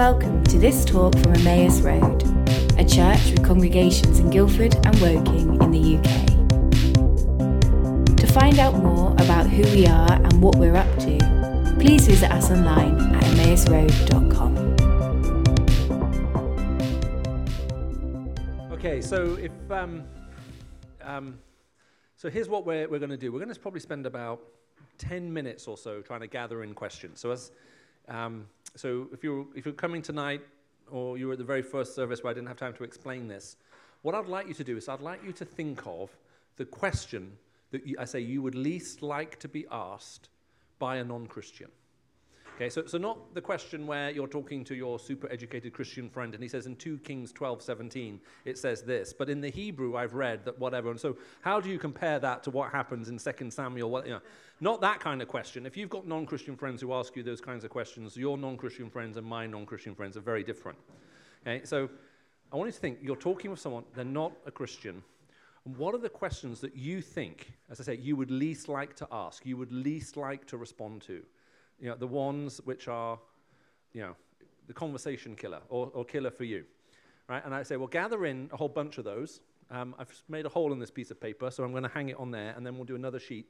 welcome 0.00 0.42
to 0.44 0.58
this 0.58 0.82
talk 0.86 1.12
from 1.18 1.34
Emmaus 1.34 1.82
Road, 1.82 2.22
a 2.78 2.84
church 2.86 3.32
with 3.32 3.44
congregations 3.44 4.18
in 4.18 4.30
Guildford 4.30 4.74
and 4.86 4.98
Woking 4.98 5.60
in 5.60 5.70
the 5.70 5.98
UK. 5.98 6.26
To 8.16 8.26
find 8.26 8.58
out 8.58 8.76
more 8.76 9.12
about 9.18 9.46
who 9.46 9.60
we 9.76 9.86
are 9.86 10.10
and 10.10 10.40
what 10.40 10.56
we're 10.56 10.74
up 10.74 10.88
to, 11.00 11.18
please 11.78 12.06
visit 12.06 12.32
us 12.32 12.50
online 12.50 12.98
at 13.14 13.24
emmausroad.com. 13.24 14.56
Okay, 18.72 19.02
so 19.02 19.34
if 19.34 19.52
um, 19.70 20.04
um, 21.02 21.38
so, 22.16 22.30
here's 22.30 22.48
what 22.48 22.64
we're, 22.64 22.88
we're 22.88 23.00
going 23.00 23.10
to 23.10 23.18
do. 23.18 23.32
We're 23.32 23.40
going 23.40 23.52
to 23.52 23.60
probably 23.60 23.80
spend 23.80 24.06
about 24.06 24.40
10 24.96 25.30
minutes 25.30 25.68
or 25.68 25.76
so 25.76 26.00
trying 26.00 26.20
to 26.20 26.26
gather 26.26 26.62
in 26.62 26.72
questions. 26.72 27.20
So, 27.20 27.32
as 27.32 27.52
um, 28.08 28.46
so 28.76 29.08
if 29.12 29.22
you're 29.24 29.46
if 29.54 29.64
you're 29.64 29.74
coming 29.74 30.02
tonight, 30.02 30.42
or 30.90 31.18
you 31.18 31.26
were 31.26 31.32
at 31.32 31.38
the 31.38 31.44
very 31.44 31.62
first 31.62 31.94
service 31.94 32.22
where 32.22 32.30
I 32.30 32.34
didn't 32.34 32.48
have 32.48 32.56
time 32.56 32.74
to 32.74 32.84
explain 32.84 33.28
this, 33.28 33.56
what 34.02 34.14
I'd 34.14 34.26
like 34.26 34.48
you 34.48 34.54
to 34.54 34.64
do 34.64 34.76
is 34.76 34.88
I'd 34.88 35.00
like 35.00 35.24
you 35.24 35.32
to 35.32 35.44
think 35.44 35.86
of 35.86 36.10
the 36.56 36.64
question 36.64 37.32
that 37.70 37.86
you, 37.86 37.96
I 37.98 38.04
say 38.04 38.20
you 38.20 38.42
would 38.42 38.54
least 38.54 39.02
like 39.02 39.38
to 39.40 39.48
be 39.48 39.66
asked 39.70 40.28
by 40.78 40.96
a 40.96 41.04
non-Christian. 41.04 41.70
Okay, 42.56 42.68
so, 42.68 42.84
so 42.84 42.98
not 42.98 43.34
the 43.34 43.40
question 43.40 43.86
where 43.86 44.10
you're 44.10 44.28
talking 44.28 44.64
to 44.64 44.74
your 44.74 44.98
super 44.98 45.30
educated 45.32 45.72
Christian 45.72 46.10
friend 46.10 46.34
and 46.34 46.42
he 46.42 46.48
says 46.48 46.66
in 46.66 46.76
2 46.76 46.98
Kings 46.98 47.32
12, 47.32 47.62
17, 47.62 48.20
it 48.44 48.58
says 48.58 48.82
this, 48.82 49.14
but 49.14 49.30
in 49.30 49.40
the 49.40 49.50
Hebrew 49.50 49.96
I've 49.96 50.12
read 50.12 50.44
that 50.44 50.58
whatever. 50.58 50.90
And 50.90 51.00
so 51.00 51.16
how 51.40 51.58
do 51.58 51.70
you 51.70 51.78
compare 51.78 52.18
that 52.18 52.42
to 52.42 52.50
what 52.50 52.70
happens 52.70 53.08
in 53.08 53.18
2 53.18 53.50
Samuel? 53.50 53.90
What, 53.90 54.04
you 54.04 54.12
know, 54.12 54.20
not 54.60 54.82
that 54.82 55.00
kind 55.00 55.22
of 55.22 55.28
question. 55.28 55.64
If 55.64 55.76
you've 55.76 55.88
got 55.88 56.06
non 56.06 56.26
Christian 56.26 56.54
friends 56.54 56.82
who 56.82 56.92
ask 56.92 57.16
you 57.16 57.22
those 57.22 57.40
kinds 57.40 57.64
of 57.64 57.70
questions, 57.70 58.16
your 58.16 58.36
non 58.36 58.58
Christian 58.58 58.90
friends 58.90 59.16
and 59.16 59.26
my 59.26 59.46
non 59.46 59.64
Christian 59.64 59.94
friends 59.94 60.18
are 60.18 60.20
very 60.20 60.44
different. 60.44 60.78
Okay, 61.46 61.64
so 61.64 61.88
I 62.52 62.56
want 62.56 62.68
you 62.68 62.72
to 62.72 62.78
think 62.78 62.98
you're 63.00 63.16
talking 63.16 63.50
with 63.50 63.60
someone, 63.60 63.84
they're 63.94 64.04
not 64.04 64.32
a 64.44 64.50
Christian. 64.50 65.02
What 65.64 65.94
are 65.94 65.98
the 65.98 66.08
questions 66.08 66.60
that 66.60 66.76
you 66.76 67.00
think, 67.00 67.52
as 67.70 67.80
I 67.80 67.84
say, 67.84 67.96
you 67.96 68.16
would 68.16 68.30
least 68.30 68.68
like 68.68 68.94
to 68.96 69.08
ask, 69.12 69.46
you 69.46 69.56
would 69.56 69.72
least 69.72 70.16
like 70.16 70.46
to 70.48 70.56
respond 70.56 71.02
to? 71.02 71.22
You 71.80 71.88
know, 71.88 71.96
the 71.96 72.06
ones 72.06 72.60
which 72.64 72.88
are, 72.88 73.18
you 73.92 74.02
know, 74.02 74.16
the 74.66 74.74
conversation 74.74 75.34
killer 75.34 75.60
or, 75.68 75.90
or 75.94 76.04
killer 76.04 76.30
for 76.30 76.44
you. 76.44 76.64
Right? 77.28 77.44
And 77.44 77.54
I 77.54 77.62
say, 77.62 77.76
well, 77.76 77.88
gather 77.88 78.26
in 78.26 78.50
a 78.52 78.56
whole 78.56 78.68
bunch 78.68 78.98
of 78.98 79.04
those. 79.04 79.40
Um, 79.70 79.94
I've 79.98 80.12
made 80.28 80.46
a 80.46 80.48
hole 80.48 80.72
in 80.72 80.78
this 80.78 80.90
piece 80.90 81.10
of 81.10 81.20
paper, 81.20 81.50
so 81.50 81.62
I'm 81.62 81.70
going 81.70 81.84
to 81.84 81.88
hang 81.88 82.08
it 82.08 82.16
on 82.18 82.30
there, 82.32 82.54
and 82.56 82.66
then 82.66 82.74
we'll 82.76 82.84
do 82.84 82.96
another 82.96 83.20
sheet. 83.20 83.46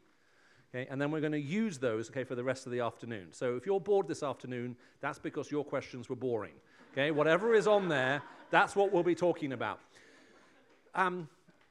Okay? 0.74 0.86
And 0.90 1.00
then 1.00 1.10
we're 1.10 1.20
going 1.20 1.32
to 1.32 1.40
use 1.40 1.78
those 1.78 2.10
okay, 2.10 2.24
for 2.24 2.34
the 2.34 2.44
rest 2.44 2.66
of 2.66 2.72
the 2.72 2.80
afternoon. 2.80 3.28
So 3.32 3.56
if 3.56 3.66
you're 3.66 3.80
bored 3.80 4.06
this 4.06 4.22
afternoon, 4.22 4.76
that's 5.00 5.18
because 5.18 5.50
your 5.50 5.64
questions 5.64 6.08
were 6.08 6.16
boring. 6.16 6.54
Okay? 6.92 7.10
Whatever 7.10 7.54
is 7.54 7.66
on 7.66 7.88
there, 7.88 8.22
that's 8.50 8.76
what 8.76 8.92
we'll 8.92 9.02
be 9.02 9.14
talking 9.14 9.52
about. 9.52 9.80
Um, 10.94 11.28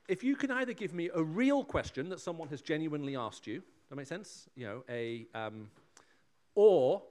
if 0.08 0.24
you 0.24 0.36
can 0.36 0.50
either 0.50 0.74
give 0.74 0.94
me 0.94 1.10
a 1.14 1.22
real 1.22 1.64
question 1.64 2.10
that 2.10 2.20
someone 2.20 2.48
has 2.50 2.62
genuinely 2.62 3.16
asked 3.16 3.46
you, 3.46 3.62
that 3.90 3.96
makes 3.96 4.10
sense? 4.10 4.50
You 4.56 4.66
know, 4.66 4.84
a, 4.90 5.28
um, 5.36 5.70
or 6.60 7.02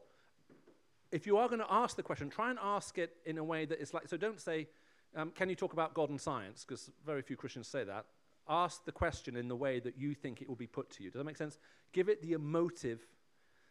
if 1.11 1.27
you 1.27 1.39
are 1.39 1.49
going 1.49 1.61
to 1.61 1.73
ask 1.73 1.97
the 1.97 2.03
question, 2.03 2.29
try 2.29 2.51
and 2.51 2.59
ask 2.63 2.99
it 2.99 3.17
in 3.25 3.39
a 3.39 3.43
way 3.43 3.65
that 3.65 3.81
is 3.81 3.95
like, 3.95 4.07
so 4.07 4.19
don't 4.19 4.39
say, 4.39 4.69
um, 5.17 5.31
can 5.31 5.49
you 5.49 5.55
talk 5.55 5.73
about 5.73 5.95
God 5.95 6.11
and 6.11 6.21
science? 6.21 6.67
Because 6.69 6.91
very 7.07 7.23
few 7.23 7.35
Christians 7.35 7.67
say 7.67 7.83
that. 7.83 8.05
Ask 8.47 8.85
the 8.85 8.93
question 8.93 9.37
in 9.37 9.49
the 9.49 9.57
way 9.57 9.81
that 9.81 9.97
you 9.97 10.13
think 10.13 10.43
it 10.43 10.49
will 10.51 10.55
be 10.55 10.67
put 10.67 10.91
to 10.91 11.03
you. 11.03 11.11
Does 11.11 11.19
that 11.19 11.25
make 11.25 11.39
sense? 11.39 11.57
Give 11.95 12.11
it 12.11 12.21
the 12.21 12.35
emotive, 12.35 13.01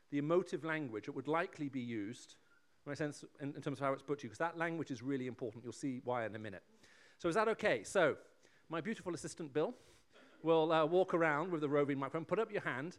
the 0.09 0.17
emotive 0.17 0.63
language 0.65 1.05
that 1.05 1.11
would 1.11 1.27
likely 1.27 1.69
be 1.69 1.79
used, 1.79 2.33
make 2.87 2.97
sense, 2.97 3.23
in, 3.39 3.53
in 3.55 3.61
terms 3.61 3.79
of 3.79 3.85
how 3.85 3.93
it's 3.93 4.01
put 4.01 4.17
to 4.17 4.23
you, 4.23 4.29
because 4.29 4.39
that 4.39 4.57
language 4.57 4.89
is 4.89 5.03
really 5.03 5.27
important. 5.27 5.63
You'll 5.63 5.73
see 5.73 6.01
why 6.03 6.25
in 6.25 6.35
a 6.35 6.39
minute. 6.39 6.63
So 7.19 7.29
is 7.29 7.35
that 7.35 7.47
okay? 7.49 7.83
So 7.83 8.15
my 8.67 8.81
beautiful 8.81 9.13
assistant 9.13 9.53
Bill 9.53 9.75
will 10.41 10.71
uh, 10.71 10.87
walk 10.87 11.13
around 11.13 11.51
with 11.51 11.61
the 11.61 11.69
roving 11.69 11.99
microphone. 11.99 12.25
Put 12.25 12.39
up 12.39 12.51
your 12.51 12.63
hand 12.63 12.97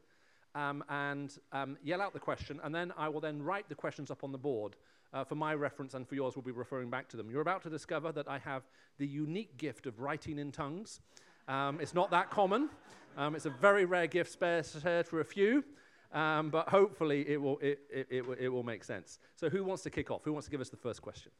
um, 0.59 0.83
and 0.89 1.39
um, 1.53 1.79
yell 1.85 2.01
out 2.01 2.13
the 2.13 2.19
question, 2.19 2.61
and 2.65 2.75
then 2.75 2.93
I 2.97 3.09
will 3.09 3.21
then 3.21 3.41
write 3.41 3.69
the 3.69 3.77
questions 3.77 4.11
up 4.11 4.25
on 4.25 4.33
the 4.33 4.39
board. 4.39 4.75
Uh, 5.15 5.25
for 5.25 5.37
my 5.37 5.55
reference 5.55 5.95
and 5.95 6.07
for 6.07 6.17
yours, 6.17 6.35
we'll 6.37 6.43
be 6.43 6.51
referring 6.51 6.91
back 6.91 7.09
to 7.09 7.17
them. 7.17 7.31
You're 7.31 7.41
about 7.41 7.63
to 7.63 7.71
discover 7.71 8.13
that 8.13 8.29
I 8.29 8.39
have 8.39 8.65
the 8.99 9.07
unique 9.07 9.57
gift 9.57 9.87
of 9.87 10.01
writing 10.01 10.39
in 10.39 10.53
tongues. 10.53 11.01
Um, 11.47 11.81
it's 11.81 11.95
not 11.95 12.11
that 12.11 12.31
common. 12.31 12.69
Um, 13.17 13.35
it's 13.37 13.47
a 13.47 13.51
very 13.51 13.85
rare 13.85 14.07
gift, 14.07 14.33
spared 14.33 14.67
for 15.07 15.21
a 15.21 15.25
few, 15.25 15.65
um, 16.13 16.51
but 16.51 16.69
hopefully 16.69 17.27
it 17.27 17.41
will, 17.41 17.59
it, 17.61 17.79
it, 17.91 18.07
it, 18.11 18.25
it 18.41 18.49
will 18.49 18.65
make 18.65 18.85
sense. 18.85 19.19
So, 19.37 19.49
who 19.49 19.65
wants 19.65 19.85
to 19.85 19.91
kick 19.91 20.11
off? 20.11 20.25
Who 20.25 20.33
wants 20.33 20.47
to 20.49 20.51
give 20.51 20.61
us 20.61 20.69
the 20.69 20.77
first 20.77 21.01
question? 21.01 21.31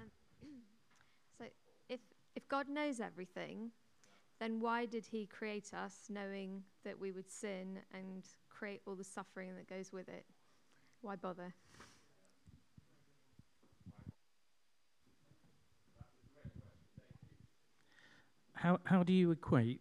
Um, 0.00 0.06
if 2.34 2.48
God 2.48 2.68
knows 2.68 2.98
everything, 2.98 3.70
then 4.42 4.58
why 4.58 4.86
did 4.86 5.06
he 5.06 5.24
create 5.24 5.70
us 5.72 6.06
knowing 6.08 6.64
that 6.84 6.98
we 6.98 7.12
would 7.12 7.30
sin 7.30 7.78
and 7.94 8.24
create 8.48 8.82
all 8.88 8.96
the 8.96 9.04
suffering 9.04 9.54
that 9.54 9.68
goes 9.68 9.92
with 9.92 10.08
it? 10.08 10.26
Why 11.00 11.14
bother? 11.14 11.54
How, 18.54 18.80
how 18.82 19.04
do 19.04 19.12
you 19.12 19.30
equate 19.30 19.80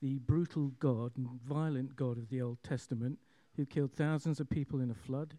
the 0.00 0.18
brutal 0.20 0.68
God 0.78 1.16
and 1.16 1.28
violent 1.44 1.96
God 1.96 2.18
of 2.18 2.28
the 2.30 2.40
Old 2.40 2.62
Testament 2.62 3.18
who 3.56 3.66
killed 3.66 3.92
thousands 3.92 4.38
of 4.38 4.48
people 4.48 4.80
in 4.80 4.92
a 4.92 4.94
flood, 4.94 5.36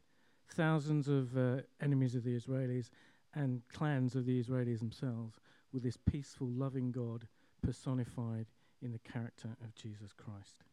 thousands 0.54 1.08
of 1.08 1.38
uh, 1.38 1.62
enemies 1.82 2.14
of 2.14 2.26
the 2.26 2.36
Israelis, 2.36 2.90
and 3.36 3.62
clans 3.72 4.16
of 4.16 4.26
the 4.26 4.44
Israelis 4.44 4.80
themselves, 4.80 5.40
with 5.72 5.84
this 5.84 5.96
peaceful, 5.96 6.48
loving 6.48 6.92
God 6.92 7.26
personified 7.62 8.48
in 8.82 8.92
the 8.92 9.00
character 9.00 9.50
of 9.64 9.76
Jesus 9.76 10.12
Christ. 10.14 10.64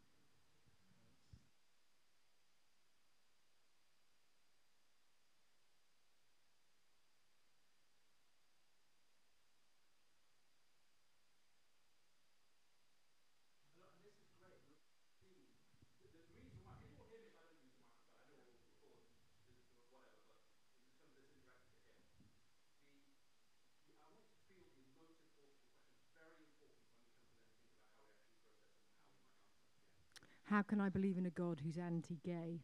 How 30.57 30.63
can 30.63 30.81
I 30.81 30.89
believe 30.89 31.19
in 31.19 31.27
a 31.27 31.31
God 31.31 31.61
who's 31.63 31.77
anti 31.77 32.17
gay? 32.25 32.61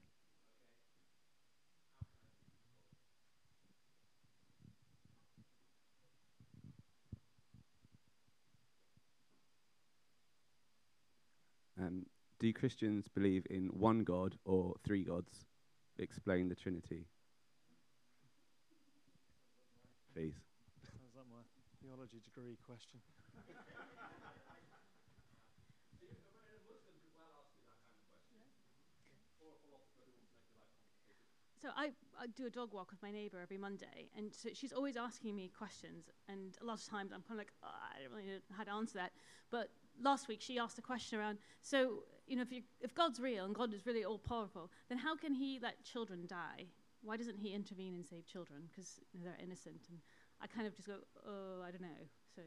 Um, 11.78 12.06
do 12.40 12.50
Christians 12.54 13.08
believe 13.08 13.46
in 13.50 13.66
one 13.66 14.04
God 14.04 14.36
or 14.46 14.76
three 14.82 15.04
gods? 15.04 15.44
Explain 15.98 16.48
the 16.48 16.54
Trinity. 16.54 17.04
Please. 20.14 20.40
Sounds 20.82 21.14
like 21.14 21.26
my 21.30 21.42
theology 21.82 22.22
degree 22.24 22.56
question. 22.66 23.00
So 31.62 31.68
I, 31.76 31.90
I 32.20 32.26
do 32.36 32.46
a 32.46 32.50
dog 32.50 32.72
walk 32.72 32.90
with 32.90 33.00
my 33.02 33.12
neighbour 33.12 33.38
every 33.40 33.56
Monday, 33.56 34.10
and 34.18 34.34
so 34.34 34.48
she's 34.52 34.72
always 34.72 34.96
asking 34.96 35.36
me 35.36 35.48
questions, 35.56 36.10
and 36.28 36.58
a 36.60 36.64
lot 36.64 36.80
of 36.80 36.84
times 36.84 37.12
I'm 37.14 37.22
kind 37.22 37.38
of 37.38 37.38
like, 37.38 37.52
oh, 37.62 37.68
I 37.68 38.02
don't 38.02 38.12
really 38.12 38.26
know 38.26 38.56
how 38.56 38.64
to 38.64 38.72
answer 38.72 38.98
that. 38.98 39.12
But 39.48 39.70
last 40.02 40.26
week 40.26 40.40
she 40.40 40.58
asked 40.58 40.76
a 40.78 40.82
question 40.82 41.20
around, 41.20 41.38
so 41.60 42.02
you 42.26 42.34
know, 42.34 42.42
if, 42.42 42.50
you, 42.50 42.62
if 42.80 42.92
God's 42.96 43.20
real 43.20 43.44
and 43.44 43.54
God 43.54 43.72
is 43.72 43.86
really 43.86 44.04
all 44.04 44.18
powerful, 44.18 44.72
then 44.88 44.98
how 44.98 45.14
can 45.14 45.34
He 45.34 45.60
let 45.62 45.84
children 45.84 46.24
die? 46.26 46.66
Why 47.00 47.16
doesn't 47.16 47.38
He 47.38 47.54
intervene 47.54 47.94
and 47.94 48.04
save 48.04 48.26
children? 48.26 48.62
Because 48.68 48.98
they're 49.14 49.38
innocent. 49.40 49.86
And 49.88 50.00
I 50.40 50.48
kind 50.48 50.66
of 50.66 50.74
just 50.74 50.88
go, 50.88 50.96
oh, 51.24 51.62
I 51.64 51.70
don't 51.70 51.82
know. 51.82 52.02
So. 52.34 52.42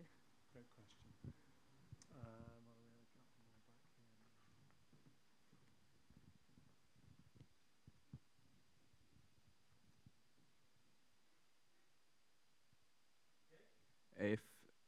if 14.33 14.41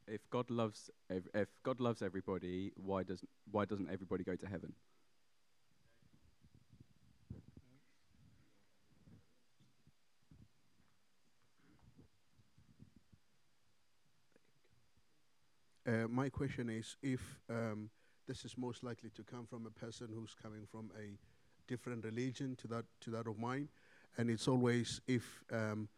if 0.06 0.28
God 0.30 0.50
loves 0.50 0.90
if, 1.10 1.24
if 1.34 1.48
God 1.62 1.80
loves 1.80 2.02
everybody, 2.02 2.72
why 2.76 3.02
does 3.02 3.24
why 3.50 3.64
doesn't 3.64 3.90
everybody 3.90 4.24
go 4.24 4.36
to 4.36 4.46
heaven? 4.46 4.72
Uh, 15.86 16.06
my 16.06 16.28
question 16.28 16.68
is 16.68 16.96
if 17.02 17.38
um, 17.48 17.88
this 18.26 18.44
is 18.44 18.58
most 18.58 18.84
likely 18.84 19.08
to 19.08 19.22
come 19.22 19.46
from 19.46 19.64
a 19.64 19.70
person 19.70 20.08
who's 20.14 20.34
coming 20.34 20.66
from 20.70 20.90
a 20.98 21.16
different 21.66 22.04
religion 22.04 22.54
to 22.56 22.68
that 22.68 22.84
to 23.00 23.10
that 23.10 23.26
of 23.26 23.38
mine, 23.38 23.68
and 24.18 24.28
it's 24.30 24.48
always 24.48 25.00
if 25.06 25.42
um, 25.50 25.88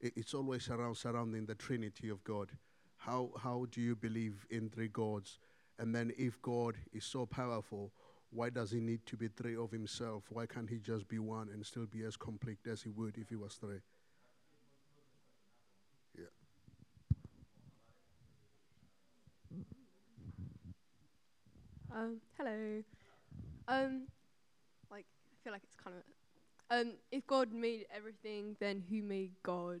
it's 0.00 0.34
always 0.34 0.68
around 0.68 0.96
surrounding 0.96 1.46
the 1.46 1.54
Trinity 1.54 2.08
of 2.08 2.24
God. 2.24 2.50
How 3.06 3.30
how 3.40 3.66
do 3.70 3.80
you 3.80 3.94
believe 3.94 4.44
in 4.50 4.68
three 4.68 4.88
gods? 4.88 5.38
And 5.78 5.94
then 5.94 6.10
if 6.18 6.42
God 6.42 6.74
is 6.92 7.04
so 7.04 7.24
powerful, 7.24 7.92
why 8.30 8.50
does 8.50 8.72
he 8.72 8.80
need 8.80 9.06
to 9.06 9.16
be 9.16 9.28
three 9.28 9.54
of 9.56 9.70
himself? 9.70 10.24
Why 10.28 10.46
can't 10.46 10.68
he 10.68 10.80
just 10.80 11.06
be 11.06 11.20
one 11.20 11.48
and 11.50 11.64
still 11.64 11.86
be 11.86 12.02
as 12.02 12.16
complete 12.16 12.58
as 12.66 12.82
he 12.82 12.88
would 12.90 13.16
if 13.16 13.28
he 13.28 13.36
was 13.36 13.54
three? 13.54 13.78
Yeah. 16.18 16.24
Um, 21.94 22.16
hello. 22.36 22.82
Um, 23.68 24.08
like, 24.90 25.06
I 25.30 25.44
feel 25.44 25.52
like 25.52 25.62
it's 25.62 25.76
kind 25.76 25.94
of. 25.96 26.02
Um, 26.68 26.94
if 27.12 27.24
God 27.28 27.52
made 27.52 27.86
everything, 27.94 28.56
then 28.58 28.82
who 28.90 29.00
made 29.04 29.30
God? 29.44 29.80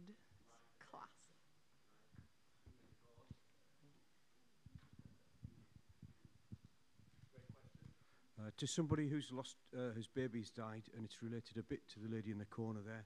Uh, 8.46 8.50
to 8.56 8.66
somebody 8.66 9.08
who's 9.08 9.32
lost, 9.32 9.56
uh, 9.74 9.90
whose 9.94 10.06
baby's 10.06 10.50
died, 10.50 10.84
and 10.94 11.04
it's 11.04 11.20
related 11.20 11.56
a 11.56 11.62
bit 11.62 11.80
to 11.88 11.98
the 11.98 12.08
lady 12.14 12.30
in 12.30 12.38
the 12.38 12.44
corner 12.44 12.80
there. 12.86 13.04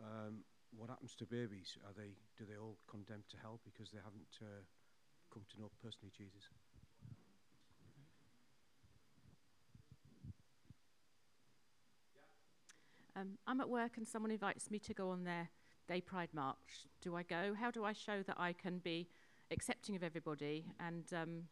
Um, 0.00 0.44
what 0.76 0.88
happens 0.88 1.14
to 1.16 1.26
babies? 1.26 1.76
Are 1.86 1.92
they, 1.94 2.16
do 2.38 2.44
they 2.48 2.56
all 2.56 2.78
condemned 2.88 3.24
to 3.30 3.36
hell 3.36 3.60
because 3.64 3.90
they 3.90 3.98
haven't 4.02 4.38
uh, 4.40 4.62
come 5.32 5.42
to 5.52 5.60
know 5.60 5.70
personally 5.82 6.10
Jesus? 6.16 6.48
Um, 13.14 13.36
I'm 13.46 13.60
at 13.60 13.68
work 13.68 13.98
and 13.98 14.06
someone 14.06 14.30
invites 14.30 14.70
me 14.70 14.78
to 14.78 14.94
go 14.94 15.10
on 15.10 15.24
their 15.24 15.50
Gay 15.86 16.00
Pride 16.00 16.30
March. 16.32 16.86
Do 17.02 17.14
I 17.16 17.24
go? 17.24 17.54
How 17.58 17.70
do 17.70 17.84
I 17.84 17.92
show 17.92 18.22
that 18.22 18.36
I 18.38 18.54
can 18.54 18.78
be 18.78 19.08
accepting 19.50 19.96
of 19.96 20.02
everybody 20.02 20.66
and, 20.80 21.04
um, 21.12 21.42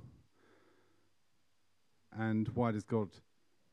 And 2.18 2.50
why 2.50 2.71
does 2.71 2.83
God 2.83 3.09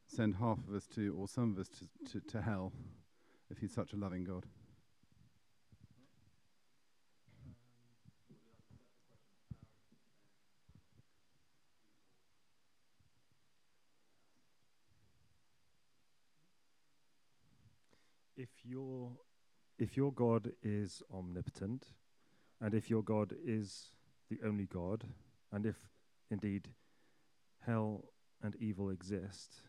send 0.06 0.36
half 0.36 0.58
of 0.68 0.74
us 0.74 0.86
to, 0.94 1.16
or 1.18 1.26
some 1.26 1.52
of 1.52 1.58
us 1.58 1.68
to, 1.68 2.12
to, 2.12 2.26
to 2.28 2.42
hell, 2.42 2.72
if 3.50 3.58
He's 3.58 3.74
such 3.74 3.92
a 3.92 3.96
loving 3.96 4.22
God? 4.22 4.46
If 18.36 18.48
your 18.64 19.12
if 19.78 19.96
your 19.96 20.12
God 20.12 20.52
is 20.62 21.02
omnipotent, 21.12 21.86
and 22.60 22.74
if 22.74 22.88
your 22.88 23.02
God 23.02 23.34
is 23.44 23.90
the 24.30 24.38
only 24.44 24.66
God, 24.66 25.04
and 25.50 25.66
if 25.66 25.76
indeed 26.30 26.68
hell 27.66 28.04
and 28.42 28.54
evil 28.56 28.90
exist, 28.90 29.62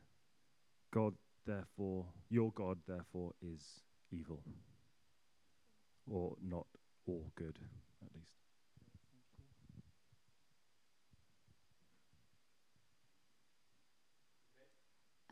God 0.92 1.16
therefore 1.46 2.06
your 2.30 2.52
God 2.52 2.80
therefore 2.88 3.34
is 3.42 3.82
evil. 4.12 4.44
Or 6.10 6.36
not 6.42 6.68
all 7.08 7.32
good, 7.36 7.58
at 8.02 8.14
least. 8.14 8.43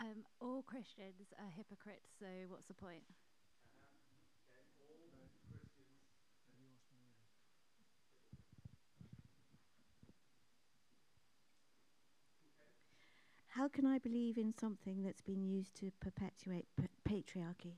Um, 0.02 0.26
all 0.42 0.64
Christians 0.64 1.32
are 1.40 1.50
hypocrites, 1.56 2.10
so 2.20 2.26
what's 2.50 2.66
the 2.68 2.74
point? 2.74 3.04
How 13.50 13.68
can 13.68 13.86
I 13.86 14.00
believe 14.00 14.40
in 14.40 14.52
something 14.52 15.04
that's 15.04 15.22
been 15.22 15.44
used 15.44 15.76
to 15.76 15.92
perpetuate 16.00 16.66
p- 16.76 16.88
patriarchy? 17.08 17.76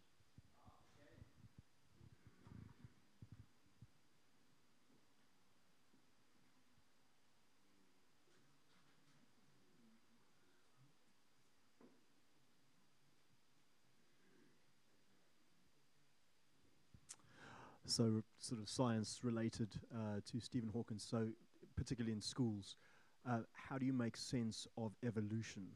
So, 17.93 18.23
sort 18.39 18.59
of 18.59 18.67
science 18.67 19.19
related 19.21 19.69
uh, 19.93 20.19
to 20.31 20.39
Stephen 20.39 20.67
Hawking. 20.73 20.97
So, 20.97 21.27
particularly 21.75 22.13
in 22.13 22.21
schools, 22.21 22.75
uh, 23.23 23.41
how 23.51 23.77
do 23.77 23.85
you 23.85 23.93
make 23.93 24.17
sense 24.17 24.67
of 24.79 24.93
evolution? 25.05 25.67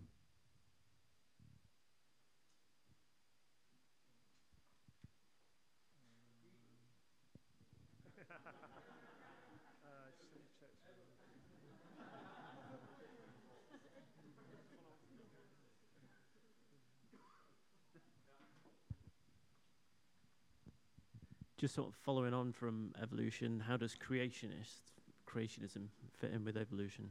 just 21.68 21.76
sort 21.76 21.90
of 21.90 21.96
following 21.96 22.34
on 22.34 22.54
from 22.54 22.94
evolution, 23.04 23.62
how 23.68 23.76
does 23.76 23.94
creationist 23.94 24.94
creationism 25.30 25.88
fit 26.18 26.32
in 26.32 26.46
with 26.46 26.56
evolution? 26.56 27.10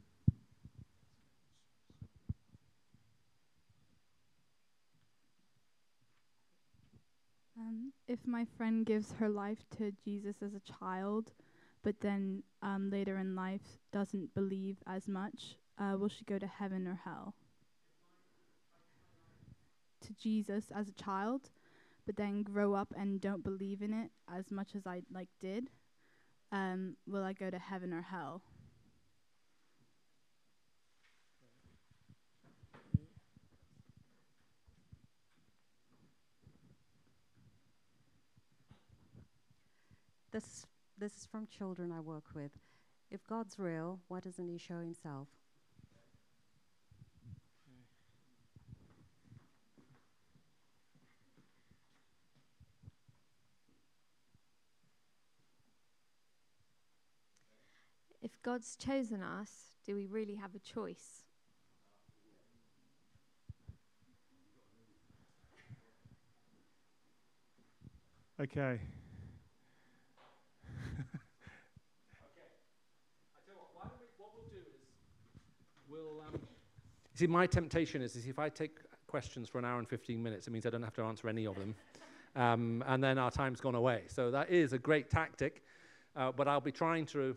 Um, 7.61 7.93
if 8.09 8.19
my 8.25 8.47
friend 8.57 8.87
gives 8.87 9.13
her 9.21 9.29
life 9.29 9.59
to 9.77 9.93
Jesus 10.03 10.37
as 10.43 10.55
a 10.55 10.61
child, 10.61 11.33
but 11.83 12.01
then 12.01 12.43
um, 12.63 12.89
later 12.89 13.19
in 13.19 13.37
life 13.37 13.77
doesn't 13.93 14.33
believe 14.35 14.79
as 14.87 15.07
much, 15.07 15.57
uh, 15.79 15.99
will 15.99 16.09
she 16.09 16.25
go 16.25 16.39
to 16.39 16.47
heaven 16.47 16.87
or 16.87 16.99
hell? 17.05 17.35
To 20.07 20.15
Jesus 20.15 20.73
as 20.75 20.89
a 20.89 20.93
child, 20.93 21.51
but 22.07 22.17
then 22.17 22.43
grow 22.43 22.75
up 22.75 22.95
and 22.97 23.21
don't 23.21 23.43
believe 23.43 23.83
in 23.83 23.93
it 23.93 24.11
as 24.33 24.51
much 24.51 24.77
as 24.77 24.87
I 24.87 25.03
like 25.13 25.29
did, 25.41 25.69
um, 26.53 26.97
will 27.07 27.25
I 27.25 27.33
go 27.33 27.51
to 27.51 27.59
heaven 27.59 27.93
or 27.93 28.03
hell? 28.03 28.43
This, 40.31 40.67
this 40.99 41.17
is 41.17 41.25
from 41.25 41.47
children 41.47 41.91
I 41.91 42.01
work 42.01 42.25
with. 42.35 42.53
If 43.11 43.27
God's 43.27 43.59
real, 43.59 44.01
why 44.09 44.21
doesn't 44.21 44.49
he 44.49 44.59
show 44.59 44.81
himself? 44.81 45.29
If 58.27 58.43
God's 58.43 58.75
chosen 58.75 59.23
us, 59.23 59.71
do 59.87 59.95
we 59.95 60.07
really 60.07 60.35
have 60.35 60.53
a 60.57 60.59
choice? 60.59 61.23
Okay. 68.41 68.81
We'll, 75.89 76.01
um, 76.27 76.33
you 76.35 76.41
see, 77.15 77.29
my 77.29 77.47
temptation 77.47 78.03
is, 78.03 78.17
is 78.17 78.27
if 78.27 78.41
I 78.41 78.49
take 78.49 78.79
questions 79.07 79.49
for 79.49 79.61
an 79.61 79.65
hour 79.65 79.79
and 79.79 79.89
15 79.89 80.21
minutes, 80.21 80.49
it 80.49 80.51
means 80.51 80.67
I 80.67 80.71
don't 80.71 80.83
have 80.83 80.95
to 80.95 81.03
answer 81.03 81.29
any 81.29 81.47
of 81.47 81.55
them. 81.55 81.77
Um, 82.35 82.83
and 82.89 83.05
then 83.05 83.19
our 83.19 83.31
time's 83.31 83.61
gone 83.61 83.77
away. 83.77 84.03
So 84.09 84.33
that 84.33 84.51
is 84.51 84.73
a 84.73 84.79
great 84.79 85.11
tactic, 85.11 85.63
uh, 86.17 86.33
but 86.33 86.49
I'll 86.49 86.61
be 86.61 86.73
trying 86.73 87.07
to, 87.07 87.37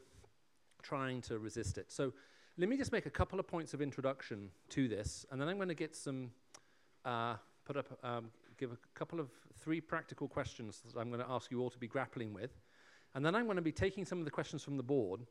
trying 0.82 1.22
to 1.24 1.40
resist 1.40 1.78
it. 1.78 1.92
So 1.92 2.14
let 2.58 2.70
me 2.70 2.78
just 2.78 2.92
make 2.92 3.06
a 3.06 3.10
couple 3.10 3.40
of 3.40 3.48
points 3.48 3.74
of 3.74 3.82
introduction 3.82 4.50
to 4.70 4.88
this, 4.88 5.26
and 5.32 5.40
then 5.40 5.48
I'm 5.48 5.58
going 5.58 5.70
to 5.70 5.76
get 5.76 5.96
some, 5.96 6.32
uh, 7.06 7.36
put 7.66 7.78
up, 7.78 7.98
um, 8.04 8.32
give 8.58 8.72
a 8.72 8.78
couple 8.94 9.20
of 9.20 9.30
three 9.60 9.82
practical 9.82 10.28
questions 10.28 10.82
that 10.94 11.00
I'm 11.00 11.10
going 11.10 11.22
to 11.22 11.30
ask 11.30 11.52
you 11.52 11.62
all 11.62 11.70
to 11.70 11.78
be 11.78 11.88
grappling 11.88 12.34
with. 12.34 12.52
And 13.16 13.26
then 13.26 13.36
I'm 13.36 13.46
going 13.46 13.56
to 13.56 13.62
be 13.62 13.72
taking 13.72 14.06
some 14.06 14.20
of 14.20 14.26
the 14.26 14.32
questions 14.32 14.64
from 14.64 14.78
the 14.78 14.84
board 14.84 15.22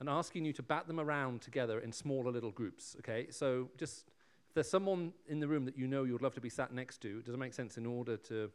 and 0.00 0.08
asking 0.08 0.44
you 0.44 0.52
to 0.54 0.62
bat 0.62 0.86
them 0.86 0.98
around 0.98 1.40
together 1.40 1.78
in 1.78 1.92
smaller 1.92 2.30
little 2.30 2.50
groups, 2.50 2.96
okay? 2.98 3.28
So 3.30 3.70
just, 3.78 4.08
if 4.48 4.54
there's 4.54 4.68
someone 4.68 5.12
in 5.28 5.40
the 5.40 5.48
room 5.48 5.64
that 5.64 5.78
you 5.78 5.86
know 5.86 6.04
you'd 6.04 6.22
love 6.22 6.34
to 6.34 6.40
be 6.40 6.48
sat 6.48 6.72
next 6.72 6.98
to, 7.02 7.18
it 7.18 7.24
does 7.24 7.34
it 7.34 7.38
make 7.38 7.54
sense 7.54 7.78
in 7.78 7.86
order 7.86 8.16
to, 8.16 8.50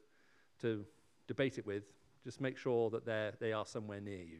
to 0.61 0.85
debate 1.27 1.57
it 1.57 1.65
with, 1.65 1.83
just 2.23 2.41
make 2.41 2.57
sure 2.57 2.89
that 2.89 3.05
they're, 3.05 3.33
they 3.39 3.53
are 3.53 3.65
somewhere 3.65 4.01
near 4.01 4.21
you. 4.21 4.39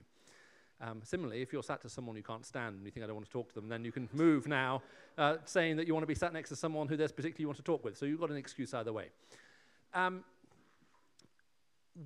Um, 0.80 1.02
similarly, 1.04 1.42
if 1.42 1.52
you're 1.52 1.64
sat 1.64 1.82
to 1.82 1.90
someone 1.90 2.16
you 2.16 2.24
can't 2.24 2.46
stand 2.46 2.76
and 2.76 2.86
you 2.86 2.92
think 2.92 3.04
I 3.04 3.08
don't 3.08 3.16
want 3.16 3.26
to 3.26 3.32
talk 3.32 3.50
to 3.50 3.56
them, 3.56 3.68
then 3.68 3.84
you 3.84 3.92
can 3.92 4.08
move 4.14 4.48
now, 4.48 4.84
uh, 5.18 5.38
saying 5.46 5.78
that 5.78 5.88
you 5.88 5.94
want 5.94 6.04
to 6.04 6.08
be 6.08 6.16
sat 6.16 6.34
next 6.34 6.50
to 6.50 6.56
someone 6.56 6.88
who 6.88 6.96
there's 6.96 7.12
particularly 7.12 7.42
you 7.42 7.48
want 7.48 7.58
to 7.58 7.64
talk 7.64 7.84
with. 7.84 7.98
So 7.98 8.06
you've 8.06 8.20
got 8.20 8.30
an 8.30 8.38
excuse 8.38 8.74
either 8.74 8.94
way. 8.94 9.08
Um, 9.94 10.24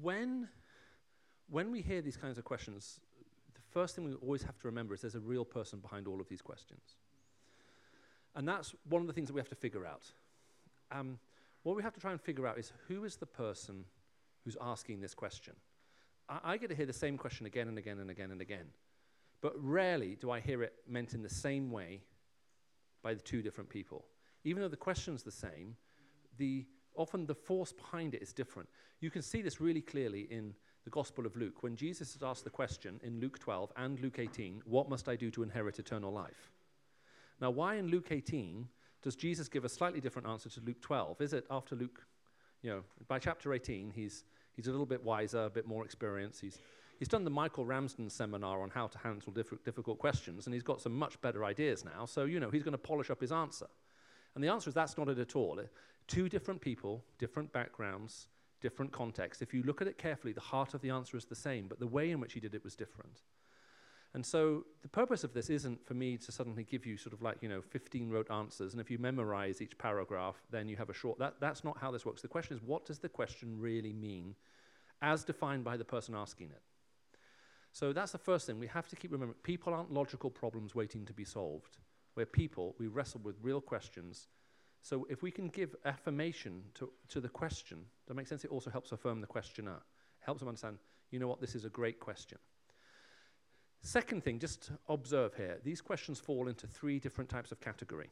when, 0.01 0.47
when 1.49 1.69
we 1.71 1.81
hear 1.81 2.01
these 2.01 2.15
kinds 2.15 2.37
of 2.37 2.45
questions, 2.45 3.01
the 3.53 3.61
first 3.71 3.95
thing 3.95 4.05
we 4.05 4.13
always 4.13 4.43
have 4.43 4.57
to 4.59 4.67
remember 4.67 4.93
is 4.93 5.01
there's 5.01 5.15
a 5.15 5.19
real 5.19 5.43
person 5.43 5.79
behind 5.79 6.07
all 6.07 6.21
of 6.21 6.29
these 6.29 6.41
questions. 6.41 6.95
And 8.35 8.47
that's 8.47 8.73
one 8.87 9.01
of 9.01 9.07
the 9.07 9.13
things 9.13 9.27
that 9.27 9.33
we 9.33 9.41
have 9.41 9.49
to 9.49 9.55
figure 9.55 9.85
out. 9.85 10.03
Um, 10.91 11.19
what 11.63 11.75
we 11.75 11.83
have 11.83 11.93
to 11.93 11.99
try 11.99 12.11
and 12.11 12.21
figure 12.21 12.47
out 12.47 12.57
is 12.57 12.71
who 12.87 13.03
is 13.03 13.17
the 13.17 13.25
person 13.25 13.83
who's 14.45 14.55
asking 14.61 15.01
this 15.01 15.13
question? 15.13 15.53
I, 16.31 16.53
I 16.53 16.57
get 16.57 16.69
to 16.69 16.75
hear 16.75 16.85
the 16.85 16.93
same 16.93 17.17
question 17.17 17.45
again 17.45 17.67
and 17.67 17.77
again 17.77 17.99
and 17.99 18.09
again 18.09 18.31
and 18.31 18.41
again. 18.41 18.65
But 19.41 19.53
rarely 19.57 20.15
do 20.15 20.31
I 20.31 20.39
hear 20.39 20.63
it 20.63 20.73
meant 20.87 21.13
in 21.13 21.21
the 21.21 21.29
same 21.29 21.71
way 21.71 22.01
by 23.03 23.13
the 23.13 23.21
two 23.21 23.41
different 23.41 23.69
people. 23.69 24.05
Even 24.43 24.61
though 24.61 24.69
the 24.69 24.77
question's 24.77 25.23
the 25.23 25.31
same, 25.31 25.75
the, 26.37 26.65
often 26.95 27.25
the 27.25 27.35
force 27.35 27.71
behind 27.71 28.13
it 28.13 28.21
is 28.21 28.33
different. 28.33 28.69
You 28.99 29.09
can 29.09 29.21
see 29.21 29.41
this 29.41 29.59
really 29.59 29.81
clearly 29.81 30.27
in 30.31 30.53
the 30.83 30.89
Gospel 30.89 31.25
of 31.25 31.35
Luke. 31.35 31.61
When 31.61 31.75
Jesus 31.75 32.15
is 32.15 32.23
asked 32.23 32.43
the 32.43 32.49
question 32.49 32.99
in 33.03 33.19
Luke 33.19 33.39
12 33.39 33.71
and 33.77 33.99
Luke 33.99 34.19
18, 34.19 34.61
What 34.65 34.89
must 34.89 35.09
I 35.09 35.15
do 35.15 35.29
to 35.31 35.43
inherit 35.43 35.79
eternal 35.79 36.11
life? 36.11 36.51
Now, 37.39 37.49
why 37.49 37.75
in 37.75 37.87
Luke 37.87 38.07
18 38.11 38.67
does 39.01 39.15
Jesus 39.15 39.47
give 39.47 39.65
a 39.65 39.69
slightly 39.69 39.99
different 39.99 40.27
answer 40.27 40.49
to 40.49 40.61
Luke 40.61 40.81
12? 40.81 41.21
Is 41.21 41.33
it 41.33 41.45
after 41.49 41.75
Luke, 41.75 42.05
you 42.61 42.69
know, 42.69 42.83
by 43.07 43.17
chapter 43.17 43.53
18, 43.53 43.91
he's, 43.95 44.23
he's 44.55 44.67
a 44.67 44.71
little 44.71 44.85
bit 44.85 45.03
wiser, 45.03 45.45
a 45.45 45.49
bit 45.49 45.67
more 45.67 45.85
experienced. 45.85 46.41
He's, 46.41 46.59
he's 46.99 47.07
done 47.07 47.23
the 47.23 47.29
Michael 47.29 47.65
Ramsden 47.65 48.09
seminar 48.09 48.61
on 48.61 48.69
how 48.69 48.87
to 48.87 48.97
handle 48.97 49.31
diff- 49.31 49.63
difficult 49.63 49.99
questions, 49.99 50.45
and 50.45 50.53
he's 50.53 50.63
got 50.63 50.81
some 50.81 50.93
much 50.93 51.19
better 51.21 51.43
ideas 51.45 51.85
now. 51.85 52.05
So, 52.05 52.25
you 52.25 52.39
know, 52.39 52.49
he's 52.49 52.63
going 52.63 52.73
to 52.73 52.77
polish 52.77 53.09
up 53.09 53.21
his 53.21 53.31
answer. 53.31 53.67
And 54.35 54.43
the 54.43 54.47
answer 54.47 54.69
is 54.69 54.73
that's 54.73 54.97
not 54.97 55.09
it 55.09 55.19
at 55.19 55.35
all. 55.35 55.59
Two 56.07 56.29
different 56.29 56.61
people, 56.61 57.03
different 57.17 57.51
backgrounds, 57.51 58.27
different 58.61 58.91
contexts. 58.91 59.41
If 59.41 59.53
you 59.53 59.63
look 59.63 59.81
at 59.81 59.87
it 59.87 59.97
carefully, 59.97 60.33
the 60.33 60.41
heart 60.41 60.73
of 60.73 60.81
the 60.81 60.89
answer 60.89 61.17
is 61.17 61.25
the 61.25 61.35
same, 61.35 61.67
but 61.67 61.79
the 61.79 61.87
way 61.87 62.11
in 62.11 62.19
which 62.19 62.33
he 62.33 62.39
did 62.39 62.55
it 62.55 62.63
was 62.63 62.75
different. 62.75 63.21
And 64.13 64.25
so 64.25 64.65
the 64.81 64.89
purpose 64.89 65.23
of 65.23 65.33
this 65.33 65.49
isn't 65.49 65.85
for 65.85 65.93
me 65.93 66.17
to 66.17 66.31
suddenly 66.31 66.63
give 66.63 66.85
you 66.85 66.97
sort 66.97 67.13
of 67.13 67.21
like, 67.21 67.37
you 67.41 67.47
know, 67.47 67.61
15 67.61 68.09
rote 68.09 68.29
answers, 68.29 68.73
and 68.73 68.81
if 68.81 68.91
you 68.91 68.97
memorize 68.97 69.61
each 69.61 69.77
paragraph, 69.77 70.35
then 70.51 70.67
you 70.67 70.75
have 70.75 70.89
a 70.89 70.93
short. 70.93 71.17
That, 71.19 71.35
that's 71.39 71.63
not 71.63 71.77
how 71.77 71.91
this 71.91 72.05
works. 72.05 72.21
The 72.21 72.27
question 72.27 72.57
is, 72.57 72.63
what 72.63 72.85
does 72.85 72.99
the 72.99 73.07
question 73.07 73.57
really 73.57 73.93
mean 73.93 74.35
as 75.01 75.23
defined 75.23 75.63
by 75.63 75.77
the 75.77 75.85
person 75.85 76.13
asking 76.13 76.47
it? 76.47 76.61
So 77.71 77.93
that's 77.93 78.11
the 78.11 78.17
first 78.17 78.45
thing. 78.45 78.59
We 78.59 78.67
have 78.67 78.89
to 78.89 78.97
keep 78.97 79.13
remembering 79.13 79.39
people 79.43 79.73
aren't 79.73 79.93
logical 79.93 80.29
problems 80.29 80.75
waiting 80.75 81.05
to 81.05 81.13
be 81.13 81.23
solved. 81.23 81.77
We're 82.15 82.25
people, 82.25 82.75
we 82.77 82.87
wrestle 82.87 83.21
with 83.23 83.37
real 83.41 83.61
questions. 83.61 84.27
So 84.81 85.07
if 85.09 85.21
we 85.21 85.31
can 85.31 85.47
give 85.47 85.75
affirmation 85.85 86.63
to, 86.73 86.91
to 87.09 87.21
the 87.21 87.29
question, 87.29 87.85
that 88.07 88.15
makes 88.15 88.27
sense? 88.27 88.43
It 88.43 88.51
also 88.51 88.69
helps 88.69 88.91
affirm 88.91 89.21
the 89.21 89.27
questioner. 89.27 89.77
Helps 90.19 90.39
them 90.39 90.49
understand, 90.49 90.79
you 91.11 91.19
know 91.19 91.27
what, 91.27 91.39
this 91.39 91.55
is 91.55 91.63
a 91.63 91.69
great 91.69 92.01
question. 92.01 92.39
Second 93.83 94.23
thing, 94.23 94.37
just 94.37 94.71
observe 94.89 95.33
here, 95.35 95.57
these 95.63 95.81
questions 95.81 96.19
fall 96.19 96.47
into 96.47 96.67
three 96.67 96.99
different 96.99 97.29
types 97.29 97.51
of 97.51 97.59
category. 97.59 98.09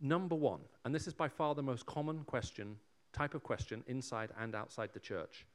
Number 0.00 0.36
one, 0.36 0.60
and 0.84 0.94
this 0.94 1.08
is 1.08 1.14
by 1.14 1.28
far 1.28 1.54
the 1.54 1.62
most 1.62 1.84
common 1.84 2.22
question, 2.24 2.76
type 3.12 3.34
of 3.34 3.42
question 3.42 3.82
inside 3.88 4.30
and 4.38 4.54
outside 4.54 4.90
the 4.92 5.00
church. 5.00 5.46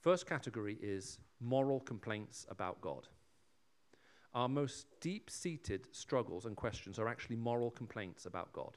First 0.00 0.26
category 0.26 0.78
is 0.80 1.18
moral 1.40 1.80
complaints 1.80 2.46
about 2.48 2.80
God. 2.80 3.08
Our 4.34 4.48
most 4.48 4.86
deep 5.00 5.28
seated 5.28 5.88
struggles 5.90 6.46
and 6.46 6.56
questions 6.56 6.98
are 6.98 7.08
actually 7.08 7.36
moral 7.36 7.70
complaints 7.70 8.26
about 8.26 8.52
God. 8.52 8.76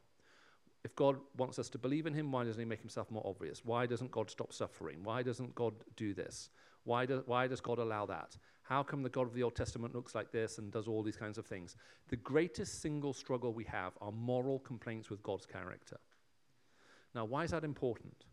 If 0.84 0.96
God 0.96 1.18
wants 1.38 1.58
us 1.60 1.70
to 1.70 1.78
believe 1.78 2.06
in 2.08 2.14
Him, 2.14 2.32
why 2.32 2.44
doesn't 2.44 2.60
He 2.60 2.66
make 2.66 2.82
Himself 2.82 3.10
more 3.10 3.26
obvious? 3.26 3.64
Why 3.64 3.86
doesn't 3.86 4.12
God 4.12 4.30
stop 4.30 4.52
suffering? 4.52 5.04
Why 5.04 5.24
doesn't 5.24 5.56
God 5.56 5.74
do 5.96 6.14
this? 6.14 6.50
Why, 6.86 7.06
do, 7.06 7.24
why 7.26 7.48
does 7.48 7.62
God 7.62 7.80
allow 7.80 8.06
that? 8.06 8.38
How 8.62 8.82
come 8.82 9.04
the 9.04 9.10
God 9.10 9.28
of 9.28 9.34
the 9.34 9.44
Old 9.44 9.56
Testament 9.56 9.94
looks 9.94 10.16
like 10.16 10.32
this 10.32 10.58
and 10.58 10.72
does 10.72 10.88
all 10.88 11.04
these 11.04 11.18
kinds 11.18 11.38
of 11.38 11.46
things? 11.46 11.76
The 12.10 12.16
greatest 12.16 12.82
single 12.82 13.14
struggle 13.14 13.54
we 13.54 13.66
have 13.66 13.94
are 14.02 14.12
moral 14.12 14.60
complaints 14.60 15.10
with 15.10 15.22
God's 15.22 15.46
character. 15.46 15.98
Now, 17.14 17.26
why 17.26 17.44
is 17.44 17.52
that 17.52 17.64
important? 17.64 18.26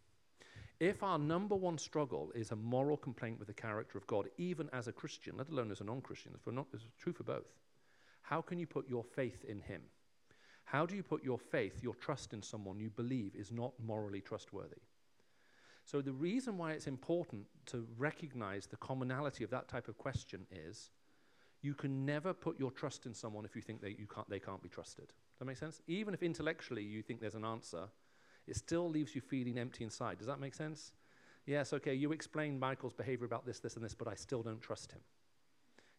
If 0.81 1.03
our 1.03 1.19
number 1.19 1.55
one 1.55 1.79
struggle 1.79 2.33
is 2.35 2.51
a 2.51 2.57
moral 2.57 2.97
complaint 2.97 3.39
with 3.39 3.49
the 3.49 3.55
character 3.55 3.99
of 3.99 4.07
God, 4.07 4.29
even 4.37 4.69
as 4.73 4.89
a 4.89 4.93
Christian, 4.93 5.37
let 5.37 5.49
alone 5.49 5.71
as 5.71 5.81
a 5.81 5.85
non 5.85 6.01
Christian, 6.01 6.33
it's 6.73 6.85
true 6.99 7.13
for 7.13 7.25
both, 7.25 7.53
how 8.23 8.41
can 8.43 8.59
you 8.59 8.67
put 8.67 8.89
your 8.89 9.05
faith 9.05 9.45
in 9.45 9.61
Him? 9.61 9.83
How 10.65 10.87
do 10.87 10.97
you 10.97 11.03
put 11.03 11.23
your 11.23 11.39
faith, 11.39 11.83
your 11.83 11.95
trust 11.95 12.33
in 12.33 12.43
someone 12.43 12.81
you 12.81 12.91
believe 12.91 13.35
is 13.37 13.53
not 13.53 13.73
morally 13.85 14.21
trustworthy? 14.21 14.81
So, 15.85 16.01
the 16.01 16.13
reason 16.13 16.59
why 16.59 16.73
it's 16.73 16.87
important 16.87 17.47
to 17.67 17.87
recognize 17.99 18.67
the 18.67 18.77
commonality 18.77 19.45
of 19.45 19.51
that 19.51 19.69
type 19.69 19.89
of 19.89 19.99
question 19.99 20.47
is 20.51 20.91
you 21.61 21.75
can 21.75 22.05
never 22.05 22.33
put 22.33 22.59
your 22.59 22.71
trust 22.71 23.07
in 23.07 23.15
someone 23.15 23.45
if 23.45 23.55
you 23.55 23.63
think 23.63 23.81
that 23.81 23.99
you 23.99 24.07
can't, 24.07 24.29
they 24.29 24.39
can't 24.39 24.63
be 24.63 24.69
trusted. 24.69 25.07
Does 25.07 25.39
that 25.39 25.45
make 25.45 25.57
sense? 25.57 25.81
Even 25.87 26.15
if 26.15 26.23
intellectually 26.23 26.83
you 26.83 27.03
think 27.03 27.21
there's 27.21 27.35
an 27.35 27.45
answer, 27.45 27.89
it 28.47 28.57
still 28.57 28.89
leaves 28.89 29.15
you 29.15 29.21
feeling 29.21 29.59
empty 29.59 29.85
inside. 29.85 30.19
Does 30.19 30.27
that 30.27 30.41
make 30.41 30.55
sense? 30.55 30.93
Yes, 31.47 31.73
okay, 31.73 31.95
you 31.95 32.13
explain 32.13 32.59
Michael's 32.59 32.93
behavior 32.93 33.27
about 33.27 33.45
this, 33.45 33.59
this, 33.59 33.75
and 33.75 33.85
this, 33.85 33.95
but 33.95 34.09
I 34.09 34.15
still 34.15 34.43
don't 34.43 34.61
trust 34.61 34.93
him. 34.93 35.01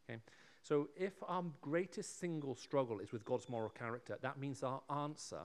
Okay? 0.09 0.19
So, 0.61 0.89
if 0.95 1.13
our 1.27 1.43
greatest 1.61 2.19
single 2.19 2.55
struggle 2.55 2.99
is 2.99 3.11
with 3.11 3.25
God's 3.25 3.49
moral 3.49 3.69
character, 3.69 4.17
that 4.21 4.37
means 4.37 4.63
our 4.63 4.81
answer 4.89 5.41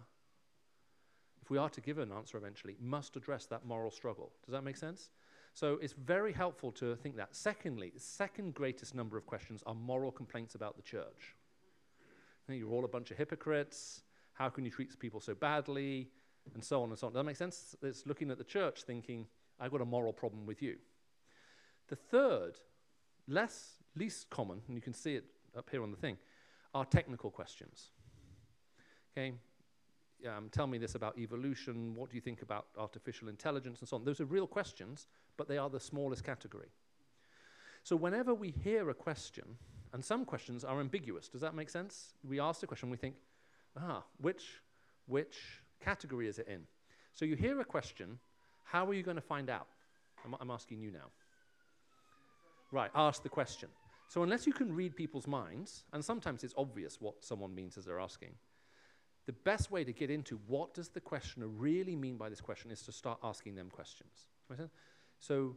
if 1.49 1.51
we 1.51 1.57
are 1.57 1.71
to 1.71 1.81
give 1.81 1.97
an 1.97 2.13
answer 2.13 2.37
eventually, 2.37 2.77
must 2.79 3.17
address 3.17 3.47
that 3.47 3.65
moral 3.65 3.91
struggle. 3.91 4.33
Does 4.45 4.53
that 4.53 4.65
make 4.65 4.77
sense? 4.77 5.09
So 5.55 5.79
it's 5.81 5.95
very 5.95 6.31
helpful 6.31 6.71
to 6.73 6.95
think 6.97 7.17
that. 7.17 7.35
Secondly, 7.35 7.91
the 7.95 8.01
second 8.01 8.53
greatest 8.53 8.95
number 8.95 9.17
of 9.17 9.25
questions 9.25 9.63
are 9.65 9.75
moral 9.75 10.13
complaints 10.13 10.55
about 10.55 10.77
the 10.77 10.83
church. 10.83 11.37
You're 12.51 12.71
all 12.71 12.85
a 12.85 12.89
bunch 12.89 13.11
of 13.11 13.17
hypocrites. 13.17 14.03
How 14.35 14.51
can 14.51 14.67
you 14.67 14.71
treat 14.71 14.99
people 14.99 15.21
so 15.21 15.35
badly? 15.35 16.11
And 16.53 16.63
so 16.63 16.83
on 16.83 16.91
and 16.91 16.99
so 16.99 17.07
on. 17.07 17.15
Does 17.15 17.21
that 17.21 17.25
make 17.25 17.37
sense? 17.37 17.75
It's 17.83 18.07
looking 18.07 18.31
at 18.31 18.37
the 18.37 18.45
church 18.45 18.83
thinking, 18.83 19.27
I've 19.59 19.71
got 19.71 19.81
a 19.81 19.87
moral 19.87 20.13
problem 20.13 20.45
with 20.45 20.61
you. 20.61 20.77
The 21.89 21.97
third, 21.97 22.59
less, 23.27 23.77
least 23.97 24.29
common, 24.29 24.61
and 24.69 24.77
you 24.77 24.83
can 24.83 24.93
see 24.93 25.15
it 25.15 25.25
up 25.57 25.71
here 25.71 25.83
on 25.83 25.93
the 25.93 25.97
thing, 25.97 26.19
are 26.75 26.85
technical 26.85 27.31
questions. 27.31 27.89
Okay? 29.17 29.33
Um, 30.27 30.49
tell 30.51 30.67
me 30.67 30.79
this 30.79 30.95
about 30.95 31.17
evolution. 31.19 31.95
What 31.95 32.11
do 32.11 32.17
you 32.17 32.21
think 32.21 32.43
about 32.43 32.67
artificial 32.77 33.29
intelligence 33.29 33.81
and 33.81 33.89
so 33.89 33.97
on? 33.97 34.05
Those 34.05 34.21
are 34.21 34.25
real 34.25 34.47
questions, 34.47 35.07
but 35.37 35.49
they 35.49 35.59
are 35.59 35.71
the 35.71 35.79
smallest 35.79 36.25
category. 36.25 36.69
So 37.85 37.95
whenever 37.95 38.35
we 38.35 38.51
hear 38.51 38.91
a 38.91 38.95
question, 38.95 39.45
and 39.93 40.05
some 40.05 40.25
questions 40.25 40.65
are 40.65 40.81
ambiguous, 40.81 41.29
does 41.29 41.41
that 41.41 41.55
make 41.55 41.71
sense? 41.71 42.15
We 42.23 42.41
ask 42.41 42.61
the 42.61 42.67
question, 42.67 42.91
we 42.91 42.97
think, 42.97 43.15
ah, 43.77 44.03
which, 44.21 44.61
which 45.07 45.37
category 45.81 46.29
is 46.29 46.39
it 46.39 46.49
in? 46.49 46.63
So 47.15 47.25
you 47.25 47.37
hear 47.37 47.61
a 47.61 47.65
question, 47.65 48.19
how 48.65 48.87
are 48.87 48.95
you 48.95 49.03
going 49.03 49.17
to 49.17 49.23
find 49.23 49.49
out? 49.49 49.69
I'm, 50.25 50.35
I'm 50.41 50.51
asking 50.51 50.81
you 50.81 50.91
now. 50.91 51.11
Right, 52.73 52.91
ask 52.95 53.23
the 53.23 53.29
question. 53.29 53.69
So 54.09 54.23
unless 54.23 54.47
you 54.47 54.53
can 54.53 54.75
read 54.75 54.97
people's 54.97 55.27
minds, 55.27 55.85
and 55.93 56.05
sometimes 56.05 56.43
it's 56.43 56.55
obvious 56.57 57.01
what 57.01 57.25
someone 57.25 57.55
means 57.55 57.79
as 57.79 57.85
they're 57.85 58.01
asking, 58.01 58.31
the 59.29 59.33
best 59.45 59.71
way 59.71 59.85
to 59.85 59.93
get 59.93 60.09
into 60.11 60.41
what 60.47 60.73
does 60.73 60.89
the 60.89 61.01
questioner 61.01 61.49
really 61.49 61.95
mean 61.95 62.17
by 62.17 62.31
this 62.31 62.41
question 62.41 62.71
is 62.71 62.81
to 62.81 62.91
start 62.91 63.19
asking 63.23 63.55
them 63.57 63.69
questions. 63.69 64.31
So 65.19 65.55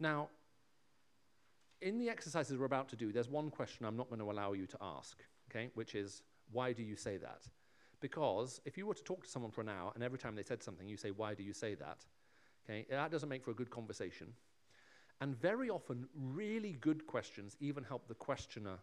now, 0.00 0.28
in 1.80 1.98
the 1.98 2.10
exercises 2.10 2.58
we're 2.58 2.66
about 2.66 2.88
to 2.88 2.96
do, 2.96 3.12
there's 3.12 3.28
one 3.28 3.48
question 3.48 3.86
I'm 3.86 3.96
not 3.96 4.08
going 4.08 4.18
to 4.18 4.28
allow 4.28 4.54
you 4.54 4.66
to 4.66 4.76
ask, 4.80 5.22
okay, 5.48 5.70
which 5.74 5.94
is, 5.94 6.22
why 6.50 6.72
do 6.72 6.82
you 6.82 6.96
say 6.96 7.16
that? 7.18 7.42
Because 8.00 8.60
if 8.64 8.76
you 8.76 8.88
were 8.88 8.94
to 8.94 9.04
talk 9.04 9.22
to 9.22 9.30
someone 9.30 9.52
for 9.52 9.60
an 9.60 9.68
hour 9.68 9.92
and 9.94 10.02
every 10.02 10.18
time 10.18 10.34
they 10.34 10.42
said 10.42 10.60
something 10.60 10.88
you 10.88 10.96
say, 10.96 11.12
why 11.12 11.32
do 11.32 11.44
you 11.44 11.52
say 11.52 11.76
that? 11.76 12.04
Okay, 12.68 12.86
that 12.90 13.12
doesn't 13.12 13.28
make 13.28 13.44
for 13.44 13.52
a 13.52 13.54
good 13.54 13.70
conversation. 13.70 14.32
And 15.20 15.40
very 15.40 15.70
often, 15.70 16.08
really 16.12 16.72
good 16.72 17.06
questions 17.06 17.56
even 17.60 17.84
help 17.84 18.08
the 18.08 18.14
questioner 18.14 18.78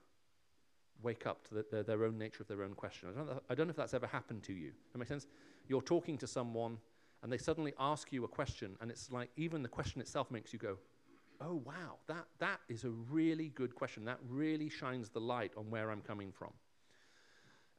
wake 1.03 1.27
up 1.27 1.47
to 1.49 1.55
the, 1.55 1.65
the, 1.71 1.83
their 1.83 2.03
own 2.05 2.17
nature 2.17 2.41
of 2.41 2.47
their 2.47 2.63
own 2.63 2.73
question. 2.73 3.09
I 3.09 3.17
don't, 3.17 3.27
know, 3.27 3.41
I 3.49 3.55
don't 3.55 3.67
know 3.67 3.71
if 3.71 3.77
that's 3.77 3.93
ever 3.93 4.07
happened 4.07 4.43
to 4.43 4.53
you. 4.53 4.71
That 4.91 4.99
makes 4.99 5.09
sense? 5.09 5.27
You're 5.67 5.81
talking 5.81 6.17
to 6.19 6.27
someone 6.27 6.77
and 7.21 7.31
they 7.31 7.37
suddenly 7.37 7.73
ask 7.79 8.11
you 8.11 8.25
a 8.25 8.27
question, 8.27 8.75
and 8.81 8.91
it's 8.91 9.09
like 9.09 9.29
even 9.37 9.63
the 9.63 9.69
question 9.69 10.01
itself 10.01 10.29
makes 10.29 10.51
you 10.51 10.59
go, 10.59 10.77
oh, 11.39 11.61
wow, 11.65 11.95
that, 12.07 12.25
that 12.39 12.59
is 12.67 12.83
a 12.83 12.89
really 12.89 13.49
good 13.49 13.73
question. 13.75 14.05
That 14.05 14.19
really 14.29 14.69
shines 14.69 15.09
the 15.09 15.21
light 15.21 15.53
on 15.57 15.69
where 15.69 15.89
I'm 15.89 16.01
coming 16.01 16.31
from. 16.31 16.51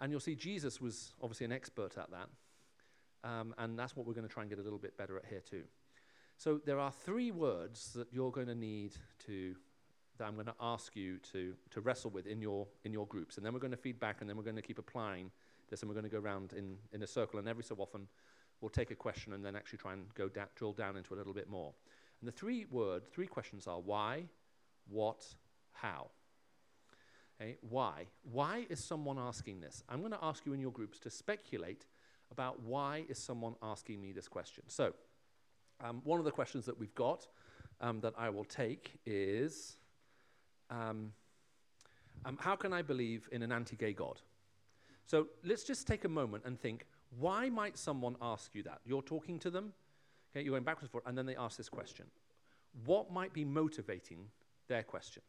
And 0.01 0.11
you'll 0.11 0.21
see 0.21 0.35
Jesus 0.35 0.81
was 0.81 1.13
obviously 1.23 1.45
an 1.45 1.53
expert 1.53 1.97
at 1.99 2.11
that. 2.11 2.29
Um, 3.23 3.55
and 3.59 3.79
that's 3.79 3.97
what 3.97 4.07
we're 4.07 4.15
going 4.15 4.27
to 4.27 4.33
try 4.33 4.43
and 4.43 4.51
get 4.51 4.59
a 4.59 4.63
little 4.63 4.79
bit 4.79 4.97
better 4.97 5.17
at 5.17 5.25
here, 5.27 5.41
too. 5.41 5.65
So 6.37 6.61
there 6.65 6.79
are 6.79 6.91
three 6.91 7.31
words 7.31 7.93
that 7.95 8.09
you're 8.13 8.33
going 8.33 8.49
to 8.49 8.55
need 8.55 8.95
to, 9.27 9.55
that 10.19 10.25
I'm 10.25 10.35
going 10.35 10.47
to 10.47 10.55
ask 10.61 10.95
you 10.95 11.19
to, 11.33 11.55
to 11.71 11.81
wrestle 11.81 12.11
with 12.11 12.27
in 12.27 12.41
your, 12.41 12.67
in 12.85 12.93
your 12.93 13.07
groups. 13.07 13.37
And 13.37 13.45
then 13.45 13.53
we're 13.53 13.61
going 13.61 13.73
to 13.73 13.77
feed 13.77 13.99
back, 13.99 14.21
and 14.21 14.29
then 14.29 14.37
we're 14.37 14.45
going 14.45 14.57
to 14.57 14.63
keep 14.63 14.79
applying 14.79 15.31
this, 15.71 15.83
and 15.83 15.89
we're 15.89 15.95
going 15.95 16.05
to 16.05 16.11
go 16.11 16.21
around 16.21 16.53
in, 16.53 16.77
in 16.93 17.03
a 17.03 17.07
circle. 17.07 17.39
And 17.39 17.49
every 17.49 17.65
so 17.65 17.75
often, 17.79 18.07
we'll 18.61 18.71
take 18.71 18.91
a 18.91 18.95
question 18.95 19.33
and 19.33 19.45
then 19.45 19.57
actually 19.57 19.79
try 19.79 19.93
and 19.93 20.13
go 20.15 20.29
da- 20.29 20.47
drill 20.57 20.73
down 20.73 20.97
into 20.97 21.15
a 21.15 21.17
little 21.17 21.35
bit 21.35 21.49
more. 21.49 21.73
And 22.21 22.29
the 22.29 22.33
three 22.33 22.67
words, 22.71 23.09
three 23.13 23.27
questions 23.27 23.67
are 23.67 23.81
why, 23.81 24.25
what, 24.89 25.27
how. 25.73 26.09
Okay, 27.41 27.57
why? 27.69 28.07
Why 28.31 28.67
is 28.71 28.83
someone 28.83 29.19
asking 29.19 29.61
this? 29.61 29.83
I'm 29.89 30.01
going 30.01 30.13
to 30.13 30.23
ask 30.23 30.47
you 30.47 30.53
in 30.53 30.61
your 30.61 30.71
groups 30.71 30.99
to 31.01 31.11
speculate 31.11 31.87
about 32.31 32.61
why 32.63 33.05
is 33.09 33.19
someone 33.19 33.55
asking 33.63 34.01
me 34.01 34.13
this 34.13 34.29
question. 34.29 34.65
So, 34.69 34.95
um, 35.83 36.01
one 36.05 36.19
of 36.21 36.25
the 36.25 36.31
questions 36.31 36.65
that 36.67 36.79
we've 36.79 36.95
got 36.95 37.27
um, 37.81 38.01
that 38.01 38.15
I 38.17 38.31
will 38.31 38.45
take 38.45 38.99
is 39.05 39.77
um, 40.71 41.13
um 42.25 42.39
how 42.41 42.57
can 42.57 42.73
I 42.73 42.83
believe 42.83 43.29
in 43.33 43.43
an 43.43 43.53
anti 43.53 43.77
gay 43.77 43.93
God? 43.93 44.21
So, 45.07 45.29
let's 45.45 45.65
just 45.65 45.87
take 45.87 46.05
a 46.05 46.09
moment 46.09 46.45
and 46.47 46.59
think 46.59 46.87
why 47.19 47.49
might 47.49 47.79
someone 47.79 48.17
ask 48.21 48.55
you 48.55 48.63
that? 48.65 48.81
You're 48.85 49.03
talking 49.03 49.39
to 49.41 49.51
them, 49.51 49.73
okay, 50.33 50.45
you're 50.45 50.53
going 50.53 50.65
backwards 50.65 50.85
and 50.85 50.91
forth, 50.91 51.05
and 51.07 51.17
then 51.17 51.27
they 51.27 51.37
ask 51.37 51.57
this 51.57 51.69
question. 51.69 52.07
What 52.85 53.13
might 53.13 53.33
be 53.33 53.45
motivating 53.45 54.27
their 54.69 54.83
question? 54.83 55.23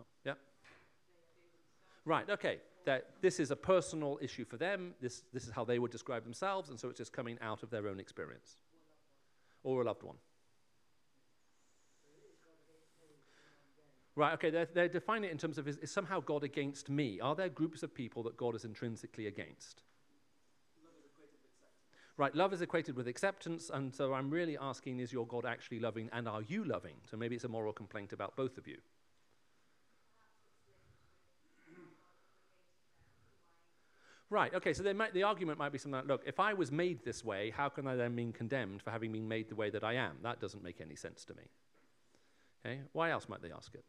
Oh, 0.00 0.04
yeah? 0.24 0.34
Right, 2.04 2.28
okay. 2.28 2.58
That 2.84 3.06
this 3.20 3.38
is 3.38 3.50
a 3.50 3.56
personal 3.56 4.18
issue 4.20 4.44
for 4.44 4.56
them. 4.56 4.94
This, 5.00 5.22
this 5.32 5.46
is 5.46 5.52
how 5.52 5.64
they 5.64 5.78
would 5.78 5.92
describe 5.92 6.24
themselves, 6.24 6.68
and 6.68 6.78
so 6.78 6.88
it's 6.88 6.98
just 6.98 7.12
coming 7.12 7.38
out 7.40 7.62
of 7.62 7.70
their 7.70 7.86
own 7.88 8.00
experience. 8.00 8.56
Or 9.62 9.82
a 9.82 9.84
loved 9.84 10.02
one. 10.02 10.16
Right, 14.14 14.34
okay, 14.34 14.50
they're, 14.50 14.68
they're 14.72 14.88
defining 14.88 15.30
it 15.30 15.32
in 15.32 15.38
terms 15.38 15.56
of 15.56 15.66
is, 15.66 15.78
is 15.78 15.90
somehow 15.90 16.20
God 16.20 16.44
against 16.44 16.90
me? 16.90 17.18
Are 17.20 17.34
there 17.34 17.48
groups 17.48 17.82
of 17.82 17.94
people 17.94 18.22
that 18.24 18.36
God 18.36 18.54
is 18.54 18.64
intrinsically 18.64 19.26
against? 19.26 19.82
Right, 22.18 22.34
love 22.34 22.52
is 22.52 22.60
equated 22.60 22.94
with 22.94 23.08
acceptance, 23.08 23.70
and 23.72 23.94
so 23.94 24.12
I'm 24.12 24.28
really 24.28 24.58
asking 24.60 25.00
is 25.00 25.12
your 25.12 25.26
God 25.26 25.46
actually 25.46 25.80
loving 25.80 26.10
and 26.12 26.28
are 26.28 26.42
you 26.42 26.62
loving? 26.62 26.96
So 27.10 27.16
maybe 27.16 27.36
it's 27.36 27.44
a 27.44 27.48
moral 27.48 27.72
complaint 27.72 28.12
about 28.12 28.36
both 28.36 28.58
of 28.58 28.68
you. 28.68 28.76
Right, 34.28 34.54
okay, 34.54 34.72
so 34.74 34.82
might, 34.94 35.14
the 35.14 35.22
argument 35.22 35.58
might 35.58 35.72
be 35.72 35.78
something 35.78 36.00
like 36.00 36.08
look, 36.08 36.22
if 36.26 36.38
I 36.38 36.52
was 36.52 36.70
made 36.70 37.02
this 37.04 37.24
way, 37.24 37.50
how 37.50 37.70
can 37.70 37.86
I 37.86 37.96
then 37.96 38.14
be 38.14 38.30
condemned 38.32 38.82
for 38.82 38.90
having 38.90 39.12
been 39.12 39.28
made 39.28 39.48
the 39.48 39.54
way 39.54 39.70
that 39.70 39.84
I 39.84 39.94
am? 39.94 40.16
That 40.22 40.38
doesn't 40.38 40.62
make 40.62 40.80
any 40.82 40.96
sense 40.96 41.24
to 41.26 41.34
me. 41.34 41.42
Okay, 42.64 42.80
why 42.92 43.10
else 43.10 43.28
might 43.28 43.42
they 43.42 43.52
ask 43.52 43.74
it? 43.74 43.84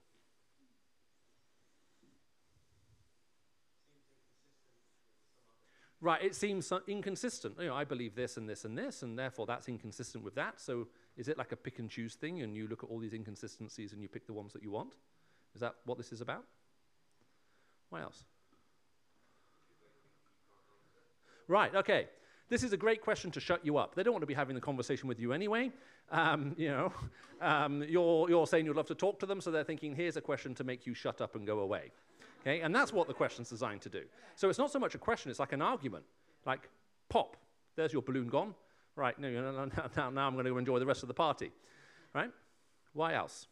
Right, 6.04 6.22
it 6.22 6.36
seems 6.36 6.72
inconsistent. 6.88 7.56
You 7.60 7.68
know, 7.68 7.76
I 7.76 7.86
believe 7.86 8.14
this 8.14 8.38
and 8.38 8.48
this 8.48 8.66
and 8.66 8.78
this, 8.78 9.02
and 9.02 9.18
therefore 9.18 9.46
that's 9.46 9.68
inconsistent 9.70 10.24
with 10.24 10.36
that. 10.36 10.60
So 10.60 10.88
is 11.18 11.30
it 11.30 11.38
like 11.38 11.52
a 11.54 11.56
pick 11.56 11.80
and 11.80 11.90
choose 11.90 12.16
thing, 12.16 12.42
and 12.42 12.56
you 12.56 12.68
look 12.68 12.84
at 12.84 12.90
all 12.90 13.00
these 13.00 13.14
inconsistencies 13.14 13.94
and 13.94 14.02
you 14.02 14.10
pick 14.10 14.28
the 14.28 14.34
ones 14.34 14.54
that 14.54 14.62
you 14.62 14.70
want? 14.70 14.94
Is 15.56 15.62
that 15.62 15.76
what 15.86 15.98
this 15.98 16.12
is 16.12 16.22
about? 16.22 16.44
What 17.90 18.02
else? 18.02 18.24
Right, 21.48 21.74
okay. 21.74 22.08
This 22.50 22.64
is 22.64 22.74
a 22.74 22.78
great 22.78 23.02
question 23.02 23.32
to 23.32 23.40
shut 23.40 23.66
you 23.66 23.78
up. 23.78 23.96
They 23.96 24.04
don't 24.04 24.14
want 24.14 24.22
to 24.22 24.28
be 24.28 24.34
having 24.34 24.56
the 24.56 24.62
conversation 24.62 25.08
with 25.08 25.20
you 25.20 25.34
anyway. 25.34 25.72
Um, 26.12 26.54
you 26.58 26.70
know, 26.70 26.94
um, 27.42 27.84
you're, 27.88 28.30
you're 28.30 28.46
saying 28.48 28.66
you'd 28.66 28.76
love 28.76 28.88
to 28.88 28.96
talk 28.96 29.20
to 29.20 29.26
them, 29.26 29.42
so 29.42 29.50
they're 29.50 29.64
thinking, 29.64 29.96
here's 29.96 30.18
a 30.18 30.22
question 30.22 30.54
to 30.56 30.64
make 30.64 30.86
you 30.86 30.94
shut 30.94 31.22
up 31.22 31.36
and 31.36 31.48
go 31.48 31.60
away. 31.60 31.92
Okay? 32.44 32.60
And 32.60 32.76
that's 32.76 32.92
what 32.92 33.08
the 33.08 33.14
question's 33.14 33.50
designed 33.50 33.82
to 33.82 33.90
do. 33.90 34.04
So 34.36 34.50
it's 34.50 34.60
not 34.60 34.72
so 34.72 34.80
much 34.80 34.96
a 34.96 34.98
question, 34.98 35.32
it's 35.32 35.40
like 35.40 35.54
an 35.54 35.62
argument. 35.62 36.04
Like, 36.46 36.70
pop, 37.10 37.38
there's 37.76 37.94
your 37.94 38.02
balloon 38.02 38.28
gone. 38.28 38.54
Right, 38.96 39.18
no, 39.18 39.30
now, 39.98 40.10
now 40.10 40.28
I'm 40.28 40.34
going 40.34 40.46
to 40.46 40.58
enjoy 40.58 40.78
the 40.78 40.86
rest 40.86 41.02
of 41.04 41.08
the 41.08 41.14
party. 41.14 41.52
Right? 42.14 42.30
Why 42.94 43.16
else? 43.16 43.48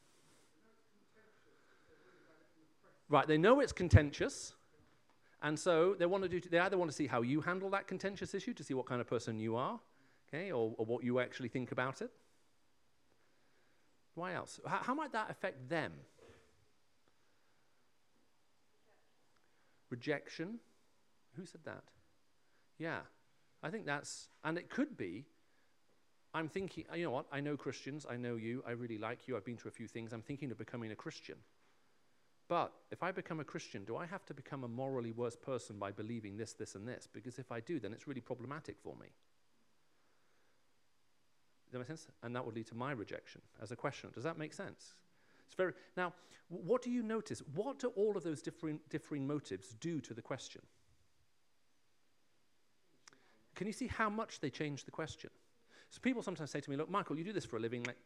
Right, 3.10 3.28
they 3.28 3.38
know 3.38 3.60
it's 3.60 3.74
contentious, 3.74 4.54
and 5.42 5.60
so 5.60 5.96
they 5.98 6.06
want 6.06 6.24
to 6.24 6.30
do. 6.30 6.40
They 6.40 6.60
either 6.60 6.78
want 6.78 6.92
to 6.92 6.96
see 6.96 7.08
how 7.08 7.24
you 7.24 7.42
handle 7.42 7.70
that 7.72 7.86
contentious 7.88 8.34
issue 8.34 8.54
to 8.54 8.64
see 8.64 8.74
what 8.74 8.86
kind 8.86 9.02
of 9.02 9.08
person 9.08 9.38
you 9.38 9.56
are, 9.58 9.80
okay, 10.30 10.52
or, 10.52 10.74
or 10.78 10.86
what 10.86 11.04
you 11.04 11.20
actually 11.20 11.50
think 11.50 11.74
about 11.74 12.02
it. 12.02 12.12
Why 14.16 14.34
else? 14.34 14.62
How, 14.66 14.78
how 14.78 14.94
might 14.94 15.12
that 15.12 15.30
affect 15.30 15.68
them? 15.68 15.92
Rejection. 19.92 20.60
Who 21.38 21.46
said 21.46 21.62
that? 21.66 21.84
Yeah, 22.80 23.02
I 23.62 23.70
think 23.70 23.86
that's, 23.86 24.30
and 24.44 24.58
it 24.58 24.70
could 24.70 24.98
be. 24.98 25.26
I'm 26.34 26.48
thinking, 26.48 26.86
you 26.96 27.04
know 27.04 27.12
what? 27.12 27.26
I 27.32 27.42
know 27.42 27.58
Christians. 27.58 28.06
I 28.10 28.16
know 28.16 28.36
you. 28.36 28.64
I 28.66 28.72
really 28.72 28.98
like 28.98 29.28
you. 29.28 29.36
I've 29.36 29.46
been 29.46 29.58
to 29.58 29.68
a 29.68 29.72
few 29.72 29.88
things. 29.88 30.14
I'm 30.14 30.22
thinking 30.22 30.50
of 30.50 30.58
becoming 30.58 30.92
a 30.92 30.96
Christian. 30.96 31.36
But 32.48 32.74
if 32.90 33.04
I 33.04 33.12
become 33.12 33.40
a 33.40 33.44
Christian, 33.44 33.86
do 33.86 33.96
I 33.96 34.06
have 34.06 34.26
to 34.26 34.34
become 34.34 34.64
a 34.64 34.68
morally 34.68 35.12
worse 35.12 35.36
person 35.36 35.78
by 35.78 35.92
believing 35.92 36.38
this, 36.38 36.54
this, 36.54 36.76
and 36.76 36.88
this? 36.88 37.08
Because 37.12 37.38
if 37.38 37.52
I 37.52 37.60
do, 37.60 37.80
then 37.80 37.94
it's 37.94 38.08
really 38.08 38.22
problematic 38.22 38.78
for 38.82 38.96
me. 38.96 39.08
Does 41.66 41.74
that 41.74 41.80
make 41.80 41.88
sense? 41.88 42.08
And 42.24 42.36
that 42.36 42.46
would 42.46 42.56
lead 42.56 42.68
to 42.68 42.76
my 42.76 42.92
rejection 42.92 43.42
as 43.62 43.72
a 43.72 43.76
question. 43.76 44.10
Does 44.14 44.24
that 44.24 44.38
make 44.38 44.54
sense? 44.54 44.96
It's 45.52 45.58
very, 45.58 45.74
now, 45.98 46.14
what 46.48 46.82
do 46.82 46.90
you 46.90 47.04
notice? 47.04 47.42
What 47.54 47.80
do 47.80 47.90
all 47.98 48.16
of 48.16 48.24
those 48.24 48.42
differing, 48.42 48.80
differing 48.90 49.28
motives 49.28 49.76
do 49.82 50.00
to 50.00 50.14
the 50.14 50.22
question? 50.22 50.62
Can 53.56 53.68
you 53.68 53.74
see 53.74 53.88
how 53.88 54.10
much 54.10 54.40
they 54.40 54.50
change 54.50 54.86
the 54.86 54.92
question? 54.92 55.30
So 55.90 56.00
people 56.02 56.24
sometimes 56.24 56.52
say 56.52 56.62
to 56.62 56.70
me, 56.70 56.78
look, 56.78 56.90
Michael, 56.90 57.18
you 57.18 57.26
do 57.26 57.34
this 57.34 57.44
for 57.44 57.58
a 57.58 57.60
living, 57.60 57.84
like, 57.84 57.98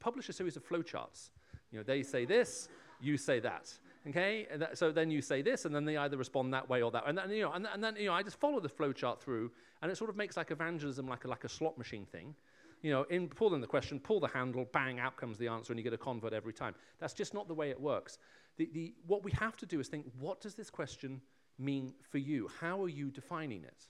publish 0.00 0.28
a 0.28 0.32
series 0.32 0.56
of 0.56 0.68
flowcharts. 0.68 1.30
You 1.70 1.78
know, 1.78 1.84
they 1.84 2.02
say 2.02 2.24
this, 2.24 2.68
you 3.00 3.16
say 3.16 3.38
that. 3.38 3.72
Okay, 4.08 4.48
that, 4.56 4.76
so 4.76 4.90
then 4.90 5.08
you 5.08 5.22
say 5.22 5.40
this, 5.40 5.64
and 5.64 5.72
then 5.72 5.84
they 5.84 5.96
either 5.96 6.16
respond 6.16 6.52
that 6.52 6.68
way 6.68 6.82
or 6.82 6.90
that, 6.90 7.04
and 7.06 7.16
then 7.16 7.30
you 7.30 7.42
know, 7.42 7.52
and, 7.52 7.68
and 7.72 7.84
then 7.84 7.94
you 7.94 8.06
know, 8.06 8.12
I 8.12 8.24
just 8.24 8.36
follow 8.40 8.58
the 8.58 8.68
flowchart 8.68 9.20
through, 9.20 9.52
and 9.80 9.92
it 9.92 9.96
sort 9.96 10.10
of 10.10 10.16
makes 10.16 10.36
like 10.36 10.50
evangelism 10.50 11.06
like 11.06 11.24
a, 11.24 11.28
like 11.28 11.44
a 11.44 11.48
slot 11.48 11.78
machine 11.78 12.04
thing. 12.04 12.34
You 12.82 12.90
know, 12.90 13.02
in 13.04 13.28
pull 13.28 13.54
in 13.54 13.60
the 13.60 13.66
question, 13.66 14.00
pull 14.00 14.20
the 14.20 14.28
handle, 14.28 14.66
bang, 14.72 14.98
out 14.98 15.16
comes 15.16 15.38
the 15.38 15.48
answer, 15.48 15.72
and 15.72 15.78
you 15.78 15.84
get 15.84 15.92
a 15.92 15.98
convert 15.98 16.32
every 16.32 16.52
time. 16.52 16.74
That's 16.98 17.14
just 17.14 17.32
not 17.32 17.46
the 17.46 17.54
way 17.54 17.70
it 17.70 17.80
works. 17.80 18.18
The, 18.56 18.68
the, 18.72 18.94
what 19.06 19.24
we 19.24 19.30
have 19.32 19.56
to 19.58 19.66
do 19.66 19.80
is 19.80 19.88
think, 19.88 20.06
what 20.18 20.40
does 20.40 20.54
this 20.54 20.68
question 20.68 21.20
mean 21.58 21.94
for 22.10 22.18
you? 22.18 22.50
How 22.60 22.82
are 22.82 22.88
you 22.88 23.10
defining 23.10 23.62
it? 23.64 23.86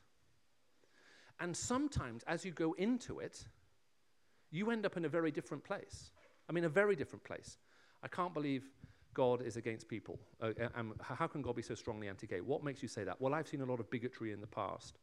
And 1.40 1.56
sometimes, 1.56 2.22
as 2.26 2.44
you 2.44 2.52
go 2.52 2.74
into 2.74 3.18
it, 3.18 3.44
you 4.50 4.70
end 4.70 4.84
up 4.84 4.96
in 4.96 5.06
a 5.06 5.08
very 5.08 5.30
different 5.30 5.64
place. 5.64 6.10
I 6.48 6.52
mean, 6.52 6.64
a 6.64 6.68
very 6.68 6.94
different 6.94 7.24
place. 7.24 7.56
I 8.02 8.08
can't 8.08 8.34
believe 8.34 8.68
God 9.14 9.42
is 9.42 9.56
against 9.56 9.88
people. 9.88 10.18
Uh, 10.40 10.52
um, 10.74 10.94
how 11.00 11.26
can 11.26 11.42
God 11.42 11.56
be 11.56 11.62
so 11.62 11.74
strongly 11.74 12.08
anti-gay? 12.08 12.40
What 12.40 12.62
makes 12.62 12.82
you 12.82 12.88
say 12.88 13.04
that? 13.04 13.20
Well, 13.20 13.34
I've 13.34 13.48
seen 13.48 13.62
a 13.62 13.66
lot 13.66 13.80
of 13.80 13.90
bigotry 13.90 14.32
in 14.32 14.40
the 14.40 14.46
past. 14.46 14.98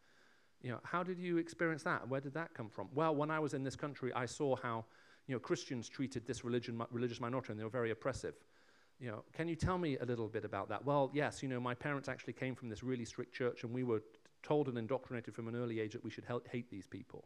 You 0.62 0.72
know, 0.72 0.80
how 0.84 1.04
did 1.04 1.20
you 1.20 1.38
experience 1.38 1.84
that? 1.84 2.08
Where 2.08 2.20
did 2.20 2.34
that 2.34 2.54
come 2.54 2.70
from? 2.70 2.90
Well, 2.94 3.16
when 3.16 3.32
I 3.32 3.40
was 3.40 3.54
in 3.54 3.64
this 3.64 3.76
country, 3.76 4.12
I 4.14 4.26
saw 4.26 4.56
how, 4.58 4.86
you 5.28 5.34
know, 5.34 5.40
Christians 5.40 5.88
treated 5.88 6.26
this 6.26 6.44
religion, 6.44 6.82
religious 6.92 7.22
minority, 7.22 7.52
and 7.52 7.60
they 7.60 7.64
were 7.64 7.70
very 7.70 7.92
oppressive. 7.92 8.36
You 9.00 9.10
know, 9.12 9.24
can 9.32 9.48
you 9.48 9.56
tell 9.56 9.78
me 9.78 9.98
a 9.98 10.06
little 10.06 10.28
bit 10.28 10.44
about 10.44 10.68
that? 10.70 10.84
Well, 10.84 11.10
yes, 11.14 11.42
you 11.42 11.48
know, 11.48 11.62
my 11.62 11.74
parents 11.74 12.10
actually 12.10 12.34
came 12.34 12.56
from 12.56 12.68
this 12.68 12.84
really 12.84 13.06
strict 13.06 13.34
church, 13.34 13.64
and 13.64 13.74
we 13.74 13.84
were 13.84 14.02
told 14.44 14.68
and 14.68 14.78
indoctrinated 14.78 15.34
from 15.34 15.48
an 15.48 15.56
early 15.56 15.80
age 15.80 15.94
that 15.94 16.04
we 16.04 16.10
should 16.10 16.26
hate 16.52 16.70
these 16.70 16.88
people. 16.88 17.26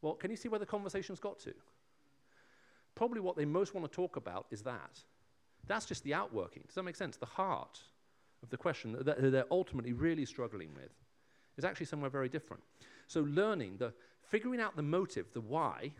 Well, 0.00 0.14
can 0.14 0.32
you 0.32 0.36
see 0.36 0.48
where 0.48 0.58
the 0.58 0.66
conversation's 0.66 1.20
got 1.20 1.38
to? 1.40 1.54
Probably 2.96 3.20
what 3.20 3.36
they 3.36 3.44
most 3.44 3.72
want 3.74 3.88
to 3.88 3.94
talk 3.94 4.16
about 4.16 4.46
is 4.50 4.62
that. 4.62 5.00
That's 5.68 5.86
just 5.86 6.02
the 6.02 6.14
outworking. 6.14 6.64
Does 6.66 6.74
that 6.74 6.82
make 6.82 6.96
sense? 6.96 7.16
The 7.16 7.26
heart 7.26 7.78
of 8.42 8.50
the 8.50 8.56
question 8.56 8.96
that 9.00 9.30
they're 9.30 9.44
ultimately 9.52 9.92
really 9.92 10.24
struggling 10.24 10.74
with 10.74 10.90
is 11.56 11.64
actually 11.64 11.86
somewhere 11.86 12.10
very 12.10 12.28
different. 12.28 12.62
So 13.06 13.20
learning, 13.22 13.76
the 13.78 13.92
figuring 14.22 14.60
out 14.60 14.76
the 14.76 14.82
motive, 14.82 15.26
the 15.32 15.40
why, 15.40 15.92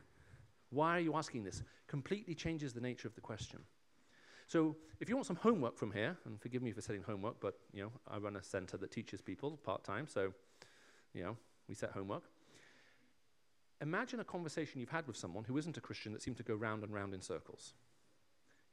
why 0.70 0.96
are 0.96 1.00
you 1.00 1.14
asking 1.14 1.44
this, 1.44 1.62
completely 1.86 2.34
changes 2.34 2.72
the 2.72 2.80
nature 2.80 3.06
of 3.06 3.14
the 3.14 3.20
question. 3.20 3.60
So 4.48 4.76
if 5.00 5.08
you 5.08 5.16
want 5.16 5.26
some 5.26 5.36
homework 5.36 5.76
from 5.76 5.92
here, 5.92 6.16
and 6.24 6.40
forgive 6.40 6.62
me 6.62 6.72
for 6.72 6.80
setting 6.80 7.02
homework, 7.02 7.40
but 7.40 7.58
you 7.72 7.82
know, 7.82 7.92
I 8.10 8.18
run 8.18 8.36
a 8.36 8.42
center 8.42 8.76
that 8.78 8.90
teaches 8.90 9.20
people 9.20 9.58
part-time, 9.64 10.06
so 10.06 10.32
you 11.14 11.22
know, 11.22 11.36
we 11.68 11.74
set 11.74 11.90
homework. 11.90 12.24
Imagine 13.80 14.20
a 14.20 14.24
conversation 14.24 14.80
you've 14.80 14.90
had 14.90 15.06
with 15.06 15.16
someone 15.16 15.44
who 15.44 15.58
isn't 15.58 15.76
a 15.76 15.80
Christian 15.80 16.12
that 16.12 16.22
seemed 16.22 16.36
to 16.36 16.42
go 16.42 16.54
round 16.54 16.82
and 16.82 16.92
round 16.92 17.14
in 17.14 17.20
circles. 17.20 17.74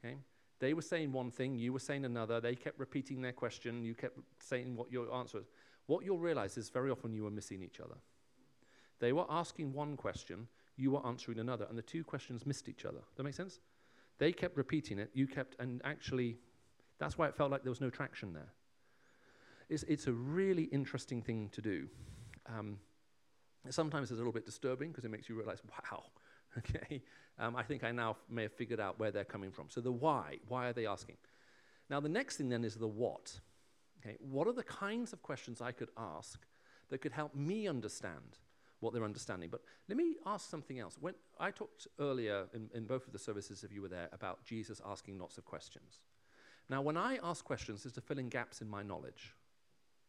Okay? 0.03 0.15
They 0.59 0.73
were 0.73 0.81
saying 0.81 1.11
one 1.11 1.31
thing, 1.31 1.57
you 1.57 1.73
were 1.73 1.79
saying 1.79 2.05
another, 2.05 2.39
they 2.39 2.55
kept 2.55 2.79
repeating 2.79 3.21
their 3.21 3.31
question, 3.31 3.83
you 3.83 3.95
kept 3.95 4.19
saying 4.39 4.75
what 4.75 4.91
your 4.91 5.11
answer 5.13 5.39
was. 5.39 5.47
What 5.89 6.05
you'll 6.05 6.19
realize 6.19 6.55
is 6.55 6.69
very 6.69 6.91
often 6.91 7.13
you 7.13 7.23
were 7.23 7.31
missing 7.31 7.63
each 7.63 7.79
other. 7.79 7.95
They 8.99 9.11
were 9.11 9.25
asking 9.27 9.73
one 9.73 9.97
question, 9.97 10.47
you 10.77 10.91
were 10.91 11.03
answering 11.03 11.39
another, 11.39 11.65
and 11.67 11.75
the 11.75 11.81
two 11.81 12.03
questions 12.03 12.45
missed 12.45 12.69
each 12.69 12.85
other. 12.85 12.99
Does 12.99 13.17
that 13.17 13.23
make 13.23 13.33
sense? 13.33 13.59
They 14.19 14.31
kept 14.31 14.55
repeating 14.55 14.99
it, 14.99 15.09
you 15.15 15.25
kept, 15.25 15.55
and 15.57 15.81
actually, 15.83 16.37
that's 16.99 17.17
why 17.17 17.27
it 17.27 17.35
felt 17.35 17.49
like 17.49 17.63
there 17.63 17.71
was 17.71 17.81
no 17.81 17.89
traction 17.89 18.33
there. 18.33 18.53
It's, 19.67 19.81
it's 19.87 20.05
a 20.05 20.13
really 20.13 20.65
interesting 20.65 21.23
thing 21.23 21.49
to 21.53 21.61
do. 21.61 21.87
Um, 22.45 22.77
sometimes 23.71 24.11
it's 24.11 24.19
a 24.19 24.21
little 24.21 24.31
bit 24.31 24.45
disturbing 24.45 24.89
because 24.89 25.05
it 25.05 25.09
makes 25.09 25.27
you 25.27 25.33
realize, 25.33 25.63
wow, 25.71 26.03
okay, 26.59 27.01
um, 27.39 27.55
I 27.55 27.63
think 27.63 27.83
I 27.83 27.91
now 27.91 28.17
may 28.29 28.43
have 28.43 28.53
figured 28.53 28.79
out 28.79 28.99
where 28.99 29.09
they're 29.09 29.25
coming 29.25 29.49
from. 29.51 29.65
So 29.69 29.81
the 29.81 29.91
why, 29.91 30.37
why 30.47 30.67
are 30.67 30.73
they 30.73 30.85
asking? 30.85 31.17
Now, 31.89 31.99
the 31.99 32.09
next 32.09 32.37
thing 32.37 32.49
then 32.49 32.63
is 32.63 32.75
the 32.75 32.87
what. 32.87 33.39
Okay, 33.99 34.17
what 34.19 34.47
are 34.47 34.53
the 34.53 34.63
kinds 34.63 35.13
of 35.13 35.21
questions 35.21 35.61
I 35.61 35.71
could 35.71 35.89
ask 35.97 36.39
that 36.89 36.99
could 36.99 37.11
help 37.11 37.35
me 37.35 37.67
understand 37.67 38.37
what 38.79 38.93
they're 38.93 39.03
understanding? 39.03 39.49
But 39.49 39.61
let 39.89 39.97
me 39.97 40.15
ask 40.25 40.49
something 40.49 40.79
else. 40.79 40.97
When 40.99 41.15
I 41.39 41.51
talked 41.51 41.87
earlier 41.99 42.47
in, 42.53 42.69
in 42.73 42.85
both 42.85 43.05
of 43.07 43.13
the 43.13 43.19
services, 43.19 43.63
if 43.63 43.73
you 43.73 43.81
were 43.81 43.89
there, 43.89 44.09
about 44.13 44.43
Jesus 44.45 44.81
asking 44.85 45.19
lots 45.19 45.37
of 45.37 45.45
questions. 45.45 46.01
Now, 46.69 46.81
when 46.81 46.97
I 46.97 47.19
ask 47.23 47.43
questions, 47.43 47.85
it's 47.85 47.95
to 47.95 48.01
fill 48.01 48.19
in 48.19 48.29
gaps 48.29 48.61
in 48.61 48.69
my 48.69 48.83
knowledge. 48.83 49.35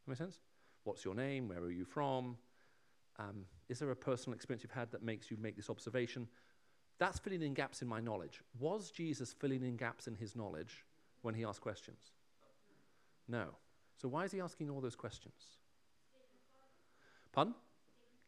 That 0.06 0.10
make 0.10 0.18
sense? 0.18 0.38
What's 0.84 1.04
your 1.04 1.14
name? 1.14 1.48
Where 1.48 1.60
are 1.60 1.70
you 1.70 1.84
from? 1.84 2.36
Um, 3.18 3.44
is 3.68 3.78
there 3.78 3.90
a 3.90 3.96
personal 3.96 4.34
experience 4.34 4.62
you've 4.62 4.72
had 4.72 4.90
that 4.92 5.02
makes 5.02 5.30
you 5.30 5.36
make 5.40 5.56
this 5.56 5.68
observation? 5.68 6.28
That's 6.98 7.18
filling 7.18 7.42
in 7.42 7.54
gaps 7.54 7.82
in 7.82 7.88
my 7.88 8.00
knowledge. 8.00 8.42
Was 8.58 8.90
Jesus 8.90 9.32
filling 9.32 9.62
in 9.64 9.76
gaps 9.76 10.06
in 10.06 10.14
his 10.14 10.36
knowledge 10.36 10.84
when 11.22 11.34
he 11.34 11.44
asked 11.44 11.60
questions? 11.60 12.12
No. 13.26 13.46
So 14.00 14.08
why 14.08 14.24
is 14.24 14.32
he 14.32 14.40
asking 14.40 14.70
all 14.70 14.80
those 14.80 14.96
questions? 14.96 15.34
Pardon? 17.32 17.54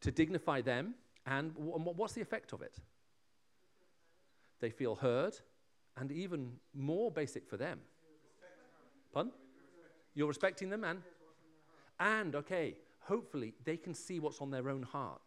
To 0.02 0.10
dignify 0.10 0.60
them. 0.60 0.94
And 1.26 1.52
what's 1.56 2.12
the 2.12 2.20
effect 2.20 2.52
of 2.52 2.62
it? 2.62 2.76
They 4.60 4.70
feel 4.70 4.96
heard, 4.96 5.34
and 5.96 6.10
even 6.12 6.52
more 6.74 7.10
basic 7.10 7.48
for 7.48 7.56
them. 7.56 7.78
Pardon? 9.14 9.32
You're 10.14 10.28
respecting 10.28 10.68
them, 10.68 10.84
and 10.84 11.00
and 12.00 12.34
okay, 12.34 12.76
hopefully 13.00 13.54
they 13.64 13.76
can 13.76 13.94
see 13.94 14.18
what's 14.18 14.40
on 14.40 14.50
their 14.50 14.68
own 14.68 14.82
heart. 14.82 15.20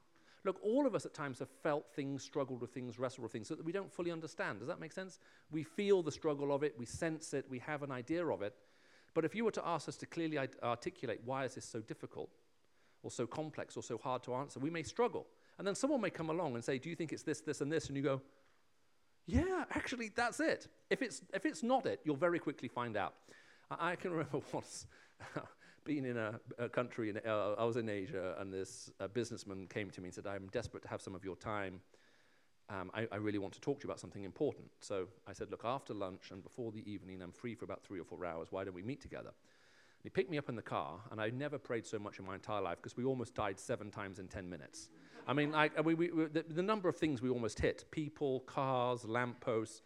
Look, 0.44 0.60
all 0.62 0.86
of 0.86 0.94
us 0.94 1.06
at 1.06 1.14
times 1.14 1.40
have 1.40 1.50
felt 1.64 1.86
things, 1.96 2.24
struggled 2.24 2.62
with 2.62 2.72
things, 2.72 3.00
wrestled 3.00 3.24
with 3.24 3.32
things 3.32 3.48
so 3.48 3.56
that 3.56 3.66
we 3.66 3.72
don't 3.72 3.92
fully 3.92 4.12
understand. 4.12 4.60
Does 4.60 4.68
that 4.68 4.80
make 4.80 4.92
sense? 4.92 5.20
We 5.50 5.64
feel 5.64 6.04
the 6.04 6.12
struggle 6.12 6.54
of 6.54 6.62
it, 6.62 6.76
we 6.78 6.86
sense 6.86 7.34
it, 7.34 7.46
we 7.50 7.60
have 7.60 7.82
an 7.82 7.92
idea 7.92 8.28
of 8.28 8.42
it, 8.42 8.54
but 9.16 9.26
if 9.26 9.34
you 9.34 9.46
were 9.46 9.52
to 9.52 9.66
ask 9.66 9.88
us 9.90 9.96
to 9.96 10.06
clearly 10.06 10.38
articulate 10.62 11.22
why 11.26 11.46
is 11.46 11.56
this 11.56 11.66
so 11.66 11.80
difficult 11.80 12.30
or 13.02 13.10
so 13.10 13.26
complex 13.26 13.78
or 13.78 13.82
so 13.82 13.98
hard 13.98 14.22
to 14.24 14.36
answer, 14.36 14.60
we 14.60 14.70
may 14.70 14.84
struggle. 14.84 15.26
And 15.58 15.66
then 15.66 15.74
someone 15.74 16.02
may 16.02 16.10
come 16.10 16.30
along 16.30 16.56
and 16.56 16.64
say, 16.64 16.78
Do 16.78 16.90
you 16.90 16.96
think 16.96 17.14
it's 17.14 17.24
this, 17.24 17.40
this, 17.40 17.62
and 17.62 17.72
this? 17.72 17.88
And 17.88 17.96
you 17.96 18.04
go, 18.04 18.22
Yeah, 19.26 19.64
actually, 19.72 20.12
that's 20.14 20.42
it. 20.42 20.68
If 20.90 21.02
it's, 21.02 21.22
if 21.34 21.46
it's 21.46 21.64
not 21.64 21.86
it, 21.86 22.02
you'll 22.04 22.18
very 22.18 22.40
quickly 22.40 22.68
find 22.68 22.98
out. 22.98 23.14
I, 23.72 23.92
I 23.92 23.96
can 23.96 24.12
remember 24.18 24.42
once 24.52 24.86
being 25.86 26.04
in 26.06 26.18
a, 26.18 26.38
a 26.60 26.68
country, 26.68 27.10
in, 27.10 27.22
uh, 27.26 27.56
I 27.58 27.64
was 27.64 27.78
in 27.78 27.88
Asia, 27.88 28.36
and 28.38 28.52
this 28.52 28.92
businessman 29.14 29.68
came 29.68 29.90
to 29.92 30.02
me 30.02 30.08
and 30.08 30.14
said, 30.14 30.28
I'm 30.28 30.48
desperate 30.48 30.84
to 30.84 30.90
have 30.90 31.02
some 31.02 31.16
of 31.16 31.24
your 31.24 31.38
time 31.38 31.80
um, 32.70 32.90
I, 32.94 33.08
I, 33.12 33.18
really 33.18 33.38
want 33.38 33.54
to 33.54 33.62
talk 33.62 33.80
to 33.80 33.84
you 33.84 33.90
about 33.90 34.00
something 34.00 34.24
important. 34.24 34.66
So 34.80 35.08
I 35.28 35.34
said, 35.34 35.52
look, 35.52 35.62
after 35.64 35.94
lunch 35.94 36.32
and 36.32 36.44
before 36.44 36.72
the 36.72 36.90
evening, 36.90 37.22
I'm 37.22 37.32
free 37.32 37.54
for 37.54 37.66
about 37.66 37.84
three 37.84 38.00
or 38.00 38.04
four 38.04 38.26
hours. 38.26 38.48
Why 38.50 38.64
don't 38.64 38.74
we 38.74 38.82
meet 38.82 39.02
together? 39.02 39.30
And 39.30 40.04
he 40.04 40.10
picked 40.10 40.32
me 40.32 40.38
up 40.40 40.50
in 40.50 40.56
the 40.56 40.64
car, 40.64 41.00
and 41.12 41.22
I 41.22 41.30
never 41.30 41.60
prayed 41.60 41.86
so 41.86 42.00
much 42.00 42.18
in 42.18 42.26
my 42.26 42.34
entire 42.34 42.62
life 42.62 42.78
because 42.78 42.98
we 42.98 43.04
almost 43.04 43.36
died 43.36 43.60
seven 43.60 43.92
times 43.92 44.18
in 44.18 44.28
10 44.28 44.50
minutes. 44.50 44.90
I 45.28 45.34
mean, 45.34 45.54
I, 45.54 45.70
we, 45.84 45.94
we, 45.94 46.08
the, 46.08 46.44
the, 46.48 46.62
number 46.62 46.90
of 46.90 46.96
things 46.98 47.22
we 47.22 47.30
almost 47.30 47.60
hit 47.60 47.86
people, 47.92 48.42
cars, 48.42 49.06
lampposts. 49.06 49.82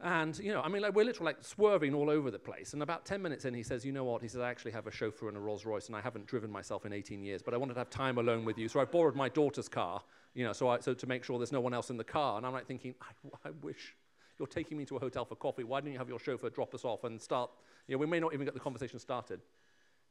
And, 0.00 0.38
you 0.38 0.52
know, 0.52 0.60
I 0.60 0.68
mean, 0.68 0.82
like, 0.82 0.94
we're 0.94 1.04
literally 1.04 1.32
like 1.32 1.44
swerving 1.44 1.94
all 1.94 2.08
over 2.08 2.30
the 2.30 2.38
place. 2.38 2.72
And 2.72 2.82
about 2.82 3.04
10 3.04 3.20
minutes 3.20 3.44
in, 3.44 3.52
he 3.52 3.62
says, 3.62 3.84
You 3.84 3.92
know 3.92 4.04
what? 4.04 4.22
He 4.22 4.28
says, 4.28 4.40
I 4.40 4.48
actually 4.48 4.72
have 4.72 4.86
a 4.86 4.90
chauffeur 4.92 5.28
and 5.28 5.36
a 5.36 5.40
Rolls 5.40 5.64
Royce, 5.66 5.88
and 5.88 5.96
I 5.96 6.00
haven't 6.00 6.26
driven 6.26 6.50
myself 6.50 6.86
in 6.86 6.92
18 6.92 7.22
years, 7.22 7.42
but 7.42 7.52
I 7.52 7.56
wanted 7.56 7.74
to 7.74 7.80
have 7.80 7.90
time 7.90 8.18
alone 8.18 8.44
with 8.44 8.58
you. 8.58 8.68
So 8.68 8.80
I 8.80 8.84
borrowed 8.84 9.16
my 9.16 9.28
daughter's 9.28 9.68
car 9.68 10.02
you 10.34 10.44
know, 10.44 10.52
so, 10.52 10.68
I, 10.68 10.80
so 10.80 10.94
to 10.94 11.06
make 11.06 11.24
sure 11.24 11.38
there's 11.38 11.52
no 11.52 11.60
one 11.60 11.74
else 11.74 11.90
in 11.90 11.96
the 11.96 12.04
car. 12.04 12.36
And 12.36 12.46
I'm 12.46 12.52
like 12.52 12.66
thinking, 12.66 12.94
I, 13.00 13.48
I 13.48 13.50
wish 13.62 13.94
you're 14.38 14.46
taking 14.46 14.78
me 14.78 14.84
to 14.86 14.96
a 14.96 15.00
hotel 15.00 15.24
for 15.24 15.34
coffee. 15.34 15.64
Why 15.64 15.80
didn't 15.80 15.92
you 15.92 15.98
have 15.98 16.08
your 16.08 16.18
chauffeur 16.18 16.50
drop 16.50 16.74
us 16.74 16.84
off 16.84 17.04
and 17.04 17.20
start? 17.20 17.50
You 17.86 17.94
know, 17.94 17.98
we 17.98 18.06
may 18.06 18.20
not 18.20 18.34
even 18.34 18.44
get 18.44 18.54
the 18.54 18.60
conversation 18.60 18.98
started. 18.98 19.40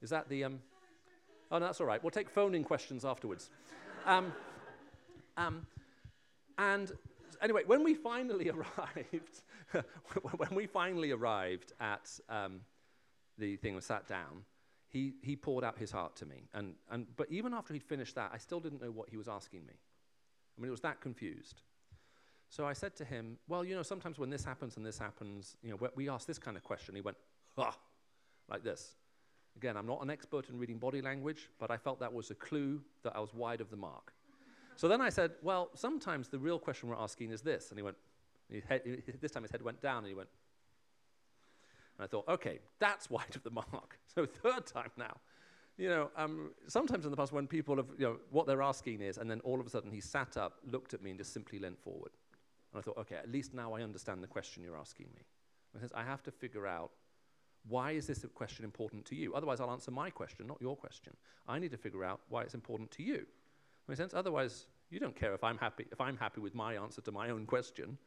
Is 0.01 0.10
that 0.10 0.30
the? 0.30 0.43
Um, 0.43 0.60
oh, 1.51 1.60
no, 1.60 1.65
that's 1.65 1.80
all 1.80 1.88
right. 1.88 2.03
We'll 2.03 2.12
take 2.12 2.30
phone-in 2.30 2.63
questions 2.63 3.06
afterwards. 3.06 3.49
um, 4.06 4.34
um, 5.38 5.65
and 6.58 6.91
anyway, 7.41 7.63
when 7.65 7.84
we 7.84 7.93
finally 7.93 8.49
arrived, 8.49 9.43
when 10.38 10.56
we 10.56 10.65
finally 10.67 11.12
arrived 11.12 11.73
at 11.80 12.10
um, 12.30 12.62
the 13.38 13.56
thing 13.58 13.75
and 13.75 13.84
sat 13.84 14.08
down, 14.08 14.43
he, 14.89 15.13
he 15.21 15.36
poured 15.36 15.63
out 15.63 15.77
his 15.77 15.91
heart 15.91 16.15
to 16.17 16.25
me. 16.25 16.47
And, 16.53 16.73
and, 16.89 17.08
but 17.15 17.27
even 17.30 17.53
after 17.53 17.73
he'd 17.73 17.84
finished 17.84 18.15
that, 18.15 18.32
I 18.34 18.38
still 18.38 18.60
didn't 18.60 18.82
know 18.82 18.91
what 18.91 19.10
he 19.10 19.17
was 19.17 19.27
asking 19.27 19.65
me. 19.65 19.73
I 20.58 20.62
mean, 20.62 20.70
it 20.70 20.72
was 20.72 20.82
that 20.82 21.02
confused. 21.02 21.62
So 22.50 22.65
I 22.65 22.74
said 22.74 22.96
to 22.98 23.06
him, 23.06 23.38
Well, 23.48 23.63
you 23.63 23.76
know, 23.76 23.84
sometimes 23.84 24.17
when 24.17 24.30
this 24.30 24.43
happens 24.43 24.78
and 24.78 24.86
this 24.86 24.98
happens, 24.98 25.56
you 25.62 25.72
know, 25.72 25.89
we 25.96 26.10
ask 26.10 26.26
this 26.26 26.39
kind 26.39 26.58
of 26.58 26.63
question. 26.63 26.96
He 26.96 27.02
went, 27.02 27.17
Ah, 27.58 27.78
like 28.50 28.63
this. 28.63 28.96
Again, 29.56 29.76
I'm 29.76 29.88
not 29.88 30.02
an 30.02 30.10
expert 30.10 30.50
in 30.50 30.58
reading 30.58 30.78
body 30.78 31.02
language, 31.02 31.50
but 31.60 31.72
I 31.72 31.78
felt 31.78 32.00
that 32.00 32.13
was 32.13 32.30
a 32.32 32.36
clue 32.36 32.82
that 33.04 33.15
I 33.15 33.20
was 33.20 33.34
wide 33.34 33.60
of 33.60 33.70
the 33.70 33.76
mark. 33.76 34.13
so 34.76 34.88
then 34.88 35.02
I 35.02 35.10
said, 35.10 35.32
Well, 35.41 35.70
sometimes 35.74 36.30
the 36.30 36.39
real 36.39 36.60
question 36.60 36.89
we're 36.89 36.96
asking 36.96 37.32
is 37.32 37.41
this. 37.41 37.70
And 37.70 37.78
he 37.78 37.84
went, 37.84 37.98
he 38.50 38.62
head, 38.67 38.82
this 39.20 39.32
time 39.32 39.43
his 39.43 39.52
head 39.52 39.62
went 39.62 39.82
down 39.82 40.00
and 40.00 40.08
he 40.08 40.13
went, 40.13 40.30
and 41.98 42.06
I 42.06 42.08
thought, 42.08 42.28
okay, 42.28 42.60
that's 42.80 43.10
wide 43.17 43.36
of 43.36 43.43
the 43.43 43.52
mark. 43.52 44.00
So 44.13 44.26
third 44.26 44.65
time 44.65 44.91
now. 44.98 45.17
You 45.77 45.89
know, 45.89 46.09
um, 46.15 46.51
sometimes 46.67 47.05
in 47.05 47.11
the 47.11 47.17
past 47.17 47.31
when 47.31 47.47
people 47.47 47.75
have, 47.77 47.87
you 47.97 48.05
know, 48.05 48.17
what 48.31 48.47
they're 48.47 48.63
asking 48.63 49.01
is, 49.01 49.17
and 49.17 49.29
then 49.29 49.39
all 49.41 49.59
of 49.59 49.67
a 49.67 49.69
sudden 49.69 49.91
he 49.91 50.01
sat 50.01 50.35
up, 50.35 50.59
looked 50.65 50.93
at 50.93 51.03
me, 51.03 51.11
and 51.11 51.19
just 51.19 51.33
simply 51.33 51.59
leant 51.59 51.79
forward. 51.79 52.11
And 52.73 52.79
I 52.79 52.81
thought, 52.81 52.97
okay, 52.97 53.15
at 53.15 53.31
least 53.31 53.53
now 53.53 53.73
I 53.73 53.83
understand 53.83 54.23
the 54.23 54.27
question 54.27 54.63
you're 54.63 54.77
asking 54.77 55.07
me. 55.15 55.21
Because 55.73 55.91
I 55.93 56.03
have 56.03 56.23
to 56.23 56.31
figure 56.31 56.65
out 56.65 56.91
why 57.67 57.91
is 57.91 58.07
this 58.07 58.25
question 58.33 58.65
important 58.65 59.05
to 59.05 59.15
you? 59.15 59.35
Otherwise, 59.35 59.59
I'll 59.59 59.71
answer 59.71 59.91
my 59.91 60.09
question, 60.09 60.47
not 60.47 60.57
your 60.61 60.75
question. 60.75 61.13
I 61.47 61.59
need 61.59 61.71
to 61.71 61.77
figure 61.77 62.03
out 62.03 62.21
why 62.29 62.41
it's 62.41 62.55
important 62.55 62.89
to 62.91 63.03
you. 63.03 63.25
Make 63.87 63.97
sense? 63.97 64.13
Otherwise, 64.13 64.65
you 64.89 64.99
don't 64.99 65.15
care 65.15 65.33
if 65.33 65.43
I'm 65.43 65.57
happy 65.57 65.85
if 65.91 65.99
I'm 65.99 66.17
happy 66.17 66.39
with 66.39 66.55
my 66.55 66.75
answer 66.75 67.01
to 67.01 67.11
my 67.11 67.29
own 67.29 67.45
question. 67.45 67.97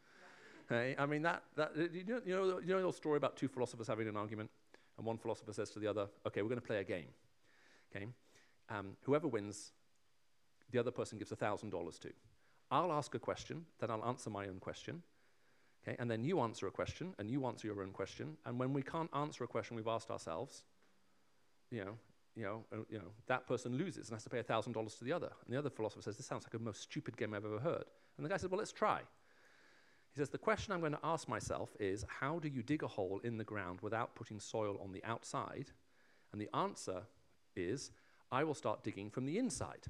Hey, 0.69 0.95
I 0.99 1.07
mean 1.07 1.23
that 1.23 1.43
that 1.57 1.77
you 1.77 2.05
know 2.07 2.21
you 2.25 2.35
know 2.35 2.59
you 2.59 2.75
know 2.75 2.87
the 2.87 2.93
story 2.93 3.17
about 3.17 3.37
two 3.37 3.49
philosophers 3.49 3.87
having 3.87 4.09
an 4.09 4.17
argument, 4.17 4.51
and 4.97 5.07
one 5.07 5.19
philosopher 5.19 5.53
says 5.53 5.71
to 5.71 5.79
the 5.79 5.87
other, 5.87 6.09
"Okay, 6.27 6.43
we're 6.43 6.49
going 6.49 6.61
to 6.61 6.67
play 6.67 6.79
a 6.79 6.85
game. 6.85 7.09
Okay, 7.95 8.07
um, 8.69 8.97
whoever 9.03 9.29
wins, 9.29 9.73
the 10.71 10.79
other 10.79 10.91
person 10.91 11.19
gives 11.19 11.31
thousand 11.31 11.71
dollars 11.71 11.99
to. 12.01 12.11
I'll 12.71 12.93
ask 12.93 13.15
a 13.15 13.19
question, 13.19 13.67
then 13.81 13.91
I'll 13.91 14.05
answer 14.05 14.31
my 14.31 14.47
own 14.47 14.61
question." 14.61 15.03
Okay, 15.83 15.97
and 15.99 16.11
then 16.11 16.25
you 16.25 16.41
answer 16.41 16.67
a 16.67 16.71
question, 16.71 17.15
and 17.19 17.31
you 17.31 17.47
answer 17.47 17.67
your 17.67 17.83
own 17.83 17.93
question, 17.93 18.37
and 18.45 18.59
when 18.59 18.75
we 18.75 18.83
can't 18.83 19.11
answer 19.15 19.45
a 19.45 19.47
question 19.47 19.77
we've 19.77 19.89
asked 19.89 20.11
ourselves, 20.11 20.63
you 21.71 21.85
know, 21.85 21.97
you 22.37 22.45
know, 22.45 22.65
uh, 22.73 22.77
you 22.89 22.99
know, 22.99 23.13
that 23.27 23.47
person 23.47 23.77
loses 23.77 24.09
and 24.09 24.17
has 24.17 24.25
to 24.25 24.31
pay 24.31 24.43
$1,000 24.43 24.99
to 24.99 25.05
the 25.05 25.13
other. 25.13 25.31
And 25.45 25.55
the 25.55 25.59
other 25.59 25.71
philosopher 25.71 26.03
says, 26.03 26.17
this 26.17 26.27
sounds 26.27 26.45
like 26.45 26.53
the 26.53 26.59
most 26.59 26.83
stupid 26.83 27.17
game 27.17 27.35
I've 27.35 27.45
ever 27.45 27.59
heard. 27.59 27.85
And 28.17 28.25
the 28.25 28.29
guy 28.29 28.37
says, 28.37 28.51
well, 28.51 28.59
let's 28.59 28.73
try. 28.73 29.01
He 30.15 30.19
says, 30.19 30.29
the 30.29 30.39
question 30.39 30.73
I'm 30.73 30.81
going 30.81 30.93
to 30.93 30.99
ask 31.05 31.29
myself 31.29 31.75
is, 31.79 32.05
how 32.09 32.39
do 32.39 32.49
you 32.49 32.63
dig 32.63 32.83
a 32.83 32.89
hole 32.89 33.21
in 33.23 33.37
the 33.37 33.45
ground 33.45 33.81
without 33.83 34.15
putting 34.15 34.41
soil 34.41 34.81
on 34.83 34.93
the 34.93 35.05
outside? 35.05 35.71
And 36.33 36.41
the 36.41 36.49
answer 36.55 37.03
is, 37.57 37.91
I 38.33 38.45
will 38.45 38.55
start 38.55 38.85
digging 38.85 39.11
from 39.11 39.27
the 39.27 39.39
inside. 39.39 39.87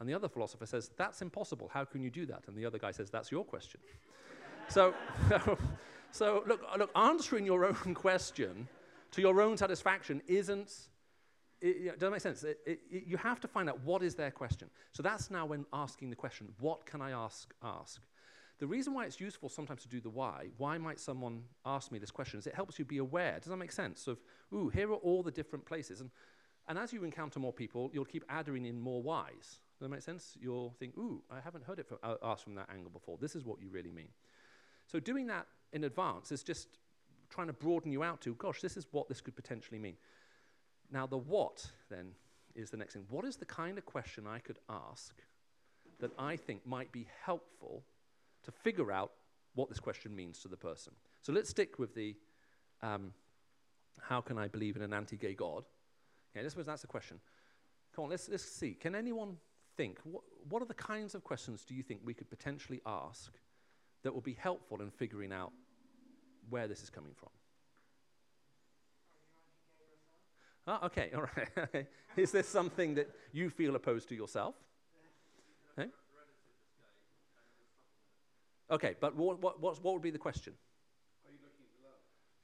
And 0.00 0.08
the 0.08 0.14
other 0.14 0.28
philosopher 0.28 0.66
says, 0.66 0.90
that's 0.96 1.22
impossible. 1.22 1.70
How 1.72 1.84
can 1.84 2.02
you 2.02 2.10
do 2.10 2.24
that? 2.26 2.44
And 2.46 2.56
the 2.56 2.64
other 2.64 2.78
guy 2.78 2.92
says, 2.92 3.10
that's 3.10 3.32
your 3.32 3.44
question. 3.44 3.80
so, 4.68 4.94
so 6.10 6.44
look, 6.46 6.62
look, 6.78 6.90
answering 6.94 7.44
your 7.44 7.64
own 7.64 7.94
question 7.94 8.68
to 9.10 9.20
your 9.20 9.40
own 9.40 9.56
satisfaction 9.56 10.22
isn't 10.26 10.72
it, 11.60 11.66
it, 11.66 11.84
does 11.98 12.00
that 12.00 12.10
make 12.10 12.20
sense? 12.20 12.44
It, 12.44 12.60
it, 12.64 12.80
you 12.88 13.16
have 13.16 13.40
to 13.40 13.48
find 13.48 13.68
out 13.68 13.80
what 13.82 14.02
is 14.04 14.14
their 14.14 14.30
question. 14.30 14.70
So 14.92 15.02
that's 15.02 15.30
now 15.30 15.46
when 15.46 15.66
asking 15.72 16.10
the 16.10 16.16
question, 16.16 16.48
what 16.60 16.86
can 16.86 17.00
I 17.00 17.10
ask? 17.10 17.52
Ask. 17.62 18.00
The 18.60 18.66
reason 18.66 18.94
why 18.94 19.06
it's 19.06 19.20
useful 19.20 19.48
sometimes 19.48 19.82
to 19.82 19.88
do 19.88 20.00
the 20.00 20.10
why, 20.10 20.48
why 20.56 20.78
might 20.78 20.98
someone 20.98 21.42
ask 21.64 21.92
me 21.92 21.98
this 21.98 22.10
question, 22.10 22.38
is 22.38 22.46
it 22.46 22.54
helps 22.54 22.78
you 22.78 22.84
be 22.84 22.98
aware. 22.98 23.38
Does 23.38 23.50
that 23.50 23.56
make 23.56 23.72
sense? 23.72 24.06
Of, 24.06 24.18
ooh, 24.52 24.68
here 24.68 24.90
are 24.90 24.96
all 24.96 25.22
the 25.22 25.30
different 25.30 25.64
places. 25.64 26.00
And, 26.00 26.10
and 26.68 26.78
as 26.78 26.92
you 26.92 27.02
encounter 27.04 27.40
more 27.40 27.52
people, 27.52 27.90
you'll 27.92 28.04
keep 28.04 28.24
adding 28.28 28.66
in 28.66 28.78
more 28.78 29.02
whys. 29.02 29.60
Does 29.78 29.80
that 29.80 29.88
make 29.88 30.02
sense? 30.02 30.36
You'll 30.40 30.74
think, 30.78 30.96
ooh, 30.98 31.22
I 31.30 31.40
haven't 31.40 31.64
heard 31.64 31.78
it 31.78 31.86
from, 31.86 31.98
uh, 32.02 32.16
asked 32.22 32.44
from 32.44 32.54
that 32.56 32.68
angle 32.72 32.90
before. 32.90 33.16
This 33.20 33.34
is 33.34 33.44
what 33.44 33.60
you 33.60 33.68
really 33.70 33.90
mean. 33.90 34.08
So 34.86 35.00
doing 35.00 35.26
that 35.28 35.46
in 35.72 35.84
advance 35.84 36.32
is 36.32 36.42
just 36.42 36.68
trying 37.30 37.46
to 37.46 37.52
broaden 37.52 37.92
you 37.92 38.02
out 38.02 38.20
to, 38.22 38.34
gosh, 38.34 38.60
this 38.60 38.76
is 38.76 38.86
what 38.90 39.08
this 39.08 39.20
could 39.20 39.36
potentially 39.36 39.78
mean. 39.78 39.96
Now, 40.90 41.06
the 41.06 41.18
what 41.18 41.66
then 41.90 42.12
is 42.54 42.70
the 42.70 42.76
next 42.76 42.94
thing. 42.94 43.04
What 43.08 43.24
is 43.24 43.36
the 43.36 43.44
kind 43.46 43.78
of 43.78 43.86
question 43.86 44.26
I 44.26 44.38
could 44.38 44.58
ask 44.68 45.14
that 46.00 46.10
I 46.18 46.36
think 46.36 46.66
might 46.66 46.90
be 46.92 47.06
helpful 47.24 47.84
to 48.44 48.50
figure 48.50 48.90
out 48.90 49.12
what 49.54 49.68
this 49.68 49.80
question 49.80 50.14
means 50.14 50.40
to 50.40 50.48
the 50.48 50.56
person? 50.56 50.92
So 51.22 51.32
let's 51.32 51.50
stick 51.50 51.78
with 51.78 51.94
the 51.94 52.16
um, 52.82 53.12
how 54.00 54.20
can 54.20 54.38
I 54.38 54.48
believe 54.48 54.76
in 54.76 54.82
an 54.82 54.92
anti 54.92 55.16
gay 55.16 55.34
God? 55.34 55.64
Okay, 56.38 56.44
this 56.44 56.54
was, 56.54 56.66
that's 56.66 56.82
the 56.82 56.86
question. 56.86 57.18
Come 57.96 58.04
on, 58.04 58.10
let's, 58.10 58.28
let's 58.28 58.44
see. 58.44 58.74
Can 58.74 58.94
anyone 58.94 59.36
think, 59.76 59.98
what, 60.04 60.22
what 60.48 60.62
are 60.62 60.66
the 60.66 60.74
kinds 60.74 61.16
of 61.16 61.24
questions 61.24 61.64
do 61.64 61.74
you 61.74 61.82
think 61.82 62.00
we 62.04 62.14
could 62.14 62.30
potentially 62.30 62.80
ask 62.86 63.32
that 64.04 64.14
will 64.14 64.20
be 64.20 64.34
helpful 64.34 64.80
in 64.80 64.92
figuring 64.92 65.32
out 65.32 65.50
where 66.48 66.68
this 66.68 66.84
is 66.84 66.90
coming 66.90 67.10
from? 67.16 67.30
Oh, 70.68 70.86
okay, 70.86 71.10
all 71.12 71.24
right. 71.74 71.86
Is 72.16 72.30
this 72.30 72.46
something 72.46 72.94
that 72.94 73.10
you 73.32 73.50
feel 73.50 73.74
opposed 73.74 74.08
to 74.10 74.14
yourself? 74.14 74.54
Okay, 75.76 75.90
okay 78.70 78.94
but 79.00 79.16
what, 79.16 79.42
what, 79.42 79.60
what, 79.60 79.82
what 79.82 79.94
would 79.94 80.02
be 80.02 80.10
the 80.10 80.18
question? 80.18 80.52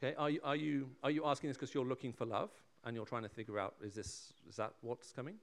Okay, 0.02 0.16
are 0.16 0.30
you, 0.30 0.40
are 0.42 0.57
you, 0.57 0.88
are 1.04 1.12
you 1.12 1.24
asking 1.24 1.50
this 1.50 1.57
because 1.57 1.72
you're 1.72 1.85
looking 1.85 2.12
for 2.12 2.24
love 2.24 2.50
and 2.85 2.94
you're 2.94 3.07
trying 3.07 3.23
to 3.23 3.29
figure 3.29 3.59
out 3.59 3.75
is, 3.83 3.94
this, 3.94 4.33
is 4.49 4.57
that 4.57 4.73
what's 4.81 5.12
coming? 5.12 5.37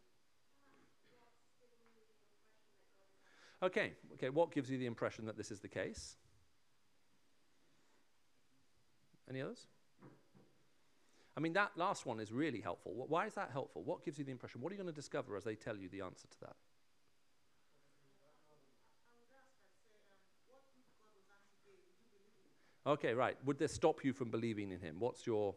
Okay, 3.64 3.94
okay, 4.14 4.30
what 4.30 4.52
gives 4.52 4.70
you 4.72 4.78
the 4.78 4.88
impression 4.88 5.26
that 5.26 5.38
this 5.38 5.52
is 5.52 5.60
the 5.60 5.68
case? 5.68 6.16
Any 9.30 9.42
others? 9.42 9.68
I 11.38 11.40
mean, 11.40 11.54
that 11.54 11.72
last 11.76 12.06
one 12.06 12.20
is 12.20 12.32
really 12.32 12.60
helpful. 12.60 13.06
Why 13.08 13.26
is 13.26 13.36
that 13.36 13.50
helpful? 13.52 13.84
What 13.84 14.04
gives 14.04 14.20
you 14.20 14.26
the 14.26 14.32
impression? 14.32 14.62
What 14.62 14.72
are 14.72 14.76
you 14.76 14.82
going 14.82 14.94
to 14.94 14.96
discover 14.96 15.38
as 15.38 15.44
they 15.44 15.56
tell 15.56 15.78
you 15.78 15.88
the 15.90 16.02
answer 16.02 16.28
to 16.28 16.40
that? 16.42 16.56
Okay, 22.86 23.14
right. 23.14 23.38
Would 23.46 23.60
this 23.60 23.72
stop 23.72 24.04
you 24.04 24.12
from 24.12 24.32
believing 24.32 24.72
in 24.72 24.80
him? 24.80 24.96
What's 25.00 25.26
your. 25.28 25.56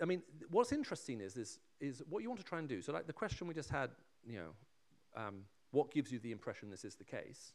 I 0.00 0.04
mean, 0.04 0.22
what's 0.50 0.72
interesting 0.72 1.20
is, 1.20 1.36
is, 1.36 1.58
is 1.80 2.02
what 2.08 2.22
you 2.22 2.28
want 2.28 2.40
to 2.40 2.46
try 2.46 2.58
and 2.58 2.68
do. 2.68 2.82
So, 2.82 2.92
like 2.92 3.06
the 3.06 3.12
question 3.12 3.46
we 3.46 3.54
just 3.54 3.70
had, 3.70 3.90
you 4.26 4.38
know, 4.38 5.20
um, 5.22 5.42
what 5.70 5.92
gives 5.92 6.10
you 6.12 6.18
the 6.18 6.32
impression 6.32 6.70
this 6.70 6.84
is 6.84 6.94
the 6.94 7.04
case? 7.04 7.52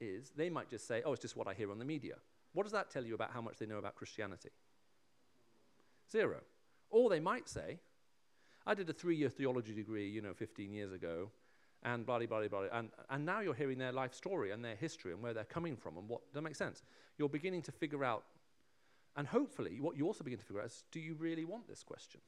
Is 0.00 0.32
they 0.36 0.48
might 0.48 0.70
just 0.70 0.86
say, 0.86 1.02
oh, 1.04 1.12
it's 1.12 1.22
just 1.22 1.36
what 1.36 1.46
I 1.46 1.54
hear 1.54 1.70
on 1.70 1.78
the 1.78 1.84
media. 1.84 2.14
What 2.52 2.64
does 2.64 2.72
that 2.72 2.90
tell 2.90 3.04
you 3.04 3.14
about 3.14 3.30
how 3.32 3.40
much 3.40 3.58
they 3.58 3.66
know 3.66 3.78
about 3.78 3.94
Christianity? 3.94 4.50
Zero. 6.10 6.40
Or 6.90 7.10
they 7.10 7.20
might 7.20 7.48
say, 7.48 7.78
I 8.66 8.74
did 8.74 8.88
a 8.90 8.92
three 8.92 9.16
year 9.16 9.28
theology 9.28 9.74
degree, 9.74 10.08
you 10.08 10.20
know, 10.20 10.34
15 10.34 10.72
years 10.72 10.92
ago, 10.92 11.30
and 11.82 12.04
blah, 12.04 12.18
blah, 12.18 12.26
blah, 12.26 12.48
blah. 12.48 12.62
And, 12.72 12.90
and 13.08 13.24
now 13.24 13.40
you're 13.40 13.54
hearing 13.54 13.78
their 13.78 13.92
life 13.92 14.14
story 14.14 14.50
and 14.50 14.64
their 14.64 14.76
history 14.76 15.12
and 15.12 15.22
where 15.22 15.32
they're 15.32 15.44
coming 15.44 15.76
from 15.76 15.96
and 15.96 16.08
what. 16.08 16.20
That 16.32 16.42
make 16.42 16.56
sense? 16.56 16.82
You're 17.18 17.28
beginning 17.28 17.62
to 17.62 17.72
figure 17.72 18.04
out, 18.04 18.24
and 19.16 19.26
hopefully, 19.26 19.80
what 19.80 19.96
you 19.96 20.06
also 20.06 20.24
begin 20.24 20.38
to 20.38 20.44
figure 20.44 20.60
out 20.60 20.66
is 20.66 20.84
do 20.92 21.00
you 21.00 21.14
really 21.14 21.44
want 21.44 21.68
this 21.68 21.82
question? 21.82 22.20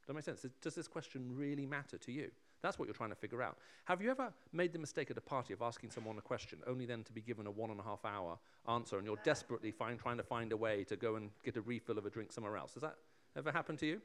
Does 0.00 0.06
that 0.06 0.14
make 0.14 0.24
sense? 0.24 0.46
Does 0.62 0.74
this 0.74 0.88
question 0.88 1.32
really 1.34 1.66
matter 1.66 1.98
to 1.98 2.12
you? 2.12 2.30
That's 2.62 2.78
what 2.78 2.86
you're 2.86 2.94
trying 2.94 3.10
to 3.10 3.16
figure 3.16 3.42
out. 3.42 3.58
Have 3.84 4.02
you 4.02 4.10
ever 4.10 4.32
made 4.52 4.72
the 4.72 4.78
mistake 4.78 5.10
at 5.10 5.16
a 5.16 5.20
party 5.20 5.52
of 5.52 5.62
asking 5.62 5.90
someone 5.90 6.18
a 6.18 6.22
question, 6.22 6.58
only 6.66 6.86
then 6.86 7.04
to 7.04 7.12
be 7.12 7.20
given 7.20 7.46
a 7.46 7.50
one 7.50 7.70
and 7.70 7.78
a 7.78 7.82
half 7.82 8.04
hour 8.04 8.38
answer, 8.68 8.96
and 8.96 9.06
you're 9.06 9.18
desperately 9.22 9.70
find, 9.70 9.98
trying 9.98 10.16
to 10.16 10.22
find 10.24 10.50
a 10.52 10.56
way 10.56 10.82
to 10.84 10.96
go 10.96 11.16
and 11.16 11.30
get 11.44 11.56
a 11.56 11.60
refill 11.60 11.98
of 11.98 12.06
a 12.06 12.10
drink 12.10 12.32
somewhere 12.32 12.56
else? 12.56 12.72
Does 12.72 12.82
that 12.82 12.96
Ever 13.36 13.52
happened 13.52 13.78
to 13.80 13.86
you? 13.86 14.00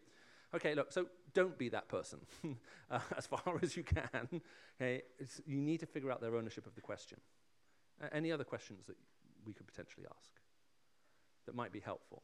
Okay, 0.53 0.75
look, 0.75 0.91
so 0.91 1.07
don't 1.33 1.57
be 1.57 1.69
that 1.69 1.87
person 1.87 2.19
uh, 2.91 2.99
as 3.17 3.25
far 3.25 3.41
as 3.63 3.75
you 3.75 3.83
can. 3.83 4.41
Okay, 4.79 5.01
you 5.45 5.59
need 5.59 5.79
to 5.79 5.87
figure 5.87 6.11
out 6.11 6.21
their 6.21 6.35
ownership 6.35 6.67
of 6.67 6.75
the 6.75 6.81
question. 6.81 7.19
Uh, 8.01 8.07
any 8.11 8.31
other 8.31 8.43
questions 8.43 8.85
that 8.85 8.95
we 9.45 9.53
could 9.53 9.65
potentially 9.65 10.05
ask 10.15 10.29
that 11.45 11.55
might 11.55 11.71
be 11.71 11.79
helpful? 11.79 12.23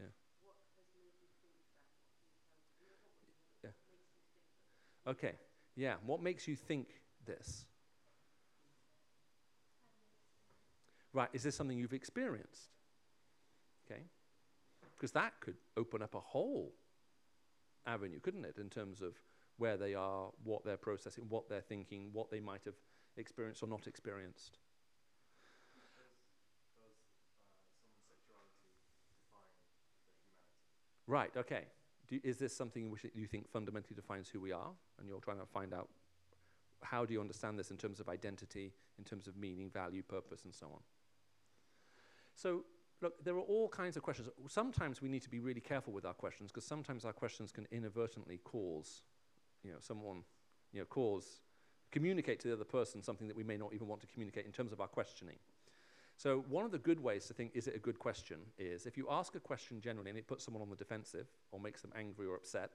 Yeah. 0.00 0.06
Yeah. 3.64 3.70
Okay, 5.12 5.32
yeah, 5.76 5.94
what 6.06 6.22
makes 6.22 6.48
you 6.48 6.56
think 6.56 6.88
this? 7.26 7.66
Right, 11.12 11.28
is 11.32 11.42
this 11.42 11.54
something 11.54 11.78
you've 11.78 11.92
experienced? 11.92 12.70
Okay? 13.86 14.02
Because 14.96 15.12
that 15.12 15.34
could 15.40 15.56
open 15.76 16.02
up 16.02 16.14
a 16.14 16.20
whole 16.20 16.72
avenue, 17.86 18.20
couldn't 18.20 18.44
it, 18.44 18.56
in 18.58 18.70
terms 18.70 19.00
of 19.00 19.14
where 19.58 19.76
they 19.76 19.94
are, 19.94 20.30
what 20.42 20.64
they're 20.64 20.76
processing, 20.76 21.24
what 21.28 21.48
they're 21.48 21.60
thinking, 21.60 22.10
what 22.12 22.30
they 22.30 22.40
might 22.40 22.64
have 22.64 22.74
experienced 23.16 23.62
or 23.62 23.68
not 23.68 23.86
experienced. 23.86 24.58
Right, 31.06 31.30
okay. 31.36 31.64
Do, 32.08 32.18
is 32.24 32.38
this 32.38 32.56
something 32.56 32.90
which 32.90 33.06
you 33.14 33.26
think 33.26 33.48
fundamentally 33.50 33.94
defines 33.94 34.28
who 34.28 34.40
we 34.40 34.52
are? 34.52 34.70
And 34.98 35.08
you're 35.08 35.20
trying 35.20 35.38
to 35.38 35.46
find 35.46 35.72
out 35.74 35.88
how 36.82 37.04
do 37.04 37.12
you 37.12 37.20
understand 37.20 37.58
this 37.58 37.70
in 37.70 37.76
terms 37.76 38.00
of 38.00 38.08
identity, 38.08 38.72
in 38.98 39.04
terms 39.04 39.26
of 39.26 39.36
meaning, 39.36 39.70
value, 39.70 40.02
purpose, 40.02 40.44
and 40.44 40.54
so 40.54 40.66
on? 40.66 40.80
So, 42.34 42.64
look, 43.00 43.22
there 43.24 43.34
are 43.34 43.40
all 43.40 43.68
kinds 43.68 43.96
of 43.96 44.02
questions. 44.02 44.28
Sometimes 44.48 45.00
we 45.00 45.08
need 45.08 45.22
to 45.22 45.30
be 45.30 45.40
really 45.40 45.60
careful 45.60 45.92
with 45.92 46.04
our 46.04 46.14
questions 46.14 46.50
because 46.50 46.66
sometimes 46.66 47.04
our 47.04 47.12
questions 47.12 47.52
can 47.52 47.66
inadvertently 47.70 48.38
cause, 48.44 49.02
you 49.64 49.72
know, 49.72 49.78
someone, 49.80 50.22
you 50.72 50.80
know, 50.80 50.86
cause, 50.86 51.40
communicate 51.90 52.40
to 52.40 52.48
the 52.48 52.54
other 52.54 52.64
person 52.64 53.02
something 53.02 53.28
that 53.28 53.36
we 53.36 53.44
may 53.44 53.56
not 53.56 53.72
even 53.72 53.86
want 53.86 54.00
to 54.02 54.06
communicate 54.08 54.46
in 54.46 54.52
terms 54.52 54.72
of 54.72 54.80
our 54.80 54.88
questioning. 54.88 55.36
So, 56.16 56.44
one 56.48 56.64
of 56.64 56.70
the 56.70 56.78
good 56.78 57.00
ways 57.00 57.26
to 57.26 57.34
think, 57.34 57.52
is 57.54 57.66
it 57.66 57.74
a 57.74 57.80
good 57.80 57.98
question, 57.98 58.38
is 58.56 58.86
if 58.86 58.96
you 58.96 59.08
ask 59.10 59.34
a 59.34 59.40
question 59.40 59.80
generally 59.80 60.10
and 60.10 60.18
it 60.18 60.28
puts 60.28 60.44
someone 60.44 60.62
on 60.62 60.70
the 60.70 60.76
defensive 60.76 61.26
or 61.50 61.58
makes 61.58 61.82
them 61.82 61.92
angry 61.96 62.26
or 62.26 62.36
upset, 62.36 62.70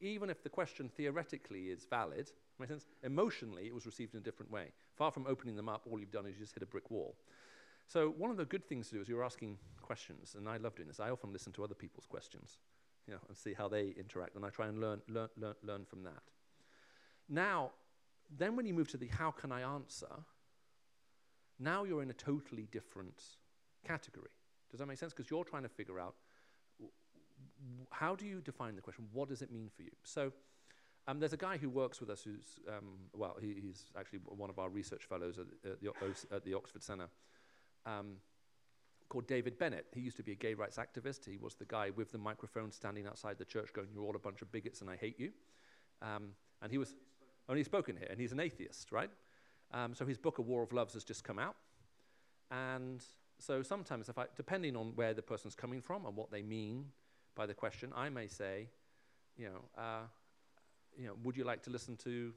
even 0.00 0.30
if 0.30 0.42
the 0.42 0.48
question 0.48 0.88
theoretically 0.88 1.70
is 1.70 1.84
valid, 1.84 2.30
makes 2.58 2.70
sense? 2.70 2.86
Emotionally, 3.02 3.66
it 3.66 3.74
was 3.74 3.86
received 3.86 4.14
in 4.14 4.20
a 4.20 4.22
different 4.22 4.52
way. 4.52 4.72
Far 4.94 5.10
from 5.10 5.26
opening 5.26 5.56
them 5.56 5.68
up, 5.68 5.86
all 5.90 5.98
you've 5.98 6.12
done 6.12 6.26
is 6.26 6.34
you 6.36 6.40
just 6.40 6.54
hit 6.54 6.62
a 6.62 6.66
brick 6.66 6.90
wall. 6.90 7.16
So, 7.88 8.10
one 8.16 8.30
of 8.30 8.36
the 8.36 8.44
good 8.44 8.64
things 8.64 8.88
to 8.88 8.94
do 8.94 9.00
is 9.00 9.08
you're 9.08 9.24
asking 9.24 9.58
questions, 9.82 10.36
and 10.38 10.48
I 10.48 10.58
love 10.58 10.76
doing 10.76 10.88
this. 10.88 11.00
I 11.00 11.10
often 11.10 11.32
listen 11.32 11.52
to 11.54 11.64
other 11.64 11.74
people's 11.74 12.06
questions, 12.06 12.58
you 13.10 13.16
know, 13.16 13.22
and 13.28 13.36
see 13.36 13.54
how 13.54 13.66
they 13.66 13.92
interact, 13.98 14.36
and 14.36 14.44
I 14.44 14.50
try 14.50 14.68
and 14.68 14.80
learn, 14.80 15.00
learn, 15.08 15.28
learn, 15.36 15.54
learn 15.64 15.84
from 15.84 16.04
that. 16.04 16.22
Now, 17.28 17.72
then 18.38 18.54
when 18.54 18.66
you 18.66 18.74
move 18.74 18.88
to 18.90 18.96
the 18.96 19.08
how 19.08 19.32
can 19.32 19.50
I 19.50 19.62
answer, 19.62 20.06
now 21.58 21.82
you're 21.82 22.02
in 22.02 22.10
a 22.10 22.14
totally 22.14 22.68
different 22.70 23.20
category. 23.84 24.30
Does 24.70 24.78
that 24.78 24.86
make 24.86 24.98
sense? 24.98 25.12
Because 25.12 25.28
you're 25.28 25.42
trying 25.42 25.64
to 25.64 25.68
figure 25.68 25.98
out 25.98 26.14
how 27.90 28.14
do 28.14 28.24
you 28.24 28.40
define 28.40 28.76
the 28.76 28.80
question? 28.80 29.06
What 29.12 29.28
does 29.28 29.42
it 29.42 29.50
mean 29.50 29.68
for 29.74 29.82
you? 29.82 29.90
So, 30.04 30.32
um, 31.08 31.18
there's 31.18 31.32
a 31.32 31.36
guy 31.36 31.56
who 31.56 31.68
works 31.68 31.98
with 31.98 32.10
us 32.10 32.22
who's, 32.22 32.60
um, 32.68 33.08
well, 33.12 33.36
he, 33.40 33.56
he's 33.60 33.86
actually 33.98 34.20
one 34.24 34.50
of 34.50 34.60
our 34.60 34.68
research 34.68 35.04
fellows 35.04 35.36
at, 35.38 35.46
at, 35.68 35.80
the, 35.80 36.36
at 36.36 36.44
the 36.44 36.54
Oxford 36.54 36.84
Centre, 36.84 37.08
um, 37.86 38.18
called 39.10 39.26
David 39.26 39.58
Bennett. 39.58 39.86
He 39.92 40.00
used 40.00 40.16
to 40.16 40.22
be 40.22 40.32
a 40.32 40.36
gay 40.36 40.54
rights 40.54 40.78
activist. 40.78 41.28
He 41.28 41.36
was 41.36 41.54
the 41.54 41.66
guy 41.66 41.90
with 41.90 42.12
the 42.12 42.18
microphone 42.18 42.72
standing 42.72 43.06
outside 43.06 43.36
the 43.36 43.44
church 43.44 43.74
going, 43.74 43.88
You're 43.92 44.04
all 44.04 44.16
a 44.16 44.20
bunch 44.20 44.40
of 44.40 44.50
bigots 44.50 44.80
and 44.80 44.88
I 44.88 44.96
hate 44.96 45.20
you. 45.20 45.32
Um, 46.00 46.30
and 46.62 46.72
he 46.72 46.78
was 46.78 46.94
only 47.48 47.64
spoken 47.64 47.96
here, 47.96 48.08
and 48.10 48.18
he's 48.18 48.32
an 48.32 48.40
atheist, 48.40 48.92
right? 48.92 49.10
Um, 49.72 49.94
so 49.94 50.06
his 50.06 50.16
book, 50.16 50.38
A 50.38 50.42
War 50.42 50.62
of 50.62 50.72
Loves, 50.72 50.94
has 50.94 51.04
just 51.04 51.24
come 51.24 51.38
out. 51.38 51.56
And 52.50 53.02
so 53.38 53.62
sometimes, 53.62 54.08
if 54.08 54.18
I, 54.18 54.26
depending 54.36 54.76
on 54.76 54.92
where 54.94 55.14
the 55.14 55.22
person's 55.22 55.54
coming 55.54 55.80
from 55.80 56.06
and 56.06 56.16
what 56.16 56.30
they 56.30 56.42
mean 56.42 56.86
by 57.34 57.46
the 57.46 57.54
question, 57.54 57.92
I 57.94 58.08
may 58.08 58.28
say, 58.28 58.68
you 59.36 59.46
know, 59.46 59.82
uh, 59.82 60.02
you 60.96 61.06
know, 61.06 61.14
would 61.24 61.36
you 61.36 61.44
like 61.44 61.62
to 61.64 61.70
listen 61.70 61.96
to, 61.98 62.32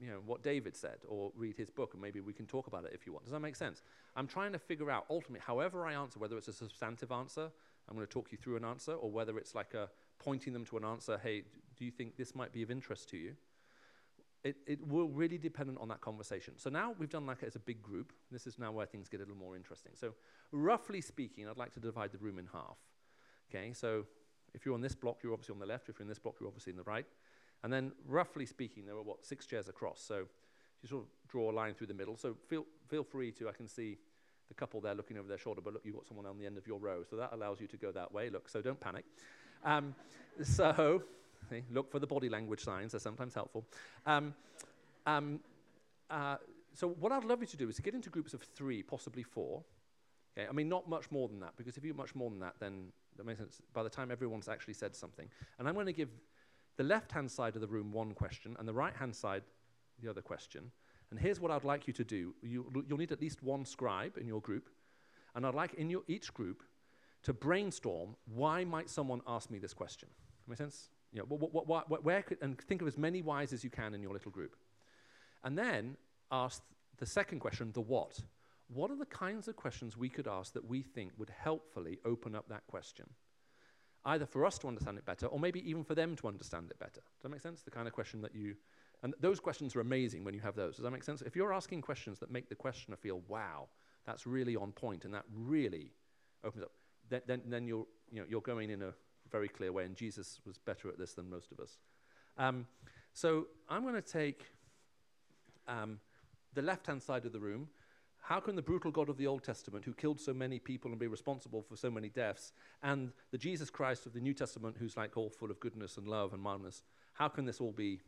you 0.00 0.08
know, 0.08 0.20
what 0.24 0.42
David 0.42 0.74
said, 0.74 0.98
or 1.06 1.30
read 1.36 1.56
his 1.56 1.70
book, 1.70 1.92
and 1.92 2.00
maybe 2.00 2.20
we 2.20 2.32
can 2.32 2.46
talk 2.46 2.66
about 2.66 2.84
it 2.84 2.92
if 2.94 3.06
you 3.06 3.12
want. 3.12 3.24
Does 3.24 3.32
that 3.32 3.40
make 3.40 3.56
sense? 3.56 3.82
I'm 4.16 4.26
trying 4.26 4.52
to 4.52 4.58
figure 4.58 4.90
out 4.90 5.04
ultimately, 5.10 5.42
however 5.46 5.86
I 5.86 5.92
answer, 5.92 6.18
whether 6.18 6.38
it's 6.38 6.48
a 6.48 6.52
substantive 6.52 7.12
answer, 7.12 7.50
I'm 7.88 7.96
going 7.96 8.06
to 8.06 8.12
talk 8.12 8.32
you 8.32 8.38
through 8.38 8.56
an 8.56 8.64
answer, 8.64 8.92
or 8.92 9.10
whether 9.10 9.36
it's 9.38 9.54
like 9.54 9.74
a 9.74 9.90
pointing 10.18 10.52
them 10.52 10.64
to 10.66 10.78
an 10.78 10.84
answer. 10.84 11.20
Hey, 11.22 11.44
do 11.76 11.84
you 11.84 11.90
think 11.90 12.16
this 12.16 12.34
might 12.34 12.52
be 12.52 12.62
of 12.62 12.70
interest 12.70 13.08
to 13.10 13.16
you? 13.16 13.34
It, 14.42 14.56
it 14.66 14.86
will 14.88 15.08
really 15.08 15.36
depend 15.36 15.76
on 15.78 15.88
that 15.88 16.00
conversation. 16.00 16.54
So 16.56 16.70
now 16.70 16.94
we've 16.98 17.10
done 17.10 17.26
like 17.26 17.42
as 17.42 17.56
a 17.56 17.58
big 17.58 17.82
group. 17.82 18.14
This 18.30 18.46
is 18.46 18.58
now 18.58 18.72
where 18.72 18.86
things 18.86 19.08
get 19.08 19.18
a 19.18 19.24
little 19.24 19.36
more 19.36 19.54
interesting. 19.54 19.92
So 19.94 20.14
roughly 20.50 21.02
speaking, 21.02 21.46
I'd 21.46 21.58
like 21.58 21.74
to 21.74 21.80
divide 21.80 22.12
the 22.12 22.18
room 22.18 22.38
in 22.38 22.46
half. 22.50 22.78
Okay, 23.50 23.74
so 23.74 24.06
if 24.54 24.64
you're 24.64 24.74
on 24.74 24.80
this 24.80 24.94
block, 24.94 25.18
you're 25.22 25.34
obviously 25.34 25.52
on 25.52 25.58
the 25.58 25.66
left. 25.66 25.90
If 25.90 25.98
you're 25.98 26.04
in 26.04 26.08
this 26.08 26.18
block, 26.18 26.36
you're 26.40 26.48
obviously 26.48 26.70
in 26.70 26.76
the 26.78 26.84
right. 26.84 27.06
And 27.62 27.72
then 27.72 27.92
roughly 28.06 28.46
speaking, 28.46 28.86
there 28.86 28.96
are 28.96 29.02
what, 29.02 29.24
six 29.24 29.46
chairs 29.46 29.68
across. 29.68 30.00
So 30.00 30.26
you 30.82 30.88
sort 30.88 31.02
of 31.02 31.08
draw 31.28 31.50
a 31.50 31.52
line 31.52 31.74
through 31.74 31.88
the 31.88 31.94
middle. 31.94 32.16
So 32.16 32.36
feel, 32.48 32.64
feel 32.88 33.04
free 33.04 33.32
to, 33.32 33.48
I 33.48 33.52
can 33.52 33.68
see 33.68 33.98
the 34.48 34.54
couple 34.54 34.80
there 34.80 34.94
looking 34.94 35.18
over 35.18 35.28
their 35.28 35.38
shoulder, 35.38 35.60
but 35.62 35.74
look, 35.74 35.82
you've 35.84 35.94
got 35.94 36.06
someone 36.06 36.26
on 36.26 36.38
the 36.38 36.46
end 36.46 36.58
of 36.58 36.66
your 36.66 36.78
row. 36.78 37.02
So 37.08 37.16
that 37.16 37.30
allows 37.32 37.60
you 37.60 37.66
to 37.68 37.76
go 37.76 37.92
that 37.92 38.12
way. 38.12 38.30
Look, 38.30 38.48
so 38.48 38.60
don't 38.60 38.80
panic. 38.80 39.04
Um, 39.64 39.94
so 40.42 41.02
See, 41.48 41.62
look 41.70 41.90
for 41.90 41.98
the 41.98 42.06
body 42.06 42.28
language 42.28 42.60
signs, 42.60 42.92
they're 42.92 43.00
sometimes 43.00 43.34
helpful. 43.34 43.64
Um, 44.06 44.34
um, 45.06 45.40
uh, 46.10 46.36
so, 46.74 46.88
what 46.88 47.12
I'd 47.12 47.24
love 47.24 47.40
you 47.40 47.46
to 47.46 47.56
do 47.56 47.68
is 47.68 47.76
to 47.76 47.82
get 47.82 47.94
into 47.94 48.10
groups 48.10 48.34
of 48.34 48.42
three, 48.42 48.82
possibly 48.82 49.22
four. 49.22 49.62
Okay, 50.36 50.46
I 50.48 50.52
mean, 50.52 50.68
not 50.68 50.88
much 50.88 51.10
more 51.10 51.28
than 51.28 51.40
that, 51.40 51.54
because 51.56 51.76
if 51.76 51.84
you 51.84 51.94
much 51.94 52.14
more 52.14 52.30
than 52.30 52.40
that, 52.40 52.54
then 52.60 52.92
that 53.16 53.26
makes 53.26 53.40
sense. 53.40 53.60
By 53.72 53.82
the 53.82 53.90
time 53.90 54.10
everyone's 54.10 54.48
actually 54.48 54.74
said 54.74 54.94
something, 54.94 55.28
and 55.58 55.68
I'm 55.68 55.74
going 55.74 55.86
to 55.86 55.92
give 55.92 56.10
the 56.80 56.84
left-hand 56.84 57.30
side 57.30 57.56
of 57.56 57.60
the 57.60 57.66
room 57.66 57.92
one 57.92 58.14
question, 58.14 58.56
and 58.58 58.66
the 58.66 58.72
right-hand 58.72 59.14
side 59.14 59.42
the 60.02 60.08
other 60.08 60.22
question. 60.22 60.70
And 61.10 61.20
here's 61.20 61.38
what 61.38 61.50
I'd 61.50 61.62
like 61.62 61.86
you 61.86 61.92
to 61.92 62.04
do: 62.04 62.34
you, 62.42 62.84
you'll 62.88 62.96
need 62.96 63.12
at 63.12 63.20
least 63.20 63.42
one 63.42 63.66
scribe 63.66 64.16
in 64.16 64.26
your 64.26 64.40
group, 64.40 64.70
and 65.34 65.44
I'd 65.44 65.54
like 65.54 65.74
in 65.74 65.90
your 65.90 66.04
each 66.08 66.32
group 66.32 66.62
to 67.24 67.34
brainstorm 67.34 68.16
why 68.34 68.64
might 68.64 68.88
someone 68.88 69.20
ask 69.26 69.50
me 69.50 69.58
this 69.58 69.74
question. 69.74 70.08
Make 70.48 70.56
sense? 70.56 70.88
You 71.12 71.18
know, 71.18 71.26
what, 71.28 71.52
what, 71.68 71.90
what, 71.90 72.02
where 72.02 72.22
could, 72.22 72.38
and 72.40 72.58
think 72.58 72.80
of 72.80 72.88
as 72.88 72.96
many 72.96 73.20
whys 73.20 73.52
as 73.52 73.62
you 73.62 73.68
can 73.68 73.92
in 73.92 74.02
your 74.02 74.14
little 74.14 74.30
group. 74.30 74.56
And 75.44 75.58
then 75.58 75.98
ask 76.32 76.62
the 76.96 77.04
second 77.04 77.40
question, 77.40 77.72
the 77.72 77.82
what. 77.82 78.20
What 78.72 78.90
are 78.90 78.96
the 78.96 79.04
kinds 79.04 79.48
of 79.48 79.56
questions 79.56 79.98
we 79.98 80.08
could 80.08 80.26
ask 80.26 80.54
that 80.54 80.64
we 80.66 80.80
think 80.80 81.12
would 81.18 81.28
helpfully 81.28 81.98
open 82.06 82.34
up 82.34 82.48
that 82.48 82.66
question? 82.68 83.04
Either 84.04 84.26
for 84.26 84.46
us 84.46 84.58
to 84.58 84.66
understand 84.66 84.96
it 84.96 85.04
better, 85.04 85.26
or 85.26 85.38
maybe 85.38 85.68
even 85.68 85.84
for 85.84 85.94
them 85.94 86.16
to 86.16 86.26
understand 86.26 86.70
it 86.70 86.78
better. 86.78 87.00
Does 87.00 87.22
that 87.22 87.28
make 87.28 87.40
sense? 87.40 87.62
The 87.62 87.70
kind 87.70 87.86
of 87.86 87.92
question 87.92 88.22
that 88.22 88.34
you, 88.34 88.56
and 89.02 89.14
those 89.20 89.40
questions 89.40 89.76
are 89.76 89.80
amazing 89.80 90.24
when 90.24 90.32
you 90.32 90.40
have 90.40 90.56
those. 90.56 90.76
Does 90.76 90.84
that 90.84 90.90
make 90.90 91.04
sense? 91.04 91.22
If 91.22 91.36
you're 91.36 91.52
asking 91.52 91.82
questions 91.82 92.18
that 92.20 92.30
make 92.30 92.48
the 92.48 92.54
questioner 92.54 92.96
feel, 92.96 93.20
wow, 93.28 93.68
that's 94.06 94.26
really 94.26 94.56
on 94.56 94.72
point, 94.72 95.04
and 95.04 95.12
that 95.12 95.24
really 95.34 95.92
opens 96.42 96.64
up, 96.64 96.72
then, 97.10 97.20
then, 97.26 97.42
then 97.46 97.66
you're, 97.66 97.86
you 98.10 98.20
know, 98.20 98.26
you're 98.28 98.40
going 98.40 98.70
in 98.70 98.82
a 98.82 98.94
very 99.30 99.48
clear 99.48 99.72
way, 99.72 99.84
and 99.84 99.94
Jesus 99.94 100.40
was 100.46 100.56
better 100.58 100.88
at 100.88 100.98
this 100.98 101.12
than 101.12 101.28
most 101.28 101.52
of 101.52 101.60
us. 101.60 101.78
Um, 102.38 102.66
so 103.12 103.48
I'm 103.68 103.82
going 103.82 103.94
to 103.94 104.00
take 104.00 104.46
um, 105.68 106.00
the 106.54 106.62
left 106.62 106.86
hand 106.86 107.02
side 107.02 107.26
of 107.26 107.32
the 107.32 107.40
room. 107.40 107.68
How 108.30 108.38
can 108.38 108.54
the 108.54 108.62
brutal 108.62 108.92
God 108.92 109.08
of 109.08 109.16
the 109.16 109.26
Old 109.26 109.42
Testament, 109.42 109.84
who 109.84 109.92
killed 109.92 110.20
so 110.20 110.32
many 110.32 110.60
people 110.60 110.92
and 110.92 111.00
be 111.00 111.08
responsible 111.08 111.62
for 111.62 111.74
so 111.74 111.90
many 111.90 112.08
deaths, 112.08 112.52
and 112.80 113.10
the 113.32 113.38
Jesus 113.38 113.70
Christ 113.70 114.06
of 114.06 114.12
the 114.12 114.20
New 114.20 114.34
Testament, 114.34 114.76
who's 114.78 114.96
like 114.96 115.16
all 115.16 115.28
full 115.28 115.50
of 115.50 115.58
goodness 115.58 115.96
and 115.96 116.06
love 116.06 116.32
and 116.32 116.40
mildness, 116.40 116.84
how 117.14 117.26
can 117.26 117.44
this 117.44 117.60
all 117.60 117.72
be 117.72 117.98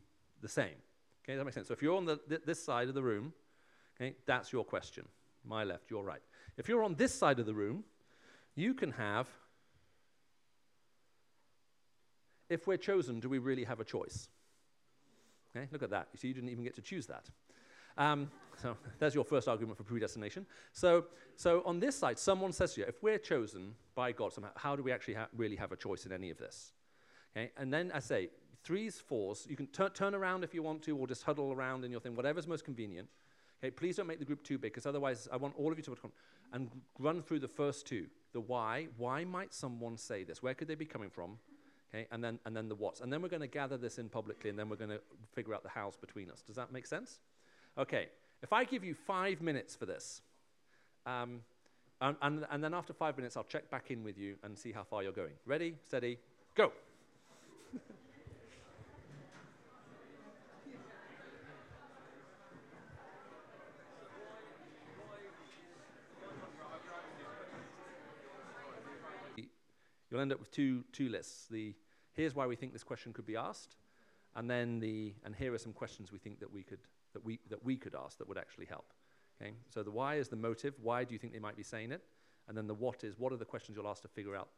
the 0.41 0.47
same? 0.47 0.75
Okay, 1.25 1.35
that 1.35 1.43
makes 1.43 1.55
sense. 1.55 1.67
So 1.67 1.73
if 1.73 1.81
you're 1.81 1.97
on 1.97 2.05
the, 2.05 2.21
th- 2.29 2.43
this 2.45 2.63
side 2.63 2.87
of 2.87 2.93
the 2.93 3.03
room, 3.03 3.33
okay, 3.99 4.15
that's 4.25 4.53
your 4.53 4.63
question. 4.63 5.05
My 5.43 5.65
left, 5.65 5.91
your 5.91 6.05
right. 6.05 6.21
If 6.57 6.69
you're 6.69 6.85
on 6.85 6.95
this 6.95 7.13
side 7.13 7.39
of 7.39 7.45
the 7.45 7.53
room, 7.53 7.83
you 8.55 8.73
can 8.73 8.91
have 8.91 9.27
if 12.49 12.65
we're 12.65 12.77
chosen, 12.77 13.19
do 13.19 13.27
we 13.27 13.39
really 13.39 13.65
have 13.65 13.81
a 13.81 13.85
choice? 13.85 14.29
Okay, 15.53 15.67
look 15.73 15.83
at 15.83 15.89
that. 15.89 16.07
You 16.13 16.19
see, 16.19 16.29
you 16.29 16.33
didn't 16.33 16.49
even 16.49 16.63
get 16.63 16.75
to 16.75 16.81
choose 16.81 17.07
that. 17.07 17.25
Um, 17.97 18.29
so 18.61 18.77
there's 18.99 19.15
your 19.15 19.23
first 19.23 19.47
argument 19.47 19.77
for 19.77 19.83
predestination. 19.83 20.45
So, 20.71 21.05
so 21.35 21.63
on 21.65 21.79
this 21.79 21.97
side, 21.97 22.19
someone 22.19 22.51
says 22.51 22.73
to 22.75 22.81
you, 22.81 22.87
if 22.87 23.01
we're 23.01 23.17
chosen 23.17 23.75
by 23.95 24.11
God 24.11 24.33
somehow, 24.33 24.51
how 24.55 24.75
do 24.75 24.83
we 24.83 24.91
actually 24.91 25.15
ha- 25.15 25.27
really 25.35 25.55
have 25.55 25.71
a 25.71 25.75
choice 25.75 26.05
in 26.05 26.11
any 26.11 26.29
of 26.29 26.37
this? 26.37 26.73
Okay, 27.35 27.51
and 27.57 27.73
then 27.73 27.91
I 27.93 27.99
say, 27.99 28.29
threes, 28.63 28.99
fours, 28.99 29.47
you 29.49 29.55
can 29.55 29.67
tur- 29.67 29.89
turn 29.89 30.15
around 30.15 30.43
if 30.43 30.53
you 30.53 30.63
want 30.63 30.83
to, 30.83 30.95
or 30.95 31.07
just 31.07 31.23
huddle 31.23 31.51
around 31.51 31.83
in 31.83 31.91
your 31.91 31.99
thing, 31.99 32.15
whatever's 32.15 32.47
most 32.47 32.63
convenient. 32.63 33.09
Okay, 33.63 33.71
please 33.71 33.95
don't 33.95 34.07
make 34.07 34.19
the 34.19 34.25
group 34.25 34.43
too 34.43 34.57
big, 34.57 34.73
because 34.73 34.85
otherwise 34.85 35.27
I 35.31 35.37
want 35.37 35.55
all 35.57 35.71
of 35.71 35.77
you 35.77 35.83
to 35.83 35.95
come 35.95 36.11
and 36.51 36.69
run 36.99 37.21
through 37.21 37.39
the 37.39 37.47
first 37.47 37.87
two. 37.87 38.07
The 38.33 38.41
why. 38.41 38.87
Why 38.97 39.23
might 39.23 39.53
someone 39.53 39.97
say 39.97 40.23
this? 40.23 40.43
Where 40.43 40.53
could 40.53 40.67
they 40.67 40.75
be 40.75 40.85
coming 40.85 41.09
from? 41.09 41.37
Okay, 41.93 42.07
and 42.11 42.23
then 42.23 42.39
and 42.45 42.55
then 42.55 42.67
the 42.67 42.75
what's. 42.75 43.01
And 43.01 43.13
then 43.13 43.21
we're 43.21 43.29
going 43.29 43.41
to 43.41 43.47
gather 43.47 43.77
this 43.77 43.99
in 43.99 44.09
publicly, 44.09 44.49
and 44.49 44.57
then 44.57 44.69
we're 44.69 44.75
going 44.75 44.89
to 44.89 45.01
figure 45.33 45.53
out 45.53 45.63
the 45.63 45.69
hows 45.69 45.95
between 45.95 46.29
us. 46.29 46.41
Does 46.41 46.55
that 46.55 46.71
make 46.71 46.87
sense? 46.87 47.19
Okay. 47.77 48.07
If 48.41 48.51
I 48.51 48.65
give 48.65 48.83
you 48.83 48.93
five 48.93 49.41
minutes 49.41 49.75
for 49.75 49.85
this, 49.85 50.21
um, 51.05 51.41
and, 52.01 52.17
and, 52.21 52.45
and 52.51 52.63
then 52.63 52.73
after 52.73 52.93
five 52.93 53.17
minutes, 53.17 53.37
I'll 53.37 53.45
check 53.45 53.69
back 53.71 53.89
in 53.89 54.03
with 54.03 54.17
you 54.17 54.35
and 54.43 54.57
see 54.57 54.71
how 54.71 54.83
far 54.83 55.01
you're 55.01 55.13
going. 55.13 55.33
Ready, 55.45 55.75
steady, 55.85 56.19
go. 56.55 56.71
You'll 70.11 70.21
end 70.21 70.31
up 70.31 70.39
with 70.39 70.51
two, 70.51 70.83
two 70.91 71.09
lists. 71.09 71.47
The 71.49 71.73
here's 72.11 72.35
why 72.35 72.45
we 72.45 72.55
think 72.55 72.71
this 72.71 72.83
question 72.83 73.13
could 73.13 73.25
be 73.25 73.35
asked, 73.35 73.77
and 74.35 74.47
then 74.47 74.79
the 74.79 75.15
and 75.25 75.33
here 75.35 75.51
are 75.55 75.57
some 75.57 75.73
questions 75.73 76.11
we 76.11 76.19
think 76.19 76.39
that 76.41 76.53
we 76.53 76.61
could 76.61 76.81
that 77.13 77.23
we 77.23 77.39
that 77.49 77.63
we 77.63 77.77
could 77.77 77.95
ask 77.95 78.17
that 78.17 78.27
would 78.27 78.37
actually 78.37 78.65
help. 78.65 78.93
Okay, 79.41 79.53
so 79.69 79.83
the 79.83 79.91
why 79.91 80.15
is 80.15 80.29
the 80.29 80.35
motive. 80.35 80.73
Why 80.81 81.03
do 81.03 81.13
you 81.13 81.19
think 81.19 81.33
they 81.33 81.39
might 81.39 81.57
be 81.57 81.63
saying 81.63 81.91
it? 81.91 82.01
And 82.47 82.57
then 82.57 82.67
the 82.67 82.73
what 82.73 83.03
is 83.03 83.17
what 83.17 83.31
are 83.31 83.37
the 83.37 83.45
questions 83.45 83.77
you'll 83.77 83.87
ask 83.87 84.01
to 84.01 84.07
figure 84.07 84.35
out 84.35 84.49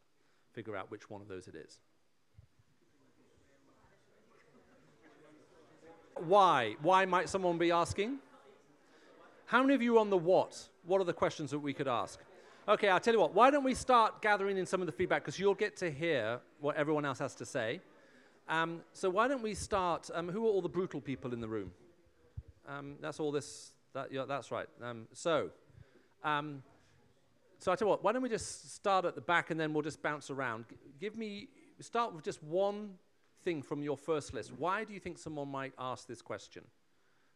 figure 0.53 0.75
out 0.75 0.89
which 0.89 1.09
one 1.09 1.21
of 1.21 1.27
those 1.27 1.47
it 1.47 1.55
is. 1.55 1.79
Why? 6.15 6.75
Why 6.81 7.05
might 7.05 7.27
someone 7.27 7.57
be 7.57 7.71
asking? 7.71 8.19
How 9.47 9.61
many 9.61 9.75
of 9.75 9.81
you 9.81 9.99
on 9.99 10.09
the 10.09 10.17
what? 10.17 10.69
What 10.85 11.01
are 11.01 11.03
the 11.03 11.13
questions 11.13 11.51
that 11.51 11.59
we 11.59 11.73
could 11.73 11.87
ask? 11.87 12.19
Okay, 12.67 12.89
I'll 12.89 12.99
tell 12.99 13.13
you 13.13 13.19
what, 13.19 13.35
why 13.35 13.51
don't 13.51 13.63
we 13.63 13.75
start 13.75 14.23
gathering 14.23 14.57
in 14.57 14.65
some 14.65 14.81
of 14.81 14.87
the 14.87 14.91
feedback 14.91 15.23
because 15.23 15.37
you'll 15.37 15.53
get 15.53 15.77
to 15.77 15.91
hear 15.91 16.39
what 16.59 16.75
everyone 16.77 17.05
else 17.05 17.19
has 17.19 17.35
to 17.35 17.45
say. 17.45 17.79
Um, 18.47 18.81
so 18.93 19.07
why 19.09 19.27
don't 19.27 19.43
we 19.43 19.53
start? 19.53 20.09
Um, 20.13 20.29
who 20.29 20.47
are 20.47 20.49
all 20.49 20.63
the 20.63 20.69
brutal 20.69 20.99
people 20.99 21.31
in 21.31 21.41
the 21.41 21.47
room? 21.47 21.71
Um, 22.67 22.95
that's 23.01 23.19
all 23.19 23.31
this, 23.31 23.71
that, 23.93 24.11
yeah, 24.11 24.25
that's 24.27 24.51
right. 24.51 24.67
Um, 24.81 25.07
so, 25.13 25.49
um, 26.23 26.63
so 27.59 27.71
I 27.71 27.75
tell 27.75 27.87
you 27.87 27.89
what, 27.89 28.03
why 28.03 28.11
don't 28.11 28.21
we 28.21 28.29
just 28.29 28.73
start 28.73 29.05
at 29.05 29.15
the 29.15 29.21
back 29.21 29.51
and 29.51 29.59
then 29.59 29.73
we'll 29.73 29.83
just 29.83 30.01
bounce 30.01 30.29
around. 30.29 30.65
G- 30.69 30.75
give 30.99 31.15
me, 31.15 31.47
start 31.79 32.13
with 32.13 32.23
just 32.23 32.43
one 32.43 32.95
thing 33.43 33.61
from 33.61 33.83
your 33.83 33.97
first 33.97 34.33
list. 34.33 34.51
Why 34.57 34.83
do 34.83 34.93
you 34.93 34.99
think 34.99 35.17
someone 35.17 35.49
might 35.49 35.73
ask 35.77 36.07
this 36.07 36.21
question? 36.21 36.63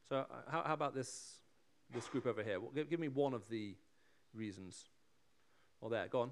So 0.09 0.17
uh, 0.17 0.25
how, 0.49 0.63
how 0.65 0.73
about 0.73 0.95
this, 0.95 1.39
this 1.93 2.07
group 2.07 2.25
over 2.25 2.43
here? 2.43 2.59
Well, 2.59 2.71
give, 2.73 2.89
give 2.89 2.99
me 2.99 3.07
one 3.07 3.33
of 3.33 3.47
the 3.49 3.75
reasons. 4.33 4.85
Well, 5.79 5.89
there, 5.89 6.07
go 6.07 6.21
on. 6.21 6.31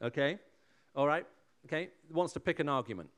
Okay, 0.00 0.38
all 0.94 1.08
right, 1.08 1.26
okay, 1.66 1.90
wants 2.10 2.32
to 2.34 2.40
pick 2.40 2.60
an 2.60 2.68
argument. 2.68 3.10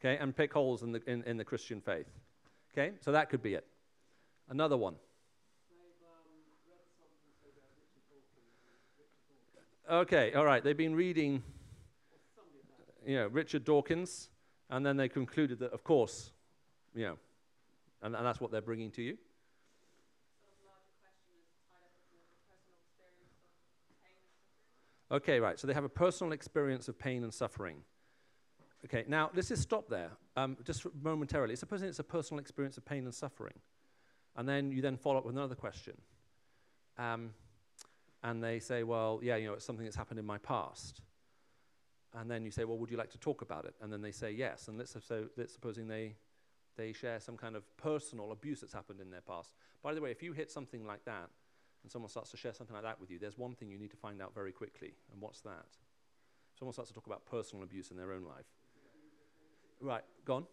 Okay, 0.00 0.16
and 0.16 0.34
pick 0.34 0.52
holes 0.52 0.82
in 0.82 0.92
the, 0.92 1.02
in, 1.06 1.22
in 1.24 1.36
the 1.36 1.44
Christian 1.44 1.80
faith. 1.80 2.06
Okay, 2.72 2.92
so 3.00 3.12
that 3.12 3.28
could 3.28 3.42
be 3.42 3.54
it. 3.54 3.66
Another 4.48 4.76
one. 4.76 4.94
Okay, 9.90 10.32
all 10.34 10.44
right, 10.44 10.62
they've 10.62 10.76
been 10.76 10.94
reading, 10.94 11.42
you 13.04 13.16
know, 13.16 13.26
Richard 13.26 13.64
Dawkins, 13.64 14.30
and 14.70 14.86
then 14.86 14.96
they 14.96 15.08
concluded 15.08 15.58
that, 15.58 15.72
of 15.72 15.82
course, 15.82 16.30
you 16.94 17.06
know, 17.06 17.18
and, 18.00 18.14
and 18.14 18.24
that's 18.24 18.40
what 18.40 18.52
they're 18.52 18.60
bringing 18.60 18.92
to 18.92 19.02
you. 19.02 19.18
Okay, 25.12 25.40
right. 25.40 25.58
So 25.58 25.66
they 25.66 25.74
have 25.74 25.84
a 25.84 25.88
personal 25.88 26.32
experience 26.32 26.88
of 26.88 26.98
pain 26.98 27.24
and 27.24 27.34
suffering. 27.34 27.82
Okay, 28.84 29.04
now 29.08 29.30
let's 29.34 29.48
just 29.48 29.62
stop 29.62 29.88
there, 29.88 30.10
um, 30.36 30.56
just 30.64 30.86
momentarily. 31.02 31.56
Supposing 31.56 31.88
it's 31.88 31.98
a 31.98 32.04
personal 32.04 32.40
experience 32.40 32.78
of 32.78 32.84
pain 32.84 33.04
and 33.04 33.14
suffering, 33.14 33.58
and 34.36 34.48
then 34.48 34.72
you 34.72 34.80
then 34.80 34.96
follow 34.96 35.18
up 35.18 35.26
with 35.26 35.36
another 35.36 35.54
question, 35.54 36.00
um, 36.96 37.34
and 38.22 38.42
they 38.42 38.58
say, 38.58 38.82
"Well, 38.82 39.20
yeah, 39.22 39.36
you 39.36 39.48
know, 39.48 39.54
it's 39.54 39.66
something 39.66 39.84
that's 39.84 39.96
happened 39.96 40.18
in 40.18 40.24
my 40.24 40.38
past." 40.38 41.02
And 42.14 42.30
then 42.30 42.44
you 42.44 42.50
say, 42.50 42.64
"Well, 42.64 42.78
would 42.78 42.90
you 42.90 42.96
like 42.96 43.10
to 43.10 43.18
talk 43.18 43.42
about 43.42 43.66
it?" 43.66 43.74
And 43.82 43.92
then 43.92 44.00
they 44.00 44.12
say, 44.12 44.30
"Yes." 44.30 44.68
And 44.68 44.78
let's, 44.78 44.96
so, 45.04 45.28
let's 45.36 45.52
supposing 45.52 45.86
they 45.86 46.16
they 46.76 46.92
share 46.94 47.20
some 47.20 47.36
kind 47.36 47.56
of 47.56 47.64
personal 47.76 48.32
abuse 48.32 48.60
that's 48.60 48.72
happened 48.72 49.00
in 49.00 49.10
their 49.10 49.20
past. 49.20 49.50
By 49.82 49.92
the 49.92 50.00
way, 50.00 50.10
if 50.10 50.22
you 50.22 50.32
hit 50.32 50.50
something 50.50 50.86
like 50.86 51.04
that, 51.04 51.28
and 51.82 51.90
someone 51.90 52.08
starts 52.08 52.30
to 52.30 52.36
share 52.36 52.52
something 52.52 52.74
like 52.74 52.84
that 52.84 53.00
with 53.00 53.10
you, 53.10 53.18
there's 53.18 53.38
one 53.38 53.54
thing 53.54 53.70
you 53.70 53.78
need 53.78 53.90
to 53.90 53.96
find 53.96 54.20
out 54.20 54.34
very 54.34 54.52
quickly, 54.52 54.94
and 55.12 55.20
what's 55.20 55.40
that? 55.40 55.66
Someone 56.58 56.72
starts 56.72 56.90
to 56.90 56.94
talk 56.94 57.06
about 57.06 57.24
personal 57.26 57.64
abuse 57.64 57.90
in 57.90 57.96
their 57.96 58.12
own 58.12 58.24
life. 58.24 58.46
Right, 59.80 60.04
gone. 60.24 60.46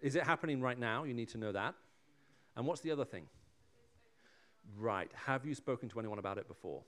Is 0.00 0.16
it 0.16 0.24
happening 0.24 0.60
right 0.60 0.78
now? 0.78 1.04
You 1.04 1.14
need 1.14 1.28
to 1.30 1.38
know 1.38 1.52
that. 1.52 1.74
And 2.56 2.66
what's 2.66 2.80
the 2.80 2.90
other 2.90 3.04
thing? 3.04 3.26
Right. 4.78 5.10
Have 5.26 5.44
you 5.44 5.54
spoken 5.54 5.88
to 5.90 5.98
anyone 5.98 6.18
about 6.18 6.38
it 6.38 6.48
before? 6.48 6.82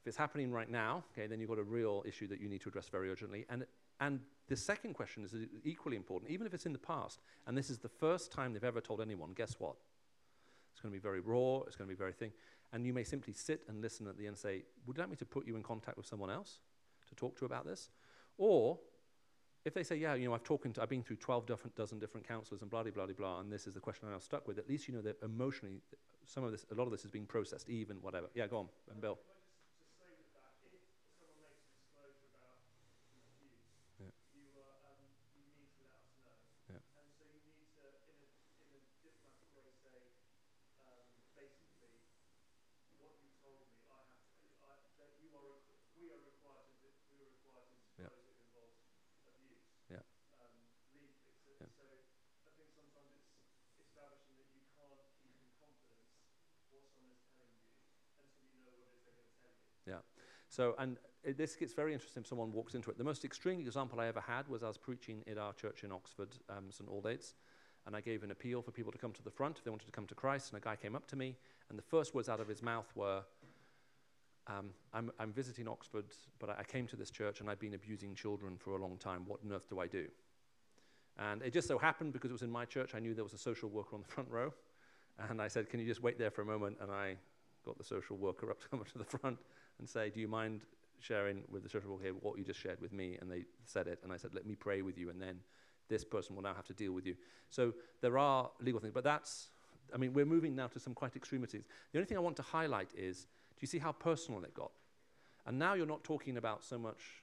If 0.00 0.08
it's 0.08 0.16
happening 0.16 0.52
right 0.52 0.70
now, 0.70 1.04
okay, 1.12 1.26
then 1.26 1.40
you've 1.40 1.48
got 1.48 1.58
a 1.58 1.64
real 1.64 2.04
issue 2.06 2.26
that 2.28 2.40
you 2.40 2.48
need 2.48 2.60
to 2.62 2.68
address 2.68 2.88
very 2.88 3.10
urgently. 3.10 3.46
And, 3.48 3.66
and 4.00 4.20
the 4.48 4.56
second 4.56 4.94
question 4.94 5.24
is 5.24 5.34
equally 5.64 5.96
important, 5.96 6.30
even 6.30 6.46
if 6.46 6.54
it's 6.54 6.66
in 6.66 6.72
the 6.72 6.78
past, 6.78 7.20
and 7.46 7.56
this 7.56 7.70
is 7.70 7.78
the 7.78 7.88
first 7.88 8.30
time 8.30 8.52
they've 8.52 8.64
ever 8.64 8.80
told 8.80 9.00
anyone, 9.00 9.32
guess 9.34 9.56
what? 9.58 9.76
It's 10.74 10.80
going 10.80 10.92
to 10.92 10.98
be 10.98 11.02
very 11.02 11.20
raw, 11.20 11.60
it's 11.66 11.76
going 11.76 11.88
to 11.88 11.94
be 11.94 11.98
very 11.98 12.12
thing. 12.12 12.32
And 12.72 12.84
you 12.84 12.92
may 12.92 13.04
simply 13.04 13.32
sit 13.32 13.62
and 13.68 13.80
listen 13.80 14.08
at 14.08 14.18
the 14.18 14.24
end 14.24 14.30
and 14.30 14.38
say, 14.38 14.64
Would 14.86 14.96
you 14.96 15.02
like 15.02 15.10
me 15.10 15.16
to 15.16 15.24
put 15.24 15.46
you 15.46 15.54
in 15.54 15.62
contact 15.62 15.96
with 15.96 16.06
someone 16.06 16.30
else 16.30 16.58
to 17.08 17.14
talk 17.14 17.38
to 17.38 17.44
about 17.44 17.64
this? 17.64 17.90
Or 18.36 18.78
if 19.64 19.72
they 19.72 19.82
say, 19.82 19.96
yeah, 19.96 20.14
you 20.14 20.28
know, 20.28 20.34
I've 20.34 20.42
talked 20.42 20.72
to, 20.74 20.82
I've 20.82 20.90
been 20.90 21.02
through 21.02 21.16
12 21.16 21.46
different, 21.46 21.74
dozen 21.74 21.98
different 21.98 22.28
counselors 22.28 22.60
and 22.60 22.70
blah, 22.70 22.82
blah, 22.82 22.92
blah, 22.92 23.06
blah, 23.06 23.40
and 23.40 23.50
this 23.50 23.66
is 23.66 23.74
the 23.74 23.80
question 23.80 24.08
I'm 24.12 24.20
stuck 24.20 24.46
with, 24.46 24.58
at 24.58 24.68
least 24.68 24.88
you 24.88 24.94
know 24.94 25.00
that 25.02 25.22
emotionally, 25.22 25.80
some 26.26 26.44
of 26.44 26.50
this, 26.52 26.66
a 26.70 26.74
lot 26.74 26.84
of 26.84 26.90
this 26.90 27.04
is 27.04 27.10
being 27.10 27.24
processed, 27.24 27.70
even 27.70 27.96
whatever. 28.02 28.26
Yeah, 28.34 28.46
go 28.46 28.58
on, 28.58 28.68
and 28.90 29.00
Bill. 29.00 29.18
Yeah. 34.00 34.06
Yeah. 36.68 36.76
Yeah. 47.98 48.06
Yeah. 49.90 49.96
Yeah. 51.60 51.66
Yeah. 59.86 60.00
So, 60.54 60.76
and 60.78 60.98
it, 61.24 61.36
this 61.36 61.56
gets 61.56 61.74
very 61.74 61.92
interesting 61.92 62.22
if 62.22 62.28
someone 62.28 62.52
walks 62.52 62.76
into 62.76 62.88
it. 62.88 62.96
The 62.96 63.02
most 63.02 63.24
extreme 63.24 63.58
example 63.58 63.98
I 63.98 64.06
ever 64.06 64.20
had 64.20 64.46
was 64.46 64.62
I 64.62 64.68
was 64.68 64.78
preaching 64.78 65.24
at 65.28 65.36
our 65.36 65.52
church 65.52 65.82
in 65.82 65.90
Oxford, 65.90 66.28
um, 66.48 66.66
St 66.70 66.88
Aldate's, 66.88 67.34
and 67.86 67.96
I 67.96 68.00
gave 68.00 68.22
an 68.22 68.30
appeal 68.30 68.62
for 68.62 68.70
people 68.70 68.92
to 68.92 68.98
come 68.98 69.10
to 69.14 69.22
the 69.24 69.32
front 69.32 69.58
if 69.58 69.64
they 69.64 69.70
wanted 69.70 69.86
to 69.86 69.90
come 69.90 70.06
to 70.06 70.14
Christ. 70.14 70.52
And 70.52 70.62
a 70.62 70.64
guy 70.64 70.76
came 70.76 70.94
up 70.94 71.08
to 71.08 71.16
me, 71.16 71.34
and 71.68 71.76
the 71.76 71.82
first 71.82 72.14
words 72.14 72.28
out 72.28 72.38
of 72.38 72.46
his 72.46 72.62
mouth 72.62 72.86
were, 72.94 73.22
um, 74.46 74.70
I'm, 74.92 75.10
I'm 75.18 75.32
visiting 75.32 75.66
Oxford, 75.66 76.04
but 76.38 76.50
I, 76.50 76.60
I 76.60 76.62
came 76.62 76.86
to 76.86 76.96
this 76.96 77.10
church 77.10 77.40
and 77.40 77.50
I've 77.50 77.58
been 77.58 77.74
abusing 77.74 78.14
children 78.14 78.56
for 78.56 78.78
a 78.78 78.80
long 78.80 78.96
time. 78.96 79.24
What 79.26 79.40
on 79.44 79.50
earth 79.50 79.68
do 79.68 79.80
I 79.80 79.88
do? 79.88 80.06
And 81.18 81.42
it 81.42 81.52
just 81.52 81.66
so 81.66 81.78
happened 81.78 82.12
because 82.12 82.30
it 82.30 82.34
was 82.34 82.42
in 82.42 82.50
my 82.50 82.64
church, 82.64 82.94
I 82.94 83.00
knew 83.00 83.12
there 83.12 83.24
was 83.24 83.34
a 83.34 83.38
social 83.38 83.70
worker 83.70 83.96
on 83.96 84.02
the 84.02 84.08
front 84.08 84.30
row. 84.30 84.52
And 85.30 85.42
I 85.42 85.48
said, 85.48 85.68
Can 85.68 85.80
you 85.80 85.86
just 85.86 86.02
wait 86.02 86.16
there 86.16 86.30
for 86.30 86.42
a 86.42 86.46
moment? 86.46 86.76
And 86.80 86.92
I 86.92 87.16
got 87.64 87.76
the 87.76 87.84
social 87.84 88.16
worker 88.16 88.50
up 88.50 88.60
to 88.60 88.68
come 88.68 88.80
up 88.80 88.92
to 88.92 88.98
the 88.98 89.04
front 89.04 89.38
and 89.78 89.88
say, 89.88 90.10
Do 90.10 90.20
you 90.20 90.28
mind 90.28 90.62
sharing 91.00 91.42
with 91.50 91.62
the 91.62 91.68
church 91.68 91.82
social 91.82 91.96
worker 91.96 92.12
what 92.20 92.38
you 92.38 92.44
just 92.44 92.60
shared 92.60 92.80
with 92.80 92.92
me? 92.92 93.18
And 93.20 93.30
they 93.30 93.44
said 93.64 93.86
it. 93.86 94.00
And 94.02 94.12
I 94.12 94.16
said, 94.16 94.34
Let 94.34 94.46
me 94.46 94.54
pray 94.54 94.82
with 94.82 94.98
you. 94.98 95.10
And 95.10 95.20
then 95.20 95.40
this 95.88 96.04
person 96.04 96.34
will 96.34 96.42
now 96.42 96.54
have 96.54 96.66
to 96.66 96.74
deal 96.74 96.92
with 96.92 97.06
you. 97.06 97.14
So 97.50 97.72
there 98.00 98.18
are 98.18 98.50
legal 98.60 98.80
things. 98.80 98.94
But 98.94 99.04
that's, 99.04 99.48
I 99.94 99.98
mean, 99.98 100.12
we're 100.12 100.24
moving 100.24 100.54
now 100.54 100.66
to 100.68 100.80
some 100.80 100.94
quite 100.94 101.16
extremities. 101.16 101.64
The 101.92 101.98
only 101.98 102.06
thing 102.06 102.16
I 102.16 102.20
want 102.20 102.36
to 102.36 102.42
highlight 102.42 102.90
is 102.96 103.26
do 103.56 103.60
you 103.60 103.68
see 103.68 103.78
how 103.78 103.92
personal 103.92 104.42
it 104.44 104.54
got? 104.54 104.72
And 105.46 105.58
now 105.58 105.74
you're 105.74 105.86
not 105.86 106.04
talking 106.04 106.36
about 106.38 106.64
so 106.64 106.78
much 106.78 107.22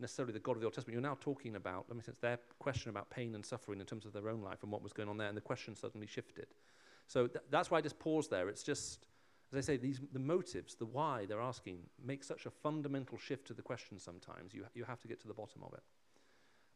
necessarily 0.00 0.32
the 0.32 0.40
God 0.40 0.52
of 0.52 0.60
the 0.60 0.66
Old 0.66 0.74
Testament. 0.74 0.94
You're 0.94 1.08
now 1.08 1.18
talking 1.20 1.56
about, 1.56 1.84
let 1.88 1.96
me 1.96 2.02
say, 2.02 2.12
their 2.20 2.38
question 2.58 2.88
about 2.88 3.10
pain 3.10 3.34
and 3.34 3.44
suffering 3.44 3.80
in 3.80 3.86
terms 3.86 4.06
of 4.06 4.12
their 4.12 4.28
own 4.28 4.40
life 4.40 4.62
and 4.62 4.72
what 4.72 4.82
was 4.82 4.92
going 4.92 5.08
on 5.08 5.18
there, 5.18 5.28
and 5.28 5.36
the 5.36 5.42
question 5.42 5.76
suddenly 5.76 6.06
shifted. 6.06 6.46
So 7.06 7.26
th- 7.26 7.44
that's 7.50 7.70
why 7.70 7.78
I 7.78 7.80
just 7.82 7.98
paused 7.98 8.30
there. 8.30 8.48
It's 8.48 8.62
just, 8.62 9.06
as 9.52 9.58
I 9.58 9.60
say, 9.60 9.76
these 9.76 10.00
the 10.12 10.18
motives, 10.18 10.74
the 10.76 10.86
why 10.86 11.26
they're 11.26 11.40
asking, 11.40 11.78
make 12.04 12.22
such 12.22 12.46
a 12.46 12.50
fundamental 12.50 13.18
shift 13.18 13.46
to 13.48 13.54
the 13.54 13.62
question. 13.62 13.98
Sometimes 13.98 14.54
you 14.54 14.64
you 14.74 14.84
have 14.84 15.00
to 15.00 15.08
get 15.08 15.20
to 15.22 15.28
the 15.28 15.34
bottom 15.34 15.62
of 15.64 15.74
it. 15.74 15.82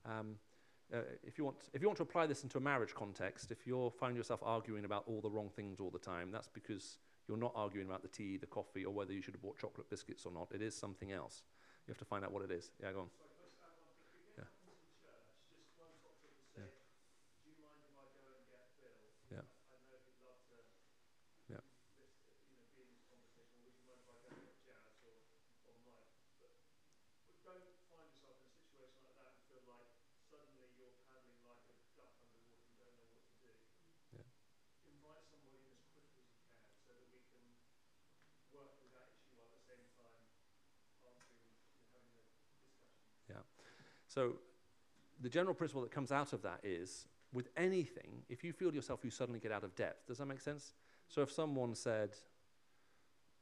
Um, 0.04 0.36
uh, 0.92 0.98
if 1.22 1.38
you 1.38 1.44
want, 1.44 1.56
if 1.72 1.80
you 1.80 1.88
want 1.88 1.96
to 1.96 2.02
apply 2.02 2.26
this 2.26 2.42
into 2.42 2.58
a 2.58 2.60
marriage 2.60 2.94
context, 2.94 3.50
if 3.50 3.66
you're 3.66 3.90
finding 3.90 4.16
yourself 4.16 4.40
arguing 4.42 4.84
about 4.84 5.04
all 5.06 5.20
the 5.20 5.30
wrong 5.30 5.50
things 5.54 5.80
all 5.80 5.90
the 5.90 5.98
time, 5.98 6.30
that's 6.30 6.48
because 6.48 6.98
you're 7.26 7.38
not 7.38 7.52
arguing 7.54 7.86
about 7.86 8.02
the 8.02 8.08
tea, 8.08 8.36
the 8.36 8.46
coffee, 8.46 8.84
or 8.84 8.92
whether 8.92 9.12
you 9.12 9.22
should 9.22 9.34
have 9.34 9.42
bought 9.42 9.58
chocolate 9.58 9.88
biscuits 9.88 10.26
or 10.26 10.32
not. 10.32 10.48
It 10.52 10.60
is 10.60 10.74
something 10.76 11.10
else. 11.10 11.42
You 11.86 11.92
have 11.92 11.98
to 11.98 12.04
find 12.04 12.24
out 12.24 12.32
what 12.32 12.42
it 12.44 12.50
is. 12.50 12.70
Yeah, 12.82 12.92
go 12.92 13.00
on. 13.00 13.06
Yeah. 14.38 14.44
Yeah. 16.58 16.64
Yeah. 19.30 19.38
Yeah. 21.50 21.56
Yeah. 21.56 21.60
Invite 34.86 35.24
somebody 35.30 35.58
in 35.60 35.72
as 35.72 35.84
quickly 35.92 36.24
as 36.24 36.32
you 36.36 36.50
can 36.52 36.72
so 36.84 36.92
that 36.96 37.08
we 37.12 37.20
can 37.28 37.44
work 38.52 38.72
with 38.80 38.92
that 38.94 39.08
issue 39.14 39.34
while 39.36 39.48
at 39.48 39.56
the 39.56 39.64
same 39.66 39.84
time 39.98 40.12
answering, 40.20 40.58
you 40.96 41.02
know, 41.04 41.16
having 41.16 41.40
the 41.42 41.50
discussion. 41.74 42.22
Yeah. 43.28 43.44
So 44.14 44.34
the 45.20 45.28
general 45.28 45.54
principle 45.54 45.82
that 45.82 45.90
comes 45.90 46.12
out 46.12 46.32
of 46.32 46.42
that 46.42 46.60
is 46.62 47.06
with 47.32 47.48
anything, 47.56 48.22
if 48.28 48.44
you 48.44 48.52
feel 48.52 48.72
yourself, 48.72 49.00
you 49.02 49.10
suddenly 49.10 49.40
get 49.40 49.50
out 49.50 49.64
of 49.64 49.74
depth. 49.74 50.06
Does 50.06 50.18
that 50.18 50.26
make 50.26 50.40
sense? 50.40 50.72
So 51.08 51.22
if 51.22 51.32
someone 51.32 51.74
said, 51.74 52.10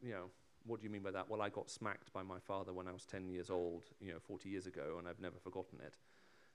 you 0.00 0.12
know, 0.12 0.30
what 0.64 0.80
do 0.80 0.84
you 0.84 0.90
mean 0.90 1.02
by 1.02 1.10
that? 1.10 1.28
Well, 1.28 1.42
I 1.42 1.50
got 1.50 1.70
smacked 1.70 2.10
by 2.12 2.22
my 2.22 2.38
father 2.38 2.72
when 2.72 2.88
I 2.88 2.92
was 2.92 3.04
10 3.04 3.28
years 3.28 3.50
old, 3.50 3.84
you 4.00 4.12
know, 4.12 4.18
40 4.18 4.48
years 4.48 4.66
ago, 4.66 4.96
and 4.98 5.06
I've 5.06 5.20
never 5.20 5.36
forgotten 5.38 5.78
it. 5.84 5.96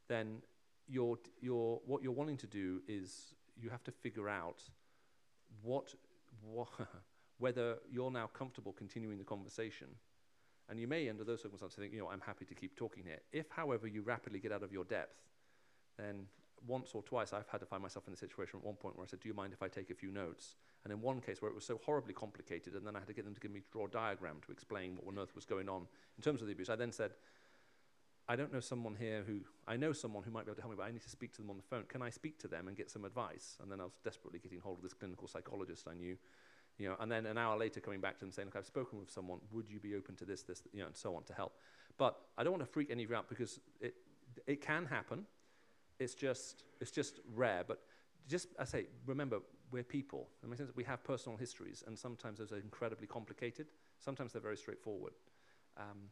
Then 0.07 0.41
you're, 0.87 1.19
you're, 1.39 1.79
what 1.85 2.01
you're 2.01 2.11
wanting 2.11 2.37
to 2.37 2.47
do 2.47 2.81
is 2.87 3.35
you 3.61 3.69
have 3.69 3.83
to 3.83 3.91
figure 3.91 4.29
out 4.29 4.63
what, 5.61 5.93
what 6.41 6.69
whether 7.37 7.77
you're 7.91 8.11
now 8.11 8.27
comfortable 8.27 8.73
continuing 8.73 9.19
the 9.19 9.23
conversation. 9.23 9.87
And 10.69 10.79
you 10.79 10.87
may, 10.87 11.09
under 11.09 11.23
those 11.23 11.41
circumstances, 11.41 11.77
think, 11.79 11.93
you 11.93 11.99
know, 11.99 12.09
I'm 12.09 12.21
happy 12.21 12.45
to 12.45 12.53
keep 12.53 12.75
talking 12.75 13.03
here. 13.03 13.19
If, 13.31 13.49
however, 13.49 13.87
you 13.87 14.01
rapidly 14.01 14.39
get 14.39 14.51
out 14.51 14.63
of 14.63 14.73
your 14.73 14.83
depth, 14.83 15.15
then 15.97 16.25
once 16.65 16.91
or 16.93 17.03
twice 17.03 17.33
I've 17.33 17.47
had 17.47 17.59
to 17.59 17.65
find 17.65 17.81
myself 17.81 18.05
in 18.07 18.11
the 18.11 18.17
situation 18.17 18.59
at 18.59 18.65
one 18.65 18.75
point 18.75 18.97
where 18.97 19.05
I 19.05 19.07
said, 19.07 19.19
Do 19.19 19.27
you 19.29 19.33
mind 19.33 19.53
if 19.53 19.61
I 19.61 19.67
take 19.67 19.89
a 19.89 19.95
few 19.95 20.11
notes? 20.11 20.55
And 20.83 20.91
in 20.91 21.01
one 21.01 21.21
case 21.21 21.41
where 21.41 21.49
it 21.49 21.55
was 21.55 21.65
so 21.65 21.79
horribly 21.85 22.13
complicated, 22.13 22.73
and 22.73 22.85
then 22.85 22.95
I 22.95 22.99
had 22.99 23.07
to 23.07 23.13
get 23.13 23.25
them 23.25 23.33
to 23.33 23.39
give 23.39 23.51
me 23.51 23.61
draw 23.71 23.85
a 23.85 23.89
diagram 23.89 24.37
to 24.45 24.51
explain 24.51 24.97
what 24.97 25.07
on 25.13 25.19
earth 25.21 25.35
was 25.35 25.45
going 25.45 25.69
on 25.69 25.87
in 26.17 26.23
terms 26.23 26.41
of 26.41 26.47
the 26.47 26.53
abuse, 26.53 26.69
I 26.69 26.75
then 26.75 26.91
said, 26.91 27.11
I 28.29 28.35
don't 28.35 28.51
know 28.51 28.59
someone 28.59 28.95
here 28.95 29.23
who, 29.25 29.39
I 29.67 29.77
know 29.77 29.93
someone 29.93 30.23
who 30.23 30.31
might 30.31 30.45
be 30.45 30.51
able 30.51 30.57
to 30.57 30.61
help 30.61 30.71
me, 30.71 30.77
but 30.77 30.87
I 30.87 30.91
need 30.91 31.03
to 31.03 31.09
speak 31.09 31.33
to 31.35 31.41
them 31.41 31.49
on 31.49 31.55
the 31.55 31.63
phone. 31.63 31.83
Can 31.87 32.01
I 32.01 32.09
speak 32.09 32.37
to 32.39 32.49
them 32.49 32.67
and 32.67 32.75
get 32.75 32.91
some 32.91 33.05
advice? 33.05 33.57
And 33.61 33.71
then 33.71 33.79
I 33.79 33.85
was 33.85 33.93
desperately 34.03 34.39
getting 34.39 34.59
hold 34.59 34.77
of 34.77 34.83
this 34.83 34.93
clinical 34.93 35.29
psychologist 35.29 35.87
I 35.89 35.93
knew, 35.93 36.17
you 36.77 36.87
know, 36.87 36.95
and 36.99 37.11
then 37.11 37.25
an 37.25 37.37
hour 37.37 37.57
later 37.57 37.79
coming 37.79 37.99
back 37.99 38.15
to 38.15 38.19
them 38.21 38.31
saying, 38.31 38.47
look, 38.47 38.55
I've 38.55 38.65
spoken 38.65 38.99
with 38.99 39.09
someone, 39.09 39.39
would 39.51 39.69
you 39.69 39.79
be 39.79 39.95
open 39.95 40.15
to 40.17 40.25
this, 40.25 40.43
this, 40.43 40.61
you 40.73 40.81
know, 40.81 40.87
and 40.87 40.95
so 40.95 41.15
on 41.15 41.23
to 41.23 41.33
help. 41.33 41.53
But 41.97 42.17
I 42.37 42.43
don't 42.43 42.53
want 42.53 42.63
to 42.63 42.71
freak 42.71 42.89
any 42.91 43.03
of 43.03 43.09
you 43.09 43.15
out 43.15 43.29
because 43.29 43.59
it, 43.81 43.95
it 44.45 44.61
can 44.61 44.85
happen. 44.85 45.25
It's 45.99 46.13
just, 46.13 46.63
it's 46.79 46.91
just 46.91 47.19
rare. 47.33 47.63
But 47.67 47.81
just, 48.27 48.49
I 48.59 48.65
say, 48.65 48.85
remember, 49.05 49.39
we're 49.71 49.83
people. 49.83 50.27
Sense, 50.55 50.71
we 50.75 50.83
have 50.83 51.03
personal 51.03 51.37
histories, 51.37 51.83
and 51.87 51.97
sometimes 51.97 52.39
those 52.39 52.51
are 52.51 52.57
incredibly 52.57 53.07
complicated. 53.07 53.67
Sometimes 53.99 54.33
they're 54.33 54.41
very 54.41 54.57
straightforward. 54.57 55.13
Um, 55.77 56.09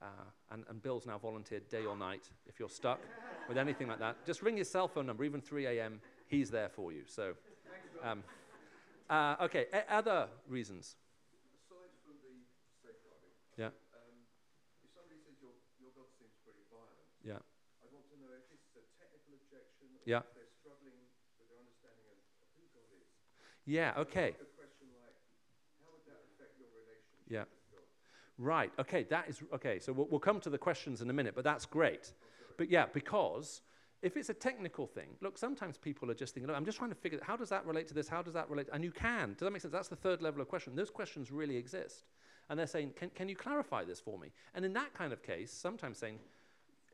uh, 0.00 0.06
and, 0.50 0.64
and 0.68 0.82
Bill's 0.82 1.06
now 1.06 1.18
volunteered 1.18 1.68
day 1.68 1.84
or 1.84 1.96
night. 1.96 2.28
If 2.46 2.60
you're 2.60 2.68
stuck 2.68 3.00
with 3.48 3.58
anything 3.58 3.88
like 3.88 3.98
that, 3.98 4.24
just 4.26 4.42
ring 4.42 4.56
his 4.56 4.70
cell 4.70 4.88
phone 4.88 5.06
number, 5.06 5.24
even 5.24 5.40
3 5.40 5.66
a.m. 5.66 6.00
He's 6.26 6.50
there 6.50 6.68
for 6.68 6.92
you. 6.92 7.02
So, 7.06 7.34
um, 8.04 8.22
uh, 9.10 9.36
okay, 9.48 9.66
a- 9.72 9.88
other 9.92 10.28
reasons. 10.46 10.96
Aside 11.54 11.92
from 12.04 12.16
the 12.22 12.44
safeguarding, 12.84 13.34
Yeah. 13.56 13.72
um, 13.96 14.14
if 14.84 14.90
somebody 14.94 15.18
says 15.24 15.36
your, 15.40 15.52
your 15.80 15.90
God 15.96 16.08
seems 16.18 16.34
pretty 16.44 16.64
violent, 16.70 17.08
Yeah. 17.24 17.40
I'd 17.84 17.92
want 17.92 18.06
to 18.12 18.16
know 18.20 18.32
if 18.36 18.46
this 18.52 18.60
is 18.68 18.74
a 18.78 18.84
technical 19.00 19.34
objection 19.40 19.88
or 19.96 20.02
Yeah. 20.04 20.22
if 20.24 20.34
they're 20.36 20.52
struggling 20.60 20.98
with 21.40 21.48
their 21.48 21.58
understanding 21.60 22.06
of, 22.12 22.18
who 22.56 22.64
God 22.76 22.88
is. 22.96 23.08
Yeah, 23.64 23.94
okay. 24.04 24.36
A 24.36 24.48
question 24.56 24.88
like, 25.00 25.16
how 25.80 25.92
would 25.96 26.04
that 26.08 26.20
affect 26.34 26.56
your 26.60 26.68
relationship 26.72 27.28
Yeah. 27.28 27.44
Right. 28.40 28.70
Okay. 28.78 29.02
That 29.10 29.28
is 29.28 29.42
okay. 29.52 29.80
So 29.80 29.92
we'll, 29.92 30.06
we'll 30.06 30.20
come 30.20 30.38
to 30.40 30.50
the 30.50 30.58
questions 30.58 31.02
in 31.02 31.10
a 31.10 31.12
minute, 31.12 31.34
but 31.34 31.42
that's 31.42 31.66
great. 31.66 32.12
But 32.56 32.70
yeah, 32.70 32.86
because 32.86 33.62
if 34.00 34.16
it's 34.16 34.28
a 34.28 34.34
technical 34.34 34.86
thing, 34.86 35.08
look, 35.20 35.36
sometimes 35.36 35.76
people 35.76 36.10
are 36.10 36.14
just 36.14 36.34
thinking, 36.34 36.54
I'm 36.54 36.64
just 36.64 36.78
trying 36.78 36.90
to 36.90 36.96
figure 36.96 37.18
out 37.18 37.26
how 37.26 37.36
does 37.36 37.48
that 37.48 37.66
relate 37.66 37.88
to 37.88 37.94
this? 37.94 38.08
How 38.08 38.22
does 38.22 38.34
that 38.34 38.48
relate? 38.48 38.68
And 38.72 38.84
you 38.84 38.92
can. 38.92 39.30
Does 39.30 39.40
that 39.40 39.50
make 39.50 39.62
sense? 39.62 39.72
That's 39.72 39.88
the 39.88 39.96
third 39.96 40.22
level 40.22 40.40
of 40.40 40.48
question. 40.48 40.76
Those 40.76 40.90
questions 40.90 41.32
really 41.32 41.56
exist. 41.56 42.04
And 42.48 42.58
they're 42.58 42.66
saying, 42.66 42.92
can, 42.96 43.10
can 43.10 43.28
you 43.28 43.36
clarify 43.36 43.84
this 43.84 44.00
for 44.00 44.18
me? 44.18 44.28
And 44.54 44.64
in 44.64 44.72
that 44.74 44.94
kind 44.94 45.12
of 45.12 45.22
case, 45.22 45.52
sometimes 45.52 45.98
saying, 45.98 46.18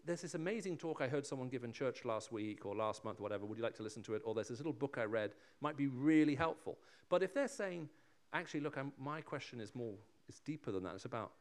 there's 0.06 0.22
this 0.22 0.34
amazing 0.34 0.76
talk 0.76 1.00
I 1.00 1.08
heard 1.08 1.26
someone 1.26 1.48
give 1.48 1.64
in 1.64 1.72
church 1.72 2.04
last 2.04 2.32
week 2.32 2.66
or 2.66 2.74
last 2.74 3.04
month, 3.04 3.20
whatever. 3.20 3.46
Would 3.46 3.58
you 3.58 3.64
like 3.64 3.76
to 3.76 3.82
listen 3.82 4.02
to 4.04 4.14
it? 4.14 4.22
Or 4.24 4.34
there's 4.34 4.48
this 4.48 4.58
little 4.58 4.72
book 4.72 4.96
I 4.98 5.04
read, 5.04 5.32
might 5.60 5.76
be 5.76 5.86
really 5.86 6.34
helpful. 6.34 6.78
But 7.08 7.22
if 7.22 7.32
they're 7.32 7.48
saying, 7.48 7.88
actually, 8.32 8.60
look, 8.60 8.76
I'm, 8.76 8.92
my 8.98 9.20
question 9.20 9.60
is 9.60 9.74
more, 9.74 9.94
it's 10.28 10.40
deeper 10.40 10.72
than 10.72 10.82
that. 10.84 10.94
It's 10.94 11.04
about, 11.04 11.32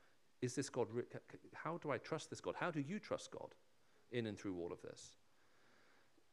is 0.42 0.56
this 0.56 0.70
God, 0.70 0.88
how 1.54 1.78
do 1.78 1.92
I 1.92 1.98
trust 1.98 2.30
this 2.30 2.42
God? 2.42 2.56
How 2.58 2.70
do 2.70 2.82
you 2.82 3.00
trust 3.00 3.32
God 3.32 3.56
in 4.12 4.28
and 4.28 4.38
through 4.38 4.58
all 4.60 4.72
of 4.72 4.82
this? 4.82 5.16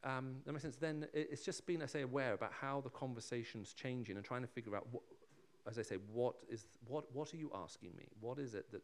Um, 0.03 0.37
that 0.47 0.53
makes 0.53 0.63
sense. 0.63 0.77
Then 0.77 1.07
it's 1.13 1.45
just 1.45 1.67
being, 1.67 1.83
I 1.83 1.87
say, 1.87 2.03
aware 2.03 2.33
about 2.33 2.53
how 2.53 2.81
the 2.81 2.91
conversation's 2.91 3.75
changing 3.75 4.17
and 4.17 4.25
trying 4.25 4.43
to 4.43 4.49
figure 4.49 4.75
out, 4.75 4.87
what, 4.91 5.03
as 5.69 5.79
I 5.79 5.83
say, 5.83 5.97
what 6.13 6.37
is, 6.49 6.65
what, 6.89 7.15
what 7.15 7.35
are 7.35 7.37
you 7.37 7.51
asking 7.55 7.91
me? 7.97 8.09
What 8.21 8.39
is 8.39 8.55
it 8.55 8.71
that, 8.73 8.83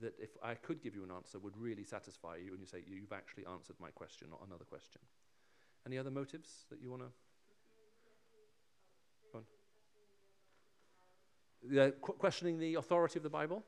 that 0.00 0.14
if 0.20 0.30
I 0.42 0.54
could 0.54 0.82
give 0.82 0.94
you 0.94 1.02
an 1.02 1.10
answer 1.10 1.40
would 1.40 1.56
really 1.56 1.82
satisfy 1.82 2.36
you 2.36 2.52
and 2.52 2.60
you 2.60 2.66
say, 2.66 2.84
you've 2.86 3.12
actually 3.12 3.44
answered 3.52 3.74
my 3.80 3.90
question, 3.90 4.28
not 4.30 4.40
another 4.46 4.64
question. 4.64 5.00
Any 5.84 5.98
other 5.98 6.10
motives 6.10 6.66
that 6.70 6.80
you 6.80 6.90
want 6.90 7.02
to? 7.02 7.08
On. 9.34 9.42
Qu- 12.00 12.12
questioning 12.12 12.58
the 12.58 12.74
authority 12.74 13.18
of 13.18 13.24
the 13.24 13.30
Bible? 13.30 13.64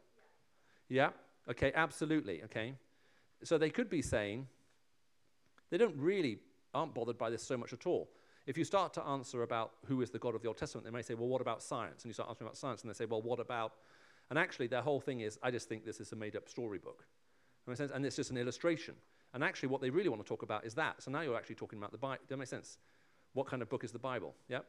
Yeah, 0.88 1.10
okay, 1.50 1.72
absolutely, 1.74 2.42
okay. 2.44 2.74
So 3.42 3.58
they 3.58 3.70
could 3.70 3.90
be 3.90 4.02
saying, 4.02 4.46
they 5.70 5.76
don't 5.76 5.96
really, 5.96 6.38
aren't 6.74 6.94
bothered 6.94 7.18
by 7.18 7.30
this 7.30 7.42
so 7.42 7.56
much 7.56 7.72
at 7.72 7.86
all. 7.86 8.10
If 8.46 8.56
you 8.56 8.64
start 8.64 8.94
to 8.94 9.02
answer 9.02 9.42
about 9.42 9.72
who 9.86 10.00
is 10.00 10.10
the 10.10 10.18
God 10.18 10.34
of 10.34 10.42
the 10.42 10.48
Old 10.48 10.56
Testament, 10.56 10.84
they 10.84 10.90
may 10.90 11.02
say, 11.02 11.14
well, 11.14 11.28
what 11.28 11.40
about 11.40 11.62
science? 11.62 12.02
And 12.02 12.10
you 12.10 12.14
start 12.14 12.30
asking 12.30 12.46
about 12.46 12.56
science, 12.56 12.82
and 12.82 12.90
they 12.90 12.94
say, 12.94 13.04
well, 13.04 13.20
what 13.20 13.40
about, 13.40 13.72
and 14.30 14.38
actually 14.38 14.68
their 14.68 14.80
whole 14.82 15.00
thing 15.00 15.20
is, 15.20 15.38
I 15.42 15.50
just 15.50 15.68
think 15.68 15.84
this 15.84 16.00
is 16.00 16.12
a 16.12 16.16
made-up 16.16 16.48
storybook. 16.48 17.04
That 17.64 17.70
makes 17.70 17.78
sense? 17.78 17.92
And 17.94 18.06
it's 18.06 18.16
just 18.16 18.30
an 18.30 18.38
illustration. 18.38 18.94
And 19.34 19.44
actually 19.44 19.68
what 19.68 19.82
they 19.82 19.90
really 19.90 20.08
want 20.08 20.22
to 20.22 20.28
talk 20.28 20.42
about 20.42 20.64
is 20.64 20.74
that. 20.74 21.02
So 21.02 21.10
now 21.10 21.20
you're 21.20 21.36
actually 21.36 21.56
talking 21.56 21.78
about 21.78 21.92
the 21.92 21.98
Bible. 21.98 22.22
Does 22.22 22.30
that 22.30 22.38
make 22.38 22.48
sense? 22.48 22.78
What 23.34 23.46
kind 23.46 23.60
of 23.60 23.68
book 23.68 23.84
is 23.84 23.92
the 23.92 23.98
Bible? 23.98 24.34
Yep. 24.48 24.64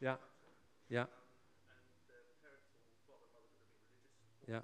Yeah. 0.00 0.16
Yeah. 0.90 1.04
Yeah. 4.48 4.60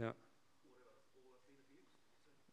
Yeah. 0.00 0.10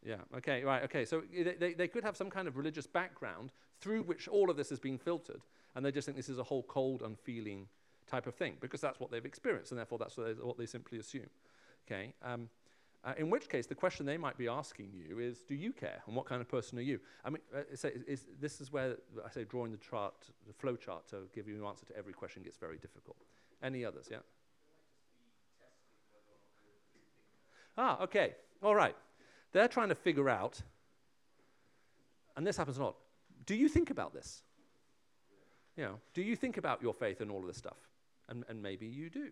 Yeah, 0.04 0.16
okay, 0.36 0.64
right, 0.64 0.82
okay. 0.84 1.04
So 1.04 1.22
they, 1.32 1.74
they, 1.74 1.88
could 1.88 2.02
have 2.02 2.16
some 2.16 2.28
kind 2.28 2.48
of 2.48 2.56
religious 2.56 2.88
background 2.88 3.52
through 3.80 4.02
which 4.02 4.26
all 4.26 4.50
of 4.50 4.56
this 4.56 4.68
has 4.70 4.80
been 4.80 4.98
filtered, 4.98 5.42
and 5.76 5.84
they 5.84 5.92
just 5.92 6.06
think 6.06 6.16
this 6.16 6.28
is 6.28 6.38
a 6.38 6.42
whole 6.42 6.64
cold, 6.64 7.02
unfeeling 7.02 7.68
type 8.10 8.26
of 8.26 8.34
thing, 8.34 8.56
because 8.60 8.80
that's 8.80 8.98
what 8.98 9.12
they've 9.12 9.24
experienced, 9.24 9.70
and 9.70 9.78
therefore 9.78 9.98
that's 9.98 10.16
what 10.16 10.26
they, 10.26 10.42
what 10.42 10.58
they 10.58 10.66
simply 10.66 10.98
assume. 10.98 11.30
Okay? 11.86 12.14
Um, 12.22 12.48
uh, 13.04 13.14
in 13.16 13.30
which 13.30 13.48
case, 13.48 13.66
the 13.66 13.74
question 13.74 14.06
they 14.06 14.16
might 14.16 14.38
be 14.38 14.46
asking 14.46 14.90
you 14.92 15.18
is, 15.18 15.38
do 15.42 15.54
you 15.54 15.72
care? 15.72 16.02
And 16.06 16.14
what 16.14 16.26
kind 16.26 16.40
of 16.40 16.48
person 16.48 16.78
are 16.78 16.82
you? 16.82 17.00
I 17.24 17.30
mean, 17.30 17.42
uh, 17.54 17.62
say, 17.74 17.90
is, 17.90 18.02
is, 18.06 18.26
this 18.40 18.60
is 18.60 18.72
where 18.72 18.96
I 19.24 19.30
say 19.30 19.44
drawing 19.44 19.72
the 19.72 19.78
chart, 19.78 20.14
the 20.46 20.52
flow 20.52 20.76
chart 20.76 21.08
to 21.08 21.28
give 21.34 21.48
you 21.48 21.56
an 21.56 21.64
answer 21.64 21.84
to 21.86 21.96
every 21.96 22.12
question 22.12 22.42
gets 22.42 22.58
very 22.58 22.78
difficult. 22.78 23.16
Any 23.60 23.84
others, 23.84 24.08
yeah? 24.10 24.18
Ah, 27.76 28.02
okay, 28.02 28.34
all 28.62 28.74
right. 28.74 28.96
They're 29.52 29.68
trying 29.68 29.88
to 29.88 29.94
figure 29.94 30.28
out, 30.28 30.60
and 32.36 32.46
this 32.46 32.56
happens 32.56 32.78
a 32.78 32.84
lot. 32.84 32.96
Do 33.46 33.54
you 33.54 33.68
think 33.68 33.90
about 33.90 34.14
this? 34.14 34.42
You 35.76 35.84
know, 35.84 36.00
do 36.14 36.22
you 36.22 36.36
think 36.36 36.56
about 36.56 36.82
your 36.82 36.94
faith 36.94 37.20
and 37.20 37.30
all 37.30 37.40
of 37.40 37.46
this 37.46 37.56
stuff? 37.56 37.76
And, 38.28 38.44
and 38.48 38.62
maybe 38.62 38.86
you 38.86 39.10
do. 39.10 39.30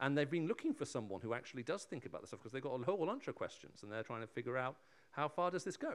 And 0.00 0.16
they've 0.16 0.30
been 0.30 0.46
looking 0.46 0.74
for 0.74 0.84
someone 0.84 1.20
who 1.20 1.34
actually 1.34 1.62
does 1.62 1.84
think 1.84 2.04
about 2.04 2.20
this 2.20 2.30
stuff 2.30 2.40
because 2.40 2.52
they've 2.52 2.62
got 2.62 2.78
a 2.80 2.84
whole 2.84 3.06
bunch 3.06 3.28
of 3.28 3.34
questions 3.34 3.82
and 3.82 3.90
they're 3.90 4.02
trying 4.02 4.20
to 4.20 4.26
figure 4.26 4.56
out 4.56 4.76
how 5.10 5.28
far 5.28 5.50
does 5.50 5.64
this 5.64 5.76
go? 5.76 5.94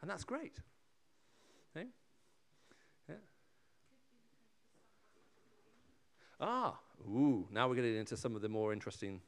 And 0.00 0.10
that's 0.10 0.24
great. 0.24 0.56
Okay? 1.74 1.86
Yeah. 3.08 3.14
Ah, 6.40 6.78
ooh, 7.06 7.46
now 7.50 7.68
we're 7.68 7.76
getting 7.76 7.96
into 7.96 8.16
some 8.16 8.34
of 8.34 8.42
the 8.42 8.48
more 8.48 8.72
interesting 8.72 9.20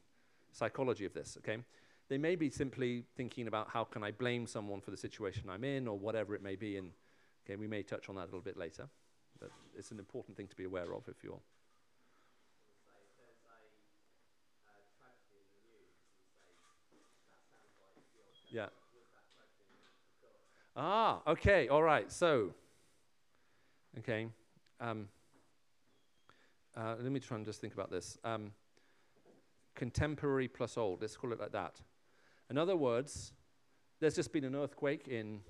psychology 0.55 1.05
of 1.05 1.13
this, 1.13 1.37
okay? 1.39 1.57
They 2.07 2.17
may 2.17 2.35
be 2.35 2.49
simply 2.49 3.03
thinking 3.17 3.47
about 3.47 3.69
how 3.69 3.83
can 3.83 4.03
I 4.03 4.11
blame 4.11 4.47
someone 4.47 4.79
for 4.79 4.91
the 4.91 4.97
situation 4.97 5.49
I'm 5.49 5.63
in 5.63 5.87
or 5.87 5.97
whatever 5.97 6.33
it 6.33 6.41
may 6.41 6.55
be, 6.55 6.77
and 6.77 6.91
okay, 7.45 7.57
we 7.57 7.67
may 7.67 7.83
touch 7.83 8.07
on 8.09 8.15
that 8.15 8.23
a 8.23 8.25
little 8.25 8.41
bit 8.41 8.57
later. 8.57 8.87
But 9.39 9.51
it's 9.77 9.91
an 9.91 9.99
important 9.99 10.37
thing 10.37 10.47
to 10.47 10.55
be 10.55 10.63
aware 10.63 10.93
of 10.93 11.07
if 11.09 11.23
you're. 11.23 11.39
Yeah. 18.49 18.67
Ah, 20.77 21.21
okay, 21.27 21.67
all 21.67 21.83
right. 21.83 22.09
So, 22.09 22.53
okay. 23.99 24.27
Um, 24.79 25.09
uh, 26.77 26.95
let 27.01 27.11
me 27.11 27.19
try 27.19 27.35
and 27.35 27.45
just 27.45 27.59
think 27.59 27.73
about 27.73 27.91
this. 27.91 28.17
Um, 28.23 28.51
contemporary 29.75 30.47
plus 30.47 30.77
old, 30.77 31.01
let's 31.01 31.17
call 31.17 31.33
it 31.33 31.39
like 31.39 31.51
that. 31.51 31.81
In 32.49 32.57
other 32.57 32.75
words, 32.75 33.33
there's 33.99 34.15
just 34.15 34.31
been 34.31 34.43
an 34.43 34.55
earthquake 34.55 35.07
in 35.07 35.41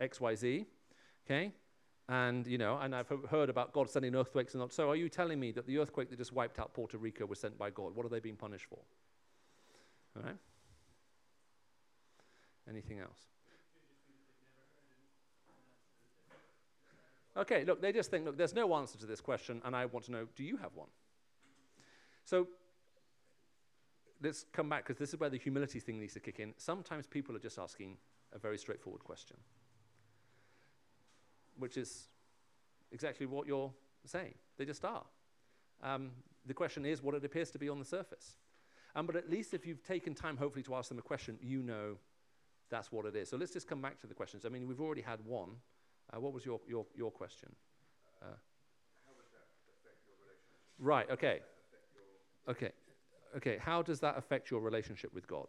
XYZ, 0.00 0.66
okay? 1.26 1.52
And, 2.08 2.46
you 2.46 2.56
know, 2.56 2.78
and 2.78 2.94
I've 2.94 3.12
heard 3.30 3.50
about 3.50 3.72
God 3.72 3.90
sending 3.90 4.14
earthquakes 4.14 4.54
and 4.54 4.62
all. 4.62 4.70
So 4.70 4.88
are 4.88 4.96
you 4.96 5.08
telling 5.08 5.38
me 5.38 5.52
that 5.52 5.66
the 5.66 5.78
earthquake 5.78 6.08
that 6.10 6.16
just 6.16 6.32
wiped 6.32 6.58
out 6.58 6.72
Puerto 6.72 6.96
Rico 6.96 7.26
was 7.26 7.38
sent 7.38 7.58
by 7.58 7.70
God? 7.70 7.94
What 7.94 8.06
are 8.06 8.08
they 8.08 8.20
being 8.20 8.36
punished 8.36 8.66
for? 8.66 8.78
All 10.16 10.22
right? 10.22 10.36
Anything 12.68 13.00
else? 13.00 13.26
Okay, 17.36 17.64
look, 17.64 17.80
they 17.80 17.92
just 17.92 18.10
think, 18.10 18.24
look, 18.24 18.36
there's 18.36 18.54
no 18.54 18.74
answer 18.74 18.98
to 18.98 19.06
this 19.06 19.20
question, 19.20 19.62
and 19.64 19.76
I 19.76 19.84
want 19.86 20.06
to 20.06 20.12
know, 20.12 20.26
do 20.34 20.42
you 20.42 20.56
have 20.56 20.74
one? 20.74 20.88
So 22.24 22.48
let's 24.22 24.44
come 24.52 24.68
back, 24.68 24.84
because 24.86 24.98
this 24.98 25.10
is 25.10 25.20
where 25.20 25.30
the 25.30 25.38
humility 25.38 25.80
thing 25.80 25.98
needs 26.00 26.14
to 26.14 26.20
kick 26.20 26.40
in. 26.40 26.54
Sometimes 26.56 27.06
people 27.06 27.36
are 27.36 27.40
just 27.40 27.58
asking 27.58 27.96
a 28.32 28.38
very 28.38 28.58
straightforward 28.58 29.02
question, 29.04 29.36
which 31.58 31.76
is 31.76 32.08
exactly 32.92 33.26
what 33.26 33.46
you're 33.46 33.72
saying. 34.04 34.34
They 34.56 34.64
just 34.64 34.84
are. 34.84 35.04
Um, 35.82 36.10
the 36.46 36.54
question 36.54 36.84
is 36.84 37.02
what 37.02 37.14
it 37.14 37.24
appears 37.24 37.50
to 37.52 37.58
be 37.58 37.68
on 37.68 37.78
the 37.78 37.84
surface. 37.84 38.36
Um, 38.96 39.06
but 39.06 39.16
at 39.16 39.30
least 39.30 39.54
if 39.54 39.66
you've 39.66 39.82
taken 39.82 40.14
time, 40.14 40.36
hopefully, 40.36 40.62
to 40.64 40.74
ask 40.74 40.88
them 40.88 40.98
a 40.98 41.02
question, 41.02 41.38
you 41.40 41.62
know 41.62 41.98
that's 42.70 42.90
what 42.90 43.06
it 43.06 43.14
is. 43.14 43.28
So 43.28 43.36
let's 43.36 43.52
just 43.52 43.68
come 43.68 43.80
back 43.80 44.00
to 44.00 44.06
the 44.06 44.14
questions. 44.14 44.44
I 44.44 44.48
mean, 44.48 44.66
we've 44.66 44.80
already 44.80 45.02
had 45.02 45.24
one. 45.24 45.50
Uh, 46.12 46.20
what 46.20 46.32
was 46.32 46.44
your, 46.44 46.60
your, 46.66 46.86
your 46.96 47.10
question? 47.10 47.50
Uh, 48.22 48.26
right, 50.78 51.08
okay. 51.10 51.40
Okay. 52.48 52.72
Okay, 53.36 53.58
how 53.60 53.82
does 53.82 54.00
that 54.00 54.16
affect 54.16 54.50
your 54.50 54.60
relationship 54.60 55.12
with 55.14 55.26
God? 55.26 55.48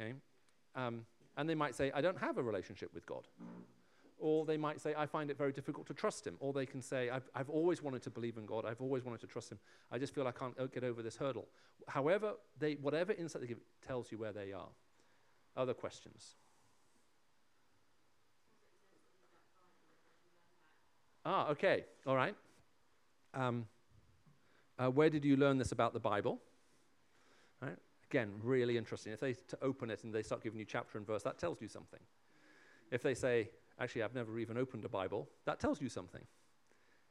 Okay. 0.00 0.14
Um, 0.74 1.06
and 1.36 1.48
they 1.48 1.54
might 1.54 1.74
say, 1.74 1.90
I 1.94 2.00
don't 2.00 2.18
have 2.18 2.38
a 2.38 2.42
relationship 2.42 2.92
with 2.92 3.06
God. 3.06 3.26
Or 4.18 4.44
they 4.44 4.56
might 4.56 4.80
say, 4.80 4.94
I 4.96 5.06
find 5.06 5.30
it 5.30 5.38
very 5.38 5.52
difficult 5.52 5.86
to 5.86 5.94
trust 5.94 6.26
Him. 6.26 6.36
Or 6.40 6.52
they 6.52 6.66
can 6.66 6.82
say, 6.82 7.08
I've, 7.10 7.28
I've 7.34 7.48
always 7.48 7.82
wanted 7.82 8.02
to 8.02 8.10
believe 8.10 8.36
in 8.36 8.46
God. 8.46 8.64
I've 8.64 8.80
always 8.80 9.04
wanted 9.04 9.20
to 9.20 9.28
trust 9.28 9.52
Him. 9.52 9.58
I 9.92 9.98
just 9.98 10.14
feel 10.14 10.26
I 10.26 10.32
can't 10.32 10.56
get 10.72 10.82
over 10.82 11.02
this 11.02 11.16
hurdle. 11.16 11.46
However, 11.86 12.32
they, 12.58 12.74
whatever 12.74 13.12
insight 13.12 13.42
they 13.42 13.48
give 13.48 13.60
tells 13.86 14.10
you 14.10 14.18
where 14.18 14.32
they 14.32 14.52
are. 14.52 14.68
Other 15.56 15.74
questions? 15.74 16.34
Ah, 21.24 21.48
okay. 21.50 21.84
All 22.06 22.16
right. 22.16 22.34
Um, 23.34 23.66
uh, 24.78 24.88
where 24.90 25.10
did 25.10 25.24
you 25.24 25.36
learn 25.36 25.58
this 25.58 25.72
about 25.72 25.92
the 25.92 26.00
Bible? 26.00 26.40
Again, 28.10 28.32
really 28.42 28.78
interesting. 28.78 29.12
If 29.12 29.20
they 29.20 29.34
to 29.34 29.58
open 29.60 29.90
it 29.90 30.04
and 30.04 30.14
they 30.14 30.22
start 30.22 30.42
giving 30.42 30.58
you 30.58 30.64
chapter 30.64 30.96
and 30.96 31.06
verse, 31.06 31.22
that 31.24 31.38
tells 31.38 31.60
you 31.60 31.68
something. 31.68 32.00
If 32.90 33.02
they 33.02 33.14
say, 33.14 33.50
actually, 33.78 34.02
I've 34.02 34.14
never 34.14 34.38
even 34.38 34.56
opened 34.56 34.84
a 34.84 34.88
Bible, 34.88 35.28
that 35.44 35.60
tells 35.60 35.80
you 35.80 35.90
something. 35.90 36.22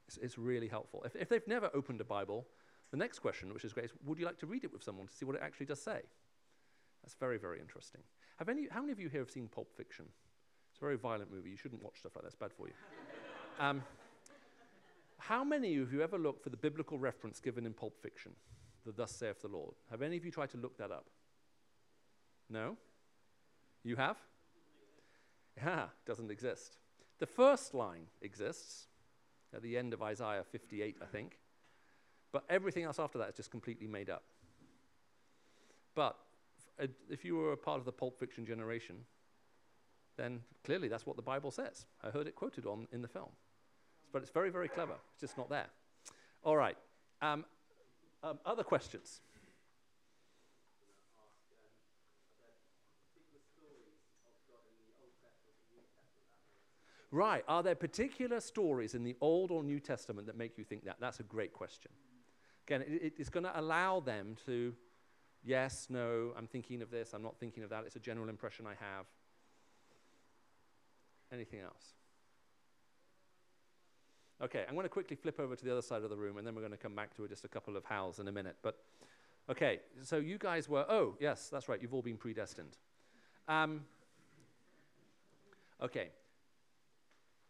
It's, 0.08 0.18
it's 0.18 0.38
really 0.38 0.68
helpful. 0.68 1.04
If, 1.06 1.16
if 1.16 1.30
they've 1.30 1.48
never 1.48 1.70
opened 1.76 2.02
a 2.02 2.06
Bible, 2.06 2.48
the 2.92 2.98
next 2.98 3.20
question, 3.20 3.54
which 3.54 3.64
is 3.64 3.74
great, 3.74 3.86
is 3.86 3.92
would 4.06 4.18
you 4.18 4.26
like 4.26 4.40
to 4.40 4.48
read 4.48 4.64
it 4.64 4.74
with 4.74 4.84
someone 4.84 5.08
to 5.08 5.14
see 5.14 5.26
what 5.26 5.36
it 5.36 5.42
actually 5.44 5.68
does 5.68 5.82
say? 5.82 6.02
That's 7.04 7.16
very, 7.16 7.38
very 7.38 7.60
interesting. 7.60 8.02
Have 8.38 8.50
any, 8.50 8.68
how 8.72 8.82
many 8.82 8.92
of 8.92 9.00
you 9.00 9.10
here 9.10 9.22
have 9.22 9.30
seen 9.30 9.48
Pulp 9.48 9.72
Fiction? 9.76 10.06
It's 10.72 10.80
a 10.82 10.86
very 10.86 10.98
violent 10.98 11.32
movie. 11.32 11.50
You 11.50 11.58
shouldn't 11.58 11.84
watch 11.84 12.00
stuff 12.00 12.14
like 12.16 12.24
that. 12.24 12.28
It's 12.28 12.36
bad 12.36 12.54
for 12.54 12.68
you. 12.68 12.74
um, 13.60 13.84
how 15.18 15.44
many 15.44 15.78
of 15.78 15.92
you 15.92 16.00
have 16.00 16.14
ever 16.14 16.22
looked 16.22 16.44
for 16.44 16.50
the 16.50 16.58
biblical 16.58 16.98
reference 16.98 17.40
given 17.40 17.66
in 17.66 17.74
Pulp 17.74 18.02
Fiction? 18.02 18.34
The 18.88 18.94
Thus 18.94 19.12
saith 19.12 19.42
the 19.42 19.50
Lord. 19.50 19.76
Have 19.92 20.02
any 20.02 20.16
of 20.16 20.24
you 20.24 20.32
tried 20.32 20.50
to 20.52 20.58
look 20.58 20.78
that 20.78 20.92
up? 20.92 21.08
No? 22.50 22.78
You 23.84 23.98
have? 23.98 24.16
Yeah, 25.58 25.88
doesn't 26.06 26.32
exist. 26.32 26.78
The 27.20 27.26
first 27.26 27.74
line 27.74 28.06
exists 28.22 28.88
at 29.54 29.62
the 29.62 29.78
end 29.78 29.94
of 29.94 30.02
Isaiah 30.02 30.46
58, 30.50 31.00
I 31.02 31.06
think. 31.06 31.38
But 32.32 32.46
everything 32.50 32.86
else 32.86 32.98
after 32.98 33.18
that 33.18 33.28
is 33.28 33.36
just 33.36 33.52
completely 33.52 33.88
made 33.88 34.10
up. 34.10 34.24
But 35.94 36.16
if 37.10 37.26
you 37.26 37.36
were 37.36 37.52
a 37.52 37.58
part 37.58 37.80
of 37.80 37.86
the 37.86 37.92
Pulp 37.92 38.18
Fiction 38.18 38.46
generation, 38.46 39.04
then 40.16 40.40
clearly 40.64 40.88
that's 40.88 41.06
what 41.06 41.18
the 41.18 41.22
Bible 41.22 41.52
says. 41.52 41.88
I 42.02 42.10
heard 42.10 42.28
it 42.28 42.36
quoted 42.36 42.66
on 42.66 42.88
in 42.94 43.02
the 43.02 43.08
film. 43.10 43.32
But 44.14 44.22
it's 44.22 44.32
very, 44.32 44.50
very 44.50 44.70
clever. 44.70 44.96
It's 45.12 45.20
just 45.22 45.38
not 45.38 45.50
there. 45.50 45.68
All 46.44 46.56
right. 46.56 46.78
Um, 47.22 47.44
um, 48.24 48.40
other 48.46 48.64
questions? 48.64 49.22
Right. 57.12 57.44
Are 57.48 57.64
there 57.64 57.76
particular 57.76 58.40
stories 58.40 58.94
in 58.94 59.04
the 59.04 59.16
Old 59.22 59.52
or 59.52 59.64
New 59.64 59.80
Testament 59.80 60.28
that 60.28 60.38
make 60.38 60.58
you 60.58 60.64
think 60.64 60.84
that? 60.86 60.98
That's 61.00 61.20
a 61.20 61.24
great 61.24 61.54
question. 61.54 61.92
Again, 62.68 62.82
it, 62.82 63.02
it- 63.02 63.14
it's 63.18 63.30
going 63.30 63.46
to 63.46 63.60
allow 63.60 64.02
them 64.02 64.36
to, 64.46 64.74
yes, 65.44 65.88
no, 65.90 66.34
I'm 66.38 66.48
thinking 66.48 66.82
of 66.82 66.92
this, 66.92 67.14
I'm 67.14 67.24
not 67.24 67.38
thinking 67.40 67.64
of 67.64 67.70
that. 67.70 67.86
It's 67.86 67.96
a 67.96 68.00
general 68.00 68.28
impression 68.30 68.66
I 68.68 68.76
have. 68.84 69.06
Anything 71.32 71.60
else? 71.62 71.97
Okay, 74.40 74.66
I'm 74.68 74.76
going 74.76 74.86
to 74.86 74.90
quickly 74.90 75.16
flip 75.16 75.40
over 75.40 75.56
to 75.56 75.66
the 75.66 75.72
other 75.72 75.82
side 75.82 76.04
of 76.04 76.10
the 76.12 76.16
room, 76.16 76.38
and 76.38 76.46
then 76.46 76.54
we're 76.54 76.62
going 76.62 76.72
to 76.72 76.78
come 76.78 76.94
back 76.94 77.16
to 77.18 77.28
just 77.28 77.44
a 77.44 77.48
couple 77.48 77.76
of 77.76 77.84
hows 77.86 78.20
in 78.20 78.28
a 78.28 78.32
minute. 78.32 78.56
But 78.62 78.78
okay, 79.50 79.80
so 80.04 80.18
you 80.18 80.38
guys 80.38 80.70
were. 80.70 80.86
Oh, 80.88 81.16
yes, 81.20 81.50
that's 81.50 81.68
right. 81.68 81.82
You've 81.82 81.94
all 81.94 82.04
been 82.04 82.18
predestined. 82.18 82.78
Um, 83.48 83.82
okay. 85.82 86.10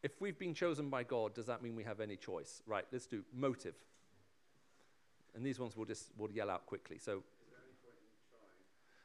If 0.02 0.22
we've 0.22 0.40
been 0.40 0.54
chosen 0.54 0.90
by 0.90 1.04
God, 1.04 1.34
does 1.34 1.48
that 1.48 1.62
mean 1.62 1.76
we 1.76 1.84
have 1.84 2.00
any 2.00 2.16
choice? 2.16 2.62
Right. 2.66 2.86
Let's 2.92 3.08
do 3.08 3.24
motive. 3.34 3.76
And 5.36 5.46
these 5.46 5.60
ones 5.60 5.76
we'll 5.76 5.86
just 5.86 6.12
we'll 6.18 6.32
yell 6.32 6.50
out 6.50 6.66
quickly. 6.66 7.00
So. 7.00 7.24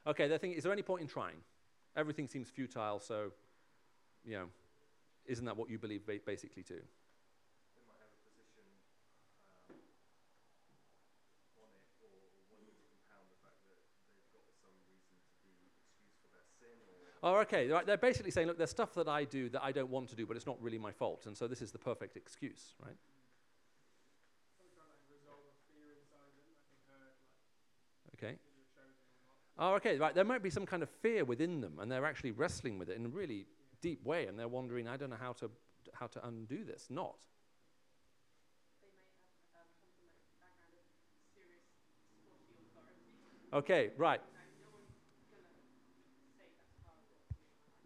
Okay, 0.07 0.27
they're 0.27 0.39
thinking, 0.39 0.59
is 0.59 0.65
there 0.65 0.73
any 0.73 0.83
point 0.83 1.03
in 1.03 1.09
trying? 1.09 1.37
Everything 1.97 2.27
seems 2.27 2.51
futile, 2.51 2.99
so, 2.99 3.31
you 4.25 4.33
know, 4.33 4.47
isn't 5.27 5.45
that 5.45 5.57
what 5.57 5.71
you 5.71 5.79
believe 5.79 6.05
ba- 6.05 6.19
basically 6.27 6.65
too? 6.65 6.81
Oh, 17.23 17.37
okay. 17.37 17.69
They're 17.87 17.97
basically 17.97 18.33
saying, 18.33 18.49
look, 18.49 18.59
there's 18.59 18.71
stuff 18.71 18.95
that 18.95 19.09
I 19.09 19.25
do 19.25 19.49
that 19.51 19.63
I 19.63 19.71
don't 19.71 19.91
want 19.91 20.09
to 20.09 20.17
do, 20.17 20.27
but 20.27 20.37
it's 20.37 20.47
not 20.47 20.61
really 20.61 20.79
my 20.79 20.91
fault. 20.91 21.27
And 21.27 21.37
so 21.37 21.47
this 21.47 21.63
is 21.63 21.71
the 21.71 21.79
perfect 21.79 22.17
excuse, 22.17 22.75
right? 22.85 22.97
Okay. 28.15 28.37
Oh, 29.59 29.75
okay. 29.75 29.99
Right. 29.99 30.15
There 30.15 30.25
might 30.25 30.43
be 30.43 30.51
some 30.51 30.67
kind 30.67 30.83
of 30.83 30.91
fear 30.91 31.25
within 31.25 31.61
them, 31.61 31.79
and 31.81 31.91
they're 31.91 32.07
actually 32.07 32.33
wrestling 32.33 32.79
with 32.79 32.89
it 32.89 32.97
in 32.97 33.07
a 33.07 33.09
really 33.09 33.47
deep 33.81 34.05
way, 34.05 34.27
and 34.27 34.39
they're 34.39 34.49
wondering, 34.49 34.89
I 34.89 34.97
don't 34.97 35.11
know 35.11 35.17
how 35.21 35.33
to 35.35 35.51
how 35.93 36.07
to 36.07 36.27
undo 36.27 36.65
this. 36.65 36.87
Not. 36.91 37.17
Okay. 43.53 43.91
Right. 43.97 44.21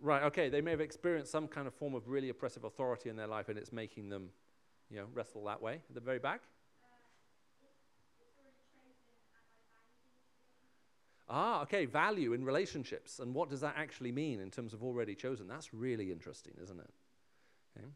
Right, 0.07 0.23
okay, 0.23 0.49
they 0.49 0.61
may 0.61 0.71
have 0.71 0.81
experienced 0.81 1.33
some 1.33 1.49
kind 1.49 1.67
of 1.67 1.75
form 1.75 1.97
of 1.97 2.07
really 2.07 2.29
oppressive 2.29 2.63
authority 2.63 3.09
in 3.09 3.17
their 3.17 3.27
life 3.27 3.49
and 3.49 3.59
it's 3.59 3.73
making 3.73 4.09
them, 4.09 4.29
you 4.89 4.99
know, 4.99 5.07
wrestle 5.13 5.43
that 5.47 5.61
way. 5.61 5.83
At 5.89 5.97
the 5.97 6.01
very 6.01 6.21
back? 6.21 6.43
Ah, 11.29 11.63
okay, 11.63 11.87
value 11.87 12.35
in 12.35 12.45
relationships. 12.45 13.19
And 13.19 13.35
what 13.35 13.51
does 13.51 13.63
that 13.63 13.75
actually 13.77 14.13
mean 14.13 14.39
in 14.39 14.49
terms 14.49 14.73
of 14.73 14.85
already 14.85 15.17
chosen? 15.17 15.49
That's 15.49 15.75
really 15.75 16.13
interesting, 16.13 16.53
isn't 16.63 16.79
it? 16.79 16.91
Okay. 17.77 17.89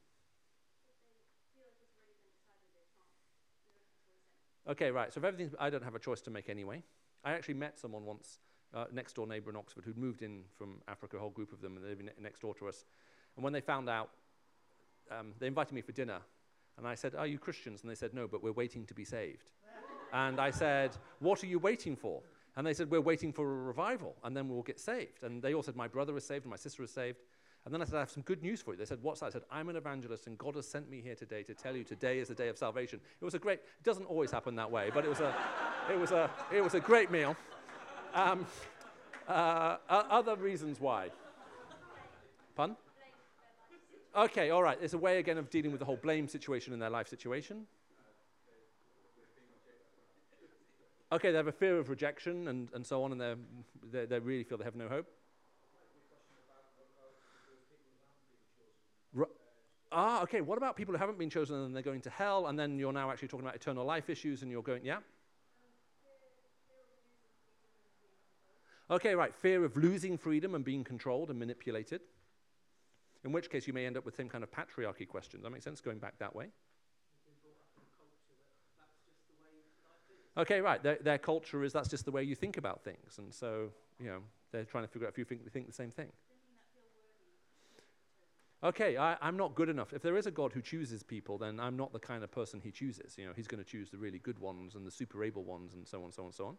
Okay, 4.68 4.90
right. 4.90 5.14
So 5.14 5.20
if 5.20 5.24
everything, 5.24 5.54
I 5.60 5.70
don't 5.70 5.84
have 5.84 5.94
a 5.94 6.00
choice 6.00 6.22
to 6.22 6.30
make 6.32 6.48
anyway. 6.48 6.82
I 7.24 7.34
actually 7.34 7.54
met 7.54 7.78
someone 7.78 8.04
once, 8.04 8.40
uh, 8.74 8.84
next 8.92 9.14
door 9.14 9.26
neighbour 9.26 9.50
in 9.50 9.56
Oxford, 9.56 9.84
who'd 9.84 9.98
moved 9.98 10.22
in 10.22 10.42
from 10.56 10.80
Africa, 10.88 11.16
a 11.16 11.20
whole 11.20 11.30
group 11.30 11.52
of 11.52 11.60
them, 11.60 11.76
and 11.76 11.84
they 11.84 11.90
lived 11.90 12.04
ne- 12.04 12.22
next 12.22 12.40
door 12.40 12.54
to 12.54 12.68
us. 12.68 12.84
And 13.36 13.44
when 13.44 13.52
they 13.52 13.60
found 13.60 13.88
out, 13.88 14.10
um, 15.10 15.32
they 15.38 15.46
invited 15.46 15.72
me 15.74 15.80
for 15.80 15.92
dinner, 15.92 16.20
and 16.78 16.86
I 16.86 16.94
said, 16.94 17.14
"Are 17.14 17.26
you 17.26 17.38
Christians?" 17.38 17.82
And 17.82 17.90
they 17.90 17.94
said, 17.94 18.14
"No, 18.14 18.28
but 18.28 18.42
we're 18.42 18.52
waiting 18.52 18.86
to 18.86 18.94
be 18.94 19.04
saved." 19.04 19.50
and 20.12 20.40
I 20.40 20.50
said, 20.50 20.96
"What 21.20 21.42
are 21.42 21.46
you 21.46 21.58
waiting 21.58 21.96
for?" 21.96 22.22
And 22.56 22.66
they 22.66 22.74
said, 22.74 22.90
"We're 22.90 23.00
waiting 23.00 23.32
for 23.32 23.44
a 23.44 23.62
revival, 23.62 24.16
and 24.24 24.36
then 24.36 24.48
we'll 24.48 24.62
get 24.62 24.78
saved." 24.78 25.22
And 25.22 25.42
they 25.42 25.54
all 25.54 25.62
said, 25.62 25.76
"My 25.76 25.88
brother 25.88 26.16
is 26.16 26.24
saved, 26.24 26.44
and 26.44 26.50
my 26.50 26.56
sister 26.56 26.82
is 26.82 26.90
saved." 26.90 27.18
And 27.64 27.74
then 27.74 27.82
I 27.82 27.84
said, 27.84 27.96
I 27.96 28.00
have 28.00 28.10
some 28.10 28.22
good 28.22 28.42
news 28.42 28.62
for 28.62 28.72
you. 28.72 28.78
They 28.78 28.86
said, 28.86 29.02
What's 29.02 29.20
that? 29.20 29.26
I 29.26 29.30
said, 29.30 29.42
I'm 29.50 29.68
an 29.68 29.76
evangelist, 29.76 30.26
and 30.26 30.38
God 30.38 30.54
has 30.56 30.66
sent 30.66 30.90
me 30.90 31.02
here 31.02 31.14
today 31.14 31.42
to 31.42 31.54
tell 31.54 31.76
you 31.76 31.84
today 31.84 32.18
is 32.18 32.28
the 32.28 32.34
day 32.34 32.48
of 32.48 32.56
salvation. 32.56 33.00
It 33.20 33.24
was 33.24 33.34
a 33.34 33.38
great, 33.38 33.58
it 33.58 33.84
doesn't 33.84 34.06
always 34.06 34.30
happen 34.30 34.54
that 34.56 34.70
way, 34.70 34.90
but 34.94 35.04
it 35.04 35.08
was 35.08 35.20
a, 35.20 35.34
it 35.92 35.98
was 35.98 36.10
a, 36.10 36.30
it 36.50 36.62
was 36.62 36.74
a 36.74 36.80
great 36.80 37.10
meal. 37.10 37.36
Um, 38.14 38.46
uh, 39.28 39.76
other 39.88 40.36
reasons 40.36 40.80
why. 40.80 41.10
Pun? 42.56 42.76
Okay, 44.16 44.50
all 44.50 44.62
right. 44.62 44.78
It's 44.82 44.94
a 44.94 44.98
way 44.98 45.18
again 45.18 45.38
of 45.38 45.50
dealing 45.50 45.70
with 45.70 45.78
the 45.78 45.84
whole 45.84 45.96
blame 45.96 46.26
situation 46.26 46.72
in 46.72 46.80
their 46.80 46.90
life 46.90 47.08
situation. 47.08 47.66
Okay, 51.12 51.30
they 51.30 51.36
have 51.36 51.46
a 51.48 51.52
fear 51.52 51.78
of 51.78 51.88
rejection 51.90 52.48
and, 52.48 52.68
and 52.72 52.86
so 52.86 53.02
on, 53.02 53.12
and 53.12 53.20
they're, 53.20 53.36
they 53.90 54.06
they 54.06 54.18
really 54.18 54.44
feel 54.44 54.58
they 54.58 54.64
have 54.64 54.76
no 54.76 54.88
hope. 54.88 55.06
Ru- 59.12 59.26
Ah, 59.92 60.22
okay. 60.22 60.40
What 60.40 60.56
about 60.56 60.76
people 60.76 60.94
who 60.94 60.98
haven't 60.98 61.18
been 61.18 61.30
chosen 61.30 61.56
and 61.56 61.74
they're 61.74 61.82
going 61.82 62.00
to 62.02 62.10
hell, 62.10 62.46
and 62.46 62.56
then 62.56 62.78
you're 62.78 62.92
now 62.92 63.10
actually 63.10 63.26
talking 63.26 63.44
about 63.44 63.56
eternal 63.56 63.84
life 63.84 64.08
issues, 64.08 64.42
and 64.42 64.50
you're 64.50 64.62
going, 64.62 64.84
yeah? 64.84 64.98
Okay, 68.90 69.14
right. 69.14 69.34
Fear 69.34 69.64
of 69.64 69.76
losing 69.76 70.18
freedom 70.18 70.54
and 70.54 70.64
being 70.64 70.82
controlled 70.82 71.30
and 71.30 71.38
manipulated. 71.38 72.00
In 73.24 73.32
which 73.32 73.50
case, 73.50 73.66
you 73.66 73.72
may 73.72 73.86
end 73.86 73.96
up 73.96 74.04
with 74.04 74.16
same 74.16 74.28
kind 74.28 74.42
of 74.42 74.50
patriarchy 74.50 75.06
questions. 75.06 75.44
That 75.44 75.50
makes 75.50 75.64
sense, 75.64 75.80
going 75.80 75.98
back 75.98 76.18
that 76.18 76.34
way. 76.34 76.46
Okay, 80.36 80.60
right. 80.60 80.82
Their, 80.82 80.96
their 80.96 81.18
culture 81.18 81.62
is 81.62 81.72
that's 81.72 81.88
just 81.88 82.04
the 82.04 82.10
way 82.10 82.22
you 82.22 82.34
think 82.34 82.56
about 82.56 82.82
things. 82.82 83.18
And 83.18 83.32
so, 83.32 83.68
you 84.00 84.06
know, 84.06 84.20
they're 84.52 84.64
trying 84.64 84.84
to 84.84 84.88
figure 84.88 85.06
out 85.06 85.12
if 85.12 85.18
you 85.18 85.24
think, 85.24 85.48
think 85.52 85.66
the 85.66 85.72
same 85.72 85.90
thing. 85.90 86.08
Okay, 88.62 88.96
I, 88.96 89.16
I'm 89.22 89.36
not 89.36 89.54
good 89.54 89.68
enough. 89.68 89.92
If 89.92 90.02
there 90.02 90.16
is 90.16 90.26
a 90.26 90.30
God 90.30 90.52
who 90.52 90.60
chooses 90.60 91.02
people, 91.02 91.38
then 91.38 91.60
I'm 91.60 91.76
not 91.76 91.92
the 91.92 91.98
kind 91.98 92.22
of 92.22 92.30
person 92.30 92.60
he 92.60 92.70
chooses. 92.70 93.16
You 93.16 93.26
know, 93.26 93.32
he's 93.34 93.48
going 93.48 93.62
to 93.62 93.68
choose 93.68 93.90
the 93.90 93.98
really 93.98 94.18
good 94.18 94.38
ones 94.38 94.74
and 94.74 94.86
the 94.86 94.90
super 94.90 95.22
able 95.24 95.44
ones 95.44 95.74
and 95.74 95.86
so 95.86 96.02
on, 96.04 96.12
so 96.12 96.22
on, 96.22 96.26
and 96.26 96.34
so 96.34 96.46
on. 96.46 96.56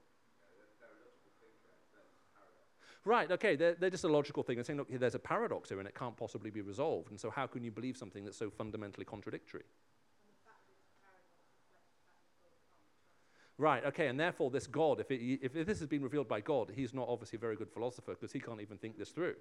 Right, 3.04 3.32
okay, 3.32 3.56
they're, 3.56 3.74
they're 3.74 3.90
just 3.90 4.04
a 4.04 4.08
logical 4.08 4.44
thing. 4.44 4.58
They're 4.58 4.64
saying, 4.64 4.78
look, 4.78 4.88
there's 4.92 5.16
a 5.16 5.20
paradox 5.20 5.70
here 5.70 5.80
and 5.80 5.88
it 5.88 5.96
can't 5.96 6.16
possibly 6.16 6.52
be 6.52 6.62
resolved. 6.62 7.10
And 7.10 7.20
so, 7.20 7.32
how 7.32 7.48
can 7.48 7.64
you 7.64 7.72
believe 7.72 7.98
something 7.98 8.24
that's 8.24 8.38
so 8.38 8.52
fundamentally 8.52 9.06
contradictory? 9.06 9.64
Right, 13.58 13.86
okay, 13.86 14.08
and 14.08 14.20
therefore, 14.20 14.50
this 14.50 14.68
God, 14.68 15.00
if, 15.00 15.12
it, 15.12 15.22
if, 15.22 15.56
if 15.56 15.68
this 15.68 15.80
has 15.80 15.88
been 15.88 16.02
revealed 16.02 16.28
by 16.28 16.42
God, 16.42 16.72
he's 16.76 16.94
not 16.94 17.08
obviously 17.08 17.38
a 17.38 17.40
very 17.40 17.56
good 17.56 17.70
philosopher 17.70 18.14
because 18.14 18.32
he 18.32 18.40
can't 18.40 18.62
even 18.62 18.78
think 18.78 18.98
this 18.98 19.10
through. 19.10 19.36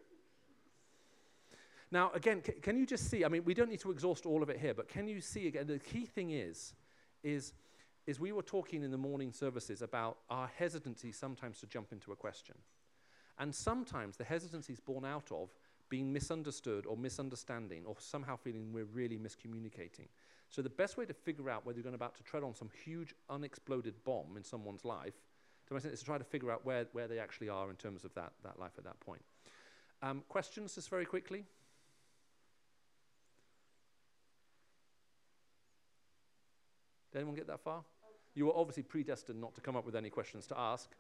Now, 1.91 2.11
again, 2.15 2.43
c- 2.45 2.53
can 2.61 2.77
you 2.77 2.87
just 2.87 3.11
see? 3.11 3.25
I 3.25 3.29
mean, 3.29 3.45
we 3.45 3.55
don't 3.55 3.71
need 3.71 3.81
to 3.81 3.91
exhaust 3.91 4.27
all 4.27 4.43
of 4.43 4.51
it 4.51 4.59
here, 4.59 4.75
but 4.75 4.89
can 4.89 5.09
you 5.09 5.21
see 5.21 5.49
again? 5.49 5.67
The 5.67 5.79
key 5.79 6.05
thing 6.05 6.31
is, 6.31 6.75
is, 7.23 7.53
is 8.07 8.21
we 8.21 8.33
were 8.33 8.43
talking 8.43 8.83
in 8.83 8.91
the 8.91 8.99
morning 8.99 9.33
services 9.33 9.83
about 9.83 10.19
our 10.29 10.51
hesitancy 10.57 11.13
sometimes 11.13 11.59
to 11.61 11.67
jump 11.67 11.93
into 11.93 12.13
a 12.13 12.17
question. 12.17 12.57
And 13.39 13.55
sometimes 13.55 14.17
the 14.17 14.25
hesitancy 14.25 14.73
is 14.73 14.81
born 14.81 15.05
out 15.05 15.31
of 15.33 15.55
being 15.89 16.13
misunderstood 16.13 16.87
or 16.87 16.97
misunderstanding 16.97 17.85
or 17.85 17.97
somehow 17.99 18.37
feeling 18.37 18.73
we're 18.73 18.85
really 18.85 19.19
miscommunicating. 19.19 20.09
So 20.49 20.63
the 20.63 20.71
best 20.71 20.97
way 20.97 21.05
to 21.07 21.15
figure 21.15 21.49
out 21.49 21.65
whether 21.65 21.79
you're 21.79 21.85
going 21.85 21.95
about 21.95 22.17
to 22.17 22.23
tread 22.23 22.43
on 22.43 22.55
some 22.55 22.71
huge 22.85 23.15
unexploded 23.29 23.95
bomb 24.05 24.37
in 24.37 24.45
someone's 24.45 24.85
life, 24.85 25.15
to 25.69 25.77
is 25.77 26.01
to 26.01 26.05
try 26.05 26.19
to 26.19 26.25
figure 26.25 26.51
out 26.51 26.67
where, 26.67 26.87
where 26.93 27.07
they 27.07 27.19
actually 27.19 27.49
are 27.49 27.71
in 27.71 27.77
terms 27.77 28.05
of 28.05 28.13
that, 28.15 28.33
that 28.43 28.59
life 28.59 28.73
at 28.77 28.85
that 28.85 28.99
point. 29.01 29.23
Um, 30.03 30.23
questions 30.29 30.75
just 30.75 30.89
very 30.89 31.05
quickly? 31.05 31.45
Did 37.13 37.19
anyone 37.19 37.35
get 37.35 37.47
that 37.49 37.61
far? 37.61 37.83
You 38.35 38.47
were 38.47 38.57
obviously 38.57 38.83
predestined 38.85 39.41
not 39.41 39.55
to 39.57 39.61
come 39.61 39.77
up 39.77 39.85
with 39.85 39.97
any 39.97 40.11
questions 40.11 40.47
to 40.49 40.59
ask. 40.59 40.91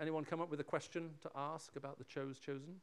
Anyone 0.00 0.24
come 0.24 0.40
up 0.40 0.50
with 0.50 0.60
a 0.60 0.64
question 0.64 1.10
to 1.22 1.30
ask 1.34 1.76
about 1.76 1.98
the 1.98 2.04
chose 2.04 2.38
chosen? 2.38 2.80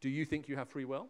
Do 0.00 0.08
you 0.10 0.24
think 0.24 0.48
you 0.48 0.56
have 0.56 0.68
free 0.68 0.84
will? 0.84 1.08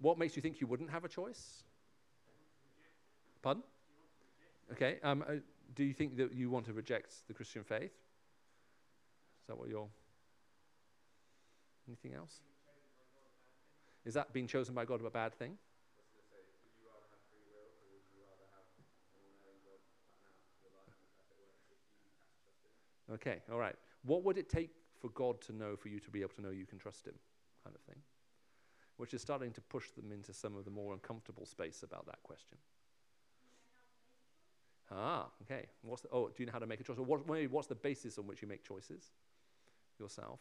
What 0.00 0.18
makes 0.18 0.34
you 0.34 0.42
think 0.42 0.60
you 0.60 0.66
wouldn't 0.66 0.90
have 0.90 1.04
a 1.04 1.08
choice? 1.08 1.62
Pardon? 3.42 3.62
Okay. 4.72 4.98
Um, 5.02 5.24
uh, 5.28 5.34
do 5.74 5.84
you 5.84 5.92
think 5.92 6.16
that 6.16 6.32
you 6.32 6.50
want 6.50 6.66
to 6.66 6.72
reject 6.72 7.26
the 7.28 7.34
Christian 7.34 7.62
faith? 7.62 7.92
Is 9.42 9.48
that 9.48 9.58
what 9.58 9.68
you're. 9.68 9.88
Anything 11.88 12.14
else? 12.14 12.40
Is 14.04 14.14
that 14.14 14.32
being 14.32 14.46
chosen 14.46 14.74
by 14.74 14.84
God 14.84 15.04
a 15.04 15.10
bad 15.10 15.34
thing? 15.34 15.58
Okay, 23.14 23.40
all 23.50 23.58
right. 23.58 23.76
What 24.04 24.24
would 24.24 24.38
it 24.38 24.48
take 24.48 24.70
for 25.00 25.08
God 25.10 25.40
to 25.42 25.52
know 25.52 25.76
for 25.76 25.88
you 25.88 25.98
to 26.00 26.10
be 26.10 26.20
able 26.20 26.34
to 26.34 26.42
know 26.42 26.50
you 26.50 26.66
can 26.66 26.78
trust 26.78 27.06
Him, 27.06 27.14
kind 27.64 27.76
of 27.76 27.82
thing? 27.82 28.02
Which 28.96 29.14
is 29.14 29.20
starting 29.20 29.52
to 29.52 29.60
push 29.60 29.90
them 29.90 30.12
into 30.12 30.32
some 30.32 30.56
of 30.56 30.64
the 30.64 30.70
more 30.70 30.92
uncomfortable 30.92 31.46
space 31.46 31.82
about 31.82 32.06
that 32.06 32.22
question. 32.22 32.58
Ah, 34.90 35.26
okay. 35.42 35.66
What's 35.82 36.02
the, 36.02 36.08
oh, 36.12 36.28
do 36.28 36.34
you 36.42 36.46
know 36.46 36.52
how 36.52 36.58
to 36.58 36.66
make 36.66 36.80
a 36.80 36.84
choice? 36.84 36.98
What, 36.98 37.28
maybe 37.28 37.46
what's 37.46 37.68
the 37.68 37.74
basis 37.74 38.18
on 38.18 38.26
which 38.26 38.42
you 38.42 38.48
make 38.48 38.62
choices 38.62 39.10
yourself? 39.98 40.40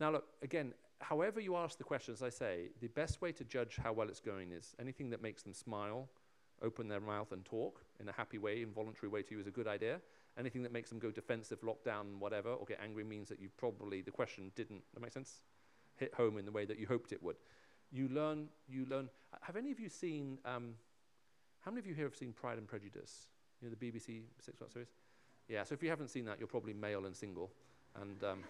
Now, 0.00 0.12
look, 0.12 0.24
again, 0.42 0.72
however 1.00 1.40
you 1.40 1.56
ask 1.56 1.78
the 1.78 1.84
question, 1.84 2.12
as 2.12 2.22
I 2.22 2.30
say, 2.30 2.70
the 2.80 2.88
best 2.88 3.20
way 3.20 3.32
to 3.32 3.44
judge 3.44 3.76
how 3.82 3.92
well 3.92 4.08
it's 4.08 4.20
going 4.20 4.52
is 4.52 4.74
anything 4.80 5.10
that 5.10 5.22
makes 5.22 5.42
them 5.42 5.52
smile, 5.52 6.08
open 6.62 6.88
their 6.88 7.00
mouth, 7.00 7.32
and 7.32 7.44
talk 7.44 7.82
in 8.00 8.08
a 8.08 8.12
happy 8.12 8.38
way, 8.38 8.62
involuntary 8.62 9.08
way 9.08 9.22
to 9.22 9.34
you 9.34 9.40
is 9.40 9.46
a 9.46 9.50
good 9.50 9.66
idea. 9.66 10.00
Anything 10.38 10.62
that 10.62 10.72
makes 10.72 10.90
them 10.90 10.98
go 10.98 11.10
defensive, 11.10 11.62
lock 11.62 11.82
down, 11.82 12.18
whatever, 12.18 12.50
or 12.50 12.66
get 12.66 12.78
angry 12.82 13.04
means 13.04 13.28
that 13.28 13.40
you 13.40 13.48
probably, 13.56 14.02
the 14.02 14.10
question 14.10 14.52
didn't, 14.54 14.82
that 14.92 15.00
make 15.00 15.12
sense? 15.12 15.40
Hit 15.96 16.12
home 16.14 16.36
in 16.36 16.44
the 16.44 16.52
way 16.52 16.66
that 16.66 16.78
you 16.78 16.86
hoped 16.86 17.12
it 17.12 17.22
would. 17.22 17.36
You 17.90 18.08
learn, 18.08 18.48
you 18.68 18.84
learn. 18.90 19.08
Have 19.40 19.56
any 19.56 19.70
of 19.70 19.80
you 19.80 19.88
seen, 19.88 20.38
um, 20.44 20.74
how 21.60 21.70
many 21.70 21.80
of 21.80 21.86
you 21.86 21.94
here 21.94 22.04
have 22.04 22.16
seen 22.16 22.32
Pride 22.32 22.58
and 22.58 22.68
Prejudice? 22.68 23.28
You 23.62 23.68
know, 23.68 23.74
the 23.78 23.90
BBC 23.90 24.22
six 24.40 24.58
part 24.58 24.72
series? 24.72 24.88
Yeah, 25.48 25.64
so 25.64 25.74
if 25.74 25.82
you 25.82 25.88
haven't 25.88 26.08
seen 26.08 26.26
that, 26.26 26.38
you're 26.38 26.48
probably 26.48 26.74
male 26.74 27.06
and 27.06 27.16
single. 27.16 27.50
And, 27.98 28.22
um, 28.24 28.44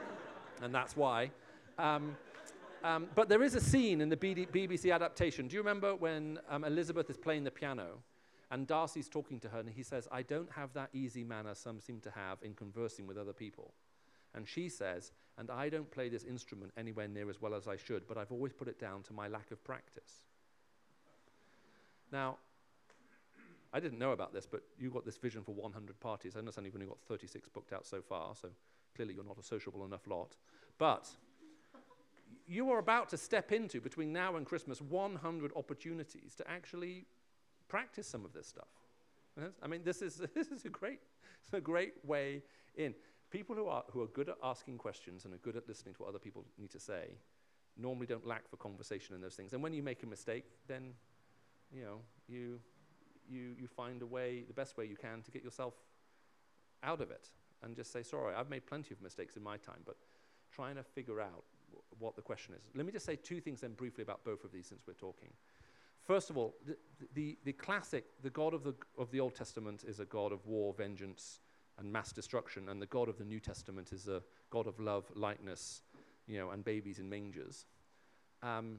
and 0.62 0.72
that's 0.72 0.96
why. 0.96 1.30
Um, 1.78 2.16
um, 2.84 3.08
but 3.14 3.28
there 3.28 3.42
is 3.42 3.54
a 3.54 3.60
scene 3.60 4.02
in 4.02 4.10
the 4.10 4.16
BD 4.16 4.46
BBC 4.48 4.94
adaptation. 4.94 5.48
Do 5.48 5.56
you 5.56 5.60
remember 5.60 5.96
when 5.96 6.38
um, 6.50 6.64
Elizabeth 6.64 7.08
is 7.08 7.16
playing 7.16 7.42
the 7.42 7.50
piano 7.50 8.02
and 8.54 8.68
Darcy's 8.68 9.08
talking 9.08 9.40
to 9.40 9.48
her 9.48 9.58
and 9.58 9.68
he 9.68 9.82
says, 9.82 10.06
I 10.12 10.22
don't 10.22 10.52
have 10.52 10.72
that 10.74 10.90
easy 10.92 11.24
manner 11.24 11.56
some 11.56 11.80
seem 11.80 11.98
to 12.02 12.10
have 12.12 12.38
in 12.40 12.54
conversing 12.54 13.04
with 13.04 13.18
other 13.18 13.32
people. 13.32 13.74
And 14.32 14.46
she 14.46 14.68
says, 14.68 15.10
and 15.36 15.50
I 15.50 15.68
don't 15.68 15.90
play 15.90 16.08
this 16.08 16.22
instrument 16.22 16.70
anywhere 16.76 17.08
near 17.08 17.28
as 17.28 17.42
well 17.42 17.52
as 17.52 17.66
I 17.66 17.76
should, 17.76 18.06
but 18.06 18.16
I've 18.16 18.30
always 18.30 18.52
put 18.52 18.68
it 18.68 18.78
down 18.78 19.02
to 19.02 19.12
my 19.12 19.26
lack 19.26 19.50
of 19.50 19.64
practice. 19.64 20.22
Now, 22.12 22.36
I 23.72 23.80
didn't 23.80 23.98
know 23.98 24.12
about 24.12 24.32
this, 24.32 24.46
but 24.46 24.62
you 24.78 24.88
got 24.88 25.04
this 25.04 25.16
vision 25.16 25.42
for 25.42 25.52
100 25.52 25.98
parties. 25.98 26.36
I 26.36 26.38
understand 26.38 26.66
you've 26.66 26.76
only 26.76 26.86
got 26.86 27.00
36 27.08 27.48
booked 27.48 27.72
out 27.72 27.84
so 27.84 28.00
far, 28.00 28.36
so 28.40 28.50
clearly 28.94 29.14
you're 29.14 29.24
not 29.24 29.36
a 29.36 29.42
sociable 29.42 29.84
enough 29.84 30.06
lot. 30.06 30.36
But 30.78 31.08
you 32.46 32.70
are 32.70 32.78
about 32.78 33.08
to 33.08 33.16
step 33.16 33.50
into, 33.50 33.80
between 33.80 34.12
now 34.12 34.36
and 34.36 34.46
Christmas, 34.46 34.80
100 34.80 35.50
opportunities 35.56 36.36
to 36.36 36.48
actually 36.48 37.06
practice 37.68 38.06
some 38.06 38.24
of 38.24 38.32
this 38.32 38.46
stuff. 38.46 38.68
I 39.62 39.66
mean, 39.66 39.82
this 39.84 40.02
is, 40.02 40.22
this 40.34 40.48
is 40.48 40.64
a, 40.64 40.68
great, 40.68 41.00
a 41.52 41.60
great 41.60 41.94
way 42.04 42.42
in. 42.76 42.94
People 43.30 43.56
who 43.56 43.66
are, 43.66 43.82
who 43.90 44.00
are 44.02 44.06
good 44.06 44.28
at 44.28 44.36
asking 44.44 44.78
questions 44.78 45.24
and 45.24 45.34
are 45.34 45.38
good 45.38 45.56
at 45.56 45.66
listening 45.66 45.94
to 45.94 46.02
what 46.02 46.08
other 46.08 46.20
people 46.20 46.44
need 46.56 46.70
to 46.70 46.78
say 46.78 47.16
normally 47.76 48.06
don't 48.06 48.26
lack 48.26 48.48
for 48.48 48.56
conversation 48.56 49.14
and 49.14 49.24
those 49.24 49.34
things. 49.34 49.52
And 49.52 49.62
when 49.62 49.72
you 49.72 49.82
make 49.82 50.02
a 50.02 50.06
mistake, 50.06 50.44
then, 50.68 50.92
you 51.72 51.82
know, 51.82 51.98
you, 52.28 52.60
you, 53.28 53.54
you 53.58 53.66
find 53.66 54.02
a 54.02 54.06
way, 54.06 54.44
the 54.46 54.54
best 54.54 54.76
way 54.76 54.86
you 54.86 54.96
can 54.96 55.22
to 55.22 55.30
get 55.30 55.42
yourself 55.42 55.74
out 56.82 57.00
of 57.00 57.10
it 57.10 57.30
and 57.62 57.74
just 57.74 57.92
say, 57.92 58.02
sorry, 58.02 58.34
I've 58.34 58.50
made 58.50 58.66
plenty 58.66 58.94
of 58.94 59.02
mistakes 59.02 59.36
in 59.36 59.42
my 59.42 59.56
time, 59.56 59.80
but 59.84 59.96
trying 60.52 60.76
to 60.76 60.82
figure 60.82 61.20
out 61.20 61.44
what 61.98 62.14
the 62.14 62.22
question 62.22 62.54
is. 62.54 62.62
Let 62.74 62.86
me 62.86 62.92
just 62.92 63.06
say 63.06 63.16
two 63.16 63.40
things 63.40 63.60
then 63.60 63.72
briefly 63.72 64.02
about 64.02 64.24
both 64.24 64.44
of 64.44 64.52
these 64.52 64.66
since 64.66 64.82
we're 64.86 64.94
talking. 64.94 65.30
First 66.04 66.28
of 66.28 66.36
all, 66.36 66.54
the, 66.66 66.76
the, 67.14 67.38
the 67.44 67.52
classic, 67.52 68.04
the 68.22 68.30
God 68.30 68.52
of 68.52 68.62
the, 68.62 68.74
of 68.98 69.10
the 69.10 69.20
Old 69.20 69.34
Testament 69.34 69.84
is 69.86 70.00
a 70.00 70.04
God 70.04 70.32
of 70.32 70.46
war, 70.46 70.74
vengeance, 70.74 71.40
and 71.78 71.90
mass 71.90 72.12
destruction, 72.12 72.68
and 72.68 72.80
the 72.80 72.86
God 72.86 73.08
of 73.08 73.18
the 73.18 73.24
New 73.24 73.40
Testament 73.40 73.90
is 73.92 74.06
a 74.06 74.22
God 74.50 74.66
of 74.66 74.78
love, 74.78 75.10
lightness, 75.14 75.82
you 76.26 76.38
know, 76.38 76.50
and 76.50 76.64
babies 76.64 76.98
in 76.98 77.08
mangers. 77.08 77.66
Um, 78.42 78.78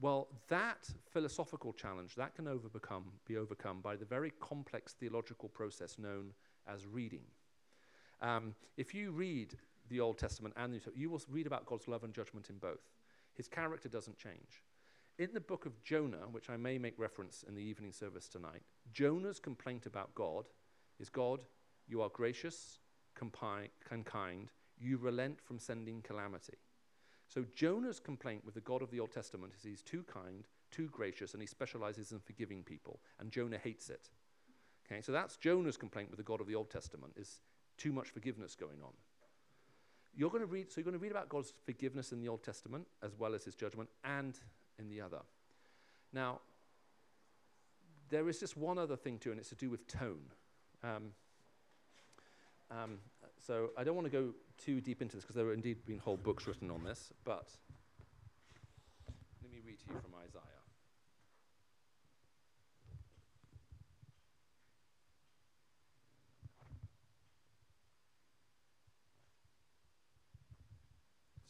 well, 0.00 0.28
that 0.48 0.90
philosophical 1.12 1.72
challenge 1.72 2.16
that 2.16 2.34
can 2.34 2.48
overcome, 2.48 3.04
be 3.26 3.36
overcome 3.36 3.80
by 3.80 3.94
the 3.94 4.04
very 4.04 4.32
complex 4.40 4.94
theological 4.94 5.48
process 5.48 5.98
known 5.98 6.32
as 6.66 6.86
reading. 6.86 7.22
Um, 8.20 8.54
if 8.76 8.94
you 8.94 9.12
read 9.12 9.56
the 9.88 10.00
Old 10.00 10.18
Testament 10.18 10.54
and 10.56 10.72
the 10.72 10.76
New 10.76 10.78
Testament, 10.78 10.98
you 11.00 11.10
will 11.10 11.22
read 11.30 11.46
about 11.46 11.66
God's 11.66 11.86
love 11.86 12.02
and 12.02 12.12
judgment 12.12 12.50
in 12.50 12.58
both. 12.58 12.90
His 13.34 13.46
character 13.46 13.88
doesn't 13.88 14.18
change. 14.18 14.62
In 15.16 15.30
the 15.32 15.40
book 15.40 15.64
of 15.64 15.80
Jonah, 15.84 16.26
which 16.32 16.50
I 16.50 16.56
may 16.56 16.76
make 16.76 16.98
reference 16.98 17.44
in 17.46 17.54
the 17.54 17.62
evening 17.62 17.92
service 17.92 18.26
tonight, 18.26 18.62
Jonah's 18.92 19.38
complaint 19.38 19.86
about 19.86 20.12
God 20.16 20.48
is 20.98 21.08
God, 21.08 21.40
you 21.86 22.02
are 22.02 22.08
gracious 22.08 22.80
and 23.20 24.04
kind, 24.04 24.50
you 24.76 24.96
relent 24.96 25.40
from 25.40 25.60
sending 25.60 26.02
calamity. 26.02 26.58
So 27.28 27.44
Jonah's 27.54 28.00
complaint 28.00 28.44
with 28.44 28.54
the 28.54 28.60
God 28.60 28.82
of 28.82 28.90
the 28.90 28.98
Old 28.98 29.12
Testament 29.12 29.52
is 29.56 29.62
he's 29.62 29.82
too 29.82 30.04
kind, 30.12 30.48
too 30.72 30.88
gracious, 30.90 31.32
and 31.32 31.40
he 31.40 31.46
specializes 31.46 32.10
in 32.10 32.18
forgiving 32.18 32.64
people, 32.64 32.98
and 33.20 33.30
Jonah 33.30 33.58
hates 33.58 33.90
it. 33.90 34.10
Okay, 34.84 35.00
so 35.00 35.12
that's 35.12 35.36
Jonah's 35.36 35.76
complaint 35.76 36.10
with 36.10 36.18
the 36.18 36.24
God 36.24 36.40
of 36.40 36.48
the 36.48 36.56
Old 36.56 36.70
Testament 36.70 37.12
is 37.16 37.40
too 37.78 37.92
much 37.92 38.08
forgiveness 38.08 38.56
going 38.56 38.82
on. 38.82 38.92
You're 40.12 40.30
going 40.30 40.42
to 40.42 40.46
read, 40.46 40.72
so 40.72 40.80
you're 40.80 40.84
going 40.84 40.98
to 40.98 41.02
read 41.02 41.12
about 41.12 41.28
God's 41.28 41.54
forgiveness 41.64 42.10
in 42.10 42.20
the 42.20 42.28
Old 42.28 42.42
Testament 42.42 42.88
as 43.00 43.16
well 43.16 43.32
as 43.32 43.44
his 43.44 43.54
judgment 43.54 43.88
and 44.02 44.38
in 44.78 44.88
the 44.88 45.00
other. 45.00 45.20
Now, 46.12 46.40
there 48.10 48.28
is 48.28 48.38
just 48.38 48.56
one 48.56 48.78
other 48.78 48.96
thing 48.96 49.18
too, 49.18 49.30
and 49.30 49.40
it's 49.40 49.48
to 49.48 49.54
do 49.54 49.70
with 49.70 49.86
tone. 49.86 50.30
Um, 50.82 51.12
um, 52.70 52.98
so 53.46 53.70
I 53.76 53.84
don't 53.84 53.94
want 53.94 54.06
to 54.06 54.12
go 54.12 54.34
too 54.58 54.80
deep 54.80 55.02
into 55.02 55.16
this 55.16 55.24
because 55.24 55.36
there 55.36 55.46
have 55.46 55.54
indeed 55.54 55.84
been 55.86 55.98
whole 55.98 56.16
books 56.16 56.46
written 56.46 56.70
on 56.70 56.84
this, 56.84 57.12
but 57.24 57.48
let 59.42 59.50
me 59.50 59.58
read 59.64 59.78
to 59.80 59.84
you 59.88 60.00
from 60.00 60.12
Isaiah. 60.22 60.40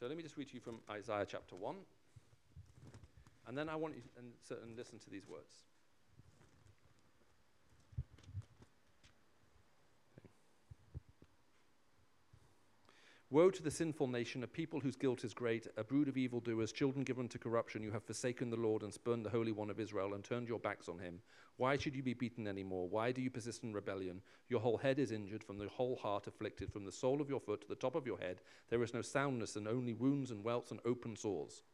So 0.01 0.09
let 0.09 0.17
me 0.17 0.23
just 0.23 0.37
read 0.37 0.49
to 0.49 0.55
you 0.55 0.61
from 0.61 0.81
Isaiah 0.91 1.25
chapter 1.27 1.57
1. 1.57 1.77
And 3.47 3.57
then 3.57 3.69
I 3.69 3.77
want 3.77 3.95
you 3.95 4.01
to 4.03 4.09
and, 4.19 4.63
and 4.63 4.77
listen 4.77 4.99
to 5.01 5.11
these 5.11 5.29
words. 5.29 5.65
Woe 13.35 13.51
to 13.51 13.65
the 13.65 13.71
sinful 13.71 14.07
nation, 14.07 14.45
a 14.45 14.47
people 14.47 14.79
whose 14.79 14.95
guilt 14.95 15.25
is 15.25 15.35
great, 15.35 15.67
a 15.77 15.83
brood 15.83 16.07
of 16.07 16.17
evildoers, 16.17 16.71
children 16.71 17.03
given 17.03 17.29
to 17.31 17.37
corruption. 17.37 17.83
You 17.83 17.91
have 17.91 18.05
forsaken 18.05 18.49
the 18.49 18.57
Lord 18.57 18.85
and 18.85 18.95
spurned 18.95 19.27
the 19.27 19.31
Holy 19.31 19.51
One 19.51 19.71
of 19.71 19.81
Israel 19.81 20.15
and 20.15 20.23
turned 20.23 20.47
your 20.47 20.61
backs 20.61 20.89
on 20.89 21.01
him. 21.01 21.19
Why 21.57 21.77
should 21.77 21.97
you 21.97 22.03
be 22.05 22.15
beaten 22.15 22.47
any 22.47 22.63
more? 22.63 22.89
Why 22.89 23.11
do 23.11 23.21
you 23.21 23.33
persist 23.33 23.65
in 23.65 23.73
rebellion? 23.73 24.23
Your 24.49 24.61
whole 24.61 24.77
head 24.77 25.01
is 25.01 25.11
injured, 25.11 25.43
from 25.43 25.59
the 25.59 25.67
whole 25.67 25.97
heart 25.97 26.29
afflicted, 26.29 26.73
from 26.73 26.85
the 26.85 26.93
sole 26.93 27.21
of 27.21 27.29
your 27.29 27.41
foot 27.41 27.63
to 27.63 27.69
the 27.69 27.75
top 27.75 27.97
of 27.97 28.07
your 28.07 28.19
head. 28.19 28.41
There 28.71 28.85
is 28.85 28.95
no 28.95 29.03
soundness, 29.03 29.57
and 29.57 29.67
only 29.67 29.95
wounds 29.95 30.31
and 30.31 30.45
welts 30.45 30.71
and 30.71 30.79
open 30.85 31.17
sores, 31.17 31.65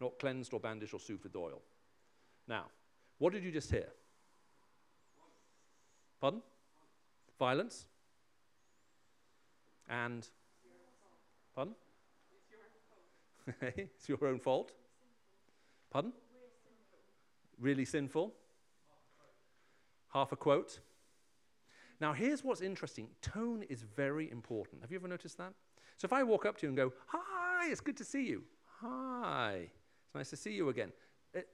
not 0.00 0.18
cleansed 0.18 0.52
or 0.52 0.60
bandaged 0.60 0.94
or 0.94 1.00
soothed 1.00 1.24
with 1.24 1.36
oil. 1.36 1.62
Now, 2.46 2.66
what 3.18 3.32
did 3.32 3.44
you 3.44 3.50
just 3.50 3.70
hear? 3.70 3.88
Pardon? 6.20 6.42
Violence? 7.38 7.86
And 9.88 10.26
Pardon? 11.54 11.74
it's 13.60 14.08
your 14.08 14.24
own 14.26 14.40
fault. 14.40 14.72
Pardon? 15.90 16.12
Really 17.60 17.84
sinful? 17.84 18.34
Half 20.12 20.32
a 20.32 20.36
quote. 20.36 20.80
Now, 22.00 22.12
here's 22.12 22.42
what's 22.42 22.60
interesting 22.60 23.08
tone 23.22 23.62
is 23.68 23.82
very 23.82 24.30
important. 24.30 24.82
Have 24.82 24.90
you 24.90 24.98
ever 24.98 25.08
noticed 25.08 25.38
that? 25.38 25.52
So, 25.96 26.06
if 26.06 26.12
I 26.12 26.24
walk 26.24 26.44
up 26.44 26.58
to 26.58 26.66
you 26.66 26.68
and 26.68 26.76
go, 26.76 26.92
Hi, 27.06 27.70
it's 27.70 27.80
good 27.80 27.96
to 27.98 28.04
see 28.04 28.26
you. 28.26 28.42
Hi, 28.80 29.70
it's 30.14 30.30
nice 30.30 30.30
to 30.30 30.36
see 30.36 30.52
you 30.52 30.68
again. 30.68 30.92
It, 31.32 31.48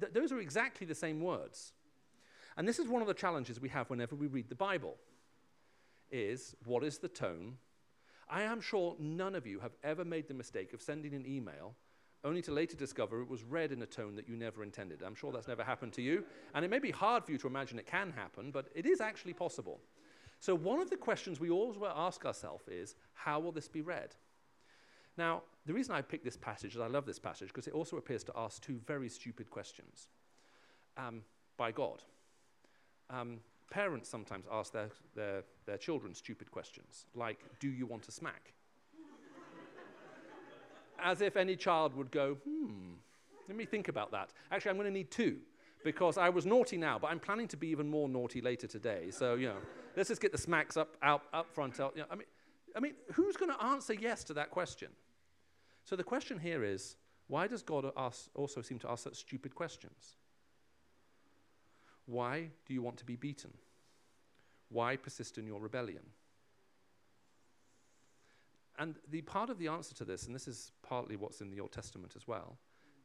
th- 0.00 0.12
those 0.12 0.32
are 0.32 0.38
exactly 0.38 0.86
the 0.86 0.94
same 0.94 1.20
words. 1.20 1.72
And 2.56 2.68
this 2.68 2.78
is 2.78 2.86
one 2.86 3.02
of 3.02 3.08
the 3.08 3.14
challenges 3.14 3.60
we 3.60 3.68
have 3.70 3.90
whenever 3.90 4.14
we 4.14 4.28
read 4.28 4.48
the 4.48 4.54
Bible 4.54 4.96
is 6.10 6.54
what 6.64 6.84
is 6.84 6.98
the 6.98 7.08
tone 7.08 7.56
I 8.28 8.42
am 8.42 8.60
sure 8.60 8.96
none 8.98 9.34
of 9.34 9.46
you 9.46 9.60
have 9.60 9.72
ever 9.82 10.04
made 10.04 10.28
the 10.28 10.34
mistake 10.34 10.72
of 10.72 10.82
sending 10.82 11.14
an 11.14 11.26
email 11.26 11.74
only 12.24 12.40
to 12.42 12.52
later 12.52 12.76
discover 12.76 13.20
it 13.20 13.28
was 13.28 13.42
read 13.42 13.70
in 13.70 13.82
a 13.82 13.86
tone 13.86 14.16
that 14.16 14.28
you 14.28 14.34
never 14.34 14.62
intended. 14.62 15.02
I'm 15.02 15.14
sure 15.14 15.30
that's 15.30 15.48
never 15.48 15.62
happened 15.62 15.92
to 15.94 16.02
you. 16.02 16.24
And 16.54 16.64
it 16.64 16.70
may 16.70 16.78
be 16.78 16.90
hard 16.90 17.24
for 17.24 17.32
you 17.32 17.38
to 17.38 17.46
imagine 17.46 17.78
it 17.78 17.86
can 17.86 18.12
happen, 18.12 18.50
but 18.50 18.68
it 18.74 18.86
is 18.86 19.00
actually 19.00 19.34
possible. 19.34 19.80
So, 20.40 20.54
one 20.54 20.80
of 20.80 20.88
the 20.88 20.96
questions 20.96 21.38
we 21.38 21.50
always 21.50 21.76
ask 21.94 22.24
ourselves 22.24 22.66
is 22.66 22.94
how 23.12 23.40
will 23.40 23.52
this 23.52 23.68
be 23.68 23.82
read? 23.82 24.14
Now, 25.18 25.42
the 25.66 25.72
reason 25.72 25.94
I 25.94 26.02
picked 26.02 26.24
this 26.24 26.36
passage 26.36 26.74
is 26.74 26.80
I 26.80 26.86
love 26.86 27.06
this 27.06 27.18
passage 27.18 27.48
because 27.48 27.66
it 27.66 27.74
also 27.74 27.96
appears 27.96 28.22
to 28.24 28.32
ask 28.36 28.62
two 28.62 28.80
very 28.86 29.08
stupid 29.08 29.50
questions 29.50 30.08
um, 30.96 31.22
by 31.56 31.72
God. 31.72 32.02
Um, 33.10 33.40
Parents 33.70 34.08
sometimes 34.08 34.44
ask 34.52 34.72
their, 34.72 34.90
their, 35.16 35.42
their 35.66 35.78
children 35.78 36.14
stupid 36.14 36.50
questions, 36.50 37.06
like, 37.14 37.38
Do 37.58 37.68
you 37.68 37.86
want 37.86 38.06
a 38.06 38.12
smack? 38.12 38.52
As 41.02 41.22
if 41.22 41.36
any 41.36 41.56
child 41.56 41.96
would 41.96 42.10
go, 42.10 42.36
Hmm, 42.46 42.92
let 43.48 43.56
me 43.56 43.64
think 43.64 43.88
about 43.88 44.12
that. 44.12 44.30
Actually, 44.52 44.70
I'm 44.70 44.76
going 44.76 44.86
to 44.86 44.92
need 44.92 45.10
two 45.10 45.38
because 45.82 46.18
I 46.18 46.28
was 46.28 46.46
naughty 46.46 46.76
now, 46.76 46.98
but 46.98 47.10
I'm 47.10 47.18
planning 47.18 47.48
to 47.48 47.56
be 47.56 47.68
even 47.68 47.88
more 47.88 48.08
naughty 48.08 48.40
later 48.40 48.66
today. 48.66 49.10
So, 49.10 49.34
you 49.34 49.48
know, 49.48 49.56
let's 49.96 50.08
just 50.08 50.20
get 50.20 50.32
the 50.32 50.38
smacks 50.38 50.76
up, 50.76 50.96
out, 51.02 51.22
up 51.32 51.52
front. 51.52 51.80
Out, 51.80 51.94
you 51.96 52.02
know, 52.02 52.08
I, 52.10 52.14
mean, 52.14 52.26
I 52.76 52.80
mean, 52.80 52.94
who's 53.12 53.36
going 53.36 53.50
to 53.50 53.62
answer 53.62 53.94
yes 53.94 54.24
to 54.24 54.34
that 54.34 54.50
question? 54.50 54.88
So 55.84 55.96
the 55.96 56.04
question 56.04 56.38
here 56.38 56.64
is 56.64 56.96
why 57.28 57.46
does 57.46 57.62
God 57.62 57.90
ask, 57.96 58.28
also 58.34 58.62
seem 58.62 58.78
to 58.80 58.90
ask 58.90 59.04
such 59.04 59.16
stupid 59.16 59.54
questions? 59.54 60.16
Why 62.06 62.50
do 62.66 62.74
you 62.74 62.82
want 62.82 62.98
to 62.98 63.04
be 63.04 63.16
beaten? 63.16 63.52
Why 64.68 64.96
persist 64.96 65.38
in 65.38 65.46
your 65.46 65.60
rebellion? 65.60 66.02
And 68.78 68.96
the 69.10 69.22
part 69.22 69.50
of 69.50 69.58
the 69.58 69.68
answer 69.68 69.94
to 69.94 70.04
this, 70.04 70.26
and 70.26 70.34
this 70.34 70.48
is 70.48 70.72
partly 70.82 71.16
what's 71.16 71.40
in 71.40 71.50
the 71.50 71.60
Old 71.60 71.72
Testament 71.72 72.14
as 72.16 72.26
well, 72.26 72.58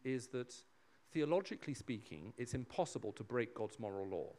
is 0.04 0.28
that 0.28 0.54
theologically 1.12 1.74
speaking, 1.74 2.34
it's 2.38 2.54
impossible 2.54 3.12
to 3.14 3.24
break 3.24 3.54
God's 3.54 3.80
moral 3.80 4.08
law. 4.08 4.34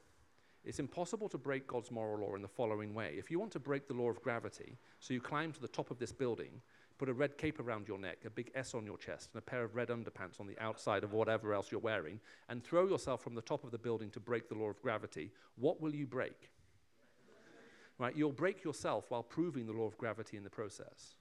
It's 0.64 0.78
impossible 0.78 1.28
to 1.30 1.38
break 1.38 1.66
God's 1.66 1.90
moral 1.90 2.20
law 2.26 2.34
in 2.34 2.42
the 2.42 2.48
following 2.48 2.94
way. 2.94 3.14
If 3.16 3.30
you 3.30 3.38
want 3.38 3.52
to 3.52 3.58
break 3.58 3.86
the 3.86 3.94
law 3.94 4.10
of 4.10 4.20
gravity, 4.20 4.76
so 4.98 5.14
you 5.14 5.20
climb 5.20 5.52
to 5.52 5.60
the 5.60 5.68
top 5.68 5.90
of 5.90 5.98
this 5.98 6.12
building, 6.12 6.60
put 7.00 7.08
a 7.08 7.14
red 7.14 7.38
cape 7.38 7.58
around 7.58 7.88
your 7.88 7.98
neck, 7.98 8.18
a 8.26 8.30
big 8.30 8.50
S 8.54 8.74
on 8.74 8.84
your 8.84 8.98
chest, 8.98 9.30
and 9.32 9.38
a 9.38 9.42
pair 9.42 9.64
of 9.64 9.74
red 9.74 9.88
underpants 9.88 10.38
on 10.38 10.46
the 10.46 10.58
outside 10.58 11.02
of 11.02 11.14
whatever 11.14 11.54
else 11.54 11.72
you're 11.72 11.80
wearing, 11.80 12.20
and 12.50 12.62
throw 12.62 12.86
yourself 12.86 13.22
from 13.22 13.34
the 13.34 13.40
top 13.40 13.64
of 13.64 13.70
the 13.70 13.78
building 13.78 14.10
to 14.10 14.20
break 14.20 14.50
the 14.50 14.54
law 14.54 14.68
of 14.68 14.82
gravity, 14.82 15.32
what 15.56 15.80
will 15.80 15.94
you 15.94 16.06
break? 16.06 16.50
Right? 17.98 18.14
You'll 18.14 18.32
break 18.32 18.62
yourself 18.62 19.06
while 19.08 19.22
proving 19.22 19.66
the 19.66 19.72
law 19.72 19.86
of 19.86 19.96
gravity 19.96 20.36
in 20.36 20.44
the 20.44 20.50
process. 20.50 21.14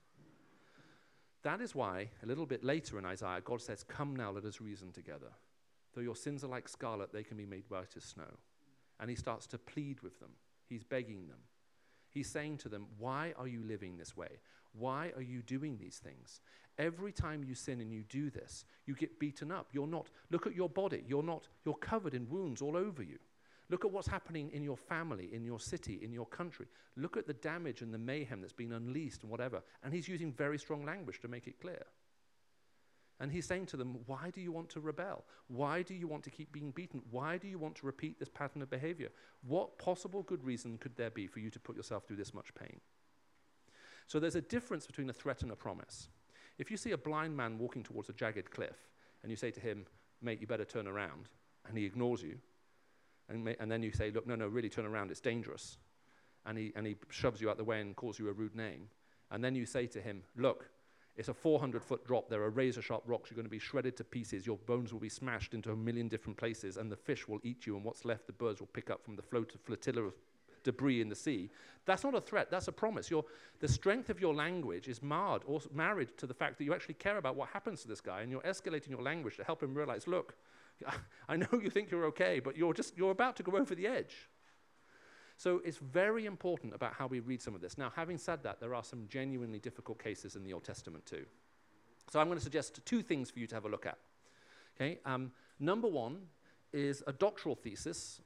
That 1.44 1.62
is 1.62 1.74
why, 1.74 2.10
a 2.22 2.26
little 2.26 2.44
bit 2.44 2.62
later 2.62 2.98
in 2.98 3.06
Isaiah, 3.06 3.40
God 3.42 3.62
says, 3.62 3.82
Come 3.82 4.14
now, 4.14 4.32
let 4.32 4.44
us 4.44 4.60
reason 4.60 4.92
together. 4.92 5.32
Though 5.94 6.02
your 6.02 6.16
sins 6.16 6.44
are 6.44 6.48
like 6.48 6.68
scarlet, 6.68 7.10
they 7.10 7.22
can 7.22 7.38
be 7.38 7.46
made 7.46 7.64
white 7.68 7.96
as 7.96 8.04
snow. 8.04 8.36
And 9.00 9.08
he 9.08 9.16
starts 9.16 9.46
to 9.46 9.58
plead 9.58 10.02
with 10.02 10.20
them. 10.20 10.32
He's 10.68 10.84
begging 10.84 11.28
them. 11.28 11.38
He's 12.10 12.28
saying 12.28 12.58
to 12.58 12.68
them, 12.68 12.84
Why 12.98 13.32
are 13.38 13.48
you 13.48 13.62
living 13.64 13.96
this 13.96 14.14
way? 14.14 14.40
Why 14.72 15.12
are 15.16 15.22
you 15.22 15.42
doing 15.42 15.78
these 15.78 15.98
things? 15.98 16.40
Every 16.78 17.12
time 17.12 17.44
you 17.44 17.54
sin 17.54 17.80
and 17.80 17.92
you 17.92 18.04
do 18.08 18.30
this, 18.30 18.64
you 18.86 18.94
get 18.94 19.18
beaten 19.18 19.52
up. 19.52 19.68
You're 19.72 19.86
not, 19.86 20.08
look 20.30 20.46
at 20.46 20.54
your 20.54 20.68
body. 20.68 21.04
You're 21.06 21.22
not, 21.22 21.48
you're 21.64 21.74
covered 21.74 22.14
in 22.14 22.28
wounds 22.28 22.62
all 22.62 22.76
over 22.76 23.02
you. 23.02 23.18
Look 23.68 23.84
at 23.84 23.92
what's 23.92 24.08
happening 24.08 24.50
in 24.52 24.64
your 24.64 24.76
family, 24.76 25.28
in 25.32 25.44
your 25.44 25.60
city, 25.60 26.00
in 26.02 26.12
your 26.12 26.26
country. 26.26 26.66
Look 26.96 27.16
at 27.16 27.26
the 27.26 27.34
damage 27.34 27.82
and 27.82 27.94
the 27.94 27.98
mayhem 27.98 28.40
that's 28.40 28.52
been 28.52 28.72
unleashed 28.72 29.22
and 29.22 29.30
whatever. 29.30 29.62
And 29.84 29.94
he's 29.94 30.08
using 30.08 30.32
very 30.32 30.58
strong 30.58 30.84
language 30.84 31.20
to 31.20 31.28
make 31.28 31.46
it 31.46 31.60
clear. 31.60 31.84
And 33.20 33.30
he's 33.30 33.46
saying 33.46 33.66
to 33.66 33.76
them, 33.76 33.98
Why 34.06 34.30
do 34.30 34.40
you 34.40 34.50
want 34.50 34.70
to 34.70 34.80
rebel? 34.80 35.24
Why 35.48 35.82
do 35.82 35.94
you 35.94 36.08
want 36.08 36.24
to 36.24 36.30
keep 36.30 36.50
being 36.50 36.70
beaten? 36.70 37.02
Why 37.10 37.36
do 37.36 37.46
you 37.46 37.58
want 37.58 37.76
to 37.76 37.86
repeat 37.86 38.18
this 38.18 38.30
pattern 38.30 38.62
of 38.62 38.70
behavior? 38.70 39.10
What 39.46 39.78
possible 39.78 40.22
good 40.22 40.42
reason 40.42 40.78
could 40.78 40.96
there 40.96 41.10
be 41.10 41.26
for 41.26 41.38
you 41.40 41.50
to 41.50 41.60
put 41.60 41.76
yourself 41.76 42.06
through 42.06 42.16
this 42.16 42.34
much 42.34 42.52
pain? 42.54 42.80
So 44.10 44.18
there's 44.18 44.34
a 44.34 44.40
difference 44.40 44.88
between 44.88 45.08
a 45.08 45.12
threat 45.12 45.42
and 45.42 45.52
a 45.52 45.54
promise. 45.54 46.08
If 46.58 46.68
you 46.68 46.76
see 46.76 46.90
a 46.90 46.98
blind 46.98 47.36
man 47.36 47.58
walking 47.58 47.84
towards 47.84 48.08
a 48.08 48.12
jagged 48.12 48.50
cliff 48.50 48.88
and 49.22 49.30
you 49.30 49.36
say 49.36 49.52
to 49.52 49.60
him, 49.60 49.86
mate, 50.20 50.40
you 50.40 50.48
better 50.48 50.64
turn 50.64 50.88
around, 50.88 51.28
and 51.68 51.78
he 51.78 51.84
ignores 51.84 52.20
you, 52.20 52.36
and, 53.28 53.54
and 53.60 53.70
then 53.70 53.84
you 53.84 53.92
say, 53.92 54.10
look, 54.10 54.26
no, 54.26 54.34
no, 54.34 54.48
really 54.48 54.68
turn 54.68 54.84
around, 54.84 55.12
it's 55.12 55.20
dangerous, 55.20 55.78
and 56.44 56.58
he, 56.58 56.72
and 56.74 56.88
he 56.88 56.96
shoves 57.10 57.40
you 57.40 57.48
out 57.50 57.56
the 57.56 57.62
way 57.62 57.80
and 57.80 57.94
calls 57.94 58.18
you 58.18 58.28
a 58.28 58.32
rude 58.32 58.56
name, 58.56 58.88
and 59.30 59.44
then 59.44 59.54
you 59.54 59.64
say 59.64 59.86
to 59.86 60.00
him, 60.00 60.24
look, 60.36 60.68
it's 61.16 61.28
a 61.28 61.34
400 61.34 61.80
foot 61.80 62.04
drop. 62.04 62.28
There 62.28 62.42
are 62.42 62.50
razor 62.50 62.82
sharp 62.82 63.04
rocks. 63.06 63.30
You're 63.30 63.36
going 63.36 63.44
to 63.44 63.50
be 63.50 63.60
shredded 63.60 63.96
to 63.98 64.04
pieces. 64.04 64.46
Your 64.46 64.56
bones 64.56 64.92
will 64.92 65.00
be 65.00 65.08
smashed 65.08 65.54
into 65.54 65.70
a 65.70 65.76
million 65.76 66.08
different 66.08 66.36
places, 66.36 66.78
and 66.78 66.90
the 66.90 66.96
fish 66.96 67.28
will 67.28 67.38
eat 67.44 67.64
you, 67.64 67.76
and 67.76 67.84
what's 67.84 68.04
left, 68.04 68.26
the 68.26 68.32
birds 68.32 68.58
will 68.58 68.68
pick 68.72 68.90
up 68.90 69.04
from 69.04 69.14
the 69.14 69.22
flotilla 69.22 70.02
of 70.02 70.14
debris 70.62 71.00
in 71.00 71.08
the 71.08 71.14
sea. 71.14 71.50
That's 71.86 72.04
not 72.04 72.14
a 72.14 72.20
threat, 72.20 72.50
that's 72.50 72.68
a 72.68 72.72
promise. 72.72 73.10
Your, 73.10 73.24
the 73.58 73.68
strength 73.68 74.10
of 74.10 74.20
your 74.20 74.34
language 74.34 74.88
is 74.88 75.02
marred 75.02 75.42
or 75.46 75.60
married 75.72 76.16
to 76.18 76.26
the 76.26 76.34
fact 76.34 76.58
that 76.58 76.64
you 76.64 76.74
actually 76.74 76.94
care 76.94 77.18
about 77.18 77.36
what 77.36 77.48
happens 77.48 77.82
to 77.82 77.88
this 77.88 78.00
guy, 78.00 78.20
and 78.20 78.30
you're 78.30 78.42
escalating 78.42 78.90
your 78.90 79.02
language 79.02 79.36
to 79.36 79.44
help 79.44 79.62
him 79.62 79.74
realize 79.74 80.06
look, 80.06 80.36
I 81.28 81.36
know 81.36 81.48
you 81.52 81.70
think 81.70 81.90
you're 81.90 82.06
okay, 82.06 82.40
but 82.40 82.56
you're, 82.56 82.74
just, 82.74 82.96
you're 82.96 83.10
about 83.10 83.36
to 83.36 83.42
go 83.42 83.52
over 83.56 83.74
the 83.74 83.86
edge. 83.86 84.28
So 85.36 85.62
it's 85.64 85.78
very 85.78 86.26
important 86.26 86.74
about 86.74 86.92
how 86.92 87.06
we 87.06 87.20
read 87.20 87.40
some 87.40 87.54
of 87.54 87.62
this. 87.62 87.78
Now, 87.78 87.90
having 87.96 88.18
said 88.18 88.42
that, 88.42 88.60
there 88.60 88.74
are 88.74 88.84
some 88.84 89.06
genuinely 89.08 89.58
difficult 89.58 89.98
cases 89.98 90.36
in 90.36 90.44
the 90.44 90.52
Old 90.52 90.64
Testament 90.64 91.06
too. 91.06 91.24
So 92.10 92.20
I'm 92.20 92.26
going 92.26 92.38
to 92.38 92.44
suggest 92.44 92.84
two 92.84 93.02
things 93.02 93.30
for 93.30 93.38
you 93.38 93.46
to 93.46 93.54
have 93.54 93.64
a 93.64 93.68
look 93.68 93.86
at. 93.86 93.96
Okay, 94.76 94.98
um, 95.06 95.32
number 95.58 95.88
one 95.88 96.18
is 96.72 97.02
a 97.06 97.12
doctoral 97.12 97.54
thesis 97.54 98.20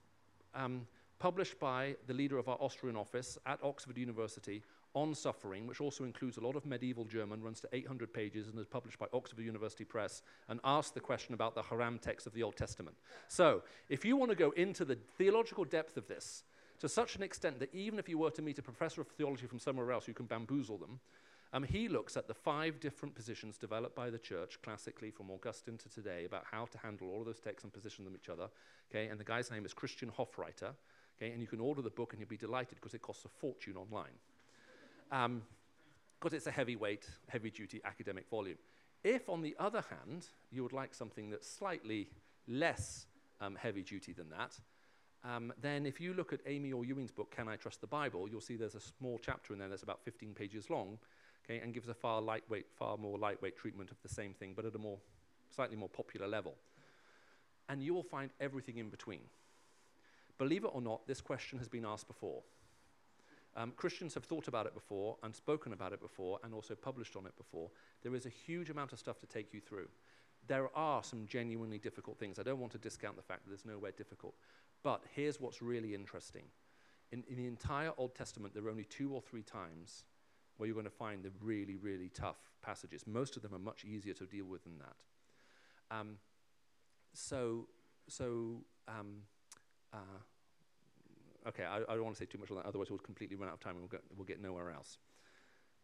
um, 0.55 0.87
published 1.25 1.59
by 1.59 1.97
the 2.07 2.13
leader 2.13 2.37
of 2.37 2.51
our 2.51 2.59
Austrian 2.61 2.97
office 2.97 3.39
at 3.47 3.59
Oxford 3.63 3.97
University 3.97 4.63
on 4.93 5.15
suffering, 5.15 5.67
which 5.67 5.81
also 5.81 6.05
includes 6.05 6.37
a 6.37 6.41
lot 6.43 6.55
of 6.55 6.67
medieval 6.67 7.07
German, 7.07 7.43
runs 7.43 7.61
to 7.61 7.69
800 7.73 8.13
pages, 8.13 8.49
and 8.49 8.59
is 8.59 8.67
published 8.67 8.99
by 8.99 9.07
Oxford 9.15 9.39
University 9.39 9.85
Press, 9.85 10.21
and 10.51 10.61
asks 10.65 10.91
the 10.91 11.01
question 11.01 11.33
about 11.33 11.55
the 11.55 11.63
herem 11.63 11.99
text 11.99 12.27
of 12.27 12.35
the 12.35 12.43
Old 12.43 12.57
Testament. 12.57 12.95
So, 13.29 13.63
if 13.89 14.05
you 14.05 14.19
want 14.19 14.33
to 14.33 14.37
go 14.37 14.51
into 14.51 14.85
the 14.85 14.99
theological 15.17 15.65
depth 15.65 15.97
of 15.97 16.07
this 16.09 16.43
to 16.81 16.91
such 16.91 17.17
an 17.17 17.23
extent 17.23 17.59
that 17.59 17.75
even 17.75 17.99
if 17.99 18.07
you 18.07 18.19
were 18.19 18.31
to 18.33 18.43
meet 18.43 18.59
a 18.59 18.63
professor 18.63 19.01
of 19.01 19.09
theology 19.09 19.47
from 19.47 19.59
somewhere 19.59 19.93
else, 19.93 20.07
you 20.07 20.13
can 20.13 20.27
bamboozle 20.27 20.77
them, 20.77 21.01
um, 21.55 21.63
he 21.63 21.89
looks 21.89 22.17
at 22.17 22.27
the 22.27 22.35
five 22.35 22.81
different 22.81 23.15
positions 23.15 23.57
developed 23.57 23.95
by 23.95 24.11
the 24.11 24.19
church, 24.19 24.59
classically 24.61 25.11
from 25.11 25.31
Augustine 25.31 25.79
to 25.79 25.89
today, 25.89 26.25
about 26.27 26.45
how 26.51 26.67
to 26.67 26.79
handle 26.79 27.09
all 27.09 27.21
of 27.21 27.27
those 27.27 27.41
texts 27.41 27.63
and 27.63 27.73
position 27.73 28.05
them 28.05 28.15
each 28.15 28.29
other. 28.29 28.49
Okay, 28.91 29.07
and 29.07 29.19
the 29.19 29.25
guy's 29.25 29.53
name 29.53 29.65
is 29.65 29.73
Christian 29.73 30.11
Hofreiter. 30.11 30.75
Okay, 31.17 31.31
and 31.31 31.41
you 31.41 31.47
can 31.47 31.61
order 31.61 31.83
the 31.83 31.91
book 31.91 32.13
and 32.13 32.21
you'll 32.21 32.29
be 32.29 32.37
delighted 32.37 32.77
because 32.77 32.95
it 32.95 33.03
costs 33.03 33.25
a 33.25 33.29
fortune 33.29 33.77
online. 33.77 34.19
Um, 35.13 35.43
because 36.19 36.35
it's 36.35 36.47
a 36.47 36.51
heavyweight, 36.51 37.07
heavy 37.29 37.51
duty 37.51 37.83
academic 37.85 38.29
volume. 38.31 38.57
If, 39.03 39.29
on 39.29 39.43
the 39.43 39.55
other 39.59 39.85
hand, 39.91 40.27
you 40.51 40.63
would 40.63 40.73
like 40.73 40.95
something 40.95 41.29
that's 41.29 41.47
slightly 41.47 42.09
less 42.49 43.07
um, 43.43 43.57
heavy 43.57 43.83
duty 43.83 44.15
than 44.15 44.31
that, 44.31 44.59
um, 45.25 45.53
then 45.61 45.87
if 45.87 46.01
you 46.01 46.15
look 46.15 46.33
at 46.33 46.41
Amy 46.47 46.73
Orr-Ewing's 46.73 47.11
book, 47.11 47.31
Can 47.31 47.49
I 47.49 47.57
Trust 47.57 47.81
the 47.81 47.87
Bible, 47.87 48.29
you'll 48.29 48.41
see 48.41 48.57
there's 48.57 48.75
a 48.75 48.81
small 48.81 49.19
chapter 49.19 49.53
in 49.53 49.59
there 49.59 49.69
that's 49.69 49.83
about 49.83 50.03
15 50.05 50.35
pages 50.35 50.69
long, 50.69 50.99
okay, 51.45 51.61
and 51.61 51.73
gives 51.73 51.89
a 51.89 51.95
far 51.95 52.21
lightweight, 52.21 52.67
far 52.75 52.97
more 52.97 53.19
lightweight 53.19 53.57
treatment 53.57 53.91
of 53.91 54.01
the 54.03 54.09
same 54.09 54.35
thing, 54.35 54.53
but 54.55 54.65
at 54.65 54.75
a 54.75 54.79
more, 54.79 54.99
slightly 55.55 55.77
more 55.77 55.89
popular 55.89 56.27
level. 56.27 56.55
And 57.69 57.83
you 57.83 57.95
will 57.95 58.03
find 58.03 58.31
everything 58.41 58.77
in 58.77 58.91
between. 58.91 59.21
Believe 60.39 60.65
it 60.65 60.71
or 60.73 60.81
not, 60.81 61.07
this 61.07 61.21
question 61.21 61.59
has 61.59 61.69
been 61.69 61.85
asked 61.85 62.09
before. 62.09 62.43
Um, 63.57 63.73
Christians 63.77 64.15
have 64.15 64.25
thought 64.25 64.49
about 64.49 64.67
it 64.67 64.75
before 64.75 65.17
and 65.23 65.35
spoken 65.35 65.73
about 65.73 65.93
it 65.93 66.01
before 66.01 66.41
and 66.43 66.53
also 66.53 66.75
published 66.75 67.15
on 67.15 67.25
it 67.25 67.37
before. 67.37 67.71
There 68.03 68.15
is 68.15 68.27
a 68.27 68.31
huge 68.31 68.69
amount 68.71 68.93
of 68.93 68.99
stuff 68.99 69.21
to 69.21 69.27
take 69.27 69.55
you 69.55 69.61
through. 69.61 69.89
There 70.47 70.69
are 70.77 71.05
some 71.05 71.27
genuinely 71.27 71.79
difficult 71.79 72.19
things. 72.19 72.39
I 72.39 72.43
don't 72.43 72.59
want 72.59 72.73
to 72.73 72.79
discount 72.79 73.17
the 73.17 73.23
fact 73.23 73.45
that 73.45 73.51
there's 73.51 73.65
nowhere 73.65 73.93
difficult. 73.93 74.35
But 74.83 75.03
here's 75.15 75.41
what's 75.41 75.63
really 75.63 75.95
interesting. 75.95 76.43
In, 77.13 77.23
in 77.29 77.37
the 77.37 77.47
entire 77.47 77.93
Old 77.97 78.15
Testament, 78.15 78.55
there 78.55 78.67
are 78.67 78.71
only 78.71 78.85
two 78.85 79.15
or 79.15 79.23
three 79.23 79.43
times 79.43 80.05
where 80.57 80.67
you're 80.67 80.75
going 80.75 80.85
to 80.85 80.91
find 80.91 81.23
the 81.23 81.31
really, 81.41 81.77
really 81.77 82.09
tough 82.09 82.39
passages. 82.61 83.07
Most 83.07 83.37
of 83.37 83.43
them 83.43 83.55
are 83.55 83.59
much 83.59 83.85
easier 83.85 84.15
to 84.15 84.27
deal 84.27 84.47
with 84.47 84.65
than 84.65 84.79
that. 84.79 85.97
Um, 85.97 86.19
so, 87.13 87.69
so 88.09 88.63
um, 88.89 89.23
uh, 89.95 91.49
okay, 91.49 91.65
I, 91.65 91.77
I, 91.77 91.95
don't 91.95 92.05
want 92.05 92.17
to 92.17 92.23
say 92.23 92.27
too 92.27 92.39
much 92.39 92.51
on 92.51 92.57
that, 92.57 92.67
otherwise 92.67 92.91
we'll 92.91 92.99
completely 92.99 93.37
run 93.37 93.49
out 93.49 93.55
of 93.55 93.61
time 93.61 93.77
and 93.77 93.81
we'll 93.81 93.89
get, 93.89 94.03
we'll 94.17 94.27
get 94.27 94.43
nowhere 94.43 94.71
else. 94.71 94.99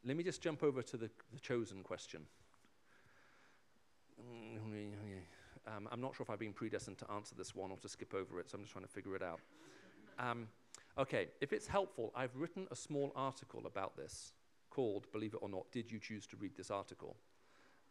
Let 0.04 0.16
me 0.16 0.24
just 0.24 0.42
jump 0.42 0.62
over 0.62 0.82
to 0.82 0.96
the, 0.96 1.10
the 1.32 1.40
chosen 1.40 1.82
question. 1.82 2.22
Um, 5.66 5.88
I'm 5.92 6.00
not 6.00 6.14
sure 6.16 6.24
if 6.24 6.30
I've 6.30 6.38
been 6.38 6.52
predestined 6.52 6.98
to 6.98 7.10
answer 7.12 7.34
this 7.36 7.54
one 7.54 7.70
or 7.70 7.76
to 7.78 7.88
skip 7.88 8.14
over 8.14 8.40
it, 8.40 8.50
so 8.50 8.56
I'm 8.56 8.64
just 8.64 8.72
trying 8.72 8.84
to 8.84 8.90
figure 8.90 9.14
it 9.14 9.22
out. 9.22 9.40
Um, 10.18 10.48
okay, 10.98 11.28
if 11.40 11.52
it's 11.52 11.66
helpful, 11.66 12.12
I've 12.14 12.34
written 12.34 12.66
a 12.70 12.76
small 12.76 13.12
article 13.14 13.66
about 13.66 13.96
this 13.96 14.32
called, 14.70 15.06
believe 15.12 15.34
it 15.34 15.40
or 15.42 15.48
not, 15.48 15.70
Did 15.72 15.90
You 15.90 15.98
Choose 15.98 16.26
to 16.28 16.36
Read 16.36 16.56
This 16.56 16.70
Article? 16.70 17.16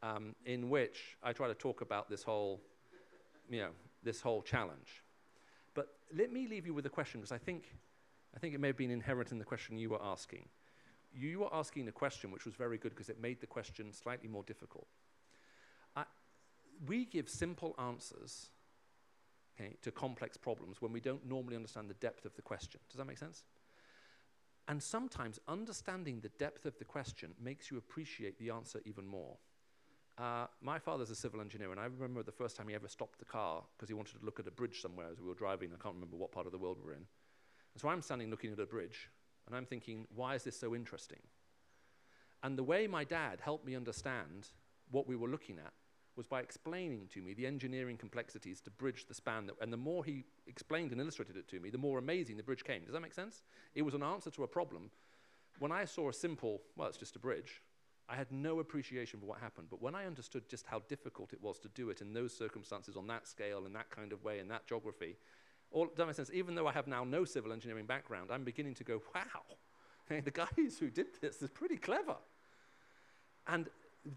Um, 0.01 0.35
in 0.45 0.69
which 0.69 1.17
I 1.21 1.33
try 1.33 1.47
to 1.47 1.53
talk 1.53 1.81
about 1.81 2.09
this 2.09 2.23
whole, 2.23 2.61
you 3.49 3.59
know, 3.59 3.71
this 4.01 4.21
whole 4.21 4.41
challenge. 4.41 5.03
But 5.79 5.95
let 6.13 6.33
me 6.33 6.45
leave 6.45 6.65
you 6.65 6.73
with 6.73 6.85
a 6.87 6.89
question, 6.89 7.21
because 7.21 7.31
I 7.31 7.37
think, 7.37 7.73
I 8.35 8.39
think 8.39 8.53
it 8.53 8.59
may 8.59 8.67
have 8.67 8.75
been 8.75 8.91
inherent 8.91 9.31
in 9.31 9.39
the 9.39 9.45
question 9.45 9.77
you 9.77 9.91
were 9.91 10.03
asking. 10.03 10.49
You 11.13 11.39
were 11.39 11.53
asking 11.55 11.87
a 11.87 11.93
question 11.93 12.31
which 12.31 12.43
was 12.43 12.53
very 12.53 12.77
good 12.77 12.89
because 12.89 13.07
it 13.07 13.21
made 13.21 13.39
the 13.39 13.47
question 13.47 13.93
slightly 13.93 14.27
more 14.27 14.43
difficult. 14.43 14.89
I, 15.95 16.03
we 16.85 17.05
give 17.05 17.29
simple 17.29 17.75
answers 17.79 18.49
okay, 19.57 19.77
to 19.81 19.89
complex 19.89 20.35
problems 20.35 20.81
when 20.81 20.91
we 20.91 20.99
don't 20.99 21.25
normally 21.25 21.55
understand 21.55 21.89
the 21.89 21.93
depth 21.93 22.25
of 22.25 22.35
the 22.35 22.41
question. 22.41 22.81
Does 22.89 22.97
that 22.97 23.07
make 23.07 23.17
sense? 23.17 23.45
And 24.67 24.83
sometimes 24.83 25.39
understanding 25.47 26.19
the 26.19 26.31
depth 26.37 26.65
of 26.65 26.77
the 26.77 26.83
question 26.83 27.35
makes 27.41 27.71
you 27.71 27.77
appreciate 27.77 28.37
the 28.37 28.49
answer 28.49 28.81
even 28.83 29.07
more. 29.07 29.37
Uh, 30.19 30.47
my 30.61 30.77
father's 30.77 31.09
a 31.09 31.15
civil 31.15 31.39
engineer, 31.39 31.71
and 31.71 31.79
I 31.79 31.85
remember 31.85 32.23
the 32.23 32.31
first 32.31 32.57
time 32.57 32.67
he 32.67 32.75
ever 32.75 32.89
stopped 32.89 33.19
the 33.19 33.25
car 33.25 33.63
because 33.77 33.87
he 33.87 33.93
wanted 33.93 34.19
to 34.19 34.25
look 34.25 34.37
at 34.37 34.47
a 34.47 34.51
bridge 34.51 34.81
somewhere 34.81 35.07
as 35.09 35.21
we 35.21 35.27
were 35.27 35.33
driving. 35.33 35.69
I 35.69 35.81
can't 35.81 35.95
remember 35.95 36.17
what 36.17 36.33
part 36.33 36.45
of 36.45 36.51
the 36.51 36.57
world 36.57 36.77
we're 36.83 36.91
in. 36.91 36.97
And 36.97 37.81
so 37.81 37.87
I'm 37.87 38.01
standing 38.01 38.29
looking 38.29 38.51
at 38.51 38.59
a 38.59 38.65
bridge, 38.65 39.09
and 39.47 39.55
I'm 39.55 39.65
thinking, 39.65 40.07
why 40.13 40.35
is 40.35 40.43
this 40.43 40.59
so 40.59 40.75
interesting? 40.75 41.19
And 42.43 42.57
the 42.57 42.63
way 42.63 42.85
my 42.85 43.05
dad 43.05 43.39
helped 43.41 43.65
me 43.65 43.77
understand 43.77 44.49
what 44.91 45.07
we 45.07 45.15
were 45.15 45.29
looking 45.29 45.57
at 45.57 45.71
was 46.17 46.25
by 46.25 46.41
explaining 46.41 47.07
to 47.13 47.21
me 47.21 47.33
the 47.33 47.47
engineering 47.47 47.95
complexities 47.95 48.59
to 48.59 48.71
bridge 48.71 49.05
the 49.07 49.13
span. 49.13 49.45
That, 49.45 49.55
and 49.61 49.71
the 49.71 49.77
more 49.77 50.03
he 50.03 50.25
explained 50.47 50.91
and 50.91 50.99
illustrated 50.99 51.37
it 51.37 51.47
to 51.47 51.61
me, 51.61 51.69
the 51.69 51.77
more 51.77 51.97
amazing 51.97 52.35
the 52.35 52.43
bridge 52.43 52.65
came. 52.65 52.83
Does 52.83 52.91
that 52.91 53.01
make 53.01 53.13
sense? 53.13 53.43
It 53.73 53.83
was 53.83 53.93
an 53.93 54.03
answer 54.03 54.31
to 54.31 54.43
a 54.43 54.47
problem. 54.47 54.91
When 55.59 55.71
I 55.71 55.85
saw 55.85 56.09
a 56.09 56.13
simple, 56.13 56.61
well, 56.75 56.89
it's 56.89 56.97
just 56.97 57.15
a 57.15 57.19
bridge, 57.19 57.61
I 58.09 58.15
had 58.15 58.31
no 58.31 58.59
appreciation 58.59 59.19
for 59.19 59.27
what 59.27 59.39
happened. 59.39 59.67
But 59.69 59.81
when 59.81 59.93
I 59.93 60.05
understood 60.05 60.49
just 60.49 60.65
how 60.65 60.81
difficult 60.89 61.31
it 61.31 61.41
was 61.41 61.59
to 61.59 61.69
do 61.69 61.91
it 61.91 62.01
in 62.01 62.11
those 62.13 62.35
circumstances, 62.35 62.97
on 62.97 63.05
that 63.07 63.27
scale, 63.27 63.65
in 63.67 63.73
that 63.73 63.91
kind 63.91 64.11
of 64.11 64.23
way, 64.23 64.39
in 64.39 64.47
that 64.47 64.65
geography, 64.67 65.15
all, 65.71 65.87
that 65.95 66.05
make 66.07 66.15
sense? 66.15 66.31
Even 66.33 66.55
though 66.55 66.65
I 66.65 66.71
have 66.71 66.87
now 66.87 67.03
no 67.03 67.23
civil 67.23 67.53
engineering 67.53 67.85
background, 67.85 68.31
I'm 68.31 68.43
beginning 68.43 68.73
to 68.75 68.83
go, 68.83 69.01
wow, 69.13 70.19
the 70.23 70.31
guys 70.31 70.77
who 70.79 70.89
did 70.89 71.07
this 71.21 71.41
is 71.43 71.51
pretty 71.51 71.77
clever. 71.77 72.15
And 73.45 73.67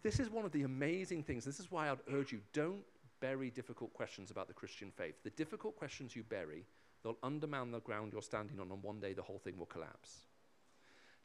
this 0.03 0.19
is 0.19 0.31
one 0.31 0.47
of 0.47 0.53
the 0.53 0.63
amazing 0.63 1.23
things. 1.23 1.45
This 1.45 1.61
is 1.61 1.71
why 1.71 1.91
I'd 1.91 1.99
urge 2.11 2.33
you 2.33 2.41
don't 2.55 2.83
bury 3.21 3.51
difficult 3.51 3.93
questions 3.93 4.31
about 4.31 4.49
the 4.49 4.55
Christian 4.55 4.91
faith. 4.91 5.23
The 5.23 5.31
difficult 5.31 5.77
questions 5.77 6.17
you 6.17 6.23
bury, 6.23 6.65
they'll 7.05 7.19
undermine 7.23 7.71
the 7.71 7.81
ground 7.81 8.13
you're 8.13 8.23
standing 8.23 8.59
on, 8.59 8.71
and 8.71 8.83
one 8.83 9.01
day 9.01 9.13
the 9.13 9.23
whole 9.23 9.39
thing 9.39 9.59
will 9.59 9.67
collapse 9.67 10.32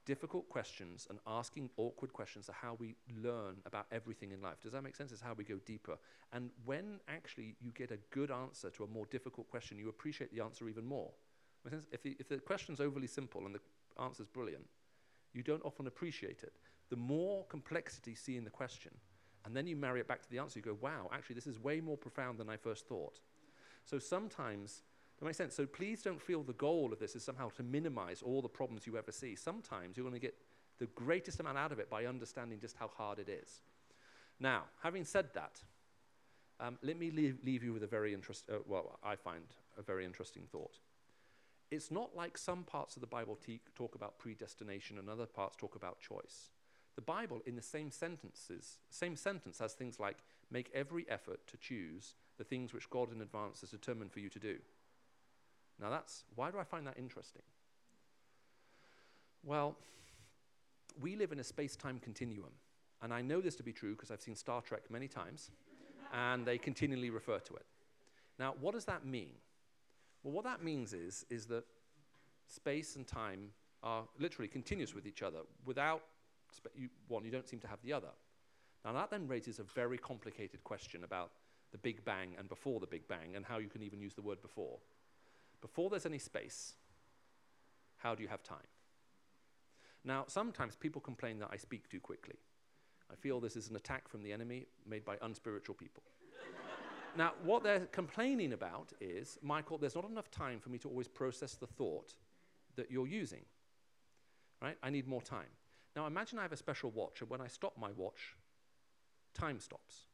difficult 0.07 0.47
questions 0.47 1.05
and 1.09 1.19
asking 1.27 1.69
awkward 1.75 2.13
questions 2.13 2.47
are 2.49 2.53
how 2.53 2.75
we 2.79 2.95
learn 3.21 3.57
about 3.65 3.85
everything 3.91 4.31
in 4.31 4.41
life. 4.41 4.55
Does 4.63 4.71
that 4.71 4.81
make 4.81 4.95
sense? 4.95 5.11
It's 5.11 5.21
how 5.21 5.33
we 5.33 5.43
go 5.43 5.59
deeper. 5.65 5.97
And 6.31 6.49
when 6.63 7.01
actually 7.09 7.57
you 7.59 7.71
get 7.71 7.91
a 7.91 7.99
good 8.09 8.31
answer 8.31 8.69
to 8.69 8.85
a 8.85 8.87
more 8.87 9.05
difficult 9.07 9.49
question, 9.49 9.77
you 9.77 9.89
appreciate 9.89 10.33
the 10.33 10.41
answer 10.41 10.69
even 10.69 10.85
more. 10.85 11.11
If 11.91 12.01
the, 12.01 12.15
if 12.19 12.29
the 12.29 12.37
question's 12.37 12.79
overly 12.79 13.07
simple 13.07 13.45
and 13.45 13.53
the 13.53 13.59
answer's 14.01 14.27
brilliant, 14.27 14.65
you 15.33 15.43
don't 15.43 15.65
often 15.65 15.87
appreciate 15.87 16.41
it. 16.41 16.53
The 16.89 16.95
more 16.95 17.43
complexity 17.49 18.11
you 18.11 18.17
see 18.17 18.37
in 18.37 18.45
the 18.45 18.49
question, 18.49 18.93
and 19.43 19.53
then 19.53 19.67
you 19.67 19.75
marry 19.75 19.99
it 19.99 20.07
back 20.07 20.21
to 20.21 20.29
the 20.31 20.39
answer, 20.39 20.57
you 20.57 20.63
go, 20.63 20.77
wow, 20.79 21.09
actually, 21.11 21.35
this 21.35 21.47
is 21.47 21.59
way 21.59 21.81
more 21.81 21.97
profound 21.97 22.37
than 22.37 22.49
I 22.49 22.55
first 22.55 22.87
thought. 22.87 23.19
So 23.83 23.99
sometimes 23.99 24.83
that 25.19 25.25
makes 25.25 25.37
sense. 25.37 25.55
So 25.55 25.65
please 25.65 26.01
don't 26.01 26.21
feel 26.21 26.43
the 26.43 26.53
goal 26.53 26.93
of 26.93 26.99
this 26.99 27.15
is 27.15 27.23
somehow 27.23 27.49
to 27.51 27.63
minimize 27.63 28.21
all 28.21 28.41
the 28.41 28.47
problems 28.47 28.85
you 28.85 28.97
ever 28.97 29.11
see. 29.11 29.35
Sometimes 29.35 29.97
you're 29.97 30.03
going 30.03 30.13
to 30.13 30.19
get 30.19 30.35
the 30.79 30.87
greatest 30.87 31.39
amount 31.39 31.57
out 31.57 31.71
of 31.71 31.79
it 31.79 31.89
by 31.89 32.05
understanding 32.05 32.59
just 32.59 32.77
how 32.77 32.87
hard 32.87 33.19
it 33.19 33.29
is. 33.29 33.61
Now, 34.39 34.63
having 34.83 35.05
said 35.05 35.29
that, 35.33 35.59
um, 36.59 36.77
let 36.81 36.97
me 36.97 37.11
leave, 37.11 37.37
leave, 37.43 37.63
you 37.63 37.73
with 37.73 37.83
a 37.83 37.87
very 37.87 38.13
interesting, 38.13 38.55
uh, 38.55 38.59
well, 38.67 38.99
I 39.03 39.15
find 39.15 39.43
a 39.77 39.81
very 39.81 40.05
interesting 40.05 40.43
thought. 40.51 40.77
It's 41.69 41.91
not 41.91 42.15
like 42.15 42.37
some 42.37 42.63
parts 42.63 42.95
of 42.95 43.01
the 43.01 43.07
Bible 43.07 43.37
talk 43.75 43.95
about 43.95 44.17
predestination 44.17 44.97
and 44.97 45.09
other 45.09 45.25
parts 45.25 45.55
talk 45.55 45.75
about 45.75 45.99
choice. 45.99 46.49
The 46.95 47.01
Bible, 47.01 47.41
in 47.45 47.55
the 47.55 47.61
same 47.61 47.91
sentences, 47.91 48.79
same 48.89 49.15
sentence, 49.15 49.59
has 49.59 49.73
things 49.73 49.99
like 49.99 50.17
make 50.49 50.71
every 50.73 51.05
effort 51.09 51.45
to 51.47 51.57
choose 51.57 52.15
the 52.37 52.43
things 52.43 52.73
which 52.73 52.89
God 52.89 53.11
in 53.13 53.21
advance 53.21 53.61
has 53.61 53.69
determined 53.69 54.11
for 54.11 54.19
you 54.19 54.29
to 54.29 54.39
do. 54.39 54.57
Now, 55.81 55.89
that's 55.89 56.23
why 56.35 56.51
do 56.51 56.57
I 56.57 56.63
find 56.63 56.87
that 56.87 56.97
interesting? 56.97 57.43
Well, 59.43 59.75
we 60.99 61.15
live 61.15 61.31
in 61.31 61.39
a 61.39 61.43
space 61.43 61.75
time 61.75 61.99
continuum. 61.99 62.51
And 63.01 63.13
I 63.13 63.21
know 63.21 63.41
this 63.41 63.55
to 63.57 63.63
be 63.63 63.71
true 63.71 63.91
because 63.91 64.09
I've 64.09 64.21
seen 64.21 64.35
Star 64.35 64.61
Trek 64.61 64.89
many 64.89 65.07
times, 65.07 65.51
and 66.13 66.45
they 66.45 66.57
continually 66.57 67.11
refer 67.11 67.37
to 67.39 67.55
it. 67.55 67.65
Now, 68.39 68.55
what 68.59 68.73
does 68.73 68.85
that 68.85 69.05
mean? 69.05 69.33
Well, 70.23 70.33
what 70.33 70.45
that 70.45 70.63
means 70.63 70.93
is, 70.93 71.25
is 71.29 71.45
that 71.45 71.63
space 72.47 72.95
and 72.95 73.05
time 73.05 73.51
are 73.83 74.03
literally 74.19 74.47
continuous 74.47 74.95
with 74.95 75.05
each 75.05 75.21
other. 75.21 75.39
Without 75.65 76.01
you, 76.75 76.89
one, 77.07 77.23
you 77.23 77.31
don't 77.31 77.47
seem 77.47 77.59
to 77.59 77.67
have 77.67 77.79
the 77.83 77.93
other. 77.93 78.09
Now, 78.83 78.93
that 78.93 79.11
then 79.11 79.27
raises 79.27 79.59
a 79.59 79.63
very 79.63 79.97
complicated 79.97 80.63
question 80.63 81.03
about 81.03 81.31
the 81.71 81.77
Big 81.77 82.03
Bang 82.03 82.29
and 82.39 82.49
before 82.49 82.79
the 82.79 82.87
Big 82.87 83.07
Bang, 83.07 83.35
and 83.35 83.45
how 83.45 83.57
you 83.59 83.67
can 83.67 83.83
even 83.83 83.99
use 83.99 84.15
the 84.15 84.21
word 84.21 84.41
before. 84.41 84.79
Before 85.61 85.89
there's 85.89 86.05
any 86.05 86.19
space, 86.19 86.75
how 87.97 88.15
do 88.15 88.23
you 88.23 88.29
have 88.29 88.43
time? 88.43 88.57
Now, 90.03 90.25
sometimes 90.27 90.75
people 90.75 91.01
complain 91.01 91.39
that 91.39 91.49
I 91.51 91.57
speak 91.57 91.89
too 91.89 91.99
quickly. 91.99 92.35
I 93.11 93.15
feel 93.15 93.39
this 93.39 93.55
is 93.55 93.69
an 93.69 93.75
attack 93.75 94.07
from 94.07 94.21
the 94.21 94.31
enemy 94.31 94.67
made 94.85 95.03
by 95.03 95.17
unspiritual 95.21 95.75
people. 95.75 96.03
now, 97.17 97.33
what 97.43 97.63
they're 97.63 97.87
complaining 97.87 98.53
about 98.53 98.93
is, 99.01 99.37
Michael, 99.41 99.77
there's 99.77 99.95
not 99.95 100.09
enough 100.09 100.29
time 100.29 100.59
for 100.59 100.69
me 100.69 100.77
to 100.79 100.89
always 100.89 101.07
process 101.07 101.55
the 101.55 101.67
thought 101.67 102.13
that 102.75 102.91
you're 102.91 103.07
using. 103.07 103.43
Right? 104.61 104.77
I 104.83 104.89
need 104.89 105.07
more 105.07 105.21
time. 105.21 105.49
Now, 105.95 106.05
imagine 106.05 106.37
I 106.39 106.43
have 106.43 106.53
a 106.53 106.57
special 106.57 106.91
watch, 106.91 107.21
and 107.21 107.29
when 107.29 107.41
I 107.41 107.47
stop 107.47 107.73
my 107.77 107.89
watch, 107.95 108.35
time 109.33 109.59
stops. 109.59 110.05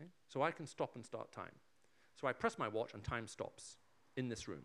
Okay? 0.00 0.10
So 0.28 0.42
I 0.42 0.50
can 0.50 0.66
stop 0.66 0.94
and 0.94 1.04
start 1.04 1.32
time. 1.32 1.54
So 2.20 2.28
I 2.28 2.32
press 2.32 2.58
my 2.58 2.68
watch, 2.68 2.94
and 2.94 3.02
time 3.02 3.26
stops 3.26 3.76
in 4.18 4.28
this 4.28 4.48
room. 4.48 4.64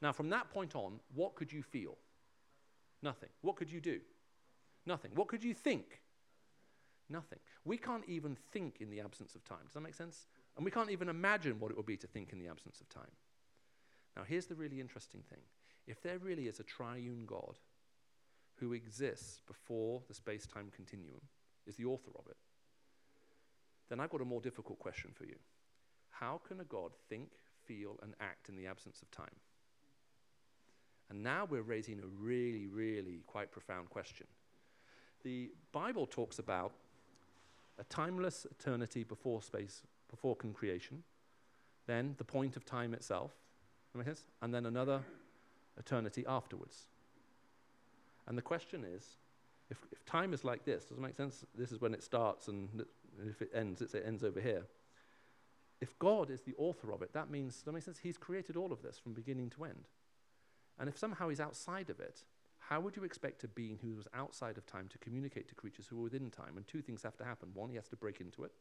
Now, 0.00 0.12
from 0.12 0.30
that 0.30 0.50
point 0.50 0.76
on, 0.76 1.00
what 1.14 1.34
could 1.34 1.52
you 1.52 1.62
feel? 1.62 1.96
Nothing. 3.02 3.30
What 3.40 3.56
could 3.56 3.70
you 3.70 3.80
do? 3.80 4.00
Nothing. 4.86 5.10
What 5.14 5.28
could 5.28 5.42
you 5.42 5.54
think? 5.54 6.00
Nothing. 7.10 7.38
We 7.64 7.78
can't 7.78 8.04
even 8.06 8.36
think 8.52 8.76
in 8.80 8.90
the 8.90 9.00
absence 9.00 9.34
of 9.34 9.44
time. 9.44 9.64
Does 9.64 9.74
that 9.74 9.80
make 9.80 9.94
sense? 9.94 10.26
And 10.56 10.64
we 10.64 10.70
can't 10.70 10.90
even 10.90 11.08
imagine 11.08 11.58
what 11.58 11.70
it 11.70 11.76
would 11.76 11.86
be 11.86 11.96
to 11.96 12.06
think 12.06 12.32
in 12.32 12.38
the 12.38 12.48
absence 12.48 12.80
of 12.80 12.88
time. 12.88 13.10
Now, 14.16 14.24
here's 14.24 14.46
the 14.46 14.54
really 14.54 14.80
interesting 14.80 15.22
thing 15.28 15.40
if 15.86 16.02
there 16.02 16.18
really 16.18 16.46
is 16.48 16.60
a 16.60 16.64
triune 16.64 17.24
God 17.26 17.58
who 18.56 18.74
exists 18.74 19.40
before 19.46 20.02
the 20.08 20.14
space 20.14 20.46
time 20.46 20.70
continuum, 20.74 21.20
is 21.66 21.76
the 21.76 21.84
author 21.84 22.10
of 22.18 22.26
it, 22.28 22.36
then 23.88 24.00
I've 24.00 24.10
got 24.10 24.20
a 24.20 24.26
more 24.26 24.40
difficult 24.40 24.78
question 24.78 25.12
for 25.14 25.24
you. 25.24 25.36
How 26.10 26.40
can 26.46 26.60
a 26.60 26.64
God 26.64 26.90
think, 27.08 27.30
feel, 27.68 27.98
and 28.02 28.14
act 28.20 28.48
in 28.48 28.56
the 28.56 28.66
absence 28.66 29.00
of 29.02 29.10
time? 29.10 29.36
And 31.10 31.22
now 31.22 31.46
we're 31.48 31.62
raising 31.62 32.00
a 32.00 32.06
really, 32.20 32.66
really 32.66 33.20
quite 33.26 33.52
profound 33.52 33.90
question. 33.90 34.26
The 35.22 35.50
Bible 35.72 36.06
talks 36.06 36.38
about 36.38 36.72
a 37.78 37.84
timeless 37.84 38.46
eternity 38.50 39.04
before 39.04 39.42
space, 39.42 39.82
before 40.10 40.34
creation, 40.34 41.02
then 41.86 42.14
the 42.18 42.24
point 42.24 42.56
of 42.56 42.64
time 42.64 42.94
itself, 42.94 43.30
and 44.42 44.54
then 44.54 44.66
another 44.66 45.00
eternity 45.78 46.24
afterwards. 46.26 46.88
And 48.26 48.36
the 48.36 48.42
question 48.42 48.84
is, 48.84 49.16
if, 49.70 49.78
if 49.92 50.04
time 50.04 50.34
is 50.34 50.44
like 50.44 50.64
this, 50.64 50.84
does 50.84 50.98
it 50.98 51.00
make 51.00 51.16
sense? 51.16 51.44
This 51.56 51.72
is 51.72 51.80
when 51.80 51.94
it 51.94 52.02
starts, 52.02 52.48
and 52.48 52.84
if 53.26 53.40
it 53.40 53.50
ends, 53.54 53.80
it 53.80 54.02
ends 54.06 54.22
over 54.24 54.40
here. 54.40 54.64
If 55.80 55.98
God 55.98 56.30
is 56.30 56.42
the 56.42 56.54
author 56.58 56.92
of 56.92 57.02
it, 57.02 57.12
that 57.12 57.30
means, 57.30 57.54
does 57.54 57.62
that 57.64 57.72
make 57.72 57.84
sense? 57.84 57.98
He's 57.98 58.18
created 58.18 58.56
all 58.56 58.72
of 58.72 58.82
this 58.82 58.98
from 58.98 59.12
beginning 59.12 59.50
to 59.50 59.64
end. 59.64 59.88
And 60.78 60.88
if 60.88 60.98
somehow 60.98 61.28
he's 61.28 61.40
outside 61.40 61.90
of 61.90 62.00
it, 62.00 62.24
how 62.58 62.80
would 62.80 62.96
you 62.96 63.04
expect 63.04 63.44
a 63.44 63.48
being 63.48 63.78
who 63.80 63.96
was 63.96 64.08
outside 64.14 64.58
of 64.58 64.66
time 64.66 64.88
to 64.88 64.98
communicate 64.98 65.48
to 65.48 65.54
creatures 65.54 65.86
who 65.86 65.98
are 66.00 66.02
within 66.02 66.30
time? 66.30 66.56
And 66.56 66.66
two 66.66 66.82
things 66.82 67.02
have 67.02 67.16
to 67.18 67.24
happen. 67.24 67.50
One, 67.54 67.70
he 67.70 67.76
has 67.76 67.88
to 67.88 67.96
break 67.96 68.20
into 68.20 68.44
it. 68.44 68.52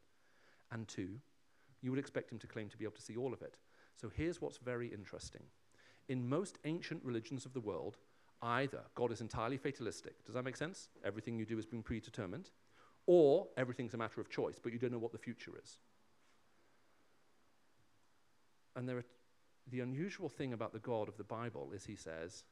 And 0.72 0.88
two, 0.88 1.20
you 1.82 1.92
would 1.92 2.00
expect 2.00 2.32
him 2.32 2.40
to 2.40 2.48
claim 2.48 2.70
to 2.70 2.78
be 2.78 2.86
able 2.86 2.96
to 2.96 3.02
see 3.02 3.18
all 3.18 3.34
of 3.34 3.42
it. 3.42 3.58
So 3.96 4.10
here's 4.16 4.42
what's 4.42 4.58
very 4.58 4.88
interesting. 4.88 5.44
In 6.08 6.30
most 6.30 6.60
ancient 6.66 7.04
religions 7.04 7.46
of 7.46 7.54
the 7.54 7.60
world, 7.60 7.98
either 8.42 8.82
God 8.96 9.12
is 9.12 9.22
entirely 9.22 9.58
fatalistic. 9.58 10.24
Does 10.26 10.36
that 10.36 10.46
make 10.46 10.58
sense? 10.58 10.90
Everything 11.04 11.38
you 11.38 11.46
do 11.46 11.56
has 11.56 11.66
been 11.66 11.84
predetermined. 11.84 12.52
Or 13.08 13.48
everything's 13.58 13.94
a 13.94 13.98
matter 13.98 14.22
of 14.22 14.30
choice, 14.30 14.60
but 14.62 14.74
you 14.74 14.80
don't 14.80 14.92
know 14.92 15.00
what 15.00 15.12
the 15.12 15.18
future 15.18 15.54
is. 15.62 15.80
And 18.78 18.88
are 18.90 19.04
the 19.70 19.82
unusual 19.82 20.30
thing 20.30 20.54
about 20.54 20.72
the 20.72 20.80
God 20.80 21.10
of 21.10 21.18
the 21.18 21.24
Bible 21.24 21.72
is 21.74 21.84
he 21.84 21.96
says, 21.96 22.44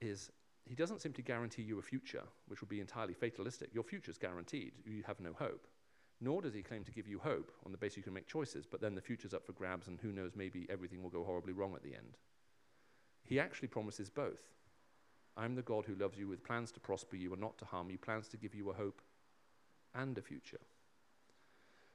is 0.00 0.30
he 0.64 0.76
doesn't 0.76 1.02
simply 1.02 1.24
guarantee 1.24 1.62
you 1.62 1.78
a 1.78 1.82
future, 1.82 2.22
which 2.46 2.60
would 2.60 2.70
be 2.70 2.80
entirely 2.80 3.12
fatalistic. 3.12 3.74
Your 3.74 3.82
future's 3.82 4.18
guaranteed. 4.18 4.72
You 4.84 5.02
have 5.06 5.20
no 5.20 5.32
hope. 5.32 5.66
Nor 6.20 6.40
does 6.40 6.54
he 6.54 6.62
claim 6.62 6.84
to 6.84 6.92
give 6.92 7.08
you 7.08 7.18
hope 7.18 7.50
on 7.66 7.72
the 7.72 7.78
basis 7.78 7.96
you 7.96 8.02
can 8.04 8.14
make 8.14 8.28
choices, 8.28 8.64
but 8.64 8.80
then 8.80 8.94
the 8.94 9.00
future's 9.00 9.34
up 9.34 9.44
for 9.44 9.52
grabs, 9.52 9.88
and 9.88 9.98
who 10.00 10.12
knows, 10.12 10.36
maybe 10.36 10.68
everything 10.70 11.02
will 11.02 11.10
go 11.10 11.24
horribly 11.24 11.52
wrong 11.52 11.74
at 11.74 11.82
the 11.82 11.94
end. 11.94 12.16
He 13.24 13.40
actually 13.40 13.68
promises 13.68 14.08
both. 14.08 14.54
I'm 15.36 15.56
the 15.56 15.62
God 15.62 15.84
who 15.84 15.96
loves 15.96 16.16
you 16.16 16.28
with 16.28 16.44
plans 16.44 16.70
to 16.72 16.80
prosper 16.80 17.16
you 17.16 17.32
and 17.32 17.40
not 17.40 17.58
to 17.58 17.64
harm 17.64 17.90
you, 17.90 17.98
plans 17.98 18.28
to 18.28 18.36
give 18.36 18.54
you 18.54 18.70
a 18.70 18.74
hope 18.74 19.02
and 19.94 20.16
a 20.16 20.22
future. 20.22 20.60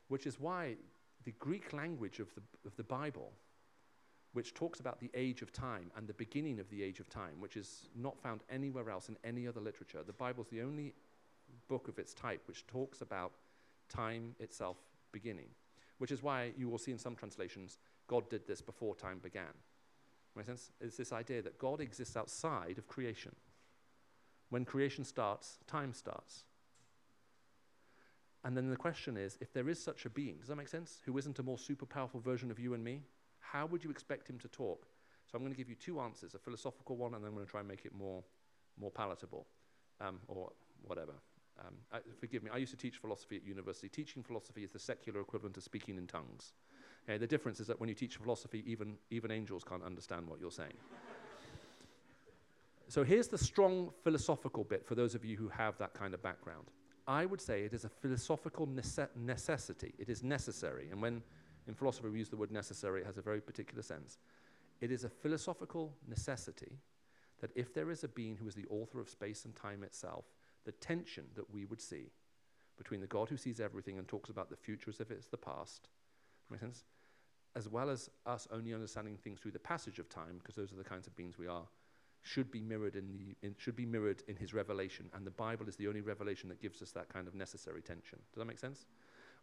Which 0.09 0.27
is 0.27 0.39
why 0.39 0.75
the 1.25 1.33
Greek 1.39 1.73
language 1.73 2.19
of 2.19 2.33
the, 2.35 2.41
of 2.65 2.75
the 2.75 2.83
Bible 2.83 3.31
which 4.33 4.53
talks 4.53 4.79
about 4.79 4.99
the 4.99 5.09
age 5.15 5.41
of 5.41 5.51
time 5.51 5.89
and 5.95 6.07
the 6.07 6.13
beginning 6.13 6.59
of 6.59 6.69
the 6.69 6.83
age 6.83 6.99
of 6.99 7.09
time, 7.09 7.39
which 7.39 7.57
is 7.57 7.89
not 7.95 8.21
found 8.21 8.41
anywhere 8.51 8.89
else 8.89 9.09
in 9.09 9.17
any 9.23 9.47
other 9.47 9.59
literature. 9.59 10.03
The 10.05 10.13
Bible 10.13 10.43
is 10.43 10.49
the 10.49 10.61
only 10.61 10.93
book 11.67 11.87
of 11.87 11.97
its 11.97 12.13
type 12.13 12.41
which 12.45 12.67
talks 12.67 13.01
about 13.01 13.31
time 13.89 14.35
itself 14.39 14.77
beginning, 15.11 15.47
which 15.97 16.11
is 16.11 16.21
why 16.21 16.51
you 16.57 16.69
will 16.69 16.77
see 16.77 16.91
in 16.91 16.99
some 16.99 17.15
translations, 17.15 17.79
God 18.07 18.29
did 18.29 18.45
this 18.45 18.61
before 18.61 18.95
time 18.95 19.19
began. 19.19 19.55
Make 20.35 20.45
sense? 20.45 20.71
It's 20.79 20.97
this 20.97 21.13
idea 21.13 21.41
that 21.41 21.57
God 21.57 21.81
exists 21.81 22.15
outside 22.15 22.77
of 22.77 22.87
creation. 22.87 23.35
When 24.49 24.65
creation 24.65 25.03
starts, 25.03 25.57
time 25.65 25.93
starts. 25.93 26.43
And 28.43 28.55
then 28.55 28.69
the 28.69 28.77
question 28.77 29.17
is 29.17 29.37
if 29.41 29.51
there 29.53 29.69
is 29.69 29.81
such 29.81 30.05
a 30.05 30.09
being, 30.09 30.37
does 30.37 30.47
that 30.47 30.55
make 30.55 30.67
sense? 30.67 30.99
Who 31.05 31.17
isn't 31.17 31.39
a 31.39 31.43
more 31.43 31.57
super 31.57 31.85
powerful 31.85 32.19
version 32.19 32.51
of 32.51 32.59
you 32.59 32.73
and 32.73 32.83
me? 32.83 33.01
How 33.39 33.65
would 33.65 33.83
you 33.83 33.89
expect 33.89 34.29
him 34.29 34.39
to 34.39 34.47
talk? 34.47 34.87
So 35.25 35.35
I'm 35.35 35.41
going 35.41 35.53
to 35.53 35.57
give 35.57 35.69
you 35.69 35.75
two 35.75 35.99
answers, 35.99 36.35
a 36.35 36.39
philosophical 36.39 36.95
one, 36.95 37.13
and 37.13 37.23
then 37.23 37.29
I'm 37.29 37.35
going 37.35 37.45
to 37.45 37.51
try 37.51 37.59
and 37.59 37.67
make 37.67 37.85
it 37.85 37.93
more, 37.93 38.23
more 38.79 38.91
palatable, 38.91 39.45
um, 39.99 40.19
or 40.27 40.51
whatever. 40.85 41.13
Um, 41.59 41.73
forgive 42.19 42.43
me, 42.43 42.51
I 42.53 42.57
used 42.57 42.71
to 42.71 42.77
teach 42.77 42.97
philosophy 42.97 43.35
at 43.37 43.45
university. 43.45 43.89
Teaching 43.89 44.23
philosophy 44.23 44.63
is 44.63 44.71
the 44.71 44.79
secular 44.79 45.19
equivalent 45.21 45.57
of 45.57 45.63
speaking 45.63 45.97
in 45.97 46.07
tongues. 46.07 46.53
Okay, 47.09 47.17
the 47.17 47.27
difference 47.27 47.59
is 47.59 47.67
that 47.67 47.79
when 47.79 47.89
you 47.89 47.95
teach 47.95 48.17
philosophy, 48.17 48.63
even, 48.67 48.95
even 49.09 49.31
angels 49.31 49.63
can't 49.63 49.83
understand 49.83 50.27
what 50.27 50.39
you're 50.39 50.51
saying. 50.51 50.73
so 52.87 53.03
here's 53.03 53.27
the 53.27 53.37
strong 53.37 53.91
philosophical 54.03 54.63
bit 54.63 54.85
for 54.85 54.95
those 54.95 55.15
of 55.15 55.25
you 55.25 55.35
who 55.35 55.47
have 55.49 55.77
that 55.77 55.93
kind 55.93 56.13
of 56.13 56.21
background. 56.21 56.67
I 57.07 57.25
would 57.25 57.39
say 57.39 57.63
it 57.63 57.73
is 57.73 57.85
a 57.85 57.89
philosophical 57.89 58.67
nece- 58.67 59.15
necessity. 59.15 59.93
It 59.97 60.09
is 60.09 60.23
necessary. 60.23 60.89
And 60.91 61.01
when 61.01 61.23
in 61.67 61.73
philosophy 61.73 62.09
we 62.09 62.19
use 62.19 62.29
the 62.29 62.37
word 62.37 62.51
necessary, 62.51 63.01
it 63.01 63.07
has 63.07 63.17
a 63.17 63.21
very 63.21 63.41
particular 63.41 63.81
sense. 63.81 64.17
It 64.81 64.91
is 64.91 65.03
a 65.03 65.09
philosophical 65.09 65.93
necessity 66.07 66.77
that 67.39 67.51
if 67.55 67.73
there 67.73 67.91
is 67.91 68.03
a 68.03 68.07
being 68.07 68.35
who 68.35 68.47
is 68.47 68.55
the 68.55 68.65
author 68.69 68.99
of 68.99 69.09
space 69.09 69.45
and 69.45 69.55
time 69.55 69.83
itself, 69.83 70.25
the 70.65 70.71
tension 70.73 71.25
that 71.35 71.51
we 71.53 71.65
would 71.65 71.81
see 71.81 72.11
between 72.77 73.01
the 73.01 73.07
God 73.07 73.29
who 73.29 73.37
sees 73.37 73.59
everything 73.59 73.97
and 73.97 74.07
talks 74.07 74.29
about 74.29 74.49
the 74.49 74.55
future 74.55 74.89
as 74.89 74.99
if 74.99 75.11
it's 75.11 75.27
the 75.27 75.37
past, 75.37 75.89
makes 76.49 76.61
sense? 76.61 76.83
As 77.55 77.67
well 77.67 77.89
as 77.89 78.09
us 78.25 78.47
only 78.51 78.73
understanding 78.73 79.17
things 79.17 79.39
through 79.39 79.51
the 79.51 79.59
passage 79.59 79.97
of 79.97 80.09
time, 80.09 80.37
because 80.37 80.55
those 80.55 80.71
are 80.71 80.77
the 80.77 80.83
kinds 80.83 81.07
of 81.07 81.15
beings 81.15 81.37
we 81.37 81.47
are, 81.47 81.67
should 82.23 82.51
be 82.51 82.61
mirrored 82.61 82.95
in 82.95 83.07
the 83.07 83.35
in, 83.45 83.55
should 83.57 83.75
be 83.75 83.85
mirrored 83.85 84.23
in 84.27 84.35
his 84.35 84.53
revelation, 84.53 85.09
and 85.13 85.25
the 85.25 85.31
Bible 85.31 85.67
is 85.67 85.75
the 85.75 85.87
only 85.87 86.01
revelation 86.01 86.49
that 86.49 86.61
gives 86.61 86.81
us 86.81 86.91
that 86.91 87.09
kind 87.09 87.27
of 87.27 87.35
necessary 87.35 87.81
tension. 87.81 88.19
Does 88.33 88.39
that 88.39 88.45
make 88.45 88.59
sense? 88.59 88.85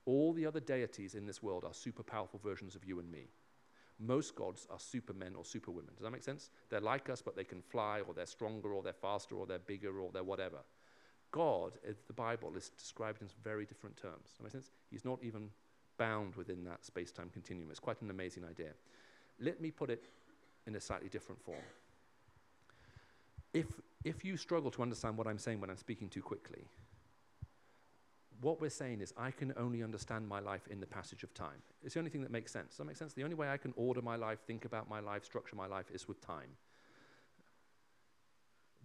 All 0.06 0.32
the 0.32 0.44
other 0.44 0.60
deities 0.60 1.14
in 1.14 1.26
this 1.26 1.42
world 1.42 1.64
are 1.64 1.72
super 1.72 2.02
powerful 2.02 2.38
versions 2.42 2.74
of 2.74 2.84
you 2.84 2.98
and 2.98 3.10
me. 3.10 3.28
Most 3.98 4.34
gods 4.34 4.66
are 4.70 4.78
supermen 4.78 5.34
or 5.36 5.44
superwomen. 5.44 5.94
Does 5.94 6.02
that 6.02 6.10
make 6.10 6.22
sense? 6.22 6.50
They're 6.68 6.80
like 6.80 7.08
us, 7.08 7.22
but 7.22 7.36
they 7.36 7.44
can 7.44 7.62
fly, 7.62 8.00
or 8.00 8.12
they're 8.12 8.26
stronger, 8.26 8.74
or 8.74 8.82
they're 8.82 8.92
faster, 8.92 9.36
or 9.36 9.46
they're 9.46 9.60
bigger, 9.60 10.00
or 10.00 10.10
they're 10.12 10.24
whatever. 10.24 10.58
God, 11.30 11.72
the 12.06 12.12
Bible, 12.12 12.52
is 12.56 12.70
described 12.70 13.22
in 13.22 13.28
very 13.42 13.64
different 13.64 13.96
terms. 13.96 14.30
Does 14.30 14.36
that 14.36 14.42
make 14.42 14.52
sense? 14.52 14.70
He's 14.90 15.04
not 15.04 15.20
even 15.22 15.48
bound 15.96 16.34
within 16.34 16.64
that 16.64 16.84
space 16.84 17.12
time 17.12 17.30
continuum. 17.32 17.70
It's 17.70 17.80
quite 17.80 18.02
an 18.02 18.10
amazing 18.10 18.44
idea. 18.44 18.70
Let 19.40 19.60
me 19.60 19.70
put 19.70 19.90
it 19.90 20.04
in 20.66 20.74
a 20.74 20.80
slightly 20.80 21.08
different 21.08 21.42
form. 21.42 21.62
If, 23.54 23.66
if 24.04 24.24
you 24.24 24.36
struggle 24.36 24.70
to 24.72 24.82
understand 24.82 25.16
what 25.16 25.26
I'm 25.26 25.38
saying 25.38 25.60
when 25.60 25.70
I'm 25.70 25.78
speaking 25.78 26.08
too 26.08 26.20
quickly, 26.20 26.66
what 28.40 28.60
we're 28.60 28.68
saying 28.68 29.00
is 29.00 29.14
I 29.16 29.30
can 29.30 29.54
only 29.56 29.82
understand 29.82 30.28
my 30.28 30.40
life 30.40 30.66
in 30.68 30.80
the 30.80 30.86
passage 30.86 31.22
of 31.22 31.32
time. 31.32 31.62
It's 31.82 31.94
the 31.94 32.00
only 32.00 32.10
thing 32.10 32.22
that 32.22 32.32
makes 32.32 32.52
sense. 32.52 32.70
Does 32.70 32.78
that 32.78 32.84
make 32.84 32.96
sense? 32.96 33.14
The 33.14 33.22
only 33.22 33.36
way 33.36 33.48
I 33.48 33.56
can 33.56 33.72
order 33.76 34.02
my 34.02 34.16
life, 34.16 34.40
think 34.46 34.64
about 34.64 34.90
my 34.90 35.00
life, 35.00 35.24
structure 35.24 35.56
my 35.56 35.66
life 35.66 35.86
is 35.94 36.06
with 36.08 36.20
time. 36.20 36.50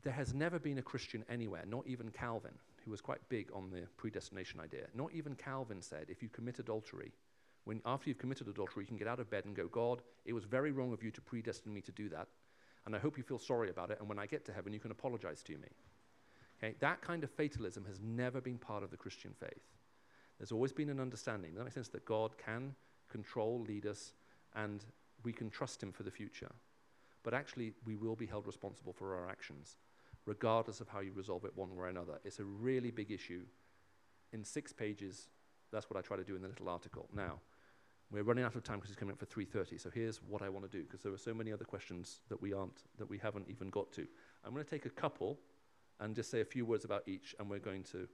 There 0.04 0.14
has 0.14 0.34
never 0.34 0.60
been 0.60 0.78
a 0.78 0.84
Christian 0.84 1.26
anywhere, 1.30 1.64
not 1.68 1.86
even 1.88 2.10
Calvin, 2.10 2.54
who 2.86 2.92
was 2.92 3.02
quite 3.02 3.28
big 3.28 3.50
on 3.54 3.70
the 3.70 3.82
predestination 3.98 4.62
idea. 4.62 4.86
Not 4.94 5.12
even 5.14 5.36
Calvin 5.36 5.82
said 5.82 6.06
if 6.08 6.24
you 6.24 6.30
commit 6.30 6.60
adultery, 6.60 7.12
when 7.66 7.82
after 7.86 8.10
you've 8.10 8.18
committed 8.18 8.48
adultery, 8.48 8.84
you 8.84 8.88
can 8.88 8.98
get 8.98 9.08
out 9.08 9.20
of 9.20 9.30
bed 9.30 9.46
and 9.46 9.56
go, 9.56 9.68
God, 9.68 10.02
it 10.26 10.34
was 10.34 10.46
very 10.46 10.72
wrong 10.72 10.94
of 10.94 11.04
you 11.04 11.12
to 11.12 11.22
predestine 11.22 11.74
me 11.74 11.82
to 11.82 11.92
do 11.92 12.08
that, 12.10 12.28
and 12.90 12.96
I 12.96 13.00
hope 13.00 13.20
you 13.20 13.24
feel 13.24 13.38
sorry 13.38 13.70
about 13.70 13.92
it, 13.92 14.00
and 14.00 14.10
when 14.10 14.18
I 14.18 14.26
get 14.26 14.46
to 14.46 14.52
heaven, 14.52 14.74
you 14.74 14.80
can 14.80 14.90
apologize 14.90 15.44
to 15.44 15.52
me. 15.52 15.68
Okay? 16.58 16.74
That 16.80 17.02
kind 17.04 17.24
of 17.24 17.30
fatalism 17.30 17.86
has 17.86 18.00
never 18.02 18.42
been 18.42 18.58
part 18.58 18.82
of 18.82 18.90
the 18.90 18.98
Christian 18.98 19.32
faith. 19.40 19.62
There's 20.40 20.52
always 20.52 20.74
been 20.74 20.90
an 20.90 21.00
understanding, 21.00 21.54
that 21.54 21.64
makes 21.64 21.76
sense, 21.76 21.90
that 21.90 22.04
God 22.04 22.32
can 22.44 22.74
control, 23.08 23.64
lead 23.68 23.86
us, 23.86 24.14
and 24.56 24.84
we 25.24 25.32
can 25.32 25.52
trust 25.52 25.84
Him 25.84 25.92
for 25.92 26.02
the 26.02 26.10
future. 26.10 26.50
But 27.22 27.36
actually, 27.36 27.74
we 27.86 27.96
will 27.96 28.16
be 28.16 28.26
held 28.26 28.48
responsible 28.48 28.94
for 28.94 29.16
our 29.16 29.30
actions, 29.30 29.78
regardless 30.26 30.82
of 30.82 30.88
how 30.88 31.02
you 31.02 31.12
resolve 31.14 31.46
it 31.46 31.56
one 31.56 31.76
way 31.76 31.86
or 31.86 31.88
another. 31.90 32.20
It's 32.26 32.40
a 32.40 32.46
really 32.46 32.90
big 32.90 33.12
issue. 33.12 33.44
In 34.34 34.44
six 34.44 34.74
pages, 34.74 35.28
that's 35.72 35.92
what 35.92 36.00
I 36.00 36.02
try 36.02 36.18
to 36.18 36.24
do 36.24 36.36
in 36.36 36.42
the 36.42 36.48
little 36.48 36.70
article. 36.70 37.08
Now, 37.14 37.40
we're 38.12 38.24
running 38.24 38.44
out 38.44 38.56
of 38.56 38.64
time 38.64 38.78
because 38.78 38.90
it's 38.90 39.00
coming 39.00 39.14
up 39.14 39.20
for 39.20 39.26
3.30, 39.26 39.80
so 39.80 39.90
here's 39.94 40.18
what 40.24 40.42
I 40.42 40.50
want 40.50 40.70
to 40.70 40.78
do, 40.78 40.84
because 40.84 41.02
there 41.02 41.14
are 41.14 41.18
so 41.18 41.34
many 41.34 41.54
other 41.54 41.66
questions 41.66 42.22
that 42.30 42.42
we 42.42 42.54
aren't, 42.54 42.84
that 42.98 43.10
we 43.10 43.20
haven't 43.20 43.48
even 43.50 43.70
got 43.70 43.92
to. 43.94 44.08
I'm 44.44 44.54
going 44.54 44.64
to 44.64 44.70
take 44.70 44.86
a 44.86 44.90
couple 44.90 45.38
and 46.00 46.16
just 46.16 46.32
say 46.32 46.42
a 46.42 46.46
few 46.46 46.66
words 46.66 46.86
about 46.86 47.04
each, 47.08 47.36
and 47.40 47.50
we're 47.50 47.60
going 47.60 47.84
to, 47.84 48.08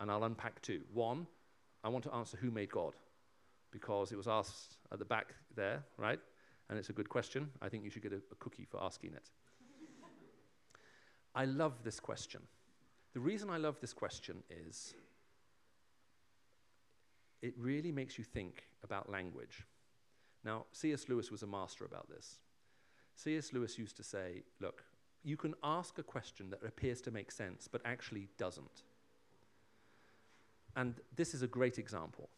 and 0.00 0.10
I'll 0.10 0.24
unpack 0.24 0.62
two. 0.62 0.80
One, 0.92 1.26
I 1.84 1.88
want 1.88 2.04
to 2.04 2.14
answer 2.14 2.38
who 2.38 2.50
made 2.50 2.70
God, 2.70 2.94
because 3.72 4.10
it 4.10 4.16
was 4.16 4.26
asked 4.26 4.76
at 4.90 4.98
the 4.98 5.04
back 5.04 5.34
there, 5.54 5.84
right? 5.98 6.20
And 6.70 6.78
it's 6.78 6.88
a 6.88 6.94
good 6.94 7.08
question. 7.08 7.50
I 7.60 7.68
think 7.68 7.84
you 7.84 7.90
should 7.90 8.02
get 8.02 8.12
a, 8.12 8.22
a 8.32 8.34
cookie 8.38 8.64
for 8.64 8.82
asking 8.82 9.12
it. 9.12 9.30
I 11.34 11.44
love 11.44 11.82
this 11.84 12.00
question. 12.00 12.40
The 13.12 13.20
reason 13.20 13.50
I 13.50 13.58
love 13.58 13.80
this 13.80 13.92
question 13.92 14.42
is 14.50 14.94
it 17.42 17.54
really 17.58 17.92
makes 17.92 18.18
you 18.18 18.24
think 18.24 18.64
about 18.82 19.10
language. 19.10 19.66
Now, 20.44 20.66
C.S. 20.72 21.08
Lewis 21.08 21.30
was 21.30 21.42
a 21.42 21.46
master 21.46 21.84
about 21.84 22.08
this. 22.08 22.36
C.S. 23.16 23.52
Lewis 23.52 23.78
used 23.78 23.96
to 23.96 24.02
say, 24.02 24.42
look, 24.60 24.84
you 25.24 25.36
can 25.36 25.54
ask 25.62 25.98
a 25.98 26.02
question 26.02 26.50
that 26.50 26.62
appears 26.64 27.00
to 27.02 27.10
make 27.10 27.32
sense 27.32 27.68
but 27.70 27.80
actually 27.84 28.28
doesn't. 28.38 28.82
And 30.76 30.94
this 31.16 31.34
is 31.34 31.42
a 31.42 31.46
great 31.46 31.78
example. 31.78 32.28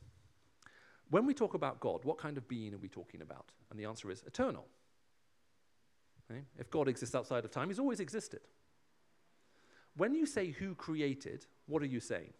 When 1.11 1.27
we 1.27 1.35
talk 1.35 1.55
about 1.55 1.81
God, 1.81 2.05
what 2.05 2.19
kind 2.19 2.37
of 2.37 2.49
being 2.49 2.75
are 2.75 2.79
we 2.79 2.89
talking 2.89 3.20
about? 3.20 3.47
And 3.70 3.79
the 3.79 3.85
answer 3.85 4.11
is 4.11 4.23
eternal. 4.27 4.66
Okay? 6.31 6.43
If 6.59 6.70
God 6.70 6.89
exists 6.89 7.15
outside 7.15 7.45
of 7.45 7.51
time, 7.51 7.69
he's 7.69 7.79
always 7.79 8.01
existed. 8.01 8.41
When 9.97 10.15
you 10.15 10.27
say 10.27 10.51
who 10.51 10.75
created, 10.75 11.47
what 11.66 11.83
are 11.83 11.87
you 11.87 12.01
saying? 12.01 12.33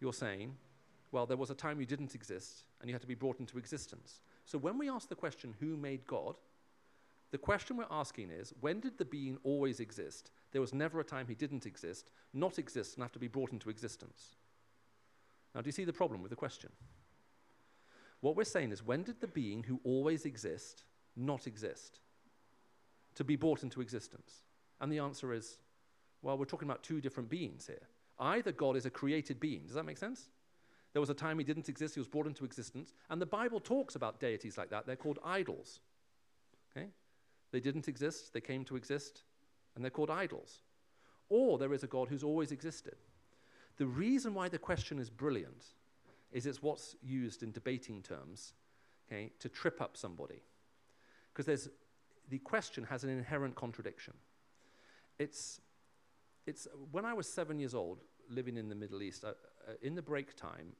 You're 0.00 0.12
saying, 0.12 0.56
well, 1.12 1.26
there 1.26 1.36
was 1.36 1.50
a 1.50 1.54
time 1.54 1.78
you 1.78 1.86
didn't 1.86 2.14
exist 2.14 2.64
and 2.80 2.88
you 2.88 2.94
had 2.94 3.02
to 3.02 3.08
be 3.08 3.14
brought 3.14 3.38
into 3.38 3.58
existence. 3.58 4.20
So 4.46 4.58
when 4.58 4.78
we 4.78 4.90
ask 4.90 5.08
the 5.08 5.14
question, 5.14 5.54
who 5.60 5.76
made 5.76 6.06
God? 6.06 6.36
The 7.30 7.38
question 7.38 7.76
we're 7.76 7.86
asking 7.90 8.30
is, 8.30 8.52
when 8.60 8.80
did 8.80 8.98
the 8.98 9.04
being 9.04 9.38
always 9.44 9.78
exist? 9.78 10.32
There 10.50 10.60
was 10.60 10.74
never 10.74 11.00
a 11.00 11.04
time 11.04 11.26
he 11.28 11.34
didn't 11.34 11.66
exist, 11.66 12.10
not 12.34 12.58
exist, 12.58 12.94
and 12.94 13.04
have 13.04 13.12
to 13.12 13.18
be 13.18 13.28
brought 13.28 13.52
into 13.52 13.70
existence. 13.70 14.36
Now, 15.54 15.60
do 15.60 15.68
you 15.68 15.72
see 15.72 15.84
the 15.84 15.92
problem 15.92 16.22
with 16.22 16.30
the 16.30 16.36
question? 16.36 16.70
What 18.20 18.36
we're 18.36 18.44
saying 18.44 18.72
is, 18.72 18.84
when 18.84 19.02
did 19.02 19.20
the 19.20 19.26
being 19.26 19.62
who 19.62 19.80
always 19.84 20.24
exist 20.24 20.84
not 21.16 21.46
exist? 21.46 22.00
To 23.16 23.24
be 23.24 23.36
brought 23.36 23.62
into 23.62 23.80
existence. 23.80 24.42
And 24.80 24.90
the 24.90 24.98
answer 24.98 25.32
is, 25.32 25.58
well, 26.22 26.38
we're 26.38 26.44
talking 26.46 26.68
about 26.68 26.82
two 26.82 27.00
different 27.00 27.28
beings 27.28 27.66
here. 27.66 27.88
Either 28.18 28.52
God 28.52 28.76
is 28.76 28.86
a 28.86 28.90
created 28.90 29.40
being. 29.40 29.62
Does 29.66 29.74
that 29.74 29.84
make 29.84 29.98
sense? 29.98 30.28
There 30.92 31.00
was 31.00 31.10
a 31.10 31.14
time 31.14 31.38
he 31.38 31.44
didn't 31.44 31.68
exist, 31.68 31.94
he 31.94 32.00
was 32.00 32.08
brought 32.08 32.26
into 32.26 32.44
existence. 32.44 32.92
And 33.08 33.20
the 33.20 33.26
Bible 33.26 33.60
talks 33.60 33.94
about 33.94 34.20
deities 34.20 34.58
like 34.58 34.70
that. 34.70 34.86
They're 34.86 34.96
called 34.96 35.18
idols. 35.24 35.80
Okay? 36.70 36.88
They 37.50 37.60
didn't 37.60 37.88
exist, 37.88 38.32
they 38.32 38.40
came 38.40 38.64
to 38.66 38.76
exist, 38.76 39.22
and 39.74 39.84
they're 39.84 39.90
called 39.90 40.10
idols. 40.10 40.60
Or 41.28 41.58
there 41.58 41.72
is 41.72 41.82
a 41.82 41.86
God 41.86 42.08
who's 42.08 42.22
always 42.22 42.52
existed. 42.52 42.96
The 43.78 43.86
reason 43.86 44.34
why 44.34 44.48
the 44.48 44.58
question 44.58 44.98
is 44.98 45.08
brilliant 45.08 45.64
is 46.30 46.46
it's 46.46 46.62
what's 46.62 46.96
used 47.02 47.42
in 47.42 47.52
debating 47.52 48.02
terms 48.02 48.52
okay, 49.10 49.32
to 49.38 49.48
trip 49.48 49.80
up 49.80 49.96
somebody. 49.96 50.42
Because 51.32 51.46
there's 51.46 51.68
the 52.28 52.38
question 52.38 52.84
has 52.84 53.04
an 53.04 53.10
inherent 53.10 53.54
contradiction. 53.54 54.14
It's, 55.18 55.60
it's 56.46 56.66
when 56.90 57.04
I 57.04 57.12
was 57.12 57.28
seven 57.28 57.58
years 57.58 57.74
old, 57.74 58.00
living 58.30 58.56
in 58.56 58.68
the 58.68 58.74
Middle 58.74 59.02
East, 59.02 59.24
uh, 59.24 59.32
uh, 59.68 59.72
in 59.82 59.94
the 59.94 60.02
break 60.02 60.36
time, 60.36 60.74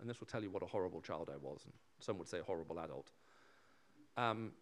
and 0.00 0.08
this 0.08 0.20
will 0.20 0.26
tell 0.26 0.42
you 0.42 0.50
what 0.50 0.62
a 0.62 0.66
horrible 0.66 1.00
child 1.00 1.30
I 1.32 1.36
was, 1.36 1.62
and 1.64 1.72
some 2.00 2.18
would 2.18 2.28
say 2.28 2.38
a 2.38 2.42
horrible 2.42 2.78
adult. 2.80 3.10
Um, 4.16 4.52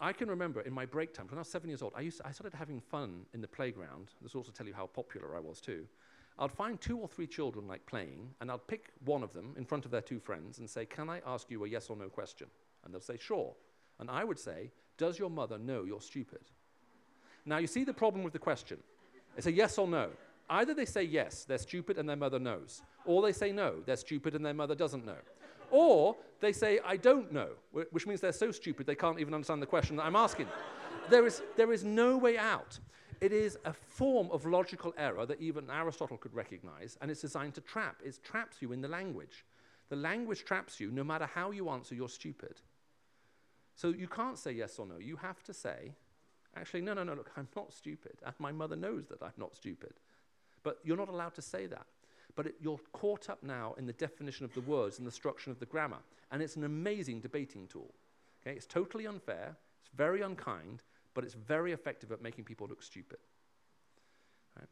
I 0.00 0.12
can 0.12 0.28
remember 0.28 0.60
in 0.60 0.72
my 0.72 0.86
break 0.86 1.12
time, 1.12 1.26
when 1.28 1.38
I 1.38 1.40
was 1.40 1.48
seven 1.48 1.68
years 1.68 1.82
old, 1.82 1.92
I, 1.96 2.02
used 2.02 2.18
to, 2.18 2.26
I 2.26 2.30
started 2.30 2.56
having 2.56 2.80
fun 2.80 3.26
in 3.34 3.40
the 3.40 3.48
playground. 3.48 4.10
This 4.22 4.34
will 4.34 4.40
also 4.40 4.52
tell 4.52 4.66
you 4.66 4.74
how 4.74 4.86
popular 4.86 5.36
I 5.36 5.40
was 5.40 5.60
too. 5.60 5.86
I'd 6.38 6.52
find 6.52 6.80
two 6.80 6.98
or 6.98 7.08
three 7.08 7.26
children 7.26 7.66
like 7.66 7.84
playing, 7.86 8.30
and 8.40 8.50
I'd 8.50 8.64
pick 8.68 8.92
one 9.04 9.24
of 9.24 9.32
them 9.32 9.54
in 9.56 9.64
front 9.64 9.84
of 9.84 9.90
their 9.90 10.00
two 10.00 10.20
friends 10.20 10.58
and 10.58 10.70
say, 10.70 10.86
Can 10.86 11.10
I 11.10 11.20
ask 11.26 11.50
you 11.50 11.64
a 11.64 11.68
yes 11.68 11.90
or 11.90 11.96
no 11.96 12.08
question? 12.08 12.46
And 12.84 12.94
they'll 12.94 13.00
say, 13.00 13.18
Sure. 13.18 13.54
And 13.98 14.08
I 14.08 14.22
would 14.22 14.38
say, 14.38 14.70
Does 14.98 15.18
your 15.18 15.30
mother 15.30 15.58
know 15.58 15.82
you're 15.82 16.00
stupid? 16.00 16.42
Now, 17.44 17.58
you 17.58 17.66
see 17.66 17.82
the 17.82 17.94
problem 17.94 18.22
with 18.22 18.32
the 18.32 18.38
question. 18.38 18.78
It's 19.36 19.46
a 19.46 19.52
yes 19.52 19.78
or 19.78 19.88
no. 19.88 20.10
Either 20.50 20.74
they 20.74 20.84
say 20.84 21.02
yes, 21.02 21.44
they're 21.44 21.58
stupid 21.58 21.98
and 21.98 22.08
their 22.08 22.16
mother 22.16 22.38
knows, 22.38 22.82
or 23.04 23.22
they 23.22 23.32
say 23.32 23.52
no, 23.52 23.76
they're 23.84 23.96
stupid 23.96 24.34
and 24.34 24.44
their 24.44 24.54
mother 24.54 24.74
doesn't 24.74 25.04
know. 25.04 25.18
Or 25.70 26.16
they 26.40 26.52
say, 26.52 26.80
I 26.84 26.96
don't 26.96 27.32
know, 27.32 27.50
which 27.90 28.06
means 28.06 28.20
they're 28.20 28.32
so 28.32 28.50
stupid 28.50 28.86
they 28.86 28.94
can't 28.94 29.20
even 29.20 29.34
understand 29.34 29.60
the 29.60 29.66
question 29.66 29.96
that 29.96 30.06
I'm 30.06 30.16
asking. 30.16 30.46
there, 31.10 31.26
is, 31.26 31.42
there 31.56 31.72
is 31.72 31.84
no 31.84 32.16
way 32.16 32.38
out. 32.38 32.78
It 33.20 33.32
is 33.32 33.58
a 33.64 33.72
form 33.72 34.30
of 34.30 34.46
logical 34.46 34.94
error 34.96 35.26
that 35.26 35.40
even 35.40 35.68
Aristotle 35.70 36.16
could 36.16 36.32
recognize, 36.34 36.96
and 37.00 37.10
it's 37.10 37.20
designed 37.20 37.54
to 37.54 37.60
trap. 37.60 37.96
It 38.04 38.18
traps 38.22 38.58
you 38.60 38.72
in 38.72 38.80
the 38.80 38.88
language. 38.88 39.44
The 39.88 39.96
language 39.96 40.44
traps 40.44 40.78
you 40.78 40.90
no 40.90 41.02
matter 41.04 41.26
how 41.26 41.50
you 41.50 41.68
answer, 41.68 41.94
you're 41.94 42.08
stupid. 42.08 42.60
So 43.74 43.88
you 43.88 44.08
can't 44.08 44.38
say 44.38 44.52
yes 44.52 44.78
or 44.78 44.86
no. 44.86 44.98
You 44.98 45.16
have 45.16 45.42
to 45.44 45.54
say, 45.54 45.94
actually, 46.56 46.82
no, 46.82 46.94
no, 46.94 47.04
no, 47.04 47.14
look, 47.14 47.30
I'm 47.36 47.48
not 47.56 47.72
stupid. 47.72 48.18
And 48.24 48.34
my 48.38 48.52
mother 48.52 48.76
knows 48.76 49.06
that 49.08 49.22
I'm 49.22 49.32
not 49.36 49.54
stupid. 49.54 49.94
But 50.68 50.80
you're 50.84 50.98
not 50.98 51.08
allowed 51.08 51.34
to 51.36 51.40
say 51.40 51.64
that. 51.64 51.86
But 52.36 52.48
it, 52.48 52.56
you're 52.60 52.78
caught 52.92 53.30
up 53.30 53.42
now 53.42 53.74
in 53.78 53.86
the 53.86 53.94
definition 53.94 54.44
of 54.44 54.52
the 54.52 54.60
words 54.60 54.98
and 54.98 55.06
the 55.06 55.10
structure 55.10 55.50
of 55.50 55.58
the 55.60 55.64
grammar. 55.64 56.00
And 56.30 56.42
it's 56.42 56.56
an 56.56 56.64
amazing 56.64 57.20
debating 57.20 57.66
tool. 57.66 57.94
Okay? 58.42 58.54
It's 58.54 58.66
totally 58.66 59.06
unfair, 59.06 59.56
it's 59.80 59.88
very 59.96 60.20
unkind, 60.20 60.82
but 61.14 61.24
it's 61.24 61.32
very 61.32 61.72
effective 61.72 62.12
at 62.12 62.20
making 62.20 62.44
people 62.44 62.66
look 62.66 62.82
stupid. 62.82 63.16
Right? 64.58 64.68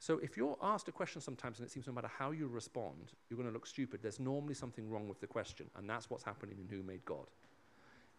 So 0.00 0.18
if 0.18 0.36
you're 0.36 0.58
asked 0.60 0.88
a 0.88 0.92
question 0.92 1.20
sometimes 1.20 1.60
and 1.60 1.68
it 1.68 1.70
seems 1.70 1.86
no 1.86 1.92
matter 1.92 2.10
how 2.18 2.32
you 2.32 2.48
respond, 2.48 3.12
you're 3.28 3.36
going 3.36 3.48
to 3.48 3.54
look 3.54 3.68
stupid, 3.68 4.00
there's 4.02 4.18
normally 4.18 4.54
something 4.54 4.90
wrong 4.90 5.08
with 5.08 5.20
the 5.20 5.28
question. 5.28 5.70
And 5.76 5.88
that's 5.88 6.10
what's 6.10 6.24
happening 6.24 6.56
in 6.60 6.76
Who 6.76 6.82
Made 6.82 7.04
God. 7.04 7.28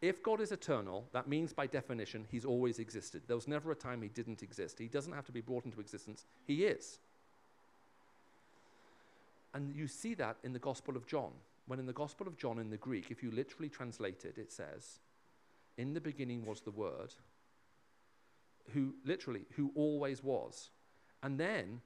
If 0.02 0.24
God 0.24 0.42
is 0.42 0.52
eternal, 0.52 1.08
that 1.14 1.28
means 1.28 1.54
by 1.54 1.68
definition 1.68 2.26
he's 2.30 2.46
always 2.46 2.80
existed. 2.80 3.22
There 3.28 3.36
was 3.36 3.48
never 3.48 3.72
a 3.72 3.76
time 3.76 4.02
he 4.02 4.10
didn't 4.10 4.42
exist. 4.42 4.80
He 4.80 4.88
doesn't 4.88 5.14
have 5.14 5.26
to 5.26 5.32
be 5.32 5.42
brought 5.42 5.66
into 5.66 5.80
existence, 5.80 6.26
he 6.46 6.66
is. 6.66 7.00
And 9.54 9.76
you 9.76 9.88
see 9.88 10.14
that 10.16 10.38
in 10.44 10.54
the 10.54 10.60
Gospel 10.60 10.96
of 10.96 11.06
John. 11.06 11.32
When 11.68 11.80
in 11.80 11.86
the 11.86 11.94
Gospel 11.94 12.28
of 12.28 12.38
John 12.38 12.58
in 12.58 12.70
the 12.70 12.78
Greek, 12.78 13.12
if 13.12 13.22
you 13.22 13.32
literally 13.32 13.70
translate 13.70 14.26
it, 14.26 14.38
it 14.38 14.52
says, 14.52 15.00
In 15.78 15.94
the 15.94 16.02
beginning 16.02 16.46
was 16.46 16.62
the 16.62 16.72
Word, 16.72 17.14
who 18.74 18.96
literally, 19.06 19.46
who 19.56 19.72
always 19.76 20.24
was. 20.24 20.70
And 21.22 21.40
then 21.40 21.82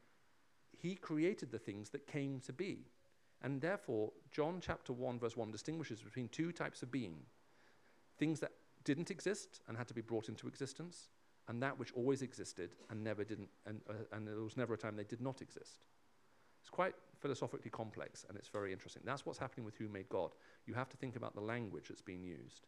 he 0.78 0.96
created 0.96 1.52
the 1.52 1.60
things 1.60 1.90
that 1.90 2.08
came 2.08 2.40
to 2.42 2.54
be. 2.54 2.86
And 3.42 3.60
therefore, 3.60 4.12
John 4.32 4.60
chapter 4.62 4.94
1, 4.94 5.20
verse 5.20 5.36
1 5.36 5.52
distinguishes 5.52 6.00
between 6.00 6.30
two 6.30 6.52
types 6.52 6.82
of 6.82 6.92
being 6.92 7.18
things 8.18 8.40
that 8.40 8.52
didn't 8.84 9.12
exist 9.12 9.62
and 9.68 9.78
had 9.78 9.88
to 9.88 9.94
be 9.94 10.02
brought 10.02 10.30
into 10.30 10.48
existence, 10.48 11.10
and 11.48 11.62
that 11.62 11.78
which 11.78 11.92
always 11.94 12.22
existed 12.22 12.76
and 12.90 13.04
never 13.04 13.24
didn't, 13.24 13.50
and, 13.66 13.82
uh, 13.90 13.94
and 14.12 14.28
there 14.28 14.42
was 14.42 14.58
never 14.58 14.74
a 14.74 14.78
time 14.78 14.96
they 14.96 15.04
did 15.04 15.22
not 15.22 15.42
exist. 15.42 15.86
It's 16.62 16.70
quite 16.70 16.96
philosophically 17.20 17.70
complex 17.70 18.26
and 18.28 18.38
it's 18.38 18.48
very 18.48 18.74
interesting. 18.74 19.04
That's 19.06 19.24
what's 19.24 19.38
happening 19.38 19.66
with 19.66 19.78
who 19.78 19.88
made 19.88 20.10
God. 20.10 20.32
You 20.66 20.74
have 20.74 20.90
to 20.90 20.98
think 20.98 21.16
about 21.16 21.36
the 21.36 21.42
language 21.42 21.90
that's 21.90 22.02
being 22.02 22.24
used. 22.24 22.66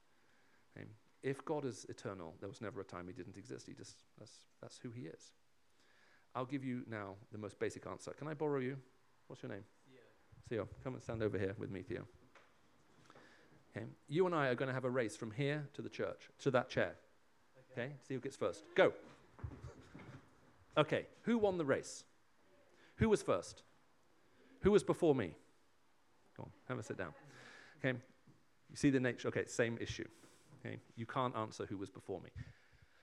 Okay? 0.77 0.87
If 1.23 1.43
God 1.45 1.65
is 1.65 1.85
eternal, 1.89 2.35
there 2.39 2.47
was 2.47 2.61
never 2.61 2.79
a 2.79 2.83
time 2.83 3.07
he 3.07 3.13
didn't 3.13 3.37
exist. 3.37 3.65
He 3.65 3.73
just 3.73 4.03
that's 4.19 4.45
that's 4.61 4.77
who 4.77 4.91
he 4.91 5.07
is. 5.07 5.31
I'll 6.35 6.45
give 6.45 6.63
you 6.63 6.83
now 6.87 7.15
the 7.31 7.39
most 7.39 7.57
basic 7.57 7.87
answer. 7.87 8.11
Can 8.11 8.27
I 8.27 8.35
borrow 8.35 8.59
you? 8.59 8.77
What's 9.25 9.41
your 9.41 9.51
name? 9.51 9.63
Theo. 10.47 10.63
Theo, 10.65 10.69
come 10.83 10.93
and 10.93 11.01
stand 11.01 11.23
over 11.23 11.39
here 11.39 11.55
with 11.57 11.71
me, 11.71 11.81
Theo. 11.81 12.05
Okay. 13.77 13.85
You 14.07 14.25
and 14.25 14.33
I 14.33 14.47
are 14.47 14.55
going 14.55 14.67
to 14.67 14.73
have 14.73 14.85
a 14.85 14.89
race 14.89 15.15
from 15.15 15.31
here 15.31 15.67
to 15.73 15.81
the 15.81 15.89
church, 15.89 16.29
to 16.39 16.51
that 16.51 16.69
chair. 16.69 16.95
Okay. 17.71 17.83
okay? 17.83 17.93
See 18.07 18.13
who 18.15 18.19
gets 18.19 18.35
first. 18.35 18.63
Go. 18.75 18.91
Okay. 20.77 21.05
Who 21.23 21.37
won 21.37 21.57
the 21.57 21.65
race? 21.65 22.03
Who 22.95 23.09
was 23.09 23.21
first? 23.21 23.63
Who 24.61 24.71
was 24.71 24.83
before 24.83 25.13
me? 25.13 25.33
Go 26.35 26.43
on, 26.43 26.49
have 26.67 26.79
a 26.79 26.83
sit 26.83 26.97
down. 26.97 27.13
Okay. 27.79 27.97
You 28.69 28.75
see 28.75 28.89
the 28.89 28.99
nature? 28.99 29.27
Okay, 29.27 29.45
same 29.45 29.77
issue. 29.79 30.07
Okay. 30.59 30.79
You 30.95 31.05
can't 31.05 31.35
answer 31.35 31.65
who 31.67 31.77
was 31.77 31.89
before 31.89 32.19
me. 32.21 32.29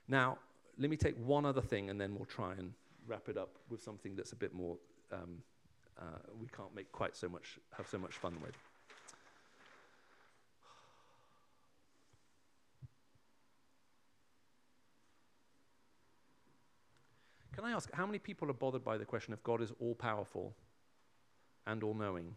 Now, 0.08 0.38
let 0.78 0.90
me 0.90 0.96
take 0.96 1.16
one 1.24 1.46
other 1.46 1.62
thing 1.62 1.90
and 1.90 2.00
then 2.00 2.14
we'll 2.14 2.24
try 2.24 2.52
and 2.52 2.72
wrap 3.06 3.28
it 3.28 3.36
up 3.36 3.50
with 3.70 3.82
something 3.82 4.16
that's 4.16 4.32
a 4.32 4.36
bit 4.36 4.52
more, 4.52 4.76
um, 5.12 5.38
uh, 5.98 6.18
we 6.40 6.48
can't 6.48 6.74
make 6.74 6.90
quite 6.90 7.16
so 7.16 7.28
much, 7.28 7.58
have 7.76 7.86
so 7.86 7.98
much 7.98 8.14
fun 8.14 8.36
with. 8.42 8.56
Can 17.64 17.72
I 17.72 17.76
ask, 17.76 17.90
how 17.94 18.04
many 18.04 18.18
people 18.18 18.50
are 18.50 18.52
bothered 18.52 18.84
by 18.84 18.98
the 18.98 19.06
question 19.06 19.32
if 19.32 19.42
God 19.42 19.62
is 19.62 19.72
all 19.80 19.94
powerful 19.94 20.54
and 21.66 21.82
all 21.82 21.94
knowing 21.94 22.34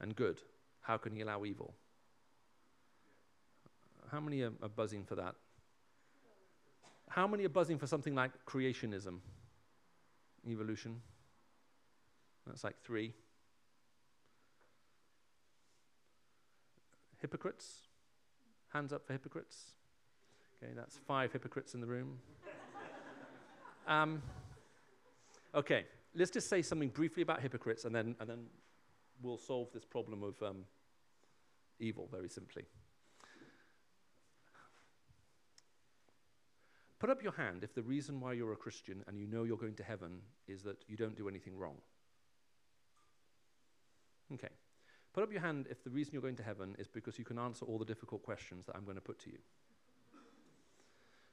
and 0.00 0.16
good? 0.16 0.40
How 0.80 0.96
can 0.96 1.12
he 1.12 1.20
allow 1.20 1.44
evil? 1.44 1.74
How 4.10 4.18
many 4.20 4.40
are, 4.40 4.52
are 4.62 4.70
buzzing 4.70 5.04
for 5.04 5.14
that? 5.16 5.34
How 7.10 7.26
many 7.26 7.44
are 7.44 7.50
buzzing 7.50 7.76
for 7.76 7.86
something 7.86 8.14
like 8.14 8.30
creationism, 8.46 9.18
evolution? 10.48 11.02
That's 12.46 12.64
like 12.64 12.80
three. 12.82 13.12
Hypocrites? 17.20 17.82
Hands 18.72 18.90
up 18.90 19.06
for 19.06 19.12
hypocrites. 19.12 19.72
Okay, 20.56 20.72
that's 20.74 20.96
five 20.96 21.30
hypocrites 21.30 21.74
in 21.74 21.82
the 21.82 21.86
room. 21.86 22.20
Um, 23.88 24.22
okay, 25.54 25.86
let's 26.14 26.30
just 26.30 26.48
say 26.50 26.60
something 26.60 26.90
briefly 26.90 27.22
about 27.22 27.40
hypocrites, 27.40 27.86
and 27.86 27.94
then, 27.94 28.14
and 28.20 28.28
then 28.28 28.44
we'll 29.22 29.38
solve 29.38 29.72
this 29.72 29.84
problem 29.84 30.22
of 30.22 30.40
um, 30.42 30.64
evil 31.80 32.06
very 32.12 32.28
simply. 32.28 32.64
Put 36.98 37.10
up 37.10 37.22
your 37.22 37.32
hand 37.32 37.64
if 37.64 37.74
the 37.74 37.82
reason 37.82 38.20
why 38.20 38.34
you're 38.34 38.52
a 38.52 38.56
Christian 38.56 39.04
and 39.06 39.18
you 39.18 39.26
know 39.26 39.44
you're 39.44 39.56
going 39.56 39.76
to 39.76 39.84
heaven 39.84 40.20
is 40.48 40.62
that 40.64 40.84
you 40.88 40.96
don't 40.96 41.16
do 41.16 41.28
anything 41.28 41.56
wrong. 41.56 41.76
Okay. 44.34 44.48
Put 45.14 45.22
up 45.22 45.32
your 45.32 45.40
hand 45.40 45.66
if 45.70 45.82
the 45.82 45.90
reason 45.90 46.12
you're 46.12 46.22
going 46.22 46.36
to 46.36 46.42
heaven 46.42 46.74
is 46.78 46.88
because 46.88 47.18
you 47.18 47.24
can 47.24 47.38
answer 47.38 47.64
all 47.64 47.78
the 47.78 47.84
difficult 47.84 48.22
questions 48.22 48.66
that 48.66 48.76
I'm 48.76 48.84
going 48.84 48.96
to 48.96 49.00
put 49.00 49.18
to 49.20 49.30
you. 49.30 49.38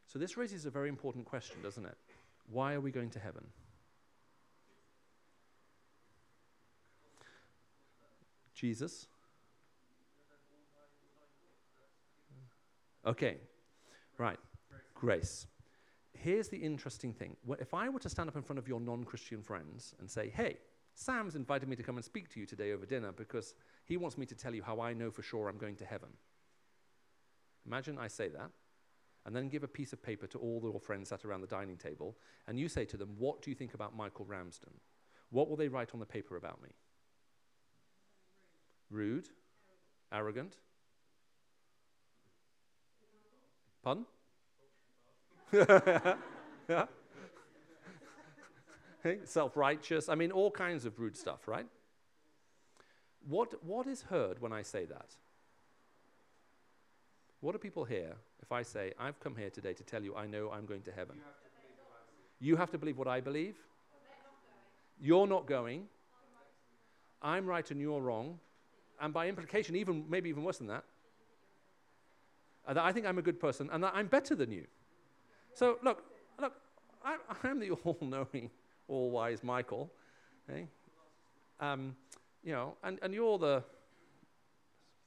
So, 0.07 0.19
this 0.19 0.37
raises 0.37 0.65
a 0.65 0.69
very 0.69 0.87
important 0.87 1.25
question, 1.25 1.57
doesn't 1.61 1.85
it? 1.85 1.97
Why 2.49 2.73
are 2.73 2.81
we 2.81 2.91
going 2.91 3.09
to 3.11 3.19
heaven? 3.19 3.45
Jesus? 8.53 9.07
Okay, 13.05 13.37
right. 14.17 14.39
Grace. 14.95 15.47
Here's 16.13 16.47
the 16.47 16.57
interesting 16.57 17.13
thing. 17.13 17.35
If 17.59 17.73
I 17.73 17.89
were 17.89 17.99
to 17.99 18.09
stand 18.09 18.29
up 18.29 18.35
in 18.35 18.41
front 18.41 18.57
of 18.57 18.67
your 18.67 18.79
non 18.79 19.03
Christian 19.03 19.41
friends 19.43 19.93
and 19.99 20.09
say, 20.09 20.31
hey, 20.35 20.57
Sam's 20.95 21.35
invited 21.35 21.67
me 21.67 21.75
to 21.75 21.83
come 21.83 21.97
and 21.97 22.05
speak 22.05 22.29
to 22.33 22.39
you 22.39 22.45
today 22.45 22.71
over 22.71 22.85
dinner 22.85 23.11
because 23.11 23.53
he 23.83 23.97
wants 23.97 24.17
me 24.17 24.25
to 24.25 24.35
tell 24.35 24.55
you 24.55 24.63
how 24.63 24.79
I 24.79 24.93
know 24.93 25.11
for 25.11 25.21
sure 25.21 25.49
I'm 25.49 25.57
going 25.57 25.75
to 25.75 25.85
heaven. 25.85 26.09
Imagine 27.67 27.97
I 27.99 28.07
say 28.07 28.29
that, 28.29 28.49
and 29.25 29.35
then 29.35 29.49
give 29.49 29.63
a 29.63 29.67
piece 29.67 29.91
of 29.91 30.03
paper 30.03 30.27
to 30.27 30.37
all 30.37 30.61
your 30.63 30.79
friends 30.79 31.09
sat 31.09 31.25
around 31.25 31.41
the 31.41 31.47
dining 31.47 31.77
table, 31.77 32.15
and 32.47 32.59
you 32.59 32.69
say 32.69 32.85
to 32.85 32.97
them, 32.97 33.15
What 33.17 33.41
do 33.41 33.49
you 33.49 33.55
think 33.55 33.73
about 33.73 33.95
Michael 33.95 34.25
Ramsden? 34.25 34.69
What 35.31 35.49
will 35.49 35.55
they 35.55 35.67
write 35.67 35.89
on 35.93 35.99
the 35.99 36.05
paper 36.05 36.37
about 36.37 36.61
me? 36.61 36.69
Rude? 38.91 39.29
Arrogant? 40.13 40.57
Pardon? 43.83 44.05
Self 49.25 49.57
righteous. 49.57 50.09
I 50.09 50.15
mean, 50.15 50.31
all 50.31 50.51
kinds 50.51 50.85
of 50.85 50.99
rude 50.99 51.17
stuff, 51.17 51.47
right? 51.47 51.65
What, 53.27 53.63
what 53.63 53.87
is 53.87 54.03
heard 54.03 54.39
when 54.39 54.53
I 54.53 54.61
say 54.61 54.85
that? 54.85 55.15
What 57.41 57.53
do 57.53 57.57
people 57.57 57.85
hear 57.85 58.17
if 58.41 58.51
I 58.51 58.61
say, 58.61 58.93
I've 58.99 59.19
come 59.19 59.35
here 59.35 59.49
today 59.49 59.73
to 59.73 59.83
tell 59.83 60.03
you 60.03 60.15
I 60.15 60.27
know 60.27 60.51
I'm 60.51 60.65
going 60.65 60.81
to 60.83 60.91
heaven? 60.91 61.17
You 62.39 62.55
have 62.57 62.71
to 62.71 62.77
believe 62.77 62.97
what 62.97 63.07
I 63.07 63.21
believe. 63.21 63.55
You're 64.99 65.27
not 65.27 65.45
going. 65.45 65.85
I'm 67.21 67.45
right 67.45 67.69
and 67.71 67.81
you're 67.81 68.01
wrong. 68.01 68.39
And 69.01 69.13
by 69.13 69.27
implication, 69.27 69.75
even 69.75 70.05
maybe 70.09 70.29
even 70.29 70.43
worse 70.43 70.59
than 70.59 70.67
that, 70.67 70.83
that 72.67 72.77
I 72.77 72.91
think 72.91 73.05
I'm 73.05 73.17
a 73.17 73.21
good 73.21 73.39
person 73.39 73.69
and 73.71 73.83
that 73.83 73.93
I'm 73.95 74.07
better 74.07 74.35
than 74.35 74.51
you. 74.51 74.65
So 75.53 75.77
look, 75.83 76.03
look, 76.39 76.53
I, 77.03 77.17
I'm 77.43 77.59
the 77.59 77.71
all-knowing, 77.83 78.49
all-wise 78.87 79.43
Michael, 79.43 79.91
okay? 80.49 80.67
Um, 81.59 81.95
you 82.43 82.51
know, 82.51 82.75
and, 82.83 82.99
and 83.01 83.13
you're 83.13 83.37
the, 83.37 83.63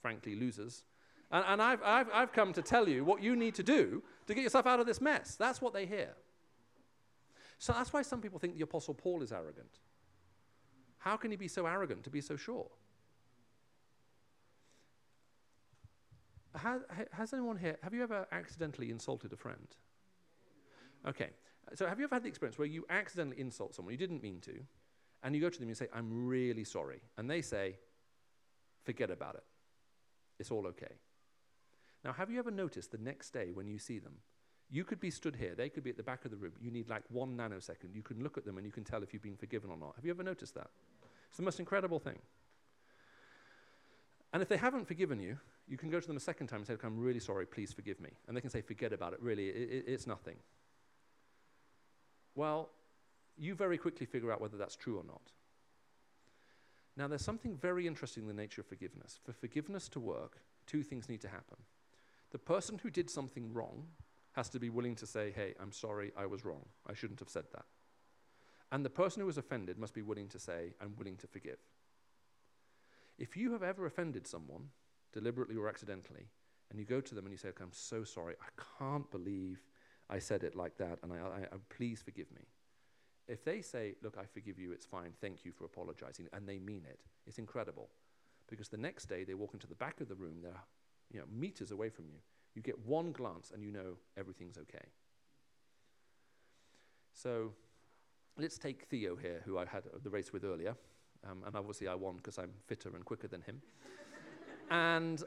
frankly, 0.00 0.34
losers. 0.34 0.82
And, 1.30 1.44
and 1.46 1.62
I've, 1.62 1.82
I've, 1.82 2.08
I've 2.12 2.32
come 2.32 2.52
to 2.54 2.62
tell 2.62 2.88
you 2.88 3.04
what 3.04 3.22
you 3.22 3.36
need 3.36 3.54
to 3.56 3.62
do 3.62 4.02
to 4.26 4.34
get 4.34 4.42
yourself 4.42 4.66
out 4.66 4.80
of 4.80 4.86
this 4.86 5.00
mess. 5.00 5.36
That's 5.36 5.60
what 5.60 5.74
they 5.74 5.86
hear. 5.86 6.14
So 7.58 7.72
that's 7.72 7.92
why 7.92 8.02
some 8.02 8.20
people 8.20 8.38
think 8.38 8.56
the 8.56 8.62
Apostle 8.62 8.94
Paul 8.94 9.22
is 9.22 9.32
arrogant. 9.32 9.80
How 10.98 11.16
can 11.16 11.30
he 11.30 11.36
be 11.36 11.48
so 11.48 11.66
arrogant 11.66 12.04
to 12.04 12.10
be 12.10 12.20
so 12.20 12.36
sure? 12.36 12.68
Has, 16.54 16.82
has 17.12 17.32
anyone 17.32 17.56
here, 17.56 17.76
have 17.82 17.92
you 17.94 18.02
ever 18.02 18.26
accidentally 18.32 18.90
insulted 18.90 19.32
a 19.32 19.36
friend? 19.36 19.68
Okay. 21.06 21.30
So 21.74 21.86
have 21.86 21.98
you 21.98 22.04
ever 22.04 22.14
had 22.14 22.22
the 22.22 22.28
experience 22.28 22.58
where 22.58 22.66
you 22.66 22.86
accidentally 22.88 23.40
insult 23.40 23.74
someone, 23.74 23.92
you 23.92 23.98
didn't 23.98 24.22
mean 24.22 24.40
to, 24.40 24.54
and 25.22 25.34
you 25.34 25.40
go 25.40 25.50
to 25.50 25.58
them 25.58 25.64
and 25.64 25.70
you 25.70 25.74
say, 25.74 25.88
I'm 25.94 26.26
really 26.26 26.64
sorry. 26.64 27.00
And 27.16 27.28
they 27.30 27.42
say, 27.42 27.76
forget 28.84 29.10
about 29.10 29.34
it. 29.34 29.44
It's 30.38 30.50
all 30.50 30.66
okay. 30.68 30.94
Now, 32.04 32.12
have 32.12 32.30
you 32.30 32.38
ever 32.38 32.50
noticed 32.50 32.92
the 32.92 32.98
next 32.98 33.30
day 33.30 33.50
when 33.52 33.66
you 33.66 33.78
see 33.78 33.98
them, 33.98 34.14
you 34.70 34.84
could 34.84 35.00
be 35.00 35.10
stood 35.10 35.36
here, 35.36 35.54
they 35.56 35.68
could 35.68 35.82
be 35.82 35.90
at 35.90 35.96
the 35.96 36.02
back 36.02 36.24
of 36.24 36.30
the 36.30 36.36
room, 36.36 36.52
you 36.60 36.70
need 36.70 36.88
like 36.88 37.02
one 37.08 37.36
nanosecond. 37.36 37.94
You 37.94 38.02
can 38.02 38.22
look 38.22 38.36
at 38.36 38.44
them 38.44 38.56
and 38.58 38.66
you 38.66 38.72
can 38.72 38.84
tell 38.84 39.02
if 39.02 39.12
you've 39.12 39.22
been 39.22 39.36
forgiven 39.36 39.70
or 39.70 39.76
not. 39.76 39.94
Have 39.96 40.04
you 40.04 40.10
ever 40.10 40.22
noticed 40.22 40.54
that? 40.54 40.68
It's 41.28 41.38
the 41.38 41.42
most 41.42 41.58
incredible 41.58 41.98
thing. 41.98 42.18
And 44.32 44.42
if 44.42 44.48
they 44.48 44.58
haven't 44.58 44.86
forgiven 44.86 45.20
you, 45.20 45.38
you 45.66 45.78
can 45.78 45.90
go 45.90 46.00
to 46.00 46.06
them 46.06 46.16
a 46.16 46.20
second 46.20 46.48
time 46.48 46.58
and 46.58 46.66
say, 46.66 46.74
Look, 46.74 46.84
I'm 46.84 46.98
really 46.98 47.20
sorry, 47.20 47.46
please 47.46 47.72
forgive 47.72 48.00
me. 48.00 48.10
And 48.26 48.36
they 48.36 48.40
can 48.40 48.50
say, 48.50 48.60
Forget 48.60 48.92
about 48.92 49.14
it, 49.14 49.22
really, 49.22 49.48
it, 49.48 49.70
it, 49.70 49.84
it's 49.86 50.06
nothing. 50.06 50.36
Well, 52.34 52.68
you 53.38 53.54
very 53.54 53.78
quickly 53.78 54.06
figure 54.06 54.32
out 54.32 54.40
whether 54.40 54.56
that's 54.56 54.76
true 54.76 54.98
or 54.98 55.04
not. 55.04 55.32
Now, 56.96 57.06
there's 57.06 57.24
something 57.24 57.56
very 57.56 57.86
interesting 57.86 58.24
in 58.24 58.28
the 58.28 58.34
nature 58.34 58.60
of 58.60 58.66
forgiveness. 58.66 59.18
For 59.24 59.32
forgiveness 59.32 59.88
to 59.90 60.00
work, 60.00 60.38
two 60.66 60.82
things 60.82 61.08
need 61.08 61.20
to 61.20 61.28
happen. 61.28 61.56
The 62.30 62.38
person 62.38 62.78
who 62.82 62.90
did 62.90 63.10
something 63.10 63.52
wrong 63.52 63.86
has 64.32 64.48
to 64.50 64.60
be 64.60 64.70
willing 64.70 64.94
to 64.96 65.06
say, 65.06 65.32
Hey, 65.34 65.54
I'm 65.60 65.72
sorry, 65.72 66.12
I 66.16 66.26
was 66.26 66.44
wrong. 66.44 66.66
I 66.86 66.94
shouldn't 66.94 67.20
have 67.20 67.30
said 67.30 67.44
that. 67.52 67.64
And 68.70 68.84
the 68.84 68.90
person 68.90 69.20
who 69.20 69.26
was 69.26 69.38
offended 69.38 69.78
must 69.78 69.94
be 69.94 70.02
willing 70.02 70.28
to 70.28 70.38
say, 70.38 70.74
I'm 70.80 70.94
willing 70.96 71.16
to 71.16 71.26
forgive. 71.26 71.58
If 73.18 73.36
you 73.36 73.52
have 73.52 73.62
ever 73.62 73.86
offended 73.86 74.26
someone, 74.26 74.68
deliberately 75.12 75.56
or 75.56 75.68
accidentally, 75.68 76.28
and 76.70 76.78
you 76.78 76.84
go 76.84 77.00
to 77.00 77.14
them 77.14 77.24
and 77.24 77.32
you 77.32 77.38
say, 77.38 77.48
okay, 77.48 77.64
I'm 77.64 77.72
so 77.72 78.04
sorry, 78.04 78.34
I 78.40 78.62
can't 78.78 79.10
believe 79.10 79.62
I 80.10 80.18
said 80.18 80.44
it 80.44 80.54
like 80.54 80.76
that, 80.78 80.98
and 81.02 81.12
I, 81.12 81.16
I, 81.16 81.40
I, 81.40 81.58
please 81.70 82.02
forgive 82.02 82.30
me. 82.32 82.42
If 83.26 83.44
they 83.44 83.60
say, 83.60 83.94
look, 84.02 84.16
I 84.18 84.24
forgive 84.24 84.58
you, 84.58 84.72
it's 84.72 84.86
fine, 84.86 85.12
thank 85.20 85.44
you 85.44 85.52
for 85.52 85.64
apologizing, 85.64 86.28
and 86.32 86.48
they 86.48 86.58
mean 86.58 86.82
it, 86.88 87.00
it's 87.26 87.38
incredible. 87.38 87.90
Because 88.48 88.68
the 88.68 88.78
next 88.78 89.06
day 89.06 89.24
they 89.24 89.34
walk 89.34 89.52
into 89.52 89.66
the 89.66 89.74
back 89.74 90.00
of 90.00 90.08
the 90.08 90.14
room, 90.14 90.36
they're 90.42 90.62
you 91.12 91.20
know, 91.20 91.26
meters 91.32 91.70
away 91.70 91.88
from 91.88 92.06
you. 92.06 92.18
You 92.54 92.62
get 92.62 92.78
one 92.86 93.12
glance 93.12 93.52
and 93.52 93.62
you 93.62 93.70
know 93.70 93.96
everything's 94.16 94.58
okay. 94.58 94.86
So 97.12 97.52
let's 98.36 98.58
take 98.58 98.84
Theo 98.84 99.16
here, 99.16 99.42
who 99.44 99.58
I 99.58 99.64
had 99.64 99.84
the 100.02 100.10
race 100.10 100.32
with 100.32 100.44
earlier. 100.44 100.76
Um, 101.28 101.42
and 101.46 101.54
obviously 101.56 101.88
I 101.88 101.94
won 101.94 102.16
because 102.16 102.38
I'm 102.38 102.50
fitter 102.66 102.90
and 102.94 103.04
quicker 103.04 103.28
than 103.28 103.42
him. 103.42 103.60
and, 104.70 105.22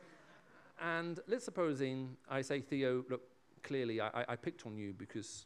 and 0.81 1.19
let's 1.27 1.45
supposing 1.45 2.15
I 2.29 2.41
say, 2.41 2.61
Theo, 2.61 3.03
look, 3.09 3.21
clearly 3.63 4.01
I, 4.01 4.25
I 4.27 4.35
picked 4.35 4.65
on 4.65 4.77
you 4.77 4.93
because, 4.93 5.45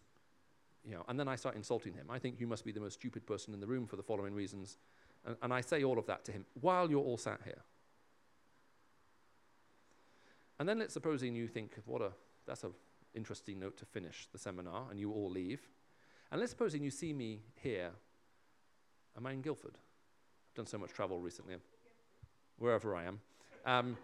you 0.83 0.93
know, 0.93 1.03
and 1.07 1.19
then 1.19 1.27
I 1.27 1.35
start 1.35 1.55
insulting 1.55 1.93
him. 1.93 2.07
I 2.09 2.19
think 2.19 2.39
you 2.39 2.47
must 2.47 2.63
be 2.63 2.71
the 2.71 2.79
most 2.79 2.93
stupid 2.93 3.25
person 3.25 3.53
in 3.53 3.59
the 3.59 3.67
room 3.67 3.87
for 3.87 3.95
the 3.95 4.03
following 4.03 4.33
reasons. 4.33 4.77
And, 5.25 5.35
and 5.41 5.53
I 5.53 5.61
say 5.61 5.83
all 5.83 5.97
of 5.97 6.05
that 6.05 6.23
to 6.25 6.31
him 6.31 6.45
while 6.61 6.89
you're 6.89 7.03
all 7.03 7.17
sat 7.17 7.41
here. 7.43 7.61
And 10.59 10.67
then 10.67 10.79
let's 10.79 10.93
supposing 10.93 11.35
you 11.35 11.47
think, 11.47 11.75
what 11.85 12.01
a, 12.01 12.11
that's 12.47 12.63
an 12.63 12.71
interesting 13.13 13.59
note 13.59 13.77
to 13.77 13.85
finish 13.85 14.27
the 14.31 14.37
seminar, 14.37 14.87
and 14.89 14.99
you 14.99 15.11
all 15.11 15.29
leave. 15.29 15.61
And 16.31 16.39
let's 16.39 16.51
supposing 16.51 16.83
you 16.83 16.91
see 16.91 17.13
me 17.13 17.41
here. 17.61 17.91
Am 19.17 19.25
I 19.25 19.33
in 19.33 19.41
Guildford? 19.41 19.75
I've 19.75 20.55
done 20.55 20.65
so 20.65 20.77
much 20.77 20.91
travel 20.91 21.19
recently, 21.19 21.55
wherever 22.57 22.95
I 22.95 23.03
am. 23.03 23.19
Um, 23.65 23.97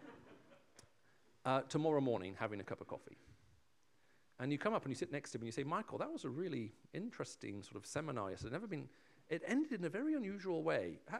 uh, 1.46 1.62
tomorrow 1.62 2.02
morning, 2.02 2.36
having 2.40 2.60
a 2.60 2.64
cup 2.64 2.82
of 2.82 2.88
coffee. 2.88 3.18
And 4.40 4.52
you 4.52 4.58
come 4.58 4.74
up 4.74 4.84
and 4.84 4.92
you 4.92 4.96
sit 4.96 5.12
next 5.12 5.32
to 5.32 5.38
me 5.38 5.42
and 5.42 5.48
you 5.48 5.52
say, 5.52 5.64
Michael, 5.64 6.00
that 6.00 6.12
was 6.12 6.26
a 6.26 6.30
really 6.30 6.72
interesting 6.94 7.62
sort 7.62 7.76
of 7.76 7.86
seminar 7.86 8.32
yesterday. 8.32 8.54
Never 8.54 8.66
been, 8.68 8.90
it 9.30 9.44
ended 9.46 9.80
in 9.80 9.86
a 9.86 9.90
very 9.90 10.16
unusual 10.16 10.64
way. 10.64 11.00
How, 11.08 11.20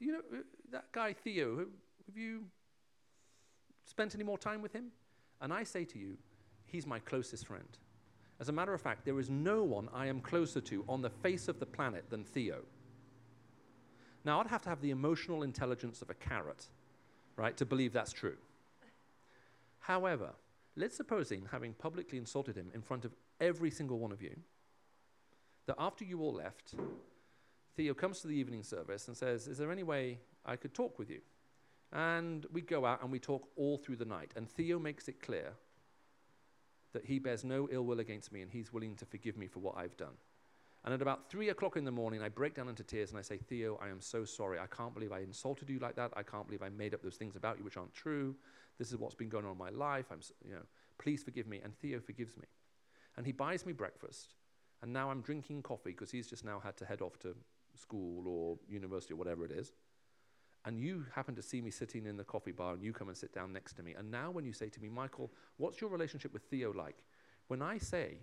you 0.00 0.12
know, 0.12 0.20
uh, 0.32 0.42
that 0.70 0.92
guy 0.92 1.14
Theo, 1.14 1.58
have, 1.58 1.68
have 2.06 2.16
you 2.16 2.44
spent 3.88 4.14
any 4.14 4.24
more 4.24 4.38
time 4.38 4.62
with 4.62 4.72
him? 4.72 4.92
And 5.40 5.52
I 5.52 5.64
say 5.64 5.84
to 5.86 5.98
you, 5.98 6.16
he's 6.66 6.86
my 6.86 6.98
closest 6.98 7.46
friend. 7.46 7.78
As 8.40 8.48
a 8.48 8.52
matter 8.52 8.74
of 8.74 8.80
fact, 8.80 9.04
there 9.04 9.18
is 9.18 9.30
no 9.30 9.62
one 9.62 9.88
I 9.92 10.06
am 10.06 10.20
closer 10.20 10.60
to 10.60 10.84
on 10.88 11.02
the 11.02 11.10
face 11.10 11.48
of 11.48 11.58
the 11.58 11.66
planet 11.66 12.08
than 12.10 12.24
Theo. 12.24 12.60
Now, 14.24 14.40
I'd 14.40 14.46
have 14.48 14.62
to 14.62 14.68
have 14.68 14.80
the 14.80 14.90
emotional 14.90 15.42
intelligence 15.42 16.02
of 16.02 16.10
a 16.10 16.14
carrot, 16.14 16.66
right, 17.36 17.56
to 17.56 17.64
believe 17.64 17.92
that's 17.92 18.12
true. 18.12 18.36
However, 19.80 20.30
let's 20.76 20.96
supposing, 20.96 21.46
having 21.50 21.72
publicly 21.72 22.18
insulted 22.18 22.56
him 22.56 22.70
in 22.74 22.82
front 22.82 23.04
of 23.04 23.14
every 23.40 23.70
single 23.70 23.98
one 23.98 24.12
of 24.12 24.22
you, 24.22 24.36
that 25.66 25.76
after 25.78 26.04
you 26.04 26.20
all 26.20 26.34
left, 26.34 26.74
Theo 27.76 27.94
comes 27.94 28.20
to 28.20 28.28
the 28.28 28.34
evening 28.34 28.62
service 28.62 29.08
and 29.08 29.16
says, 29.16 29.48
Is 29.48 29.58
there 29.58 29.72
any 29.72 29.82
way 29.82 30.18
I 30.44 30.56
could 30.56 30.74
talk 30.74 30.98
with 30.98 31.10
you? 31.10 31.20
And 31.92 32.46
we 32.52 32.60
go 32.60 32.84
out 32.84 33.02
and 33.02 33.10
we 33.10 33.18
talk 33.18 33.48
all 33.56 33.78
through 33.78 33.96
the 33.96 34.04
night. 34.04 34.32
And 34.36 34.48
Theo 34.48 34.78
makes 34.78 35.08
it 35.08 35.22
clear 35.22 35.52
that 36.92 37.04
he 37.04 37.18
bears 37.18 37.44
no 37.44 37.68
ill 37.70 37.84
will 37.84 38.00
against 38.00 38.32
me 38.32 38.42
and 38.42 38.50
he's 38.50 38.72
willing 38.72 38.96
to 38.96 39.04
forgive 39.06 39.36
me 39.36 39.46
for 39.46 39.60
what 39.60 39.76
I've 39.76 39.96
done. 39.96 40.16
And 40.84 40.94
at 40.94 41.02
about 41.02 41.28
three 41.28 41.48
o'clock 41.48 41.76
in 41.76 41.84
the 41.84 41.90
morning, 41.90 42.22
I 42.22 42.28
break 42.28 42.54
down 42.54 42.68
into 42.68 42.84
tears 42.84 43.10
and 43.10 43.18
I 43.18 43.22
say, 43.22 43.36
Theo, 43.36 43.78
I 43.82 43.88
am 43.88 44.00
so 44.00 44.24
sorry. 44.24 44.58
I 44.58 44.66
can't 44.66 44.94
believe 44.94 45.12
I 45.12 45.20
insulted 45.20 45.68
you 45.68 45.78
like 45.78 45.96
that. 45.96 46.12
I 46.16 46.22
can't 46.22 46.46
believe 46.46 46.62
I 46.62 46.68
made 46.68 46.94
up 46.94 47.02
those 47.02 47.16
things 47.16 47.36
about 47.36 47.58
you 47.58 47.64
which 47.64 47.76
aren't 47.76 47.94
true. 47.94 48.34
This 48.78 48.90
is 48.92 48.96
what's 48.96 49.14
been 49.14 49.28
going 49.28 49.44
on 49.44 49.52
in 49.52 49.58
my 49.58 49.70
life. 49.70 50.06
I'm, 50.12 50.20
you 50.46 50.54
know, 50.54 50.62
please 50.98 51.22
forgive 51.22 51.46
me. 51.46 51.60
And 51.64 51.74
Theo 51.78 52.00
forgives 52.00 52.36
me. 52.36 52.46
and 53.18 53.26
he 53.26 53.32
buys 53.32 53.66
me 53.66 53.72
breakfast, 53.72 54.36
and 54.80 54.92
now 54.92 55.10
I'm 55.10 55.22
drinking 55.22 55.62
coffee 55.62 55.90
because 55.90 56.10
he's 56.10 56.28
just 56.28 56.44
now 56.44 56.60
had 56.60 56.76
to 56.76 56.86
head 56.86 57.02
off 57.02 57.18
to 57.20 57.34
school 57.74 58.28
or 58.28 58.56
university 58.68 59.12
or 59.12 59.16
whatever 59.16 59.44
it 59.44 59.50
is, 59.50 59.72
and 60.64 60.78
you 60.78 61.06
happen 61.14 61.34
to 61.34 61.42
see 61.42 61.60
me 61.60 61.70
sitting 61.70 62.06
in 62.06 62.16
the 62.16 62.24
coffee 62.24 62.52
bar 62.52 62.74
and 62.74 62.82
you 62.82 62.92
come 62.92 63.08
and 63.08 63.16
sit 63.16 63.32
down 63.32 63.52
next 63.52 63.74
to 63.74 63.82
me, 63.82 63.94
and 63.94 64.10
now 64.10 64.30
when 64.30 64.44
you 64.44 64.52
say 64.52 64.68
to 64.68 64.80
me, 64.80 64.88
Michael, 64.88 65.30
what's 65.56 65.80
your 65.80 65.90
relationship 65.90 66.32
with 66.32 66.42
Theo 66.42 66.72
like? 66.72 67.02
When 67.48 67.62
I 67.62 67.78
say, 67.78 68.18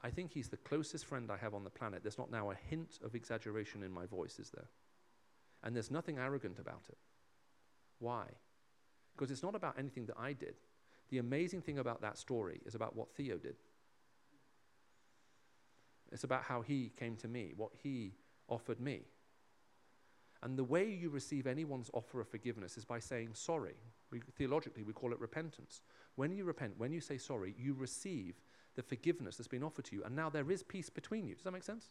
I 0.00 0.10
think 0.10 0.32
he's 0.32 0.48
the 0.48 0.56
closest 0.56 1.06
friend 1.06 1.30
I 1.30 1.36
have 1.36 1.54
on 1.54 1.64
the 1.64 1.70
planet, 1.70 2.02
there's 2.02 2.18
not 2.18 2.30
now 2.30 2.50
a 2.50 2.54
hint 2.54 2.98
of 3.02 3.14
exaggeration 3.14 3.82
in 3.82 3.90
my 3.90 4.06
voice, 4.06 4.38
is 4.38 4.50
there? 4.50 4.68
And 5.64 5.74
there's 5.74 5.90
nothing 5.90 6.18
arrogant 6.18 6.58
about 6.60 6.82
it. 6.88 6.98
Why? 7.98 8.26
Because 9.16 9.32
it's 9.32 9.42
not 9.42 9.56
about 9.56 9.76
anything 9.76 10.06
that 10.06 10.16
I 10.16 10.32
did. 10.32 10.54
The 11.10 11.18
amazing 11.18 11.62
thing 11.62 11.78
about 11.78 12.00
that 12.02 12.16
story 12.16 12.60
is 12.64 12.76
about 12.76 12.94
what 12.94 13.10
Theo 13.10 13.38
did. 13.38 13.56
It's 16.12 16.24
about 16.24 16.44
how 16.44 16.62
he 16.62 16.92
came 16.96 17.16
to 17.16 17.28
me, 17.28 17.52
what 17.56 17.72
he 17.82 18.14
offered 18.48 18.78
me. 18.78 19.02
And 20.42 20.56
the 20.56 20.64
way 20.64 20.88
you 20.88 21.10
receive 21.10 21.46
anyone's 21.46 21.90
offer 21.92 22.20
of 22.20 22.28
forgiveness 22.28 22.76
is 22.76 22.84
by 22.84 23.00
saying 23.00 23.30
sorry. 23.32 23.74
We, 24.10 24.20
theologically, 24.36 24.84
we 24.84 24.92
call 24.92 25.12
it 25.12 25.20
repentance. 25.20 25.82
When 26.14 26.32
you 26.32 26.44
repent, 26.44 26.74
when 26.78 26.92
you 26.92 27.00
say 27.00 27.18
sorry, 27.18 27.54
you 27.58 27.74
receive 27.74 28.40
the 28.76 28.82
forgiveness 28.82 29.36
that's 29.36 29.48
been 29.48 29.64
offered 29.64 29.86
to 29.86 29.96
you. 29.96 30.04
And 30.04 30.14
now 30.14 30.30
there 30.30 30.50
is 30.50 30.62
peace 30.62 30.88
between 30.88 31.26
you. 31.26 31.34
Does 31.34 31.44
that 31.44 31.52
make 31.52 31.64
sense? 31.64 31.90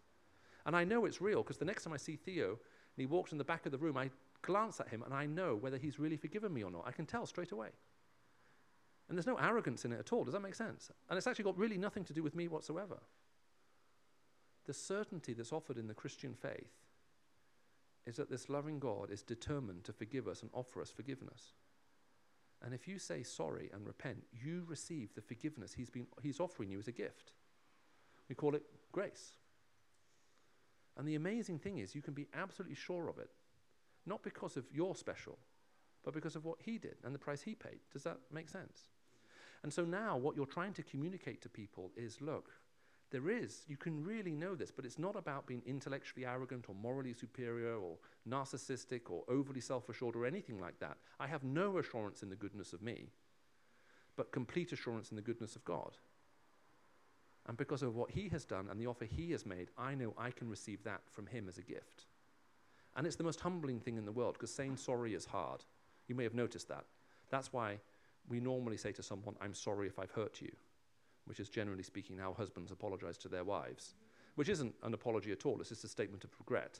And 0.65 0.75
I 0.75 0.83
know 0.83 1.05
it's 1.05 1.21
real 1.21 1.43
because 1.43 1.57
the 1.57 1.65
next 1.65 1.83
time 1.83 1.93
I 1.93 1.97
see 1.97 2.15
Theo 2.15 2.49
and 2.49 2.57
he 2.97 3.05
walks 3.05 3.31
in 3.31 3.37
the 3.37 3.43
back 3.43 3.65
of 3.65 3.71
the 3.71 3.77
room, 3.77 3.97
I 3.97 4.09
glance 4.41 4.79
at 4.79 4.89
him 4.89 5.03
and 5.03 5.13
I 5.13 5.25
know 5.25 5.55
whether 5.55 5.77
he's 5.77 5.99
really 5.99 6.17
forgiven 6.17 6.53
me 6.53 6.63
or 6.63 6.71
not. 6.71 6.85
I 6.87 6.91
can 6.91 7.05
tell 7.05 7.25
straight 7.25 7.51
away. 7.51 7.69
And 9.09 9.17
there's 9.17 9.27
no 9.27 9.37
arrogance 9.37 9.85
in 9.85 9.93
it 9.93 9.99
at 9.99 10.11
all. 10.11 10.23
Does 10.23 10.33
that 10.33 10.41
make 10.41 10.55
sense? 10.55 10.91
And 11.09 11.17
it's 11.17 11.27
actually 11.27 11.45
got 11.45 11.57
really 11.57 11.77
nothing 11.77 12.03
to 12.05 12.13
do 12.13 12.23
with 12.23 12.35
me 12.35 12.47
whatsoever. 12.47 12.97
The 14.65 14.73
certainty 14.73 15.33
that's 15.33 15.53
offered 15.53 15.77
in 15.77 15.87
the 15.87 15.93
Christian 15.93 16.33
faith 16.33 16.73
is 18.07 18.15
that 18.15 18.29
this 18.29 18.49
loving 18.49 18.79
God 18.79 19.11
is 19.11 19.21
determined 19.21 19.83
to 19.83 19.93
forgive 19.93 20.27
us 20.27 20.41
and 20.41 20.49
offer 20.53 20.81
us 20.81 20.89
forgiveness. 20.89 21.53
And 22.63 22.73
if 22.73 22.87
you 22.87 22.97
say 22.97 23.21
sorry 23.21 23.69
and 23.73 23.85
repent, 23.85 24.23
you 24.31 24.63
receive 24.65 25.13
the 25.13 25.21
forgiveness 25.21 25.73
he's, 25.73 25.89
been, 25.89 26.07
he's 26.23 26.39
offering 26.39 26.71
you 26.71 26.79
as 26.79 26.87
a 26.87 26.93
gift. 26.93 27.33
We 28.29 28.35
call 28.35 28.55
it 28.55 28.63
grace. 28.91 29.33
And 30.97 31.07
the 31.07 31.15
amazing 31.15 31.59
thing 31.59 31.77
is, 31.77 31.93
you 31.93 32.01
can 32.01 32.13
be 32.13 32.27
absolutely 32.33 32.75
sure 32.75 33.09
of 33.09 33.19
it, 33.19 33.29
not 34.05 34.23
because 34.23 34.57
of 34.57 34.65
your 34.71 34.95
special, 34.95 35.37
but 36.03 36.13
because 36.13 36.35
of 36.35 36.45
what 36.45 36.57
he 36.63 36.77
did 36.77 36.95
and 37.03 37.13
the 37.13 37.19
price 37.19 37.41
he 37.41 37.53
paid. 37.53 37.79
Does 37.93 38.03
that 38.03 38.17
make 38.31 38.49
sense? 38.49 38.87
And 39.63 39.71
so 39.71 39.83
now, 39.83 40.17
what 40.17 40.35
you're 40.35 40.45
trying 40.45 40.73
to 40.73 40.83
communicate 40.83 41.41
to 41.41 41.49
people 41.49 41.91
is 41.95 42.21
look, 42.21 42.51
there 43.09 43.29
is, 43.29 43.63
you 43.67 43.77
can 43.77 44.03
really 44.03 44.35
know 44.35 44.53
this, 44.53 44.71
but 44.71 44.85
it's 44.85 44.99
not 44.99 45.15
about 45.15 45.47
being 45.47 45.61
intellectually 45.65 46.25
arrogant 46.25 46.65
or 46.67 46.75
morally 46.75 47.13
superior 47.13 47.75
or 47.75 47.97
narcissistic 48.29 49.09
or 49.09 49.23
overly 49.29 49.61
self 49.61 49.87
assured 49.87 50.15
or 50.15 50.25
anything 50.25 50.59
like 50.59 50.79
that. 50.79 50.97
I 51.19 51.27
have 51.27 51.43
no 51.43 51.77
assurance 51.77 52.21
in 52.21 52.29
the 52.29 52.35
goodness 52.35 52.73
of 52.73 52.81
me, 52.81 53.09
but 54.17 54.33
complete 54.33 54.73
assurance 54.73 55.09
in 55.09 55.15
the 55.15 55.21
goodness 55.21 55.55
of 55.55 55.63
God. 55.63 55.97
And 57.47 57.55
because 57.55 57.81
of 57.81 57.95
what 57.95 58.11
He 58.11 58.27
has 58.29 58.43
done 58.43 58.67
and 58.69 58.79
the 58.79 58.87
offer 58.87 59.05
He 59.05 59.31
has 59.31 59.45
made, 59.45 59.69
I 59.77 59.95
know 59.95 60.13
I 60.17 60.31
can 60.31 60.49
receive 60.49 60.83
that 60.83 61.01
from 61.09 61.27
Him 61.27 61.47
as 61.47 61.57
a 61.57 61.63
gift. 61.63 62.05
And 62.97 63.07
it's 63.07 63.15
the 63.15 63.23
most 63.23 63.39
humbling 63.39 63.79
thing 63.79 63.97
in 63.97 64.05
the 64.05 64.11
world 64.11 64.33
because 64.33 64.53
saying 64.53 64.75
sorry 64.75 65.13
is 65.13 65.25
hard. 65.25 65.63
You 66.09 66.15
may 66.15 66.23
have 66.23 66.33
noticed 66.33 66.67
that. 66.67 66.83
That's 67.29 67.53
why 67.53 67.79
we 68.27 68.41
normally 68.41 68.75
say 68.75 68.91
to 68.93 69.03
someone, 69.03 69.35
I'm 69.39 69.53
sorry 69.53 69.87
if 69.87 69.97
I've 69.97 70.11
hurt 70.11 70.41
you 70.41 70.51
which 71.27 71.39
is 71.39 71.49
generally 71.49 71.83
speaking 71.83 72.17
how 72.17 72.33
husbands 72.33 72.71
apologize 72.71 73.17
to 73.17 73.27
their 73.27 73.43
wives, 73.43 73.95
which 74.35 74.49
isn't 74.49 74.73
an 74.83 74.93
apology 74.93 75.31
at 75.31 75.45
all, 75.45 75.59
it's 75.59 75.69
just 75.69 75.83
a 75.83 75.87
statement 75.87 76.23
of 76.23 76.31
regret. 76.39 76.79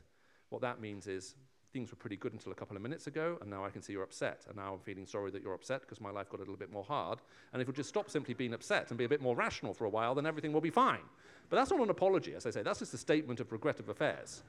What 0.50 0.62
that 0.62 0.82
means 0.82 1.08
is 1.08 1.36
things 1.74 1.92
were 1.92 1.98
pretty 1.98 2.16
good 2.16 2.34
until 2.34 2.52
a 2.52 2.56
couple 2.56 2.76
of 2.76 2.82
minutes 2.82 3.08
ago, 3.08 3.38
and 3.42 3.50
now 3.50 3.66
I 3.66 3.70
can 3.70 3.82
see 3.82 3.94
you're 3.94 4.04
upset, 4.04 4.46
and 4.48 4.56
now 4.56 4.74
I'm 4.74 4.80
feeling 4.80 5.06
sorry 5.06 5.32
that 5.32 5.44
you're 5.44 5.54
upset 5.54 5.82
because 5.82 6.00
my 6.00 6.10
life 6.10 6.30
got 6.30 6.38
a 6.38 6.44
little 6.44 6.56
bit 6.56 6.72
more 6.72 6.84
hard. 6.84 7.20
And 7.54 7.62
if 7.62 7.68
we 7.68 7.74
just 7.74 7.90
stop 7.90 8.10
simply 8.10 8.34
being 8.34 8.54
upset 8.54 8.90
and 8.90 8.98
be 8.98 9.04
a 9.04 9.10
bit 9.10 9.22
more 9.22 9.36
rational 9.36 9.74
for 9.74 9.86
a 9.86 9.90
while, 9.90 10.16
then 10.16 10.26
everything 10.26 10.54
will 10.54 10.62
be 10.62 10.70
fine. 10.70 11.04
But 11.50 11.58
that's 11.58 11.72
not 11.72 11.82
an 11.82 11.90
apology, 11.90 12.34
as 12.36 12.46
I 12.46 12.52
say, 12.52 12.62
that's 12.62 12.80
just 12.80 12.94
a 12.94 12.98
statement 12.98 13.40
of 13.40 13.52
regret 13.52 13.80
of 13.80 13.90
affairs. 13.90 14.44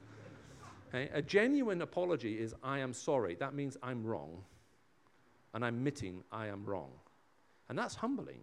Okay? 0.89 1.09
A 1.13 1.21
genuine 1.21 1.81
apology 1.81 2.39
is 2.39 2.55
I 2.63 2.79
am 2.79 2.93
sorry. 2.93 3.35
That 3.35 3.53
means 3.53 3.77
I'm 3.83 4.05
wrong, 4.05 4.43
and 5.53 5.63
I'm 5.63 5.75
admitting 5.75 6.23
I 6.31 6.47
am 6.47 6.65
wrong. 6.65 6.91
And 7.69 7.77
that's 7.77 7.95
humbling. 7.95 8.41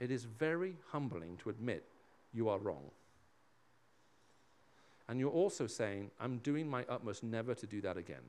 It 0.00 0.10
is 0.10 0.24
very 0.24 0.76
humbling 0.90 1.36
to 1.38 1.50
admit 1.50 1.84
you 2.32 2.48
are 2.48 2.58
wrong. 2.58 2.90
And 5.08 5.18
you're 5.18 5.30
also 5.30 5.66
saying, 5.66 6.10
I'm 6.20 6.38
doing 6.38 6.68
my 6.68 6.84
utmost 6.88 7.22
never 7.22 7.54
to 7.54 7.66
do 7.66 7.80
that 7.80 7.96
again. 7.96 8.22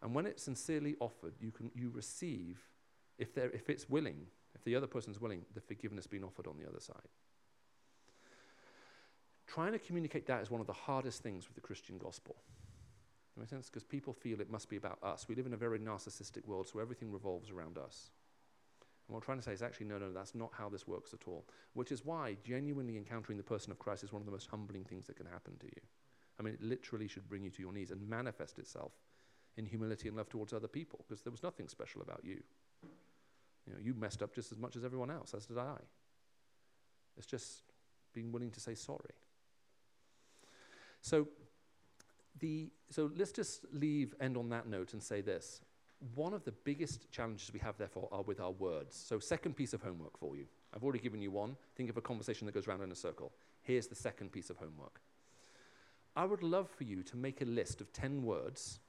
And 0.00 0.14
when 0.14 0.26
it's 0.26 0.42
sincerely 0.42 0.96
offered, 1.00 1.34
you, 1.40 1.50
can, 1.50 1.70
you 1.74 1.90
receive, 1.90 2.60
if, 3.18 3.34
there, 3.34 3.50
if 3.50 3.68
it's 3.68 3.88
willing, 3.88 4.26
if 4.54 4.64
the 4.64 4.76
other 4.76 4.86
person's 4.86 5.20
willing, 5.20 5.44
the 5.54 5.60
forgiveness 5.60 6.06
being 6.06 6.24
offered 6.24 6.46
on 6.46 6.56
the 6.58 6.68
other 6.68 6.80
side. 6.80 7.08
Trying 9.46 9.72
to 9.72 9.78
communicate 9.78 10.26
that 10.26 10.40
is 10.40 10.50
one 10.50 10.60
of 10.60 10.66
the 10.66 10.72
hardest 10.72 11.22
things 11.22 11.46
with 11.46 11.56
the 11.56 11.60
Christian 11.60 11.98
gospel. 11.98 12.36
Make 13.38 13.48
sense? 13.48 13.68
Because 13.68 13.84
people 13.84 14.12
feel 14.12 14.40
it 14.40 14.50
must 14.50 14.68
be 14.68 14.76
about 14.76 14.98
us. 15.02 15.26
We 15.28 15.34
live 15.34 15.46
in 15.46 15.54
a 15.54 15.58
very 15.58 15.78
narcissistic 15.78 16.46
world, 16.46 16.68
so 16.68 16.78
everything 16.78 17.10
revolves 17.10 17.50
around 17.50 17.78
us. 17.78 18.10
And 19.06 19.14
what 19.14 19.20
we're 19.20 19.26
trying 19.26 19.38
to 19.38 19.44
say 19.44 19.52
is 19.52 19.62
actually, 19.62 19.86
no, 19.86 19.98
no, 19.98 20.12
that's 20.12 20.34
not 20.34 20.50
how 20.56 20.68
this 20.68 20.86
works 20.86 21.12
at 21.12 21.26
all. 21.26 21.44
Which 21.74 21.92
is 21.92 22.04
why 22.04 22.36
genuinely 22.44 22.96
encountering 22.96 23.36
the 23.36 23.44
person 23.44 23.72
of 23.72 23.78
Christ 23.78 24.04
is 24.04 24.12
one 24.12 24.22
of 24.22 24.26
the 24.26 24.32
most 24.32 24.48
humbling 24.48 24.84
things 24.84 25.06
that 25.06 25.16
can 25.16 25.26
happen 25.26 25.56
to 25.60 25.66
you. 25.66 25.82
I 26.38 26.42
mean, 26.42 26.54
it 26.54 26.62
literally 26.62 27.08
should 27.08 27.28
bring 27.28 27.42
you 27.44 27.50
to 27.50 27.62
your 27.62 27.72
knees 27.72 27.90
and 27.90 28.08
manifest 28.08 28.58
itself 28.58 28.92
in 29.56 29.66
humility 29.66 30.08
and 30.08 30.16
love 30.16 30.28
towards 30.28 30.52
other 30.52 30.68
people 30.68 31.04
because 31.06 31.22
there 31.22 31.30
was 31.30 31.42
nothing 31.42 31.68
special 31.68 32.00
about 32.00 32.20
you. 32.24 32.42
You 33.66 33.72
know, 33.74 33.78
you 33.80 33.94
messed 33.94 34.22
up 34.22 34.34
just 34.34 34.50
as 34.50 34.58
much 34.58 34.76
as 34.76 34.84
everyone 34.84 35.10
else, 35.10 35.34
as 35.34 35.46
did 35.46 35.58
I. 35.58 35.76
It's 37.16 37.26
just 37.26 37.62
being 38.12 38.32
willing 38.32 38.50
to 38.50 38.60
say 38.60 38.74
sorry. 38.74 39.14
So, 41.00 41.28
the, 42.38 42.70
so 42.90 43.10
let's 43.16 43.32
just 43.32 43.66
leave, 43.72 44.14
end 44.20 44.36
on 44.36 44.48
that 44.50 44.66
note 44.66 44.94
and 44.94 45.02
say 45.02 45.20
this 45.20 45.60
one 46.14 46.34
of 46.34 46.44
the 46.44 46.52
biggest 46.52 47.10
challenges 47.10 47.52
we 47.52 47.58
have, 47.60 47.76
therefore, 47.78 48.08
are 48.12 48.22
with 48.22 48.40
our 48.40 48.50
words. 48.50 48.96
So, 48.96 49.18
second 49.18 49.56
piece 49.56 49.72
of 49.72 49.82
homework 49.82 50.18
for 50.18 50.36
you. 50.36 50.46
I've 50.74 50.82
already 50.82 50.98
given 50.98 51.20
you 51.22 51.30
one. 51.30 51.56
Think 51.76 51.90
of 51.90 51.96
a 51.96 52.00
conversation 52.00 52.46
that 52.46 52.52
goes 52.52 52.66
round 52.66 52.82
in 52.82 52.90
a 52.90 52.96
circle. 52.96 53.32
Here's 53.62 53.86
the 53.86 53.94
second 53.94 54.32
piece 54.32 54.50
of 54.50 54.56
homework. 54.56 55.00
I 56.16 56.24
would 56.24 56.42
love 56.42 56.68
for 56.68 56.84
you 56.84 57.02
to 57.04 57.16
make 57.16 57.40
a 57.40 57.46
list 57.46 57.80
of 57.80 57.92
10 57.92 58.22
words 58.22 58.80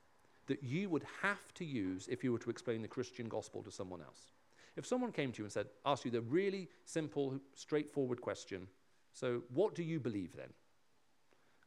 that 0.47 0.61
you 0.61 0.89
would 0.89 1.05
have 1.21 1.53
to 1.55 1.65
use 1.65 2.07
if 2.09 2.23
you 2.23 2.31
were 2.31 2.39
to 2.39 2.49
explain 2.49 2.81
the 2.81 2.87
Christian 2.87 3.29
gospel 3.29 3.63
to 3.63 3.71
someone 3.71 4.01
else. 4.01 4.33
If 4.75 4.85
someone 4.85 5.11
came 5.11 5.31
to 5.31 5.39
you 5.39 5.45
and 5.45 5.51
said, 5.51 5.67
asked 5.85 6.03
you 6.03 6.11
the 6.11 6.21
really 6.21 6.67
simple, 6.85 7.39
straightforward 7.53 8.19
question, 8.21 8.67
so 9.13 9.43
what 9.53 9.75
do 9.75 9.83
you 9.83 9.99
believe 9.99 10.35
then? 10.35 10.49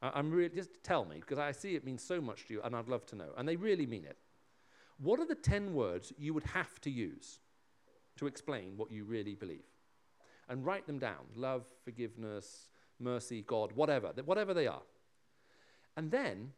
I'm 0.02 0.30
really, 0.30 0.54
just 0.54 0.82
tell 0.82 1.04
me, 1.04 1.20
because 1.20 1.38
I 1.38 1.52
see 1.52 1.74
it 1.74 1.84
means 1.84 2.02
so 2.02 2.20
much 2.20 2.46
to 2.46 2.54
you, 2.54 2.62
and 2.62 2.76
I'd 2.76 2.88
love 2.88 3.06
to 3.06 3.16
know. 3.16 3.30
And 3.36 3.48
they 3.48 3.56
really 3.56 3.86
mean 3.86 4.04
it. 4.04 4.18
What 4.98 5.20
are 5.20 5.26
the 5.26 5.34
10 5.34 5.74
words 5.74 6.12
you 6.18 6.32
would 6.34 6.44
have 6.44 6.80
to 6.82 6.90
use 6.90 7.40
to 8.16 8.26
explain 8.26 8.76
what 8.76 8.90
you 8.90 9.04
really 9.04 9.34
believe? 9.34 9.64
And 10.48 10.64
write 10.64 10.86
them 10.86 10.98
down 10.98 11.26
love, 11.34 11.66
forgiveness, 11.84 12.68
mercy, 12.98 13.42
God, 13.42 13.72
whatever, 13.72 14.12
whatever 14.24 14.54
they 14.54 14.66
are. 14.66 14.82
And 15.96 16.10
then 16.10 16.52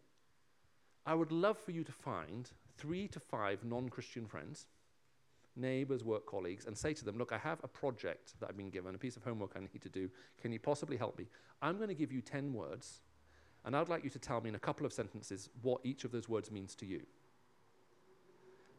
I 1.07 1.15
would 1.15 1.33
love 1.33 1.59
for 1.59 1.73
you 1.73 1.85
to 1.85 1.93
find 1.93 2.51
three 2.77 3.09
to 3.09 3.21
five 3.21 3.65
non 3.65 3.89
Christian 3.89 4.27
friends, 4.27 4.67
neighbors, 5.57 6.05
work 6.05 6.27
colleagues, 6.27 6.67
and 6.67 6.77
say 6.77 6.93
to 6.95 7.05
them, 7.05 7.19
Look, 7.19 7.33
I 7.33 7.39
have 7.39 7.59
a 7.65 7.69
project 7.69 8.35
that 8.39 8.49
I've 8.49 8.57
been 8.57 8.71
given, 8.71 8.95
a 8.95 8.99
piece 8.99 9.17
of 9.17 9.25
homework 9.25 9.53
I 9.57 9.61
need 9.61 9.83
to 9.83 9.89
do. 9.89 10.11
Can 10.41 10.53
you 10.53 10.61
possibly 10.61 10.97
help 10.97 11.19
me? 11.19 11.27
I'm 11.63 11.77
going 11.77 11.89
to 11.89 11.95
give 11.95 12.13
you 12.13 12.21
10 12.21 12.53
words, 12.53 13.01
and 13.65 13.75
I'd 13.75 13.89
like 13.89 14.05
you 14.05 14.11
to 14.11 14.19
tell 14.19 14.41
me 14.41 14.51
in 14.51 14.55
a 14.55 14.61
couple 14.61 14.87
of 14.87 14.93
sentences 14.93 15.49
what 15.63 15.81
each 15.83 16.05
of 16.05 16.13
those 16.13 16.29
words 16.29 16.51
means 16.51 16.75
to 16.77 16.87
you 16.87 17.01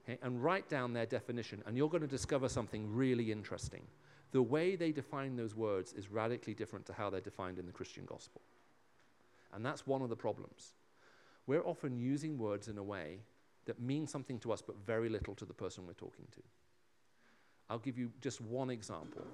okay, 0.04 0.18
and 0.22 0.44
write 0.44 0.70
down 0.70 0.94
their 0.94 1.06
definition, 1.06 1.64
and 1.66 1.78
you're 1.78 1.90
going 1.90 2.02
to 2.02 2.08
discover 2.08 2.50
something 2.50 2.94
really 2.94 3.32
interesting. 3.32 3.82
The 4.32 4.42
way 4.42 4.76
they 4.76 4.92
define 4.92 5.36
those 5.36 5.56
words 5.56 5.94
is 5.94 6.10
radically 6.10 6.54
different 6.54 6.86
to 6.88 6.94
how 6.94 7.10
they're 7.10 7.22
defined 7.22 7.58
in 7.58 7.66
the 7.66 7.72
Christian 7.72 8.06
gospel. 8.06 8.42
And 9.54 9.66
that's 9.66 9.88
one 9.88 10.02
of 10.02 10.10
the 10.10 10.16
problems. 10.16 10.74
We're 11.48 11.64
often 11.64 11.98
using 11.98 12.38
words 12.38 12.68
in 12.68 12.78
a 12.78 12.84
way 12.84 13.20
that 13.66 13.82
mean 13.82 14.06
something 14.06 14.40
to 14.40 14.52
us 14.52 14.62
but 14.62 14.76
very 14.86 15.10
little 15.10 15.34
to 15.36 15.46
the 15.46 15.54
person 15.54 15.88
we're 15.88 15.94
talking 15.94 16.28
to. 16.32 16.42
I'll 17.70 17.80
give 17.80 17.98
you 17.98 18.12
just 18.22 18.42
one 18.42 18.70
example. 18.70 19.26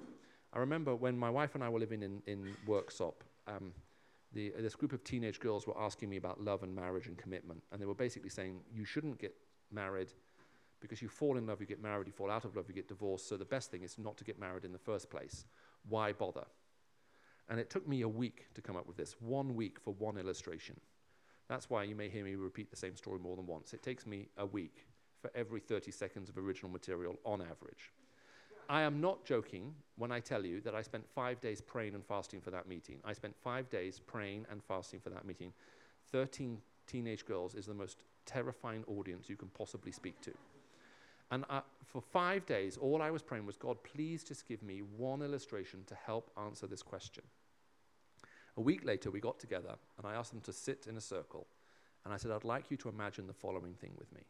I 0.52 0.58
remember 0.58 0.94
when 0.94 1.18
my 1.18 1.30
wife 1.30 1.54
and 1.54 1.62
I 1.62 1.68
were 1.68 1.78
living 1.78 2.02
in, 2.02 2.22
in 2.26 2.56
Worksop, 2.66 3.14
um, 3.46 3.72
the, 4.32 4.52
this 4.58 4.74
group 4.74 4.92
of 4.92 5.04
teenage 5.04 5.40
girls 5.40 5.66
were 5.66 5.78
asking 5.78 6.08
me 6.08 6.16
about 6.16 6.42
love 6.42 6.62
and 6.62 6.74
marriage 6.74 7.06
and 7.06 7.16
commitment. 7.16 7.62
And 7.72 7.80
they 7.80 7.86
were 7.86 7.94
basically 7.94 8.30
saying, 8.30 8.60
you 8.74 8.84
shouldn't 8.84 9.18
get 9.18 9.34
married 9.70 10.08
because 10.86 11.02
you 11.02 11.08
fall 11.08 11.36
in 11.36 11.46
love, 11.46 11.60
you 11.60 11.66
get 11.66 11.82
married, 11.82 12.06
you 12.06 12.12
fall 12.12 12.30
out 12.30 12.44
of 12.44 12.56
love, 12.56 12.66
you 12.68 12.74
get 12.74 12.88
divorced. 12.88 13.28
So 13.28 13.36
the 13.36 13.44
best 13.44 13.70
thing 13.70 13.82
is 13.82 13.98
not 13.98 14.16
to 14.18 14.24
get 14.24 14.38
married 14.38 14.64
in 14.64 14.72
the 14.72 14.78
first 14.78 15.10
place. 15.10 15.44
Why 15.88 16.12
bother? 16.12 16.46
And 17.48 17.60
it 17.60 17.70
took 17.70 17.86
me 17.86 18.02
a 18.02 18.08
week 18.08 18.46
to 18.54 18.62
come 18.62 18.76
up 18.76 18.86
with 18.86 18.96
this, 18.96 19.16
one 19.20 19.54
week 19.54 19.78
for 19.80 19.94
one 19.94 20.16
illustration. 20.16 20.78
That's 21.48 21.70
why 21.70 21.84
you 21.84 21.94
may 21.94 22.08
hear 22.08 22.24
me 22.24 22.34
repeat 22.34 22.70
the 22.70 22.76
same 22.76 22.96
story 22.96 23.18
more 23.18 23.36
than 23.36 23.46
once. 23.46 23.72
It 23.72 23.82
takes 23.82 24.06
me 24.06 24.28
a 24.36 24.46
week 24.46 24.86
for 25.20 25.30
every 25.34 25.60
30 25.60 25.90
seconds 25.90 26.28
of 26.28 26.38
original 26.38 26.70
material 26.70 27.16
on 27.24 27.40
average. 27.40 27.92
I 28.68 28.82
am 28.82 29.00
not 29.00 29.24
joking 29.24 29.74
when 29.96 30.10
I 30.10 30.18
tell 30.18 30.44
you 30.44 30.60
that 30.62 30.74
I 30.74 30.82
spent 30.82 31.04
five 31.14 31.40
days 31.40 31.60
praying 31.60 31.94
and 31.94 32.04
fasting 32.04 32.40
for 32.40 32.50
that 32.50 32.68
meeting. 32.68 32.98
I 33.04 33.12
spent 33.12 33.36
five 33.36 33.70
days 33.70 34.00
praying 34.04 34.46
and 34.50 34.62
fasting 34.62 34.98
for 34.98 35.10
that 35.10 35.24
meeting. 35.24 35.52
13 36.10 36.58
teenage 36.86 37.24
girls 37.24 37.54
is 37.54 37.66
the 37.66 37.74
most 37.74 37.98
terrifying 38.24 38.84
audience 38.88 39.28
you 39.28 39.36
can 39.36 39.48
possibly 39.48 39.92
speak 39.92 40.20
to. 40.22 40.32
And 41.30 41.44
uh, 41.50 41.60
for 41.84 42.00
five 42.00 42.46
days, 42.46 42.76
all 42.76 43.02
I 43.02 43.10
was 43.10 43.22
praying 43.22 43.46
was, 43.46 43.56
God, 43.56 43.76
please 43.82 44.22
just 44.22 44.46
give 44.46 44.62
me 44.62 44.80
one 44.96 45.22
illustration 45.22 45.82
to 45.86 45.94
help 45.94 46.30
answer 46.44 46.66
this 46.66 46.82
question. 46.82 47.24
A 48.56 48.60
week 48.60 48.84
later, 48.84 49.10
we 49.10 49.20
got 49.20 49.38
together 49.38 49.74
and 49.98 50.06
I 50.06 50.14
asked 50.14 50.30
them 50.30 50.40
to 50.42 50.52
sit 50.52 50.86
in 50.88 50.96
a 50.96 51.00
circle. 51.00 51.46
And 52.04 52.14
I 52.14 52.16
said, 52.16 52.30
I'd 52.30 52.44
like 52.44 52.70
you 52.70 52.76
to 52.78 52.88
imagine 52.88 53.26
the 53.26 53.32
following 53.32 53.74
thing 53.74 53.92
with 53.98 54.12
me. 54.14 54.22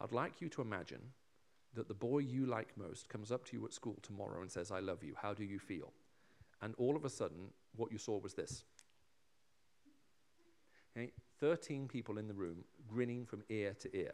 I'd 0.00 0.12
like 0.12 0.40
you 0.40 0.48
to 0.50 0.62
imagine 0.62 1.00
that 1.74 1.88
the 1.88 1.94
boy 1.94 2.18
you 2.18 2.46
like 2.46 2.76
most 2.76 3.08
comes 3.08 3.32
up 3.32 3.44
to 3.46 3.56
you 3.56 3.64
at 3.64 3.72
school 3.72 3.98
tomorrow 4.02 4.42
and 4.42 4.50
says, 4.50 4.70
I 4.70 4.80
love 4.80 5.02
you. 5.02 5.14
How 5.20 5.32
do 5.32 5.44
you 5.44 5.58
feel? 5.58 5.92
And 6.62 6.74
all 6.78 6.94
of 6.94 7.04
a 7.04 7.10
sudden, 7.10 7.48
what 7.76 7.90
you 7.90 7.98
saw 7.98 8.18
was 8.18 8.34
this. 8.34 8.64
Okay? 10.96 11.10
13 11.40 11.88
people 11.88 12.18
in 12.18 12.28
the 12.28 12.34
room 12.34 12.64
grinning 12.86 13.24
from 13.26 13.42
ear 13.48 13.74
to 13.80 13.96
ear. 13.96 14.12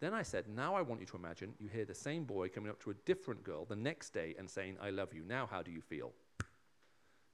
Then 0.00 0.14
I 0.14 0.22
said, 0.22 0.48
Now 0.48 0.74
I 0.74 0.82
want 0.82 1.00
you 1.00 1.06
to 1.06 1.16
imagine 1.16 1.54
you 1.58 1.68
hear 1.68 1.84
the 1.84 1.94
same 1.94 2.24
boy 2.24 2.48
coming 2.48 2.70
up 2.70 2.80
to 2.82 2.90
a 2.90 2.94
different 3.06 3.42
girl 3.42 3.64
the 3.64 3.76
next 3.76 4.10
day 4.10 4.34
and 4.38 4.48
saying, 4.48 4.76
I 4.80 4.90
love 4.90 5.12
you. 5.12 5.24
Now, 5.26 5.48
how 5.50 5.62
do 5.62 5.70
you 5.70 5.80
feel? 5.80 6.12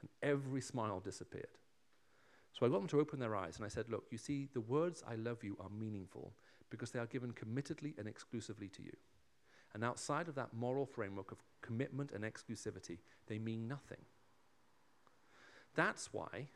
And 0.00 0.08
every 0.22 0.60
smile 0.60 1.00
disappeared. 1.00 1.58
So 2.52 2.64
I 2.64 2.68
got 2.68 2.78
them 2.78 2.88
to 2.88 3.00
open 3.00 3.18
their 3.18 3.36
eyes 3.36 3.56
and 3.56 3.64
I 3.64 3.68
said, 3.68 3.88
Look, 3.88 4.06
you 4.10 4.18
see, 4.18 4.48
the 4.52 4.60
words 4.60 5.02
I 5.08 5.16
love 5.16 5.42
you 5.42 5.56
are 5.60 5.68
meaningful 5.68 6.32
because 6.70 6.90
they 6.90 6.98
are 6.98 7.06
given 7.06 7.32
committedly 7.32 7.98
and 7.98 8.08
exclusively 8.08 8.68
to 8.68 8.82
you. 8.82 8.96
And 9.74 9.84
outside 9.84 10.28
of 10.28 10.36
that 10.36 10.54
moral 10.54 10.86
framework 10.86 11.32
of 11.32 11.38
commitment 11.60 12.12
and 12.12 12.24
exclusivity, 12.24 12.98
they 13.26 13.38
mean 13.38 13.66
nothing. 13.66 13.98
That's 15.74 16.12
why 16.12 16.46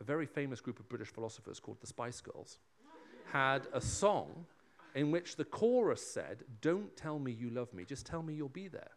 a 0.00 0.04
very 0.04 0.26
famous 0.26 0.60
group 0.60 0.78
of 0.78 0.88
British 0.88 1.08
philosophers 1.08 1.58
called 1.58 1.80
the 1.80 1.86
Spice 1.86 2.20
Girls 2.20 2.58
had 3.32 3.66
a 3.72 3.80
song 3.80 4.44
in 4.96 5.10
which 5.10 5.36
the 5.36 5.44
chorus 5.44 6.02
said, 6.02 6.42
Don't 6.62 6.96
tell 6.96 7.18
me 7.18 7.30
you 7.30 7.50
love 7.50 7.72
me, 7.72 7.84
just 7.84 8.06
tell 8.06 8.22
me 8.22 8.34
you'll 8.34 8.48
be 8.48 8.66
there. 8.66 8.90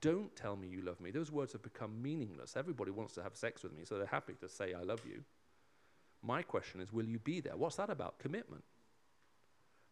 Don't 0.00 0.34
tell 0.34 0.56
me 0.56 0.66
you 0.66 0.82
love 0.82 1.00
me. 1.00 1.12
Those 1.12 1.30
words 1.30 1.52
have 1.52 1.62
become 1.62 2.02
meaningless. 2.02 2.56
Everybody 2.56 2.90
wants 2.90 3.14
to 3.14 3.22
have 3.22 3.36
sex 3.36 3.62
with 3.62 3.72
me, 3.72 3.84
so 3.84 3.96
they're 3.96 4.06
happy 4.06 4.34
to 4.40 4.48
say, 4.48 4.74
I 4.74 4.82
love 4.82 5.00
you. 5.08 5.22
My 6.20 6.42
question 6.42 6.80
is, 6.80 6.92
will 6.92 7.06
you 7.06 7.20
be 7.20 7.40
there? 7.40 7.56
What's 7.56 7.76
that 7.76 7.88
about? 7.88 8.18
Commitment. 8.18 8.64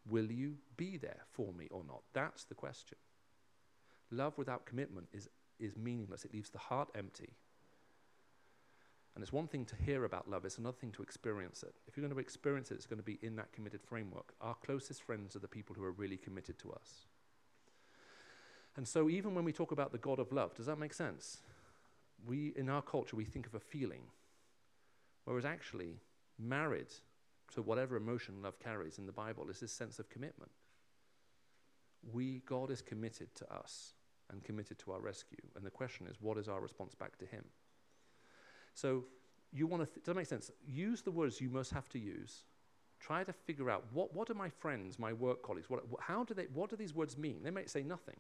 Will 0.09 0.31
you 0.31 0.57
be 0.77 0.97
there 0.97 1.21
for 1.31 1.53
me 1.53 1.69
or 1.71 1.85
not? 1.87 2.03
That's 2.13 2.45
the 2.45 2.57
question. 2.57 2.99
Love 4.11 4.37
without 4.37 4.67
commitment 4.67 5.07
is, 5.13 5.29
is 5.61 5.77
meaningless, 5.77 6.25
it 6.25 6.35
leaves 6.35 6.51
the 6.51 6.59
heart 6.59 6.89
empty. 6.97 7.37
And 9.15 9.23
it's 9.23 9.33
one 9.33 9.47
thing 9.47 9.67
to 9.67 9.77
hear 9.77 10.05
about 10.05 10.31
love, 10.31 10.45
it's 10.45 10.59
another 10.59 10.77
thing 10.81 10.93
to 10.93 11.03
experience 11.03 11.63
it. 11.63 11.75
If 11.87 11.97
you're 11.97 12.07
going 12.07 12.15
to 12.15 12.21
experience 12.21 12.71
it, 12.71 12.75
it's 12.75 12.87
going 12.87 12.99
to 12.99 13.05
be 13.05 13.19
in 13.21 13.37
that 13.37 13.53
committed 13.53 13.83
framework. 13.83 14.33
Our 14.41 14.55
closest 14.55 15.03
friends 15.03 15.37
are 15.37 15.41
the 15.41 15.49
people 15.49 15.77
who 15.77 15.85
are 15.85 15.93
really 15.93 16.17
committed 16.17 16.59
to 16.61 16.73
us. 16.73 17.07
And 18.77 18.89
so, 18.89 19.11
even 19.11 19.35
when 19.35 19.45
we 19.45 19.53
talk 19.53 19.71
about 19.71 19.93
the 19.93 19.99
God 19.99 20.19
of 20.19 20.33
love, 20.33 20.55
does 20.55 20.67
that 20.67 20.79
make 20.79 20.95
sense? 20.95 21.43
We, 22.27 22.55
in 22.57 22.71
our 22.71 22.81
culture, 22.81 23.17
we 23.17 23.25
think 23.25 23.47
of 23.47 23.55
a 23.55 23.61
feeling, 23.61 24.03
whereas 25.25 25.45
actually, 25.45 26.01
married 26.39 26.89
to 27.55 27.61
whatever 27.61 27.97
emotion 27.97 28.43
love 28.43 28.59
carries 28.59 28.99
in 28.99 29.05
the 29.05 29.13
Bible 29.13 29.51
is 29.51 29.61
this 29.61 29.73
sense 29.73 29.99
of 29.99 30.09
commitment. 30.09 30.51
We, 32.13 32.43
God 32.47 32.71
is 32.71 32.81
committed 32.81 33.35
to 33.37 33.53
us 33.53 33.93
and 34.31 34.43
committed 34.43 34.79
to 34.81 34.93
our 34.93 35.01
rescue. 35.01 35.39
And 35.55 35.67
the 35.67 35.71
question 35.71 36.07
is, 36.07 36.17
what 36.21 36.39
is 36.39 36.49
our 36.49 36.61
response 36.61 36.95
back 36.95 37.19
to 37.19 37.27
Him? 37.27 37.45
So, 38.75 39.05
you 39.53 39.67
want 39.67 39.83
to, 39.83 39.87
th- 39.87 40.05
does 40.05 40.07
that 40.07 40.17
make 40.17 40.27
sense? 40.27 40.51
Use 40.67 41.03
the 41.03 41.11
words 41.11 41.41
you 41.41 41.51
most 41.51 41.73
have 41.73 41.89
to 41.91 41.99
use. 41.99 42.45
Try 43.01 43.25
to 43.25 43.33
figure 43.33 43.69
out 43.69 43.85
what, 43.93 44.15
what 44.15 44.31
are 44.31 44.35
my 44.35 44.49
friends, 44.49 44.99
my 44.99 45.13
work 45.13 45.43
colleagues, 45.43 45.69
what, 45.69 45.83
how 46.01 46.25
do 46.25 46.35
they, 46.35 46.47
what 46.55 46.71
do 46.71 46.77
these 46.77 46.95
words 46.95 47.19
mean? 47.19 47.41
They 47.43 47.51
may 47.51 47.67
say 47.67 47.83
nothing. 47.83 48.17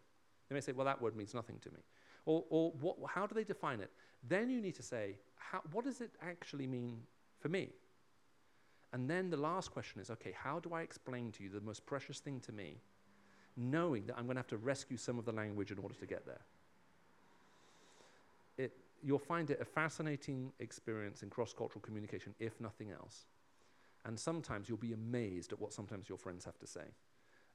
They 0.48 0.54
may 0.54 0.60
say, 0.60 0.72
well, 0.72 0.84
that 0.86 1.00
word 1.00 1.16
means 1.16 1.34
nothing 1.34 1.58
to 1.60 1.70
me. 1.70 1.80
Or, 2.26 2.44
or 2.50 2.72
what, 2.80 2.96
how 3.08 3.26
do 3.26 3.34
they 3.34 3.44
define 3.44 3.80
it? 3.80 3.90
Then 4.28 4.50
you 4.50 4.60
need 4.60 4.74
to 4.76 4.82
say, 4.82 5.16
how, 5.36 5.60
what 5.72 5.84
does 5.84 6.00
it 6.00 6.10
actually 6.20 6.66
mean 6.66 6.98
for 7.40 7.48
me? 7.48 7.70
And 8.92 9.08
then 9.08 9.30
the 9.30 9.36
last 9.36 9.70
question 9.70 10.00
is, 10.00 10.10
okay, 10.10 10.34
how 10.36 10.58
do 10.58 10.74
I 10.74 10.82
explain 10.82 11.32
to 11.32 11.42
you 11.42 11.48
the 11.48 11.60
most 11.60 11.86
precious 11.86 12.18
thing 12.18 12.40
to 12.40 12.52
me, 12.52 12.82
knowing 13.56 14.06
that 14.06 14.18
I'm 14.18 14.24
going 14.24 14.36
to 14.36 14.40
have 14.40 14.48
to 14.48 14.58
rescue 14.58 14.98
some 14.98 15.18
of 15.18 15.24
the 15.24 15.32
language 15.32 15.70
in 15.70 15.78
order 15.78 15.94
to 15.94 16.06
get 16.06 16.26
there? 16.26 16.42
You'll 19.02 19.18
find 19.18 19.50
it 19.50 19.60
a 19.60 19.64
fascinating 19.64 20.52
experience 20.60 21.22
in 21.22 21.30
cross 21.30 21.52
cultural 21.52 21.82
communication, 21.82 22.34
if 22.38 22.60
nothing 22.60 22.92
else. 22.92 23.26
And 24.04 24.18
sometimes 24.18 24.68
you'll 24.68 24.78
be 24.78 24.92
amazed 24.92 25.52
at 25.52 25.60
what 25.60 25.72
sometimes 25.72 26.08
your 26.08 26.18
friends 26.18 26.44
have 26.44 26.58
to 26.58 26.66
say. 26.66 26.94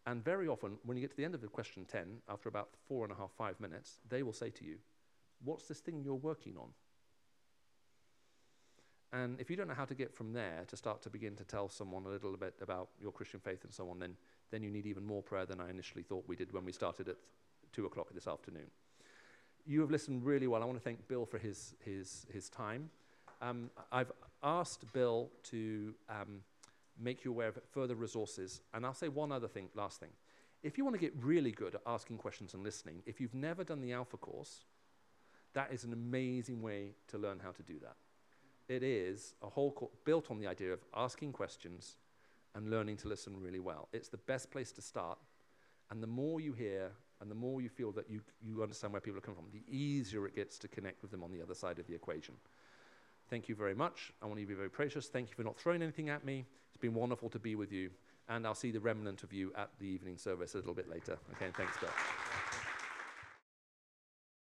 And 0.05 0.23
very 0.23 0.47
often, 0.47 0.77
when 0.83 0.95
you 0.97 1.01
get 1.01 1.11
to 1.11 1.17
the 1.17 1.25
end 1.25 1.35
of 1.35 1.41
the 1.41 1.47
question 1.47 1.85
10, 1.85 2.21
after 2.29 2.47
about 2.47 2.69
four 2.87 3.03
and 3.03 3.11
a 3.11 3.15
half, 3.15 3.31
five 3.31 3.59
minutes, 3.59 3.99
they 4.07 4.23
will 4.23 4.33
say 4.33 4.49
to 4.51 4.63
you, 4.65 4.77
What's 5.43 5.67
this 5.67 5.79
thing 5.79 6.01
you're 6.03 6.15
working 6.15 6.55
on? 6.57 6.69
And 9.13 9.39
if 9.39 9.49
you 9.49 9.55
don't 9.55 9.67
know 9.67 9.73
how 9.73 9.85
to 9.85 9.95
get 9.95 10.13
from 10.13 10.33
there 10.33 10.65
to 10.67 10.75
start 10.75 11.01
to 11.03 11.09
begin 11.09 11.35
to 11.35 11.43
tell 11.43 11.69
someone 11.69 12.05
a 12.05 12.09
little 12.09 12.35
bit 12.35 12.55
about 12.61 12.89
your 12.99 13.11
Christian 13.11 13.39
faith 13.39 13.63
and 13.63 13.73
so 13.73 13.89
on, 13.89 13.99
then, 13.99 14.15
then 14.51 14.63
you 14.63 14.69
need 14.69 14.85
even 14.85 15.05
more 15.05 15.23
prayer 15.23 15.45
than 15.45 15.61
I 15.61 15.69
initially 15.69 16.03
thought 16.03 16.25
we 16.27 16.35
did 16.35 16.51
when 16.51 16.65
we 16.65 16.71
started 16.71 17.07
at 17.07 17.15
2 17.73 17.85
o'clock 17.85 18.07
this 18.13 18.27
afternoon. 18.27 18.69
You 19.69 19.81
have 19.81 19.91
listened 19.91 20.23
really 20.23 20.47
well. 20.47 20.63
I 20.63 20.65
want 20.65 20.77
to 20.77 20.83
thank 20.83 21.05
Bill 21.09 21.25
for 21.25 21.37
his, 21.37 21.75
his, 21.83 22.25
his 22.31 22.47
time. 22.47 22.89
Um, 23.41 23.69
I've 23.91 24.13
asked 24.41 24.91
Bill 24.93 25.29
to 25.51 25.93
um, 26.09 26.41
make 26.97 27.25
you 27.25 27.31
aware 27.31 27.49
of 27.49 27.59
further 27.71 27.93
resources. 27.93 28.61
And 28.73 28.85
I'll 28.85 28.93
say 28.93 29.09
one 29.09 29.29
other 29.33 29.49
thing, 29.49 29.67
last 29.75 29.99
thing. 29.99 30.11
If 30.63 30.77
you 30.77 30.85
want 30.85 30.95
to 30.95 31.01
get 31.01 31.13
really 31.21 31.51
good 31.51 31.75
at 31.75 31.81
asking 31.85 32.17
questions 32.17 32.53
and 32.53 32.63
listening, 32.63 33.03
if 33.05 33.19
you've 33.19 33.35
never 33.35 33.65
done 33.65 33.81
the 33.81 33.91
Alpha 33.91 34.15
course, 34.15 34.63
that 35.53 35.73
is 35.73 35.83
an 35.83 35.91
amazing 35.91 36.61
way 36.61 36.93
to 37.09 37.17
learn 37.17 37.39
how 37.43 37.51
to 37.51 37.61
do 37.63 37.77
that. 37.81 37.97
It 38.73 38.83
is 38.83 39.33
a 39.43 39.47
whole 39.47 39.71
course 39.71 39.91
built 40.05 40.31
on 40.31 40.39
the 40.39 40.47
idea 40.47 40.71
of 40.71 40.79
asking 40.95 41.33
questions 41.33 41.97
and 42.55 42.71
learning 42.71 42.95
to 42.97 43.09
listen 43.09 43.35
really 43.37 43.59
well. 43.59 43.89
It's 43.91 44.07
the 44.07 44.17
best 44.17 44.49
place 44.49 44.71
to 44.71 44.81
start. 44.81 45.17
And 45.91 46.01
the 46.01 46.07
more 46.07 46.39
you 46.39 46.53
hear 46.53 46.91
and 47.21 47.31
the 47.31 47.35
more 47.35 47.61
you 47.61 47.69
feel 47.69 47.91
that 47.93 48.09
you, 48.09 48.21
you 48.41 48.61
understand 48.61 48.93
where 48.93 49.01
people 49.01 49.17
are 49.17 49.21
coming 49.21 49.41
from, 49.41 49.51
the 49.51 49.75
easier 49.75 50.25
it 50.27 50.35
gets 50.35 50.57
to 50.59 50.67
connect 50.67 51.01
with 51.01 51.11
them 51.11 51.23
on 51.23 51.31
the 51.31 51.41
other 51.41 51.55
side 51.55 51.79
of 51.79 51.87
the 51.87 51.95
equation. 51.95 52.35
Thank 53.29 53.49
you 53.49 53.55
very 53.55 53.75
much. 53.75 54.13
I 54.21 54.25
want 54.25 54.39
you 54.39 54.45
to 54.45 54.49
be 54.49 54.55
very 54.55 54.69
precious. 54.69 55.07
Thank 55.07 55.29
you 55.29 55.35
for 55.35 55.43
not 55.43 55.57
throwing 55.57 55.81
anything 55.81 56.09
at 56.09 56.23
me. 56.23 56.45
It's 56.69 56.77
been 56.77 56.93
wonderful 56.93 57.29
to 57.31 57.39
be 57.39 57.55
with 57.55 57.71
you. 57.71 57.89
And 58.29 58.45
I'll 58.45 58.55
see 58.55 58.71
the 58.71 58.79
remnant 58.79 59.23
of 59.23 59.33
you 59.33 59.53
at 59.57 59.69
the 59.79 59.87
evening 59.87 60.17
service 60.17 60.53
a 60.53 60.57
little 60.57 60.73
bit 60.73 60.89
later. 60.89 61.17
Okay, 61.33 61.51
thanks, 61.55 61.77
Bill. 61.77 61.89